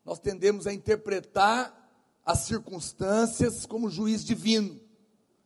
nós 0.05 0.19
tendemos 0.19 0.67
a 0.67 0.73
interpretar 0.73 1.79
as 2.25 2.41
circunstâncias 2.41 3.67
como 3.67 3.91
juiz 3.91 4.25
divino. 4.25 4.81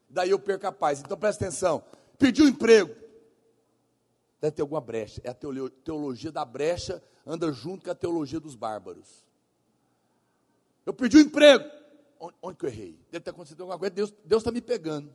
Daí 0.08 0.30
eu 0.30 0.38
perco 0.38 0.66
a 0.66 0.72
paz. 0.72 1.00
Então 1.00 1.16
presta 1.16 1.44
atenção. 1.44 1.84
Pediu 2.18 2.48
emprego. 2.48 2.94
Deve 4.40 4.52
ter 4.52 4.62
alguma 4.62 4.80
brecha. 4.80 5.20
É 5.24 5.30
a 5.30 5.34
teologia 5.34 6.30
da 6.30 6.44
brecha, 6.44 7.02
anda 7.26 7.50
junto 7.52 7.84
com 7.84 7.90
a 7.90 7.94
teologia 7.94 8.40
dos 8.40 8.54
bárbaros. 8.54 9.24
Eu 10.84 10.94
pedi 10.94 11.16
um 11.18 11.20
emprego. 11.20 11.64
Onde, 12.18 12.36
onde 12.40 12.58
que 12.58 12.64
eu 12.64 12.70
errei? 12.70 12.98
Deve 13.10 13.24
ter 13.24 13.30
acontecido 13.30 13.60
alguma 13.62 13.78
coisa. 13.78 13.94
Deus 13.94 14.40
está 14.40 14.50
me 14.50 14.60
pegando. 14.60 15.12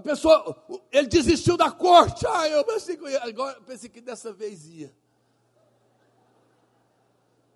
A 0.00 0.02
pessoa, 0.02 0.56
ele 0.90 1.08
desistiu 1.08 1.58
da 1.58 1.70
corte. 1.70 2.26
Ah, 2.26 2.48
eu 2.48 2.64
pensei 2.64 2.96
que, 2.96 3.16
agora, 3.18 3.60
pensei 3.60 3.90
que 3.90 4.00
dessa 4.00 4.32
vez 4.32 4.66
ia. 4.66 4.90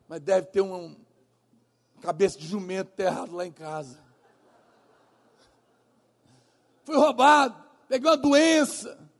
Mas 0.07 0.21
deve 0.21 0.49
ter 0.49 0.61
um, 0.61 0.75
um 0.75 0.97
cabeça 2.03 2.39
de 2.39 2.47
jumento 2.47 2.93
enterrado 2.93 3.35
lá 3.35 3.47
em 3.47 3.51
casa. 3.51 3.99
Fui 6.85 6.95
roubado, 6.95 7.65
peguei 7.89 8.11
uma 8.11 8.17
doença, 8.19 9.11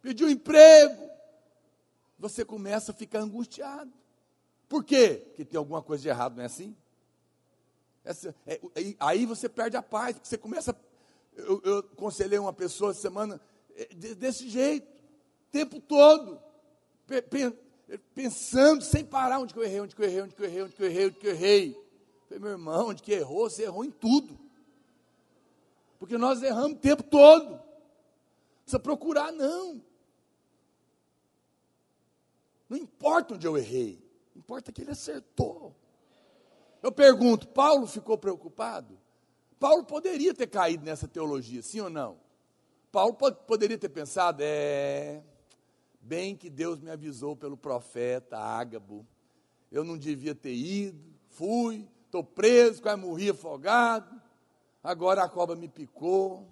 pedi 0.00 0.24
um 0.24 0.30
emprego. 0.30 1.10
Você 2.16 2.44
começa 2.44 2.92
a 2.92 2.94
ficar 2.94 3.18
angustiado. 3.18 3.92
Por 4.68 4.84
quê? 4.84 5.20
Porque 5.26 5.44
tem 5.44 5.58
alguma 5.58 5.82
coisa 5.82 6.00
de 6.00 6.08
errado, 6.08 6.36
não 6.36 6.44
é 6.44 6.46
assim? 6.46 6.76
Essa, 8.04 8.32
é, 8.46 8.60
aí 9.00 9.26
você 9.26 9.48
perde 9.48 9.76
a 9.76 9.82
paz, 9.82 10.14
porque 10.14 10.28
você 10.28 10.38
começa. 10.38 10.91
Eu, 11.36 11.60
eu 11.64 11.78
aconselhei 11.78 12.38
uma 12.38 12.52
pessoa 12.52 12.92
semana 12.92 13.40
é, 13.74 13.86
desse 14.14 14.48
jeito, 14.48 14.86
tempo 15.50 15.80
todo, 15.80 16.40
pensando 18.14 18.82
sem 18.82 19.04
parar 19.04 19.38
onde 19.38 19.52
que 19.52 19.60
eu 19.60 19.64
errei, 19.64 19.80
onde 19.80 19.94
que 19.94 20.02
eu 20.02 20.06
errei, 20.06 20.22
onde 20.22 20.34
que 20.34 20.42
eu 20.42 20.46
errei, 20.46 20.62
onde 20.62 20.74
que 20.74 20.82
eu 20.82 20.86
errei, 20.86 21.06
onde 21.06 21.16
que 21.18 21.26
eu 21.26 21.30
errei. 21.30 21.82
Falei, 22.24 22.38
meu 22.38 22.50
irmão, 22.50 22.88
onde 22.88 23.02
que 23.02 23.12
errou? 23.12 23.48
Você 23.50 23.64
errou 23.64 23.84
em 23.84 23.90
tudo. 23.90 24.38
Porque 25.98 26.16
nós 26.16 26.42
erramos 26.42 26.78
o 26.78 26.80
tempo 26.80 27.02
todo. 27.02 27.50
Não 27.50 27.62
precisa 28.62 28.78
procurar, 28.78 29.32
não. 29.32 29.82
Não 32.68 32.76
importa 32.76 33.34
onde 33.34 33.46
eu 33.46 33.58
errei. 33.58 34.02
Importa 34.34 34.72
que 34.72 34.80
ele 34.80 34.92
acertou. 34.92 35.76
Eu 36.82 36.90
pergunto, 36.90 37.46
Paulo 37.48 37.86
ficou 37.86 38.16
preocupado? 38.16 38.98
Paulo 39.62 39.84
poderia 39.84 40.34
ter 40.34 40.48
caído 40.48 40.84
nessa 40.84 41.06
teologia, 41.06 41.62
sim 41.62 41.78
ou 41.78 41.88
não? 41.88 42.18
Paulo 42.90 43.14
poderia 43.46 43.78
ter 43.78 43.90
pensado, 43.90 44.42
é, 44.42 45.22
bem 46.00 46.34
que 46.34 46.50
Deus 46.50 46.80
me 46.80 46.90
avisou 46.90 47.36
pelo 47.36 47.56
profeta 47.56 48.36
Ágabo, 48.36 49.06
eu 49.70 49.84
não 49.84 49.96
devia 49.96 50.34
ter 50.34 50.52
ido, 50.52 51.14
fui, 51.28 51.88
estou 52.04 52.24
preso, 52.24 52.82
quase 52.82 53.00
morri 53.00 53.30
afogado, 53.30 54.20
agora 54.82 55.22
a 55.22 55.28
cobra 55.28 55.54
me 55.54 55.68
picou, 55.68 56.44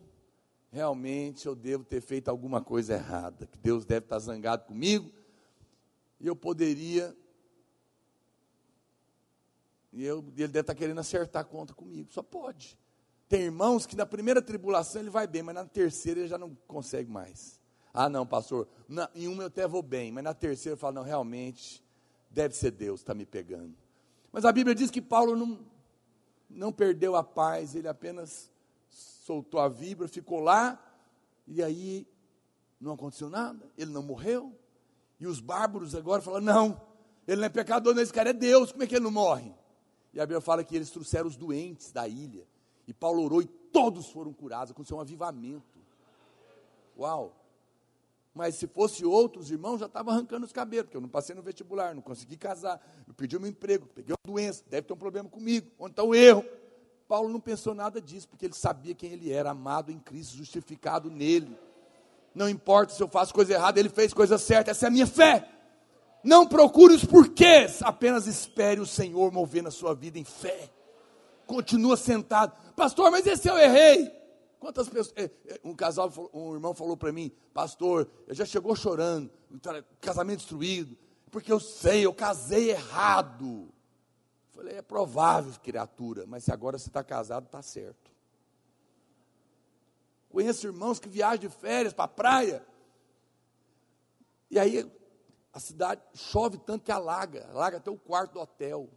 realmente 0.70 1.47
eu 1.47 1.57
devo 1.57 1.82
ter 1.82 2.01
feito 2.01 2.28
alguma 2.28 2.62
coisa 2.62 2.95
errada, 2.95 3.45
que 3.45 3.59
Deus 3.59 3.85
deve 3.85 4.07
estar 4.07 4.20
zangado 4.20 4.66
comigo, 4.66 5.11
e 6.20 6.28
eu 6.28 6.37
poderia 6.37 7.12
e 9.93 10.05
eu, 10.05 10.24
ele 10.37 10.47
deve 10.47 10.61
estar 10.61 10.77
querendo 10.77 11.01
acertar 11.01 11.43
a 11.43 11.45
conta 11.45 11.74
comigo. 11.74 12.12
Só 12.12 12.23
pode. 12.23 12.78
Tem 13.31 13.43
irmãos 13.43 13.86
que 13.86 13.94
na 13.94 14.05
primeira 14.05 14.43
tribulação 14.43 15.01
ele 15.01 15.09
vai 15.09 15.24
bem, 15.24 15.40
mas 15.40 15.55
na 15.55 15.65
terceira 15.65 16.19
ele 16.19 16.28
já 16.28 16.36
não 16.36 16.52
consegue 16.66 17.09
mais. 17.09 17.61
Ah, 17.94 18.09
não, 18.09 18.27
pastor, 18.27 18.66
na, 18.89 19.09
em 19.15 19.28
uma 19.28 19.44
eu 19.44 19.47
até 19.47 19.69
vou 19.69 19.85
bem, 19.85 20.11
mas 20.11 20.24
na 20.24 20.35
terceira 20.35 20.74
eu 20.74 20.77
falo, 20.77 20.97
não, 20.97 21.05
realmente, 21.05 21.81
deve 22.28 22.57
ser 22.57 22.73
Deus 22.73 22.98
que 22.98 23.05
está 23.05 23.15
me 23.15 23.24
pegando. 23.24 23.73
Mas 24.32 24.44
a 24.44 24.51
Bíblia 24.51 24.74
diz 24.74 24.90
que 24.90 25.01
Paulo 25.01 25.36
não, 25.36 25.61
não 26.51 26.73
perdeu 26.73 27.15
a 27.15 27.23
paz, 27.23 27.77
ele 27.77 27.86
apenas 27.86 28.51
soltou 28.89 29.61
a 29.61 29.69
vibra, 29.69 30.09
ficou 30.09 30.40
lá, 30.40 30.85
e 31.47 31.62
aí 31.62 32.09
não 32.81 32.94
aconteceu 32.94 33.31
nada, 33.31 33.65
ele 33.78 33.93
não 33.93 34.02
morreu. 34.02 34.52
E 35.20 35.28
os 35.28 35.39
bárbaros 35.39 35.94
agora 35.94 36.20
falam: 36.20 36.40
não, 36.40 36.82
ele 37.28 37.36
não 37.36 37.47
é 37.47 37.48
pecador, 37.48 37.94
não, 37.94 38.02
esse 38.02 38.12
cara 38.12 38.31
é 38.31 38.32
Deus, 38.32 38.73
como 38.73 38.82
é 38.82 38.89
que 38.89 38.97
ele 38.97 39.05
não 39.05 39.12
morre? 39.12 39.55
E 40.12 40.19
a 40.19 40.27
Bíblia 40.27 40.40
fala 40.40 40.65
que 40.65 40.74
eles 40.74 40.90
trouxeram 40.90 41.28
os 41.28 41.36
doentes 41.36 41.93
da 41.93 42.09
ilha. 42.09 42.44
E 42.91 42.93
Paulo 42.93 43.23
orou 43.23 43.41
e 43.41 43.47
todos 43.47 44.09
foram 44.09 44.33
curados. 44.33 44.73
Aconteceu 44.73 44.97
um 44.97 45.01
avivamento. 45.01 45.79
Uau! 46.99 47.33
Mas 48.35 48.57
se 48.57 48.67
fosse 48.67 49.05
outros 49.05 49.49
irmãos, 49.49 49.79
já 49.79 49.87
estavam 49.87 50.12
arrancando 50.12 50.45
os 50.45 50.53
cabelos, 50.53 50.87
porque 50.87 50.97
eu 50.97 51.01
não 51.01 51.09
passei 51.09 51.37
no 51.37 51.41
vestibular, 51.41 51.95
não 51.95 52.03
consegui 52.03 52.37
casar, 52.37 52.81
eu 53.07 53.15
perdi 53.15 53.37
o 53.37 53.41
meu 53.41 53.49
emprego, 53.49 53.87
peguei 53.87 54.12
uma 54.12 54.35
doença, 54.35 54.65
deve 54.69 54.89
ter 54.89 54.93
um 54.93 54.97
problema 54.97 55.29
comigo. 55.29 55.71
Onde 55.79 55.93
está 55.93 56.03
o 56.03 56.12
erro? 56.12 56.45
Paulo 57.07 57.29
não 57.29 57.39
pensou 57.39 57.75
nada 57.75 58.01
disso, 58.01 58.29
porque 58.29 58.45
ele 58.45 58.55
sabia 58.55 58.93
quem 58.93 59.12
ele 59.12 59.33
era, 59.33 59.51
amado 59.53 59.93
em 59.93 59.99
Cristo, 60.01 60.37
justificado 60.37 61.09
nele. 61.11 61.57
Não 62.35 62.49
importa 62.49 62.93
se 62.93 63.01
eu 63.01 63.09
faço 63.09 63.33
coisa 63.33 63.53
errada, 63.53 63.79
ele 63.79 63.89
fez 63.89 64.12
coisa 64.12 64.37
certa, 64.37 64.73
essa 64.73 64.87
é 64.87 64.89
a 64.89 64.91
minha 64.91 65.07
fé. 65.07 65.49
Não 66.25 66.45
procure 66.45 66.93
os 66.95 67.05
porquês, 67.05 67.83
apenas 67.83 68.27
espere 68.27 68.81
o 68.81 68.87
Senhor 68.87 69.31
mover 69.31 69.62
na 69.62 69.71
sua 69.71 69.95
vida 69.95 70.19
em 70.19 70.25
fé. 70.25 70.71
Continua 71.51 71.97
sentado. 71.97 72.57
Pastor, 72.77 73.11
mas 73.11 73.27
esse 73.27 73.49
eu 73.49 73.59
errei. 73.59 74.09
Quantas 74.61 74.89
pessoas. 74.89 75.13
É, 75.17 75.25
é, 75.25 75.61
um 75.65 75.75
casal, 75.75 76.09
um 76.33 76.55
irmão 76.55 76.73
falou 76.73 76.97
para 76.97 77.11
mim, 77.11 77.33
pastor, 77.53 78.09
eu 78.29 78.35
já 78.37 78.45
chegou 78.45 78.77
chorando, 78.77 79.29
casamento 80.01 80.39
destruído, 80.39 80.97
porque 81.29 81.51
eu 81.51 81.59
sei, 81.59 82.07
eu 82.07 82.15
casei 82.15 82.71
errado. 82.71 83.69
falei, 84.53 84.77
é 84.77 84.83
provável, 84.83 85.53
criatura, 85.61 86.25
mas 86.25 86.45
se 86.45 86.53
agora 86.53 86.79
você 86.79 86.89
está 86.89 87.03
casado, 87.03 87.47
está 87.47 87.61
certo. 87.61 88.13
Conheço 90.29 90.69
irmãos 90.69 91.01
que 91.01 91.09
viajam 91.09 91.39
de 91.39 91.49
férias 91.49 91.93
para 91.93 92.05
a 92.05 92.09
praia. 92.09 92.65
E 94.49 94.57
aí 94.57 94.89
a 95.53 95.59
cidade 95.59 96.01
chove 96.15 96.59
tanto 96.59 96.85
que 96.85 96.93
alaga, 96.93 97.49
alaga 97.51 97.79
até 97.79 97.91
o 97.91 97.99
quarto 97.99 98.35
do 98.35 98.41
hotel. 98.41 98.89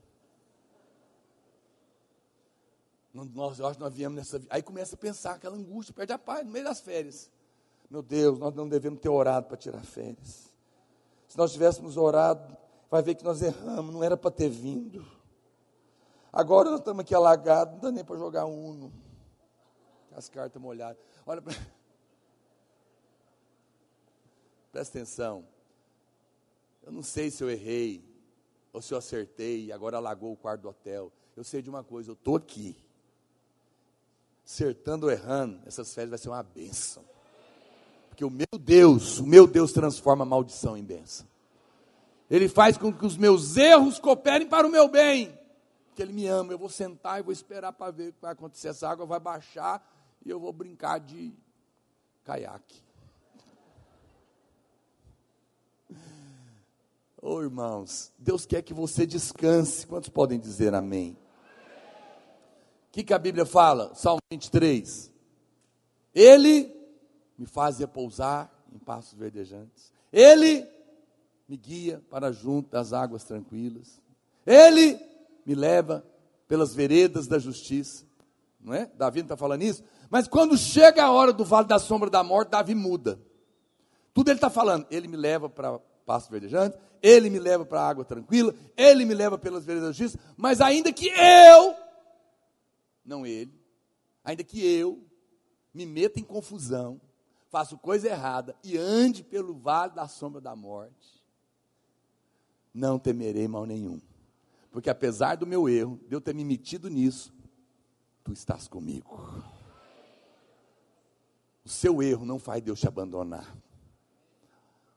Nós, 3.14 3.58
que 3.58 3.80
nós 3.80 3.94
viemos 3.94 4.18
nessa. 4.18 4.42
Aí 4.50 4.64
começa 4.64 4.96
a 4.96 4.98
pensar 4.98 5.34
aquela 5.34 5.56
angústia, 5.56 5.94
perde 5.94 6.14
a 6.14 6.18
paz 6.18 6.44
no 6.44 6.52
meio 6.52 6.66
das 6.66 6.82
férias. 6.82 7.30
Meu 7.90 8.02
Deus, 8.02 8.40
nós 8.40 8.56
não 8.56 8.68
devemos 8.68 9.00
ter 9.00 9.10
orado 9.10 9.46
para 9.48 9.56
tirar 9.56 9.84
férias. 9.86 10.52
Se 11.28 11.38
nós 11.38 11.52
tivéssemos 11.52 11.96
orado, 11.96 12.58
vai 12.90 13.04
ver 13.04 13.14
que 13.14 13.24
nós 13.24 13.42
erramos, 13.42 13.94
não 13.94 14.04
era 14.04 14.18
para 14.18 14.32
ter 14.32 14.50
vindo. 14.50 15.06
Agora 16.32 16.72
nós 16.72 16.80
estamos 16.80 17.02
aqui 17.02 17.14
alagados, 17.14 17.76
não 17.76 17.82
dá 17.82 17.92
nem 17.92 18.04
para 18.04 18.18
jogar 18.18 18.46
uno. 18.46 18.92
As 20.16 20.28
cartas 20.28 20.60
molhadas. 20.60 20.98
Olha, 21.26 21.42
presta 24.72 24.98
atenção. 24.98 25.48
Eu 26.82 26.92
não 26.92 27.04
sei 27.04 27.30
se 27.30 27.44
eu 27.44 27.50
errei, 27.50 28.04
ou 28.72 28.82
se 28.82 28.92
eu 28.92 28.98
acertei 28.98 29.72
agora 29.72 29.98
alagou 29.98 30.34
o 30.34 30.38
quarto 30.38 30.62
do 30.62 30.70
hotel. 30.70 31.12
Eu 31.36 31.44
sei 31.44 31.62
de 31.62 31.70
uma 31.70 31.84
coisa, 31.84 32.10
eu 32.10 32.14
estou 32.14 32.36
aqui. 32.36 32.83
Acertando 34.46 35.06
ou 35.06 35.12
errando, 35.12 35.60
essas 35.66 35.94
férias 35.94 36.10
vai 36.10 36.20
ser 36.20 36.30
uma 36.30 36.44
bênção. 36.44 37.04
Porque 38.10 38.26
o 38.26 38.30
meu 38.30 38.60
Deus, 38.60 39.20
o 39.20 39.26
meu 39.26 39.48
Deus 39.48 39.72
transforma 39.72 40.26
maldição 40.26 40.78
em 40.78 40.84
bênção. 40.84 41.26
Ele 42.30 42.48
faz 42.48 42.78
com 42.78 42.92
que 42.92 43.06
os 43.06 43.18
meus 43.18 43.58
erros 43.58 44.00
cooperem 44.00 44.48
para 44.48 44.68
o 44.68 44.70
meu 44.70 44.88
bem. 44.88 45.38
Porque 45.88 46.02
Ele 46.02 46.14
me 46.14 46.28
ama. 46.28 46.52
Eu 46.52 46.58
vou 46.58 46.70
sentar 46.70 47.20
e 47.20 47.24
vou 47.24 47.32
esperar 47.32 47.74
para 47.74 47.92
ver 47.92 48.10
o 48.10 48.14
que 48.14 48.22
vai 48.22 48.32
acontecer. 48.32 48.70
Essa 48.70 48.90
água 48.90 49.06
vai 49.06 49.20
baixar 49.20 49.84
e 50.26 50.30
eu 50.30 50.40
vou 50.40 50.52
brincar 50.52 51.00
de 51.00 51.34
caiaque. 52.24 52.82
Oh, 57.22 57.42
irmãos, 57.42 58.12
Deus 58.18 58.46
quer 58.46 58.62
que 58.62 58.74
você 58.74 59.06
descanse. 59.06 59.88
Quantos 59.88 60.10
podem 60.10 60.40
dizer 60.40 60.74
amém? 60.74 61.18
Que, 62.94 63.04
que 63.04 63.12
a 63.12 63.18
Bíblia 63.18 63.44
fala? 63.44 63.92
Salmo 63.96 64.20
23. 64.32 65.12
Ele 66.14 66.72
me 67.36 67.48
faz 67.48 67.80
repousar 67.80 68.52
em 68.72 68.78
passos 68.78 69.18
verdejantes. 69.18 69.92
Ele 70.12 70.64
me 71.50 71.58
guia 71.58 72.04
para 72.08 72.32
junto 72.32 72.70
das 72.70 72.94
águas 72.94 73.24
tranquilas. 73.24 74.00
Ele 74.46 75.00
me 75.44 75.56
leva 75.56 76.06
pelas 76.48 76.76
veredas 76.76 77.26
da 77.26 77.40
justiça. 77.40 78.06
Não 78.62 78.76
é? 78.76 78.86
Davi 78.96 79.22
não 79.22 79.26
está 79.26 79.36
falando 79.36 79.64
isso? 79.64 79.84
Mas 80.08 80.28
quando 80.28 80.56
chega 80.56 81.04
a 81.04 81.12
hora 81.12 81.34
do 81.34 81.44
vale 81.44 81.68
da 81.68 81.80
sombra 81.80 82.12
da 82.12 82.24
morte, 82.24 82.50
Davi 82.50 82.76
muda. 82.76 83.20
Tudo 84.14 84.30
ele 84.30 84.38
está 84.38 84.52
falando. 84.52 84.86
Ele 84.92 85.08
me 85.08 85.18
leva 85.18 85.50
para 85.50 85.80
passos 86.06 86.30
verdejantes, 86.30 86.78
ele 87.02 87.28
me 87.32 87.40
leva 87.40 87.66
para 87.66 87.82
a 87.82 87.90
água 87.90 88.06
tranquila, 88.06 88.54
ele 88.78 89.04
me 89.04 89.16
leva 89.16 89.36
pelas 89.36 89.66
veredas 89.66 89.90
da 89.90 89.94
justiça, 89.94 90.20
mas 90.38 90.62
ainda 90.62 90.92
que 90.92 91.08
eu, 91.08 91.76
não 93.06 93.26
ele, 93.26 93.54
ainda 94.24 94.44
que 94.44 94.66
eu 94.66 95.04
me 95.74 95.86
meta 95.86 96.20
em 96.20 96.24
confusão, 96.24 97.02
faço 97.50 97.78
coisa 97.78 98.08
errada 98.08 98.56
e 98.64 98.78
ande 98.78 99.24
pelo 99.24 99.54
vale 99.54 99.94
da 99.94 100.08
sombra 100.08 100.42
da 100.42 100.56
morte, 100.56 101.24
não 102.74 102.98
temerei 102.98 103.48
mal 103.48 103.66
nenhum. 103.66 104.02
Porque 104.72 104.90
apesar 104.90 105.36
do 105.36 105.46
meu 105.46 105.70
erro, 105.70 106.00
de 106.08 106.16
eu 106.16 106.22
ter 106.22 106.34
me 106.34 106.44
metido 106.44 106.90
nisso, 106.90 107.32
tu 108.24 108.34
estás 108.34 108.68
comigo. 108.68 109.44
O 111.64 111.70
seu 111.70 112.02
erro 112.02 112.26
não 112.26 112.40
faz 112.40 112.62
Deus 112.62 112.80
te 112.80 112.88
abandonar. 112.88 113.56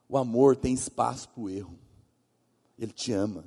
O 0.08 0.16
amor 0.16 0.56
tem 0.56 0.72
espaço 0.72 1.28
para 1.28 1.42
o 1.42 1.50
erro. 1.50 1.78
Ele 2.78 2.92
te 2.92 3.12
ama 3.12 3.44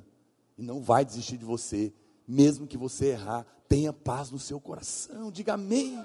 e 0.56 0.62
não 0.62 0.82
vai 0.82 1.04
desistir 1.04 1.36
de 1.36 1.44
você, 1.44 1.92
mesmo 2.26 2.66
que 2.66 2.78
você 2.78 3.08
errar. 3.08 3.46
Tenha 3.70 3.92
paz 3.92 4.32
no 4.32 4.38
seu 4.40 4.60
coração. 4.60 5.30
Diga 5.30 5.54
amém. 5.54 6.04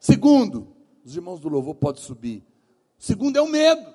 Segundo, 0.00 0.74
os 1.04 1.14
irmãos 1.14 1.40
do 1.40 1.48
louvor 1.50 1.74
podem 1.74 2.02
subir. 2.02 2.42
Segundo 2.98 3.36
é 3.36 3.42
o 3.42 3.46
medo. 3.46 3.94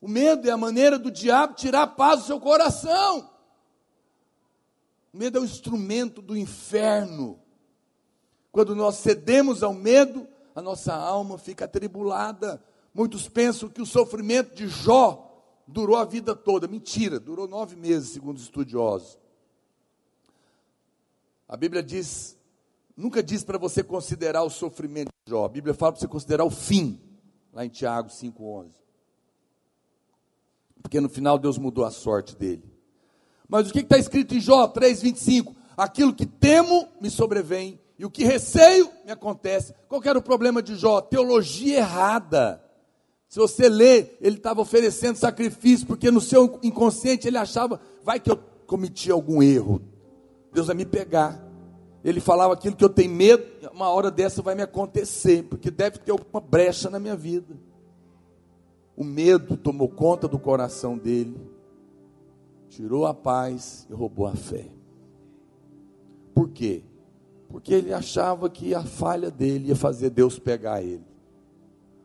O 0.00 0.08
medo 0.08 0.48
é 0.48 0.50
a 0.50 0.56
maneira 0.56 0.98
do 0.98 1.12
diabo 1.12 1.54
tirar 1.54 1.82
a 1.82 1.86
paz 1.86 2.22
do 2.22 2.26
seu 2.26 2.40
coração. 2.40 3.30
O 5.12 5.16
medo 5.16 5.38
é 5.38 5.40
o 5.40 5.44
instrumento 5.44 6.20
do 6.20 6.36
inferno. 6.36 7.38
Quando 8.50 8.74
nós 8.74 8.96
cedemos 8.96 9.62
ao 9.62 9.72
medo, 9.72 10.26
a 10.56 10.60
nossa 10.60 10.92
alma 10.92 11.38
fica 11.38 11.66
atribulada. 11.66 12.60
Muitos 12.92 13.28
pensam 13.28 13.68
que 13.68 13.80
o 13.80 13.86
sofrimento 13.86 14.56
de 14.56 14.66
Jó 14.66 15.40
durou 15.68 15.94
a 15.94 16.04
vida 16.04 16.34
toda. 16.34 16.66
Mentira, 16.66 17.20
durou 17.20 17.46
nove 17.46 17.76
meses, 17.76 18.08
segundo 18.08 18.38
os 18.38 18.42
estudiosos. 18.42 19.22
A 21.48 21.56
Bíblia 21.56 21.82
diz, 21.82 22.38
nunca 22.96 23.22
diz 23.22 23.44
para 23.44 23.58
você 23.58 23.82
considerar 23.82 24.42
o 24.42 24.50
sofrimento 24.50 25.08
de 25.08 25.30
Jó. 25.30 25.44
A 25.44 25.48
Bíblia 25.48 25.74
fala 25.74 25.92
para 25.92 26.00
você 26.00 26.08
considerar 26.08 26.44
o 26.44 26.50
fim, 26.50 27.00
lá 27.52 27.64
em 27.64 27.68
Tiago 27.68 28.08
5,11 28.08 28.84
porque 30.84 31.00
no 31.00 31.08
final 31.08 31.38
Deus 31.38 31.56
mudou 31.56 31.82
a 31.86 31.90
sorte 31.90 32.36
dele. 32.36 32.62
Mas 33.48 33.68
o 33.68 33.72
que 33.72 33.80
está 33.80 33.96
escrito 33.96 34.34
em 34.34 34.40
Jó 34.40 34.68
3,25? 34.68 35.54
Aquilo 35.74 36.14
que 36.14 36.26
temo 36.26 36.86
me 37.00 37.10
sobrevém, 37.10 37.80
e 37.98 38.04
o 38.04 38.10
que 38.10 38.22
receio 38.22 38.90
me 39.04 39.10
acontece. 39.10 39.74
Qual 39.88 40.02
era 40.04 40.18
o 40.18 40.22
problema 40.22 40.62
de 40.62 40.76
Jó? 40.76 41.00
Teologia 41.00 41.78
errada. 41.78 42.62
Se 43.28 43.38
você 43.38 43.68
ler, 43.68 44.18
ele 44.20 44.36
estava 44.36 44.60
oferecendo 44.60 45.16
sacrifício, 45.16 45.86
porque 45.86 46.10
no 46.10 46.20
seu 46.20 46.60
inconsciente 46.62 47.26
ele 47.26 47.38
achava, 47.38 47.80
vai 48.04 48.20
que 48.20 48.30
eu 48.30 48.36
cometi 48.66 49.10
algum 49.10 49.42
erro, 49.42 49.80
Deus 50.54 50.68
vai 50.68 50.76
me 50.76 50.86
pegar. 50.86 51.42
Ele 52.04 52.20
falava 52.20 52.54
aquilo 52.54 52.76
que 52.76 52.84
eu 52.84 52.88
tenho 52.88 53.10
medo, 53.10 53.44
uma 53.72 53.88
hora 53.88 54.10
dessa 54.10 54.40
vai 54.40 54.54
me 54.54 54.62
acontecer, 54.62 55.42
porque 55.44 55.70
deve 55.70 55.98
ter 55.98 56.12
alguma 56.12 56.40
brecha 56.40 56.88
na 56.88 57.00
minha 57.00 57.16
vida. 57.16 57.56
O 58.96 59.02
medo 59.02 59.56
tomou 59.56 59.88
conta 59.88 60.28
do 60.28 60.38
coração 60.38 60.96
dele, 60.96 61.36
tirou 62.68 63.06
a 63.06 63.12
paz 63.12 63.86
e 63.90 63.92
roubou 63.92 64.26
a 64.26 64.36
fé. 64.36 64.66
Por 66.34 66.50
quê? 66.50 66.84
Porque 67.48 67.72
ele 67.72 67.92
achava 67.92 68.48
que 68.50 68.74
a 68.74 68.84
falha 68.84 69.30
dele 69.30 69.68
ia 69.68 69.76
fazer 69.76 70.10
Deus 70.10 70.38
pegar 70.38 70.82
ele. 70.82 71.04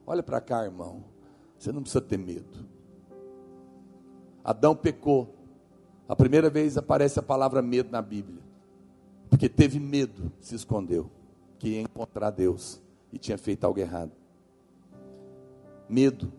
Olha 0.08 0.24
para 0.24 0.42
cá, 0.42 0.64
irmão. 0.64 1.04
Você 1.58 1.72
não 1.72 1.82
precisa 1.82 2.02
ter 2.02 2.18
medo. 2.18 2.66
Adão 4.44 4.76
pecou. 4.76 5.36
A 6.10 6.16
primeira 6.16 6.50
vez 6.50 6.76
aparece 6.76 7.20
a 7.20 7.22
palavra 7.22 7.62
medo 7.62 7.92
na 7.92 8.02
Bíblia. 8.02 8.42
Porque 9.30 9.48
teve 9.48 9.80
medo, 9.80 10.32
se 10.42 10.56
escondeu. 10.56 11.08
Que 11.60 11.70
ia 11.70 11.82
encontrar 11.82 12.32
Deus 12.32 12.82
e 13.14 13.20
tinha 13.20 13.38
feito 13.38 13.64
algo 13.64 13.80
errado. 13.80 14.12
Medo 15.88 16.34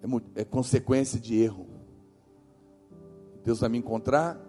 é, 0.00 0.42
é 0.42 0.44
consequência 0.44 1.18
de 1.18 1.40
erro. 1.40 1.66
Deus 3.44 3.58
vai 3.58 3.68
me 3.68 3.78
encontrar 3.78 4.40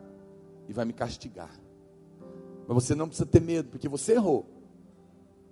e 0.69 0.73
vai 0.73 0.85
me 0.85 0.93
castigar. 0.93 1.59
Mas 2.67 2.83
você 2.83 2.93
não 2.93 3.07
precisa 3.07 3.25
ter 3.25 3.41
medo, 3.41 3.69
porque 3.69 3.89
você 3.89 4.13
errou. 4.13 4.45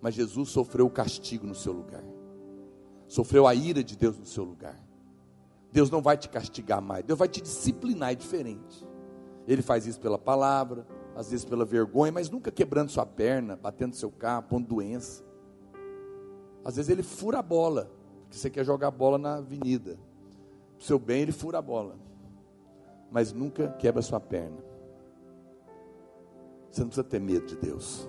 Mas 0.01 0.13
Jesus 0.13 0.49
sofreu 0.49 0.85
o 0.85 0.91
castigo 0.91 1.47
no 1.47 1.55
seu 1.55 1.73
lugar. 1.73 2.03
Sofreu 3.07 3.47
a 3.47 3.55
ira 3.55 3.83
de 3.83 3.97
Deus 3.97 4.19
no 4.19 4.25
seu 4.25 4.43
lugar. 4.43 4.77
Deus 5.71 5.89
não 5.89 6.01
vai 6.01 6.17
te 6.17 6.29
castigar 6.29 6.81
mais, 6.81 7.03
Deus 7.03 7.17
vai 7.17 7.27
te 7.27 7.41
disciplinar, 7.41 8.11
é 8.11 8.15
diferente. 8.15 8.87
Ele 9.47 9.61
faz 9.61 9.85
isso 9.85 9.99
pela 9.99 10.17
palavra, 10.17 10.85
às 11.15 11.31
vezes 11.31 11.45
pela 11.45 11.65
vergonha, 11.65 12.11
mas 12.11 12.29
nunca 12.29 12.51
quebrando 12.51 12.89
sua 12.89 13.05
perna, 13.05 13.55
batendo 13.55 13.95
seu 13.95 14.11
carro, 14.11 14.43
pondo 14.43 14.67
doença. 14.67 15.23
Às 16.63 16.75
vezes 16.75 16.89
ele 16.89 17.03
fura 17.03 17.39
a 17.39 17.41
bola, 17.41 17.91
que 18.29 18.37
você 18.37 18.49
quer 18.49 18.63
jogar 18.63 18.91
bola 18.91 19.17
na 19.17 19.35
avenida. 19.35 19.97
O 20.79 20.83
seu 20.83 20.99
bem, 20.99 21.21
ele 21.21 21.31
fura 21.31 21.57
a 21.57 21.61
bola. 21.61 21.95
Mas 23.11 23.33
nunca 23.33 23.69
quebra 23.79 24.01
sua 24.01 24.19
perna. 24.19 24.57
Você 26.69 26.81
não 26.81 26.87
precisa 26.87 27.03
ter 27.03 27.19
medo 27.19 27.47
de 27.47 27.55
Deus. 27.55 28.07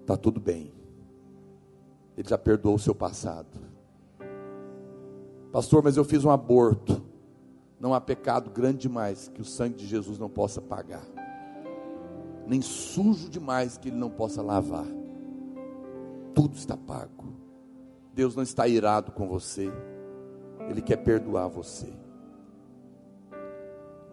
Está 0.00 0.16
tudo 0.16 0.40
bem. 0.40 0.72
Ele 2.16 2.28
já 2.28 2.38
perdoou 2.38 2.74
o 2.74 2.78
seu 2.78 2.94
passado. 2.94 3.69
Pastor, 5.52 5.82
mas 5.82 5.96
eu 5.96 6.04
fiz 6.04 6.24
um 6.24 6.30
aborto. 6.30 7.02
Não 7.78 7.94
há 7.94 8.00
pecado 8.00 8.50
grande 8.50 8.78
demais 8.78 9.28
que 9.28 9.40
o 9.40 9.44
sangue 9.44 9.76
de 9.76 9.86
Jesus 9.86 10.18
não 10.18 10.28
possa 10.28 10.60
pagar. 10.60 11.04
Nem 12.46 12.60
sujo 12.60 13.28
demais 13.28 13.78
que 13.78 13.88
ele 13.88 13.96
não 13.96 14.10
possa 14.10 14.42
lavar. 14.42 14.86
Tudo 16.34 16.56
está 16.56 16.76
pago. 16.76 17.20
Deus 18.12 18.34
não 18.34 18.42
está 18.42 18.66
irado 18.66 19.12
com 19.12 19.28
você, 19.28 19.72
Ele 20.68 20.82
quer 20.82 20.96
perdoar 20.98 21.48
você. 21.48 21.92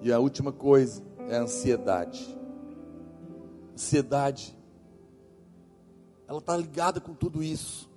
E 0.01 0.11
a 0.11 0.19
última 0.19 0.51
coisa 0.51 1.03
é 1.27 1.37
a 1.37 1.41
ansiedade. 1.41 2.37
Ansiedade, 3.73 4.57
ela 6.27 6.39
está 6.39 6.55
ligada 6.55 7.01
com 7.01 7.13
tudo 7.13 7.43
isso. 7.43 7.89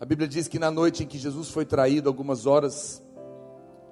A 0.00 0.04
Bíblia 0.04 0.28
diz 0.28 0.46
que 0.46 0.60
na 0.60 0.70
noite 0.70 1.02
em 1.02 1.06
que 1.06 1.18
Jesus 1.18 1.50
foi 1.50 1.64
traído, 1.64 2.08
algumas 2.08 2.46
horas 2.46 3.02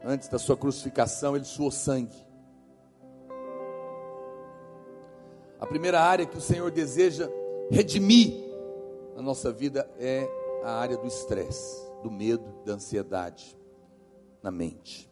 antes 0.05 0.29
da 0.29 0.39
sua 0.39 0.57
crucificação, 0.57 1.35
ele 1.35 1.45
suou 1.45 1.69
sangue. 1.69 2.25
A 5.59 5.67
primeira 5.67 6.01
área 6.01 6.25
que 6.25 6.39
o 6.39 6.41
Senhor 6.41 6.71
deseja 6.71 7.29
redimir 7.71 8.35
na 9.17 9.23
nossa 9.23 9.51
vida 9.51 9.91
é 9.99 10.29
a 10.63 10.75
área 10.79 10.97
do 10.97 11.09
estresse, 11.09 11.85
do 12.05 12.11
medo, 12.11 12.55
da 12.65 12.75
ansiedade 12.75 13.59
na 14.41 14.53
mente. 14.53 15.11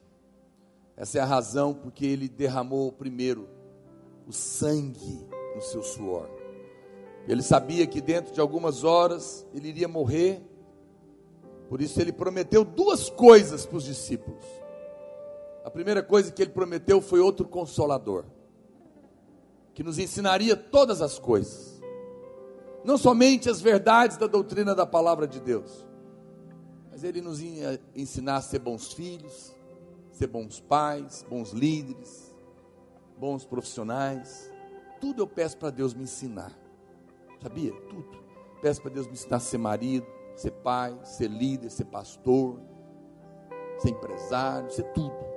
Essa 0.97 1.19
é 1.19 1.21
a 1.21 1.27
razão 1.27 1.75
porque 1.75 2.07
ele 2.07 2.29
derramou 2.29 2.93
primeiro 2.93 3.49
o 4.29 4.33
sangue 4.33 5.27
no 5.57 5.61
seu 5.61 5.83
suor. 5.83 6.31
Ele 7.27 7.43
sabia 7.43 7.85
que 7.85 8.01
dentro 8.01 8.33
de 8.33 8.41
algumas 8.41 8.85
horas 8.85 9.45
ele 9.53 9.69
iria 9.69 9.89
morrer 9.89 10.41
Por 11.69 11.81
isso 11.81 12.01
ele 12.01 12.13
prometeu 12.13 12.65
duas 12.65 13.09
coisas 13.09 13.65
para 13.65 13.77
os 13.77 13.85
discípulos. 13.85 14.45
A 15.65 15.71
primeira 15.71 16.03
coisa 16.03 16.31
que 16.31 16.43
ele 16.43 16.51
prometeu 16.51 17.01
foi 17.01 17.21
outro 17.21 17.49
consolador, 17.49 18.25
que 19.73 19.83
nos 19.83 19.99
ensinaria 19.99 20.55
todas 20.55 21.01
as 21.01 21.19
coisas, 21.19 21.83
não 22.85 22.99
somente 22.99 23.49
as 23.49 23.63
verdades 23.63 24.19
da 24.19 24.27
doutrina 24.27 24.75
da 24.75 24.85
palavra 24.85 25.27
de 25.27 25.41
Deus, 25.41 25.87
mas 26.91 27.03
ele 27.03 27.23
nos 27.23 27.41
ia 27.41 27.81
ensinar 27.97 28.37
a 28.37 28.43
ser 28.43 28.59
bons 28.59 28.93
filhos, 28.93 29.57
ser 30.13 30.27
bons 30.27 30.61
pais, 30.61 31.25
bons 31.29 31.51
líderes, 31.53 32.33
bons 33.19 33.45
profissionais. 33.45 34.53
Tudo 35.01 35.23
eu 35.23 35.27
peço 35.27 35.57
para 35.57 35.71
Deus 35.71 35.95
me 35.95 36.05
ensinar, 36.05 36.53
sabia? 37.43 37.73
Tudo. 37.89 38.23
Peço 38.61 38.81
para 38.81 38.93
Deus 38.93 39.07
me 39.07 39.15
ensinar 39.15 39.39
a 39.39 39.41
ser 39.41 39.59
marido, 39.59 40.07
ser 40.35 40.51
pai, 40.51 40.99
ser 41.05 41.29
líder, 41.29 41.71
ser 41.71 41.85
pastor, 41.85 42.61
ser 43.79 43.91
empresário, 43.91 44.71
ser 44.71 44.85
tudo 44.93 45.35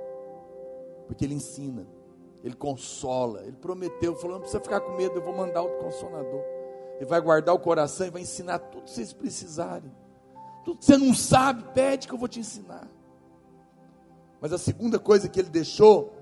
porque 1.08 1.24
Ele 1.24 1.34
ensina, 1.34 1.86
Ele 2.44 2.54
consola, 2.54 3.42
Ele 3.42 3.56
prometeu, 3.56 4.14
falou: 4.14 4.36
não 4.36 4.40
precisa 4.42 4.62
ficar 4.62 4.80
com 4.80 4.94
medo, 4.94 5.16
eu 5.16 5.22
vou 5.22 5.34
mandar 5.34 5.62
o 5.62 5.78
consolador. 5.78 6.42
Ele 6.96 7.06
vai 7.06 7.20
guardar 7.20 7.54
o 7.54 7.58
coração 7.58 8.06
e 8.06 8.10
vai 8.10 8.22
ensinar 8.22 8.58
tudo 8.58 8.84
que 8.84 8.90
vocês 8.90 9.12
precisarem. 9.12 9.90
Tudo 10.64 10.78
que 10.78 10.84
você 10.84 10.98
não 10.98 11.14
sabe, 11.14 11.64
pede 11.72 12.06
que 12.06 12.14
eu 12.14 12.18
vou 12.18 12.28
te 12.28 12.40
ensinar. 12.40 12.88
Mas 14.40 14.52
a 14.52 14.58
segunda 14.58 14.98
coisa 14.98 15.28
que 15.28 15.40
ele 15.40 15.48
deixou 15.48 16.12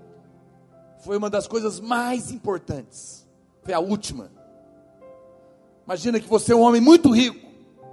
foi 0.98 1.16
uma 1.16 1.28
das 1.28 1.48
coisas 1.48 1.80
mais 1.80 2.30
importantes. 2.30 3.26
Foi 3.62 3.74
a 3.74 3.80
última. 3.80 4.30
Imagina 5.84 6.20
que 6.20 6.28
você 6.28 6.52
é 6.52 6.56
um 6.56 6.60
homem 6.60 6.80
muito 6.80 7.10
rico. 7.10 7.45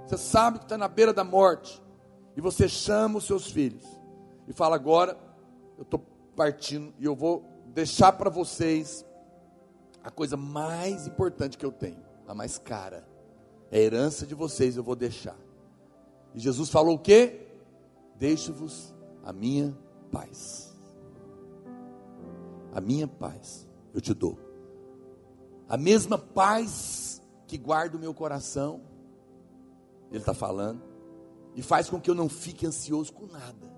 Você 0.06 0.18
sabe 0.18 0.58
que 0.58 0.64
está 0.64 0.76
na 0.76 0.88
beira 0.88 1.12
da 1.12 1.24
morte. 1.24 1.82
E 2.36 2.40
você 2.40 2.68
chama 2.68 3.18
os 3.18 3.26
seus 3.26 3.50
filhos. 3.50 3.84
E 4.46 4.52
fala: 4.52 4.76
agora, 4.76 5.16
eu 5.78 5.82
estou 5.82 6.00
partindo 6.36 6.92
e 6.98 7.04
eu 7.04 7.14
vou 7.14 7.44
deixar 7.66 8.12
para 8.12 8.30
vocês 8.30 9.04
a 10.02 10.10
coisa 10.10 10.36
mais 10.36 11.06
importante 11.06 11.56
que 11.56 11.64
eu 11.64 11.72
tenho, 11.72 12.02
a 12.26 12.34
mais 12.34 12.58
cara. 12.58 13.08
É 13.70 13.78
a 13.78 13.80
herança 13.80 14.26
de 14.26 14.34
vocês, 14.34 14.76
eu 14.76 14.82
vou 14.82 14.94
deixar. 14.94 15.36
E 16.34 16.40
Jesus 16.40 16.68
falou 16.68 16.96
o 16.96 16.98
quê? 16.98 17.46
Deixo-vos 18.16 18.94
a 19.24 19.32
minha 19.32 19.76
paz. 20.10 20.74
A 22.72 22.80
minha 22.80 23.08
paz 23.08 23.66
eu 23.94 24.00
te 24.00 24.12
dou. 24.12 24.38
A 25.68 25.76
mesma 25.76 26.18
paz 26.18 27.22
que 27.46 27.56
guarda 27.56 27.96
o 27.96 28.00
meu 28.00 28.12
coração, 28.12 28.82
Ele 30.14 30.22
está 30.22 30.34
falando, 30.34 30.82
e 31.54 31.62
faz 31.62 31.88
com 31.88 32.00
que 32.00 32.10
eu 32.10 32.14
não 32.14 32.28
fique 32.28 32.66
ansioso 32.66 33.12
com 33.12 33.26
nada 33.26 33.74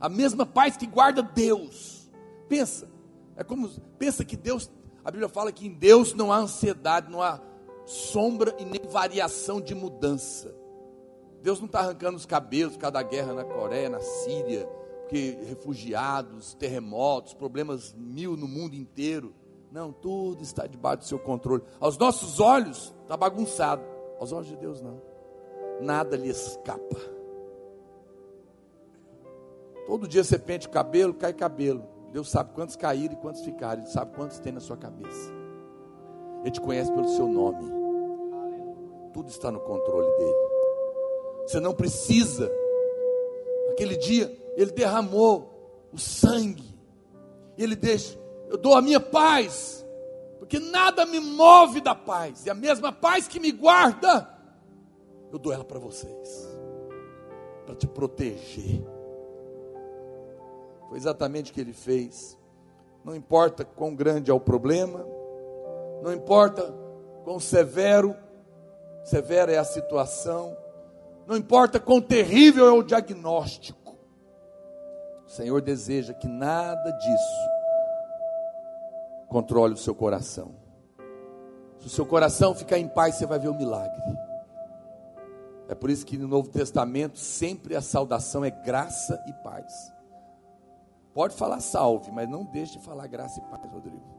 a 0.00 0.08
mesma 0.08 0.46
paz 0.46 0.76
que 0.76 0.86
guarda 0.86 1.22
Deus. 1.22 2.10
Pensa, 2.48 2.88
é 3.36 3.44
como 3.44 3.68
pensa 3.98 4.24
que 4.24 4.36
Deus, 4.36 4.70
a 5.04 5.10
Bíblia 5.10 5.28
fala 5.28 5.52
que 5.52 5.66
em 5.66 5.72
Deus 5.72 6.14
não 6.14 6.32
há 6.32 6.38
ansiedade, 6.38 7.10
não 7.10 7.22
há 7.22 7.40
sombra 7.84 8.54
e 8.58 8.64
nem 8.64 8.80
variação 8.88 9.60
de 9.60 9.74
mudança. 9.74 10.54
Deus 11.42 11.58
não 11.58 11.66
está 11.66 11.80
arrancando 11.80 12.16
os 12.16 12.26
cabelos 12.26 12.74
por 12.74 12.80
causa 12.80 12.94
da 12.94 13.02
guerra 13.02 13.32
na 13.32 13.44
Coreia, 13.44 13.88
na 13.88 14.00
Síria, 14.00 14.66
porque 15.00 15.38
refugiados, 15.46 16.54
terremotos, 16.54 17.34
problemas 17.34 17.94
mil 17.94 18.36
no 18.36 18.48
mundo 18.48 18.74
inteiro. 18.74 19.34
Não, 19.70 19.92
tudo 19.92 20.42
está 20.42 20.66
debaixo 20.66 20.98
do 20.98 21.04
seu 21.04 21.18
controle. 21.18 21.62
Aos 21.78 21.96
nossos 21.98 22.40
olhos 22.40 22.94
está 23.02 23.16
bagunçado, 23.16 23.82
aos 24.18 24.32
olhos 24.32 24.48
de 24.48 24.56
Deus 24.56 24.80
não. 24.80 25.00
Nada 25.80 26.16
lhe 26.16 26.28
escapa. 26.28 26.96
Todo 29.86 30.08
dia 30.08 30.22
você 30.22 30.38
pente 30.38 30.66
o 30.66 30.70
cabelo, 30.70 31.14
cai 31.14 31.32
cabelo. 31.32 31.82
Deus 32.12 32.30
sabe 32.30 32.52
quantos 32.52 32.76
caíram 32.76 33.14
e 33.14 33.16
quantos 33.16 33.42
ficaram. 33.42 33.82
Ele 33.82 33.90
sabe 33.90 34.14
quantos 34.14 34.38
tem 34.38 34.52
na 34.52 34.60
sua 34.60 34.76
cabeça. 34.76 35.32
Ele 36.42 36.50
te 36.50 36.60
conhece 36.60 36.92
pelo 36.92 37.08
seu 37.08 37.26
nome. 37.26 37.70
Tudo 39.12 39.28
está 39.28 39.50
no 39.50 39.60
controle 39.60 40.10
dele. 40.16 40.48
Você 41.46 41.60
não 41.60 41.74
precisa. 41.74 42.50
Aquele 43.70 43.96
dia, 43.96 44.30
ele 44.56 44.70
derramou 44.72 45.88
o 45.92 45.98
sangue. 45.98 46.76
Ele 47.56 47.74
deixa, 47.74 48.18
eu 48.48 48.56
dou 48.56 48.74
a 48.74 48.82
minha 48.82 49.00
paz, 49.00 49.84
porque 50.48 50.58
nada 50.58 51.04
me 51.04 51.20
move 51.20 51.82
da 51.82 51.94
paz. 51.94 52.46
E 52.46 52.50
a 52.50 52.54
mesma 52.54 52.90
paz 52.90 53.28
que 53.28 53.38
me 53.38 53.52
guarda, 53.52 54.26
eu 55.30 55.38
dou 55.38 55.52
ela 55.52 55.62
para 55.64 55.78
vocês, 55.78 56.48
para 57.66 57.74
te 57.74 57.86
proteger 57.86 58.82
foi 60.88 60.96
exatamente 60.96 61.50
o 61.50 61.54
que 61.54 61.60
ele 61.60 61.74
fez. 61.74 62.38
Não 63.04 63.14
importa 63.14 63.62
quão 63.62 63.94
grande 63.94 64.30
é 64.30 64.34
o 64.34 64.40
problema, 64.40 65.04
não 66.02 66.12
importa 66.12 66.74
quão 67.24 67.38
severo, 67.38 68.16
severa 69.04 69.52
é 69.52 69.58
a 69.58 69.64
situação, 69.64 70.56
não 71.26 71.36
importa 71.36 71.78
quão 71.78 72.00
terrível 72.00 72.66
é 72.66 72.72
o 72.72 72.82
diagnóstico. 72.82 73.96
O 75.26 75.30
Senhor 75.30 75.60
deseja 75.60 76.14
que 76.14 76.26
nada 76.26 76.90
disso 76.90 77.57
controle 79.28 79.74
o 79.74 79.76
seu 79.76 79.94
coração. 79.94 80.54
Se 81.78 81.86
o 81.86 81.90
seu 81.90 82.04
coração 82.04 82.54
ficar 82.54 82.78
em 82.78 82.88
paz, 82.88 83.14
você 83.14 83.26
vai 83.26 83.38
ver 83.38 83.48
o 83.48 83.54
milagre. 83.54 84.02
É 85.68 85.74
por 85.74 85.90
isso 85.90 86.04
que 86.04 86.16
no 86.16 86.26
Novo 86.26 86.48
Testamento 86.48 87.18
sempre 87.18 87.76
a 87.76 87.82
saudação 87.82 88.44
é 88.44 88.50
graça 88.50 89.22
e 89.26 89.32
paz. 89.44 89.92
Pode 91.12 91.34
falar 91.34 91.60
salve, 91.60 92.10
mas 92.10 92.28
não 92.28 92.44
deixe 92.44 92.78
de 92.78 92.84
falar 92.84 93.06
graça 93.06 93.38
e 93.38 93.42
paz, 93.50 93.70
Rodrigo. 93.70 94.18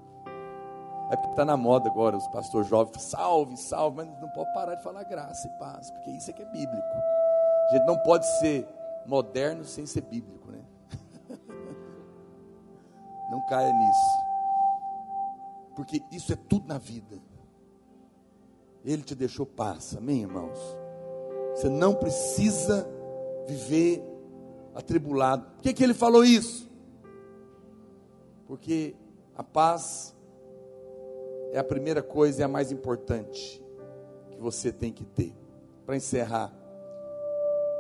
É 1.10 1.16
porque 1.16 1.32
está 1.32 1.44
na 1.44 1.58
moda 1.58 1.90
agora, 1.90 2.16
os 2.16 2.28
pastores 2.28 2.68
jovens, 2.68 3.02
salve, 3.02 3.58
salve, 3.58 3.98
mas 3.98 4.22
não 4.22 4.30
pode 4.30 4.54
parar 4.54 4.76
de 4.76 4.84
falar 4.84 5.04
graça 5.06 5.48
e 5.48 5.60
paz, 5.60 5.90
porque 5.90 6.12
isso 6.12 6.30
é 6.30 6.34
que 6.34 6.44
é 6.44 6.46
bíblico. 6.46 6.96
A 7.70 7.74
gente 7.74 7.86
não 7.86 7.98
pode 7.98 8.28
ser 8.40 8.68
moderno 9.08 9.66
sem 9.66 9.88
ser 9.88 10.02
bíblico, 10.02 10.52
né? 10.52 10.60
Não 13.32 13.46
caia 13.46 13.72
nisso. 13.72 14.19
Porque 15.80 16.02
isso 16.12 16.34
é 16.34 16.36
tudo 16.36 16.68
na 16.68 16.78
vida. 16.78 17.18
Ele 18.84 19.02
te 19.02 19.16
deixou 19.16 19.46
paz, 19.46 19.96
amém, 19.96 20.24
irmãos? 20.24 20.60
Você 21.56 21.70
não 21.70 21.96
precisa 21.96 22.86
viver 23.48 24.04
atribulado. 24.76 25.46
Por 25.52 25.62
que, 25.62 25.72
que 25.72 25.82
ele 25.82 25.94
falou 25.94 26.26
isso? 26.26 26.70
porque 28.50 28.96
a 29.36 29.44
paz 29.44 30.16
é 31.52 31.60
a 31.60 31.64
primeira 31.64 32.02
coisa 32.02 32.42
e 32.42 32.44
a 32.44 32.48
mais 32.48 32.72
importante 32.72 33.64
que 34.32 34.40
você 34.40 34.72
tem 34.72 34.92
que 34.92 35.06
ter. 35.06 35.36
Para 35.86 35.96
encerrar, 35.96 36.52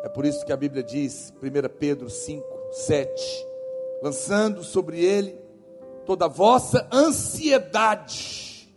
é 0.04 0.10
por 0.10 0.28
isso 0.28 0.46
que 0.46 0.54
a 0.54 0.56
Bíblia 0.56 0.84
diz, 0.84 1.34
1 1.42 1.70
Pedro 1.80 2.08
5, 2.08 2.46
7, 2.72 3.48
lançando 4.04 4.64
sobre 4.64 5.04
ele 5.04 5.39
toda 6.10 6.26
a 6.26 6.28
vossa 6.28 6.90
ansiedade. 6.92 8.68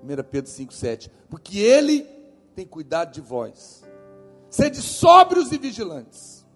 1 0.00 0.06
Pedro 0.30 0.48
5, 0.48 0.72
7, 0.72 1.10
porque 1.28 1.58
ele 1.58 2.04
tem 2.54 2.64
cuidado 2.64 3.10
de 3.10 3.20
vós. 3.20 3.82
Sede 4.48 4.80
sóbrios 4.80 5.50
e 5.50 5.58
vigilantes. 5.58 6.46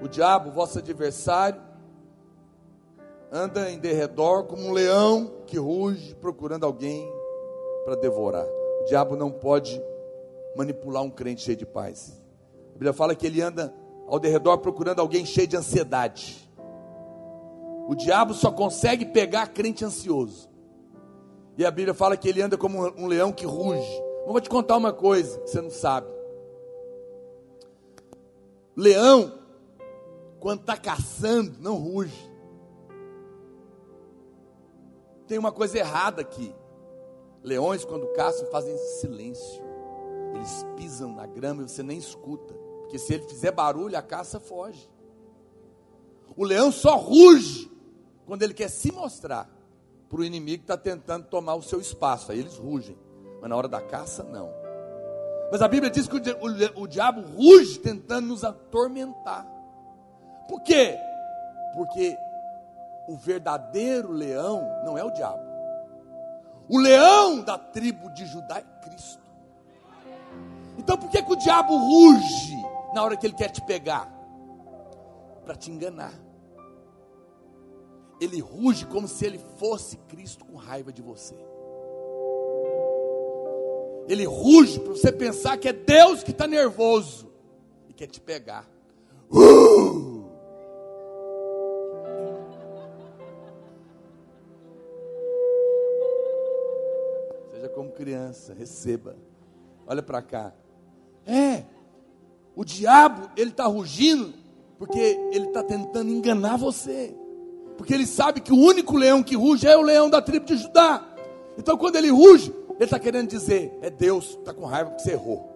O 0.00 0.06
diabo, 0.06 0.52
vosso 0.52 0.78
adversário, 0.78 1.60
anda 3.32 3.68
em 3.68 3.80
derredor 3.80 4.44
como 4.44 4.62
um 4.62 4.72
leão 4.72 5.42
que 5.48 5.58
ruge 5.58 6.14
procurando 6.14 6.64
alguém 6.64 7.12
para 7.84 7.96
devorar. 7.96 8.46
O 8.46 8.84
diabo 8.84 9.16
não 9.16 9.32
pode 9.32 9.82
manipular 10.56 11.02
um 11.02 11.10
crente 11.10 11.42
cheio 11.42 11.56
de 11.56 11.66
paz. 11.66 12.22
A 12.68 12.72
Bíblia 12.74 12.92
fala 12.92 13.16
que 13.16 13.26
ele 13.26 13.42
anda 13.42 13.74
ao 14.06 14.20
derredor 14.20 14.58
procurando 14.58 15.00
alguém 15.00 15.26
cheio 15.26 15.48
de 15.48 15.56
ansiedade. 15.56 16.45
O 17.86 17.94
diabo 17.94 18.34
só 18.34 18.50
consegue 18.50 19.06
pegar 19.06 19.46
crente 19.48 19.84
ansioso. 19.84 20.48
E 21.56 21.64
a 21.64 21.70
Bíblia 21.70 21.94
fala 21.94 22.16
que 22.16 22.28
ele 22.28 22.42
anda 22.42 22.58
como 22.58 22.86
um 22.96 23.06
leão 23.06 23.32
que 23.32 23.46
ruge. 23.46 24.02
Eu 24.26 24.32
vou 24.32 24.40
te 24.40 24.48
contar 24.48 24.76
uma 24.76 24.92
coisa 24.92 25.38
que 25.40 25.50
você 25.50 25.60
não 25.60 25.70
sabe. 25.70 26.08
Leão, 28.76 29.32
quando 30.40 30.60
está 30.60 30.76
caçando, 30.76 31.56
não 31.60 31.76
ruge 31.76 32.36
tem 35.26 35.38
uma 35.38 35.52
coisa 35.52 35.78
errada 35.78 36.22
aqui. 36.22 36.54
Leões, 37.42 37.84
quando 37.84 38.06
caçam, 38.12 38.46
fazem 38.50 38.76
silêncio. 39.00 39.62
Eles 40.34 40.66
pisam 40.76 41.14
na 41.14 41.26
grama 41.26 41.62
e 41.62 41.68
você 41.68 41.82
nem 41.82 41.98
escuta. 41.98 42.54
Porque 42.82 42.98
se 42.98 43.14
ele 43.14 43.24
fizer 43.24 43.52
barulho, 43.52 43.96
a 43.96 44.02
caça 44.02 44.38
foge. 44.38 44.88
O 46.36 46.44
leão 46.44 46.70
só 46.70 46.96
ruge 46.96 47.70
quando 48.26 48.42
ele 48.42 48.52
quer 48.52 48.68
se 48.68 48.92
mostrar 48.92 49.48
para 50.08 50.20
o 50.20 50.24
inimigo 50.24 50.58
que 50.58 50.64
está 50.64 50.76
tentando 50.76 51.26
tomar 51.26 51.54
o 51.54 51.62
seu 51.62 51.80
espaço. 51.80 52.32
Aí 52.32 52.40
eles 52.40 52.56
rugem. 52.56 52.98
Mas 53.40 53.48
na 53.48 53.56
hora 53.56 53.68
da 53.68 53.80
caça, 53.80 54.22
não. 54.22 54.50
Mas 55.50 55.62
a 55.62 55.68
Bíblia 55.68 55.90
diz 55.90 56.08
que 56.08 56.16
o, 56.16 56.18
o, 56.18 56.82
o 56.82 56.86
diabo 56.88 57.20
ruge 57.20 57.78
tentando 57.78 58.26
nos 58.26 58.44
atormentar. 58.44 59.46
Por 60.48 60.60
quê? 60.62 60.98
Porque 61.74 62.16
o 63.08 63.16
verdadeiro 63.16 64.10
leão 64.10 64.62
não 64.84 64.98
é 64.98 65.04
o 65.04 65.10
diabo. 65.10 65.46
O 66.68 66.78
leão 66.78 67.42
da 67.42 67.56
tribo 67.56 68.10
de 68.10 68.26
Judá 68.26 68.58
é 68.58 68.84
Cristo. 68.84 69.22
Então 70.78 70.96
por 70.96 71.08
que, 71.10 71.22
que 71.22 71.32
o 71.32 71.36
diabo 71.36 71.76
ruge 71.76 72.56
na 72.92 73.02
hora 73.02 73.16
que 73.16 73.26
ele 73.26 73.34
quer 73.34 73.50
te 73.50 73.60
pegar? 73.62 74.12
Para 75.44 75.54
te 75.54 75.70
enganar. 75.70 76.25
Ele 78.20 78.40
ruge 78.40 78.86
como 78.86 79.06
se 79.06 79.26
ele 79.26 79.38
fosse 79.58 79.96
Cristo 80.08 80.44
com 80.44 80.56
raiva 80.56 80.92
de 80.92 81.02
você. 81.02 81.36
Ele 84.08 84.24
ruge 84.24 84.78
para 84.78 84.92
você 84.92 85.12
pensar 85.12 85.56
que 85.58 85.68
é 85.68 85.72
Deus 85.72 86.22
que 86.22 86.30
está 86.30 86.46
nervoso 86.46 87.30
e 87.88 87.92
quer 87.92 88.06
te 88.06 88.20
pegar. 88.20 88.68
Uh! 89.30 90.24
Seja 97.50 97.68
como 97.70 97.90
criança, 97.90 98.54
receba. 98.54 99.16
Olha 99.86 100.02
para 100.02 100.22
cá. 100.22 100.54
É, 101.26 101.64
o 102.54 102.64
diabo, 102.64 103.28
ele 103.36 103.50
está 103.50 103.66
rugindo 103.66 104.32
porque 104.78 104.98
ele 105.32 105.46
está 105.46 105.62
tentando 105.64 106.10
enganar 106.10 106.56
você. 106.56 107.14
Porque 107.76 107.92
ele 107.92 108.06
sabe 108.06 108.40
que 108.40 108.52
o 108.52 108.56
único 108.56 108.96
leão 108.96 109.22
que 109.22 109.36
ruge 109.36 109.66
é 109.66 109.76
o 109.76 109.82
leão 109.82 110.08
da 110.08 110.22
tribo 110.22 110.46
de 110.46 110.56
Judá. 110.56 111.06
Então, 111.58 111.76
quando 111.76 111.96
ele 111.96 112.10
ruge, 112.10 112.52
ele 112.70 112.84
está 112.84 112.98
querendo 112.98 113.28
dizer: 113.28 113.76
é 113.82 113.90
Deus, 113.90 114.36
está 114.38 114.52
com 114.52 114.64
raiva 114.64 114.90
porque 114.90 115.02
você 115.02 115.12
errou. 115.12 115.52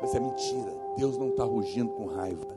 Mas 0.00 0.14
é 0.14 0.20
mentira, 0.20 0.72
Deus 0.96 1.16
não 1.16 1.28
está 1.28 1.44
rugindo 1.44 1.90
com 1.90 2.06
raiva. 2.06 2.54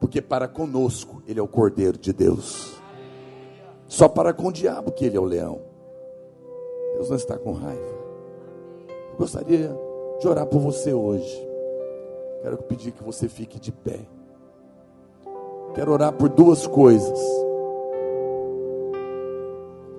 Porque 0.00 0.22
para 0.22 0.46
conosco 0.46 1.22
Ele 1.26 1.40
é 1.40 1.42
o 1.42 1.48
Cordeiro 1.48 1.98
de 1.98 2.12
Deus. 2.12 2.80
Só 3.86 4.08
para 4.08 4.32
com 4.32 4.48
o 4.48 4.52
diabo 4.52 4.92
que 4.92 5.04
Ele 5.04 5.16
é 5.16 5.20
o 5.20 5.24
leão. 5.24 5.60
Deus 6.94 7.10
não 7.10 7.16
está 7.16 7.36
com 7.36 7.52
raiva. 7.52 7.98
Eu 9.12 9.16
gostaria 9.18 9.76
de 10.20 10.28
orar 10.28 10.46
por 10.46 10.60
você 10.60 10.92
hoje. 10.92 11.48
Quero 12.42 12.58
pedir 12.58 12.92
que 12.92 13.02
você 13.02 13.28
fique 13.28 13.58
de 13.58 13.72
pé. 13.72 14.00
Quero 15.74 15.92
orar 15.92 16.12
por 16.12 16.28
duas 16.28 16.66
coisas. 16.66 17.18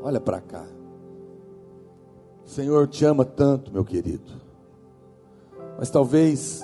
Olha 0.10 0.20
para 0.20 0.42
cá. 0.42 0.66
O 2.44 2.50
Senhor 2.50 2.88
te 2.88 3.06
ama 3.06 3.24
tanto, 3.24 3.72
meu 3.72 3.86
querido. 3.86 4.42
Mas 5.78 5.92
talvez. 5.92 6.64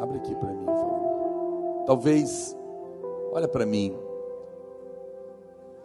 Abre 0.00 0.16
aqui 0.16 0.34
para 0.36 0.54
mim, 0.54 0.64
por 0.64 0.74
favor. 0.74 1.84
Talvez. 1.84 2.56
Olha 3.30 3.46
para 3.46 3.66
mim. 3.66 3.94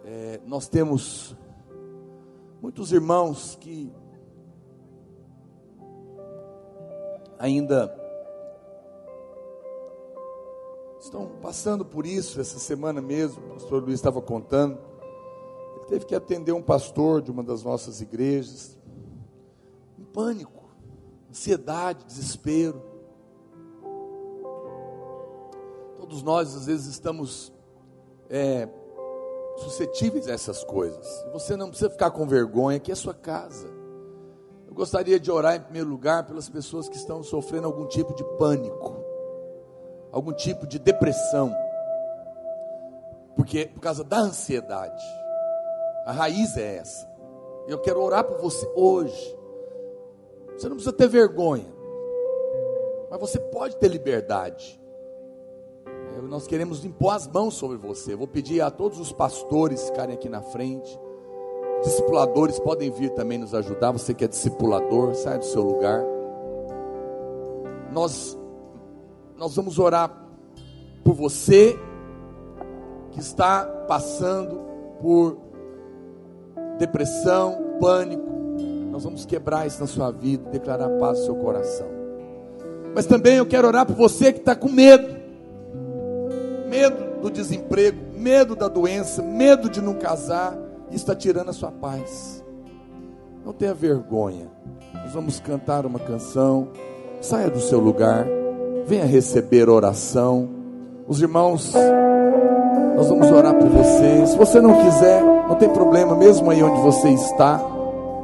É, 0.06 0.40
nós 0.46 0.66
temos 0.66 1.36
muitos 2.62 2.90
irmãos 2.90 3.54
que 3.60 3.92
ainda 7.38 7.94
estão 10.98 11.32
passando 11.42 11.84
por 11.84 12.06
isso 12.06 12.40
essa 12.40 12.58
semana 12.58 13.02
mesmo. 13.02 13.44
O 13.44 13.50
pastor 13.50 13.82
Luiz 13.82 13.96
estava 13.96 14.22
contando 14.22 14.91
teve 15.92 16.06
que 16.06 16.14
atender 16.14 16.52
um 16.52 16.62
pastor 16.62 17.20
de 17.20 17.30
uma 17.30 17.42
das 17.42 17.62
nossas 17.62 18.00
igrejas, 18.00 18.78
em 19.98 20.04
pânico, 20.04 20.64
ansiedade, 21.28 22.06
desespero. 22.06 22.82
Todos 25.98 26.22
nós, 26.22 26.56
às 26.56 26.64
vezes, 26.64 26.86
estamos 26.86 27.52
é, 28.30 28.66
suscetíveis 29.58 30.26
a 30.28 30.32
essas 30.32 30.64
coisas. 30.64 31.06
Você 31.34 31.56
não 31.56 31.68
precisa 31.68 31.90
ficar 31.90 32.10
com 32.10 32.26
vergonha, 32.26 32.80
que 32.80 32.90
é 32.90 32.94
sua 32.94 33.12
casa. 33.12 33.68
Eu 34.66 34.72
gostaria 34.72 35.20
de 35.20 35.30
orar, 35.30 35.56
em 35.56 35.60
primeiro 35.60 35.90
lugar, 35.90 36.24
pelas 36.24 36.48
pessoas 36.48 36.88
que 36.88 36.96
estão 36.96 37.22
sofrendo 37.22 37.66
algum 37.66 37.84
tipo 37.84 38.14
de 38.14 38.24
pânico, 38.38 38.96
algum 40.10 40.32
tipo 40.32 40.66
de 40.66 40.78
depressão, 40.78 41.54
porque 43.36 43.66
por 43.66 43.80
causa 43.80 44.02
da 44.02 44.20
ansiedade. 44.20 45.21
A 46.04 46.12
raiz 46.12 46.56
é 46.56 46.76
essa. 46.76 47.10
Eu 47.68 47.78
quero 47.78 48.00
orar 48.00 48.24
por 48.24 48.38
você 48.38 48.68
hoje. 48.74 49.38
Você 50.56 50.68
não 50.68 50.76
precisa 50.76 50.92
ter 50.92 51.08
vergonha, 51.08 51.72
mas 53.10 53.18
você 53.18 53.38
pode 53.38 53.76
ter 53.76 53.88
liberdade. 53.88 54.80
Nós 56.28 56.46
queremos 56.46 56.84
impor 56.84 57.14
as 57.14 57.26
mãos 57.26 57.54
sobre 57.54 57.76
você. 57.76 58.14
vou 58.14 58.28
pedir 58.28 58.60
a 58.60 58.70
todos 58.70 59.00
os 59.00 59.12
pastores 59.12 59.84
ficarem 59.84 60.14
aqui 60.14 60.28
na 60.28 60.42
frente. 60.42 60.98
Discipuladores 61.82 62.60
podem 62.60 62.90
vir 62.90 63.10
também 63.10 63.38
nos 63.38 63.54
ajudar. 63.54 63.90
Você 63.90 64.14
que 64.14 64.24
é 64.24 64.28
discipulador, 64.28 65.14
sai 65.14 65.38
do 65.38 65.44
seu 65.44 65.62
lugar. 65.62 66.04
Nós, 67.90 68.38
nós 69.36 69.56
vamos 69.56 69.78
orar 69.78 70.26
por 71.02 71.14
você 71.14 71.76
que 73.10 73.20
está 73.20 73.64
passando 73.88 74.60
por 75.00 75.51
depressão, 76.86 77.76
pânico. 77.80 78.30
Nós 78.90 79.04
vamos 79.04 79.24
quebrar 79.24 79.66
isso 79.66 79.80
na 79.80 79.86
sua 79.86 80.10
vida, 80.10 80.50
declarar 80.50 80.88
paz 80.98 81.18
no 81.20 81.24
seu 81.24 81.34
coração. 81.36 81.86
Mas 82.94 83.06
também 83.06 83.36
eu 83.36 83.46
quero 83.46 83.66
orar 83.66 83.86
por 83.86 83.96
você 83.96 84.32
que 84.32 84.40
está 84.40 84.54
com 84.54 84.68
medo 84.68 85.22
medo 86.72 87.20
do 87.20 87.30
desemprego, 87.30 87.98
medo 88.16 88.56
da 88.56 88.66
doença, 88.66 89.22
medo 89.22 89.68
de 89.68 89.82
não 89.82 89.92
casar, 89.92 90.56
e 90.90 90.96
está 90.96 91.14
tirando 91.14 91.50
a 91.50 91.52
sua 91.52 91.70
paz. 91.70 92.42
Não 93.44 93.52
tenha 93.52 93.74
vergonha. 93.74 94.48
Nós 94.94 95.12
vamos 95.12 95.38
cantar 95.38 95.84
uma 95.84 95.98
canção. 95.98 96.68
Saia 97.20 97.50
do 97.50 97.60
seu 97.60 97.78
lugar, 97.78 98.26
venha 98.86 99.04
receber 99.04 99.68
oração. 99.68 100.48
Os 101.06 101.20
irmãos 101.20 101.74
nós 102.96 103.08
vamos 103.08 103.30
orar 103.30 103.54
por 103.54 103.68
você. 103.68 104.26
Se 104.26 104.36
você 104.36 104.60
não 104.60 104.82
quiser, 104.82 105.22
não 105.52 105.58
tem 105.58 105.68
problema, 105.68 106.16
mesmo 106.16 106.50
aí 106.50 106.62
onde 106.62 106.80
você 106.80 107.10
está, 107.10 107.58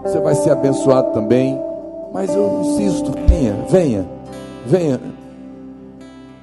você 0.03 0.19
vai 0.19 0.35
ser 0.35 0.51
abençoado 0.51 1.13
também. 1.13 1.61
Mas 2.13 2.35
eu 2.35 2.63
insisto, 2.63 3.13
venha, 3.29 3.55
venha, 3.69 4.09
venha. 4.65 4.99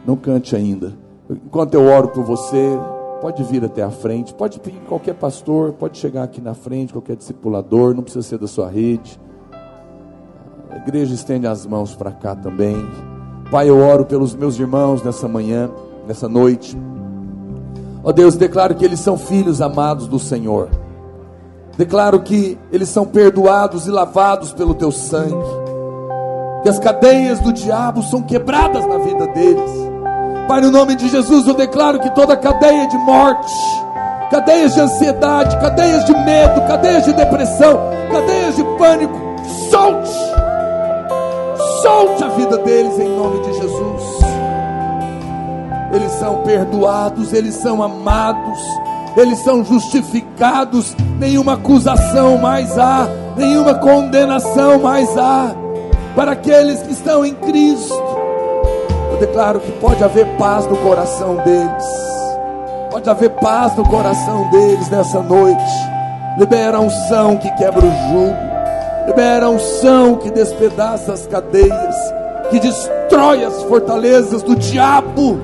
Não 0.06 0.16
cante 0.16 0.56
ainda. 0.56 0.94
Enquanto 1.28 1.74
eu 1.74 1.86
oro 1.86 2.10
por 2.10 2.24
você, 2.24 2.78
pode 3.20 3.44
vir 3.44 3.66
até 3.66 3.82
a 3.82 3.90
frente, 3.90 4.32
pode 4.32 4.62
vir 4.64 4.80
qualquer 4.88 5.16
pastor, 5.16 5.74
pode 5.74 5.98
chegar 5.98 6.22
aqui 6.22 6.40
na 6.40 6.54
frente, 6.54 6.94
qualquer 6.94 7.16
discipulador, 7.16 7.96
não 7.96 8.04
precisa 8.04 8.22
ser 8.22 8.38
da 8.38 8.48
sua 8.48 8.70
rede. 8.70 9.20
A 10.70 10.78
igreja 10.78 11.16
estende 11.16 11.48
as 11.48 11.66
mãos 11.66 11.96
para 11.96 12.12
cá 12.12 12.36
também. 12.36 12.76
Pai, 13.50 13.68
eu 13.68 13.80
oro 13.80 14.06
pelos 14.06 14.36
meus 14.36 14.60
irmãos 14.60 15.02
nessa 15.02 15.28
manhã, 15.28 15.72
nessa 16.08 16.30
noite. 16.30 16.78
Ó 18.06 18.10
oh 18.10 18.14
Deus, 18.14 18.36
declaro 18.36 18.76
que 18.76 18.86
eles 18.86 19.00
são 19.00 19.18
filhos 19.18 19.64
amados 19.64 20.08
do 20.08 20.20
Senhor. 20.20 20.70
Declaro 21.76 22.20
que 22.20 22.56
eles 22.72 22.88
são 22.88 23.04
perdoados 23.04 23.88
e 23.88 23.90
lavados 23.90 24.54
pelo 24.54 24.76
teu 24.76 24.92
sangue. 24.92 25.44
Que 26.62 26.70
as 26.70 26.78
cadeias 26.78 27.40
do 27.40 27.52
diabo 27.52 28.04
são 28.04 28.22
quebradas 28.22 28.86
na 28.86 29.00
vida 29.00 29.26
deles. 29.30 29.72
Pai, 30.48 30.62
no 30.62 30.70
nome 30.70 30.96
de 30.96 31.10
Jesus, 31.10 31.48
eu 31.48 31.56
declaro 31.56 32.00
que 32.00 32.14
toda 32.14 32.38
cadeia 32.38 32.88
de 32.88 32.98
morte, 33.00 33.52
cadeias 34.30 34.76
de 34.76 34.82
ansiedade, 34.82 35.58
cadeias 35.58 36.06
de 36.06 36.14
medo, 36.14 36.62
cadeias 36.68 37.06
de 37.06 37.14
depressão, 37.14 37.90
cadeias 38.12 38.56
de 38.56 38.64
pânico, 38.78 39.20
solte, 39.72 40.12
solte 41.82 42.24
a 42.24 42.28
vida 42.28 42.58
deles 42.60 43.00
em 43.00 43.18
nome 43.18 43.40
de 43.40 43.54
Jesus 43.56 43.95
eles 45.96 46.12
são 46.14 46.38
perdoados, 46.44 47.32
eles 47.32 47.56
são 47.56 47.82
amados, 47.82 48.60
eles 49.16 49.40
são 49.40 49.64
justificados, 49.64 50.96
nenhuma 51.18 51.54
acusação 51.54 52.38
mais 52.38 52.78
há, 52.78 53.08
nenhuma 53.38 53.76
condenação 53.76 54.80
mais 54.80 55.18
há 55.18 55.56
para 56.16 56.34
aqueles 56.34 56.82
que 56.82 56.92
estão 56.92 57.26
em 57.26 57.34
Cristo. 57.34 57.94
Eu 59.12 59.18
declaro 59.20 59.60
que 59.60 59.72
pode 59.74 60.04
haver 60.04 60.26
paz 60.38 60.68
no 60.68 60.76
coração 60.78 61.38
deles, 61.38 61.86
pode 62.92 63.10
haver 63.10 63.30
paz 63.30 63.76
no 63.78 63.88
coração 63.88 64.50
deles 64.50 64.90
nessa 64.90 65.22
noite. 65.22 65.64
Libera 66.38 66.78
a 66.78 66.82
unção 66.82 67.38
que 67.38 67.50
quebra 67.52 67.86
o 67.86 68.10
jugo, 68.10 68.36
libera 69.08 69.46
a 69.46 69.50
unção 69.50 70.18
que 70.18 70.30
despedaça 70.30 71.14
as 71.14 71.26
cadeias, 71.26 71.96
que 72.50 72.60
destrói 72.60 73.46
as 73.46 73.64
fortalezas 73.64 74.44
do 74.44 74.54
diabo 74.58 75.40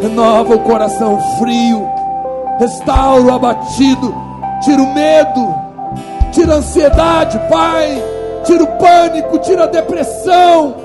renova 0.00 0.54
o 0.54 0.60
coração 0.60 1.18
frio, 1.38 1.88
restaura 2.58 3.22
o 3.22 3.32
abatido, 3.32 4.14
tira 4.62 4.82
o 4.82 4.94
medo, 4.94 5.54
tira 6.32 6.54
a 6.54 6.56
ansiedade, 6.56 7.38
Pai, 7.50 8.02
tira 8.44 8.64
o 8.64 8.66
pânico, 8.78 9.38
tira 9.38 9.64
a 9.64 9.66
depressão, 9.66 10.76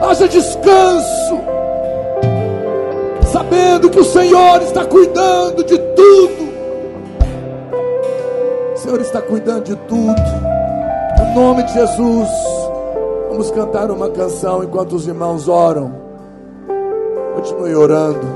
haja 0.00 0.28
descanso, 0.28 1.40
sabendo 3.32 3.90
que 3.90 4.00
o 4.00 4.04
Senhor 4.04 4.62
está 4.62 4.84
cuidando 4.84 5.64
de 5.64 5.78
tudo. 5.78 6.48
O 8.74 8.76
Senhor 8.76 9.00
está 9.00 9.20
cuidando 9.20 9.64
de 9.64 9.76
tudo. 9.76 10.22
Em 11.20 11.34
nome 11.34 11.64
de 11.64 11.72
Jesus, 11.72 12.28
vamos 13.28 13.50
cantar 13.50 13.90
uma 13.90 14.08
canção 14.08 14.62
enquanto 14.62 14.94
os 14.94 15.06
irmãos 15.06 15.48
oram. 15.48 16.07
Continue 17.38 17.76
orando. 17.76 18.26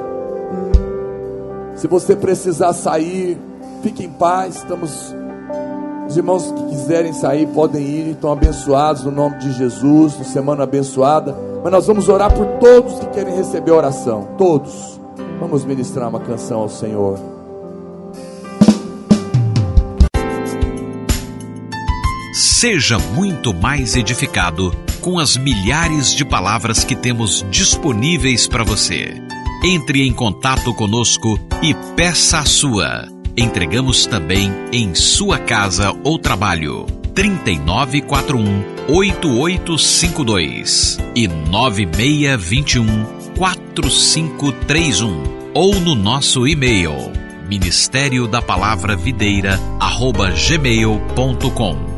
Se 1.75 1.89
você 1.89 2.15
precisar 2.15 2.73
sair, 2.73 3.37
fique 3.83 4.05
em 4.05 4.09
paz. 4.09 4.55
Estamos 4.55 5.13
os 6.09 6.17
irmãos 6.17 6.53
que 6.53 6.63
quiserem 6.69 7.13
sair 7.13 7.49
podem 7.49 7.83
ir, 7.83 8.11
estão 8.13 8.31
abençoados 8.31 9.03
no 9.03 9.11
nome 9.11 9.39
de 9.39 9.51
Jesus, 9.55 10.17
no 10.17 10.25
semana 10.25 10.63
abençoada. 10.63 11.37
Mas 11.65 11.73
nós 11.73 11.87
vamos 11.89 12.09
orar 12.09 12.33
por 12.33 12.47
todos 12.61 13.01
que 13.01 13.07
querem 13.07 13.35
receber 13.35 13.73
oração, 13.73 14.29
todos. 14.39 15.01
Vamos 15.41 15.65
ministrar 15.65 16.09
uma 16.09 16.21
canção 16.21 16.61
ao 16.61 16.69
Senhor. 16.69 17.19
Seja 22.35 23.01
muito 23.17 23.53
mais 23.53 23.97
edificado 23.97 24.71
com 25.03 25.19
as 25.19 25.37
milhares 25.37 26.15
de 26.15 26.25
palavras 26.25 26.85
que 26.85 26.97
temos 26.97 27.45
disponíveis 27.51 28.47
para 28.47 28.65
você. 28.65 29.21
Entre 29.63 30.03
em 30.03 30.13
contato 30.13 30.73
conosco 30.73 31.39
e 31.63 31.75
peça 31.95 32.39
a 32.39 32.47
sua 32.47 33.07
Entregamos 33.37 34.07
também 34.07 34.51
em 34.73 34.95
sua 34.95 35.39
casa 35.39 35.95
ou 36.05 36.19
trabalho. 36.19 36.87
3941 37.15 38.65
8852 38.89 40.99
e 41.15 41.29
9621 41.29 43.05
4531 43.37 45.53
ou 45.55 45.79
no 45.81 45.95
nosso 45.95 46.49
e-mail 46.49 47.13
ministério 47.49 48.27
da 48.27 48.41
palavra 48.41 48.97
videira 48.97 49.61
arroba 49.79 50.31
gmail.com 50.31 51.92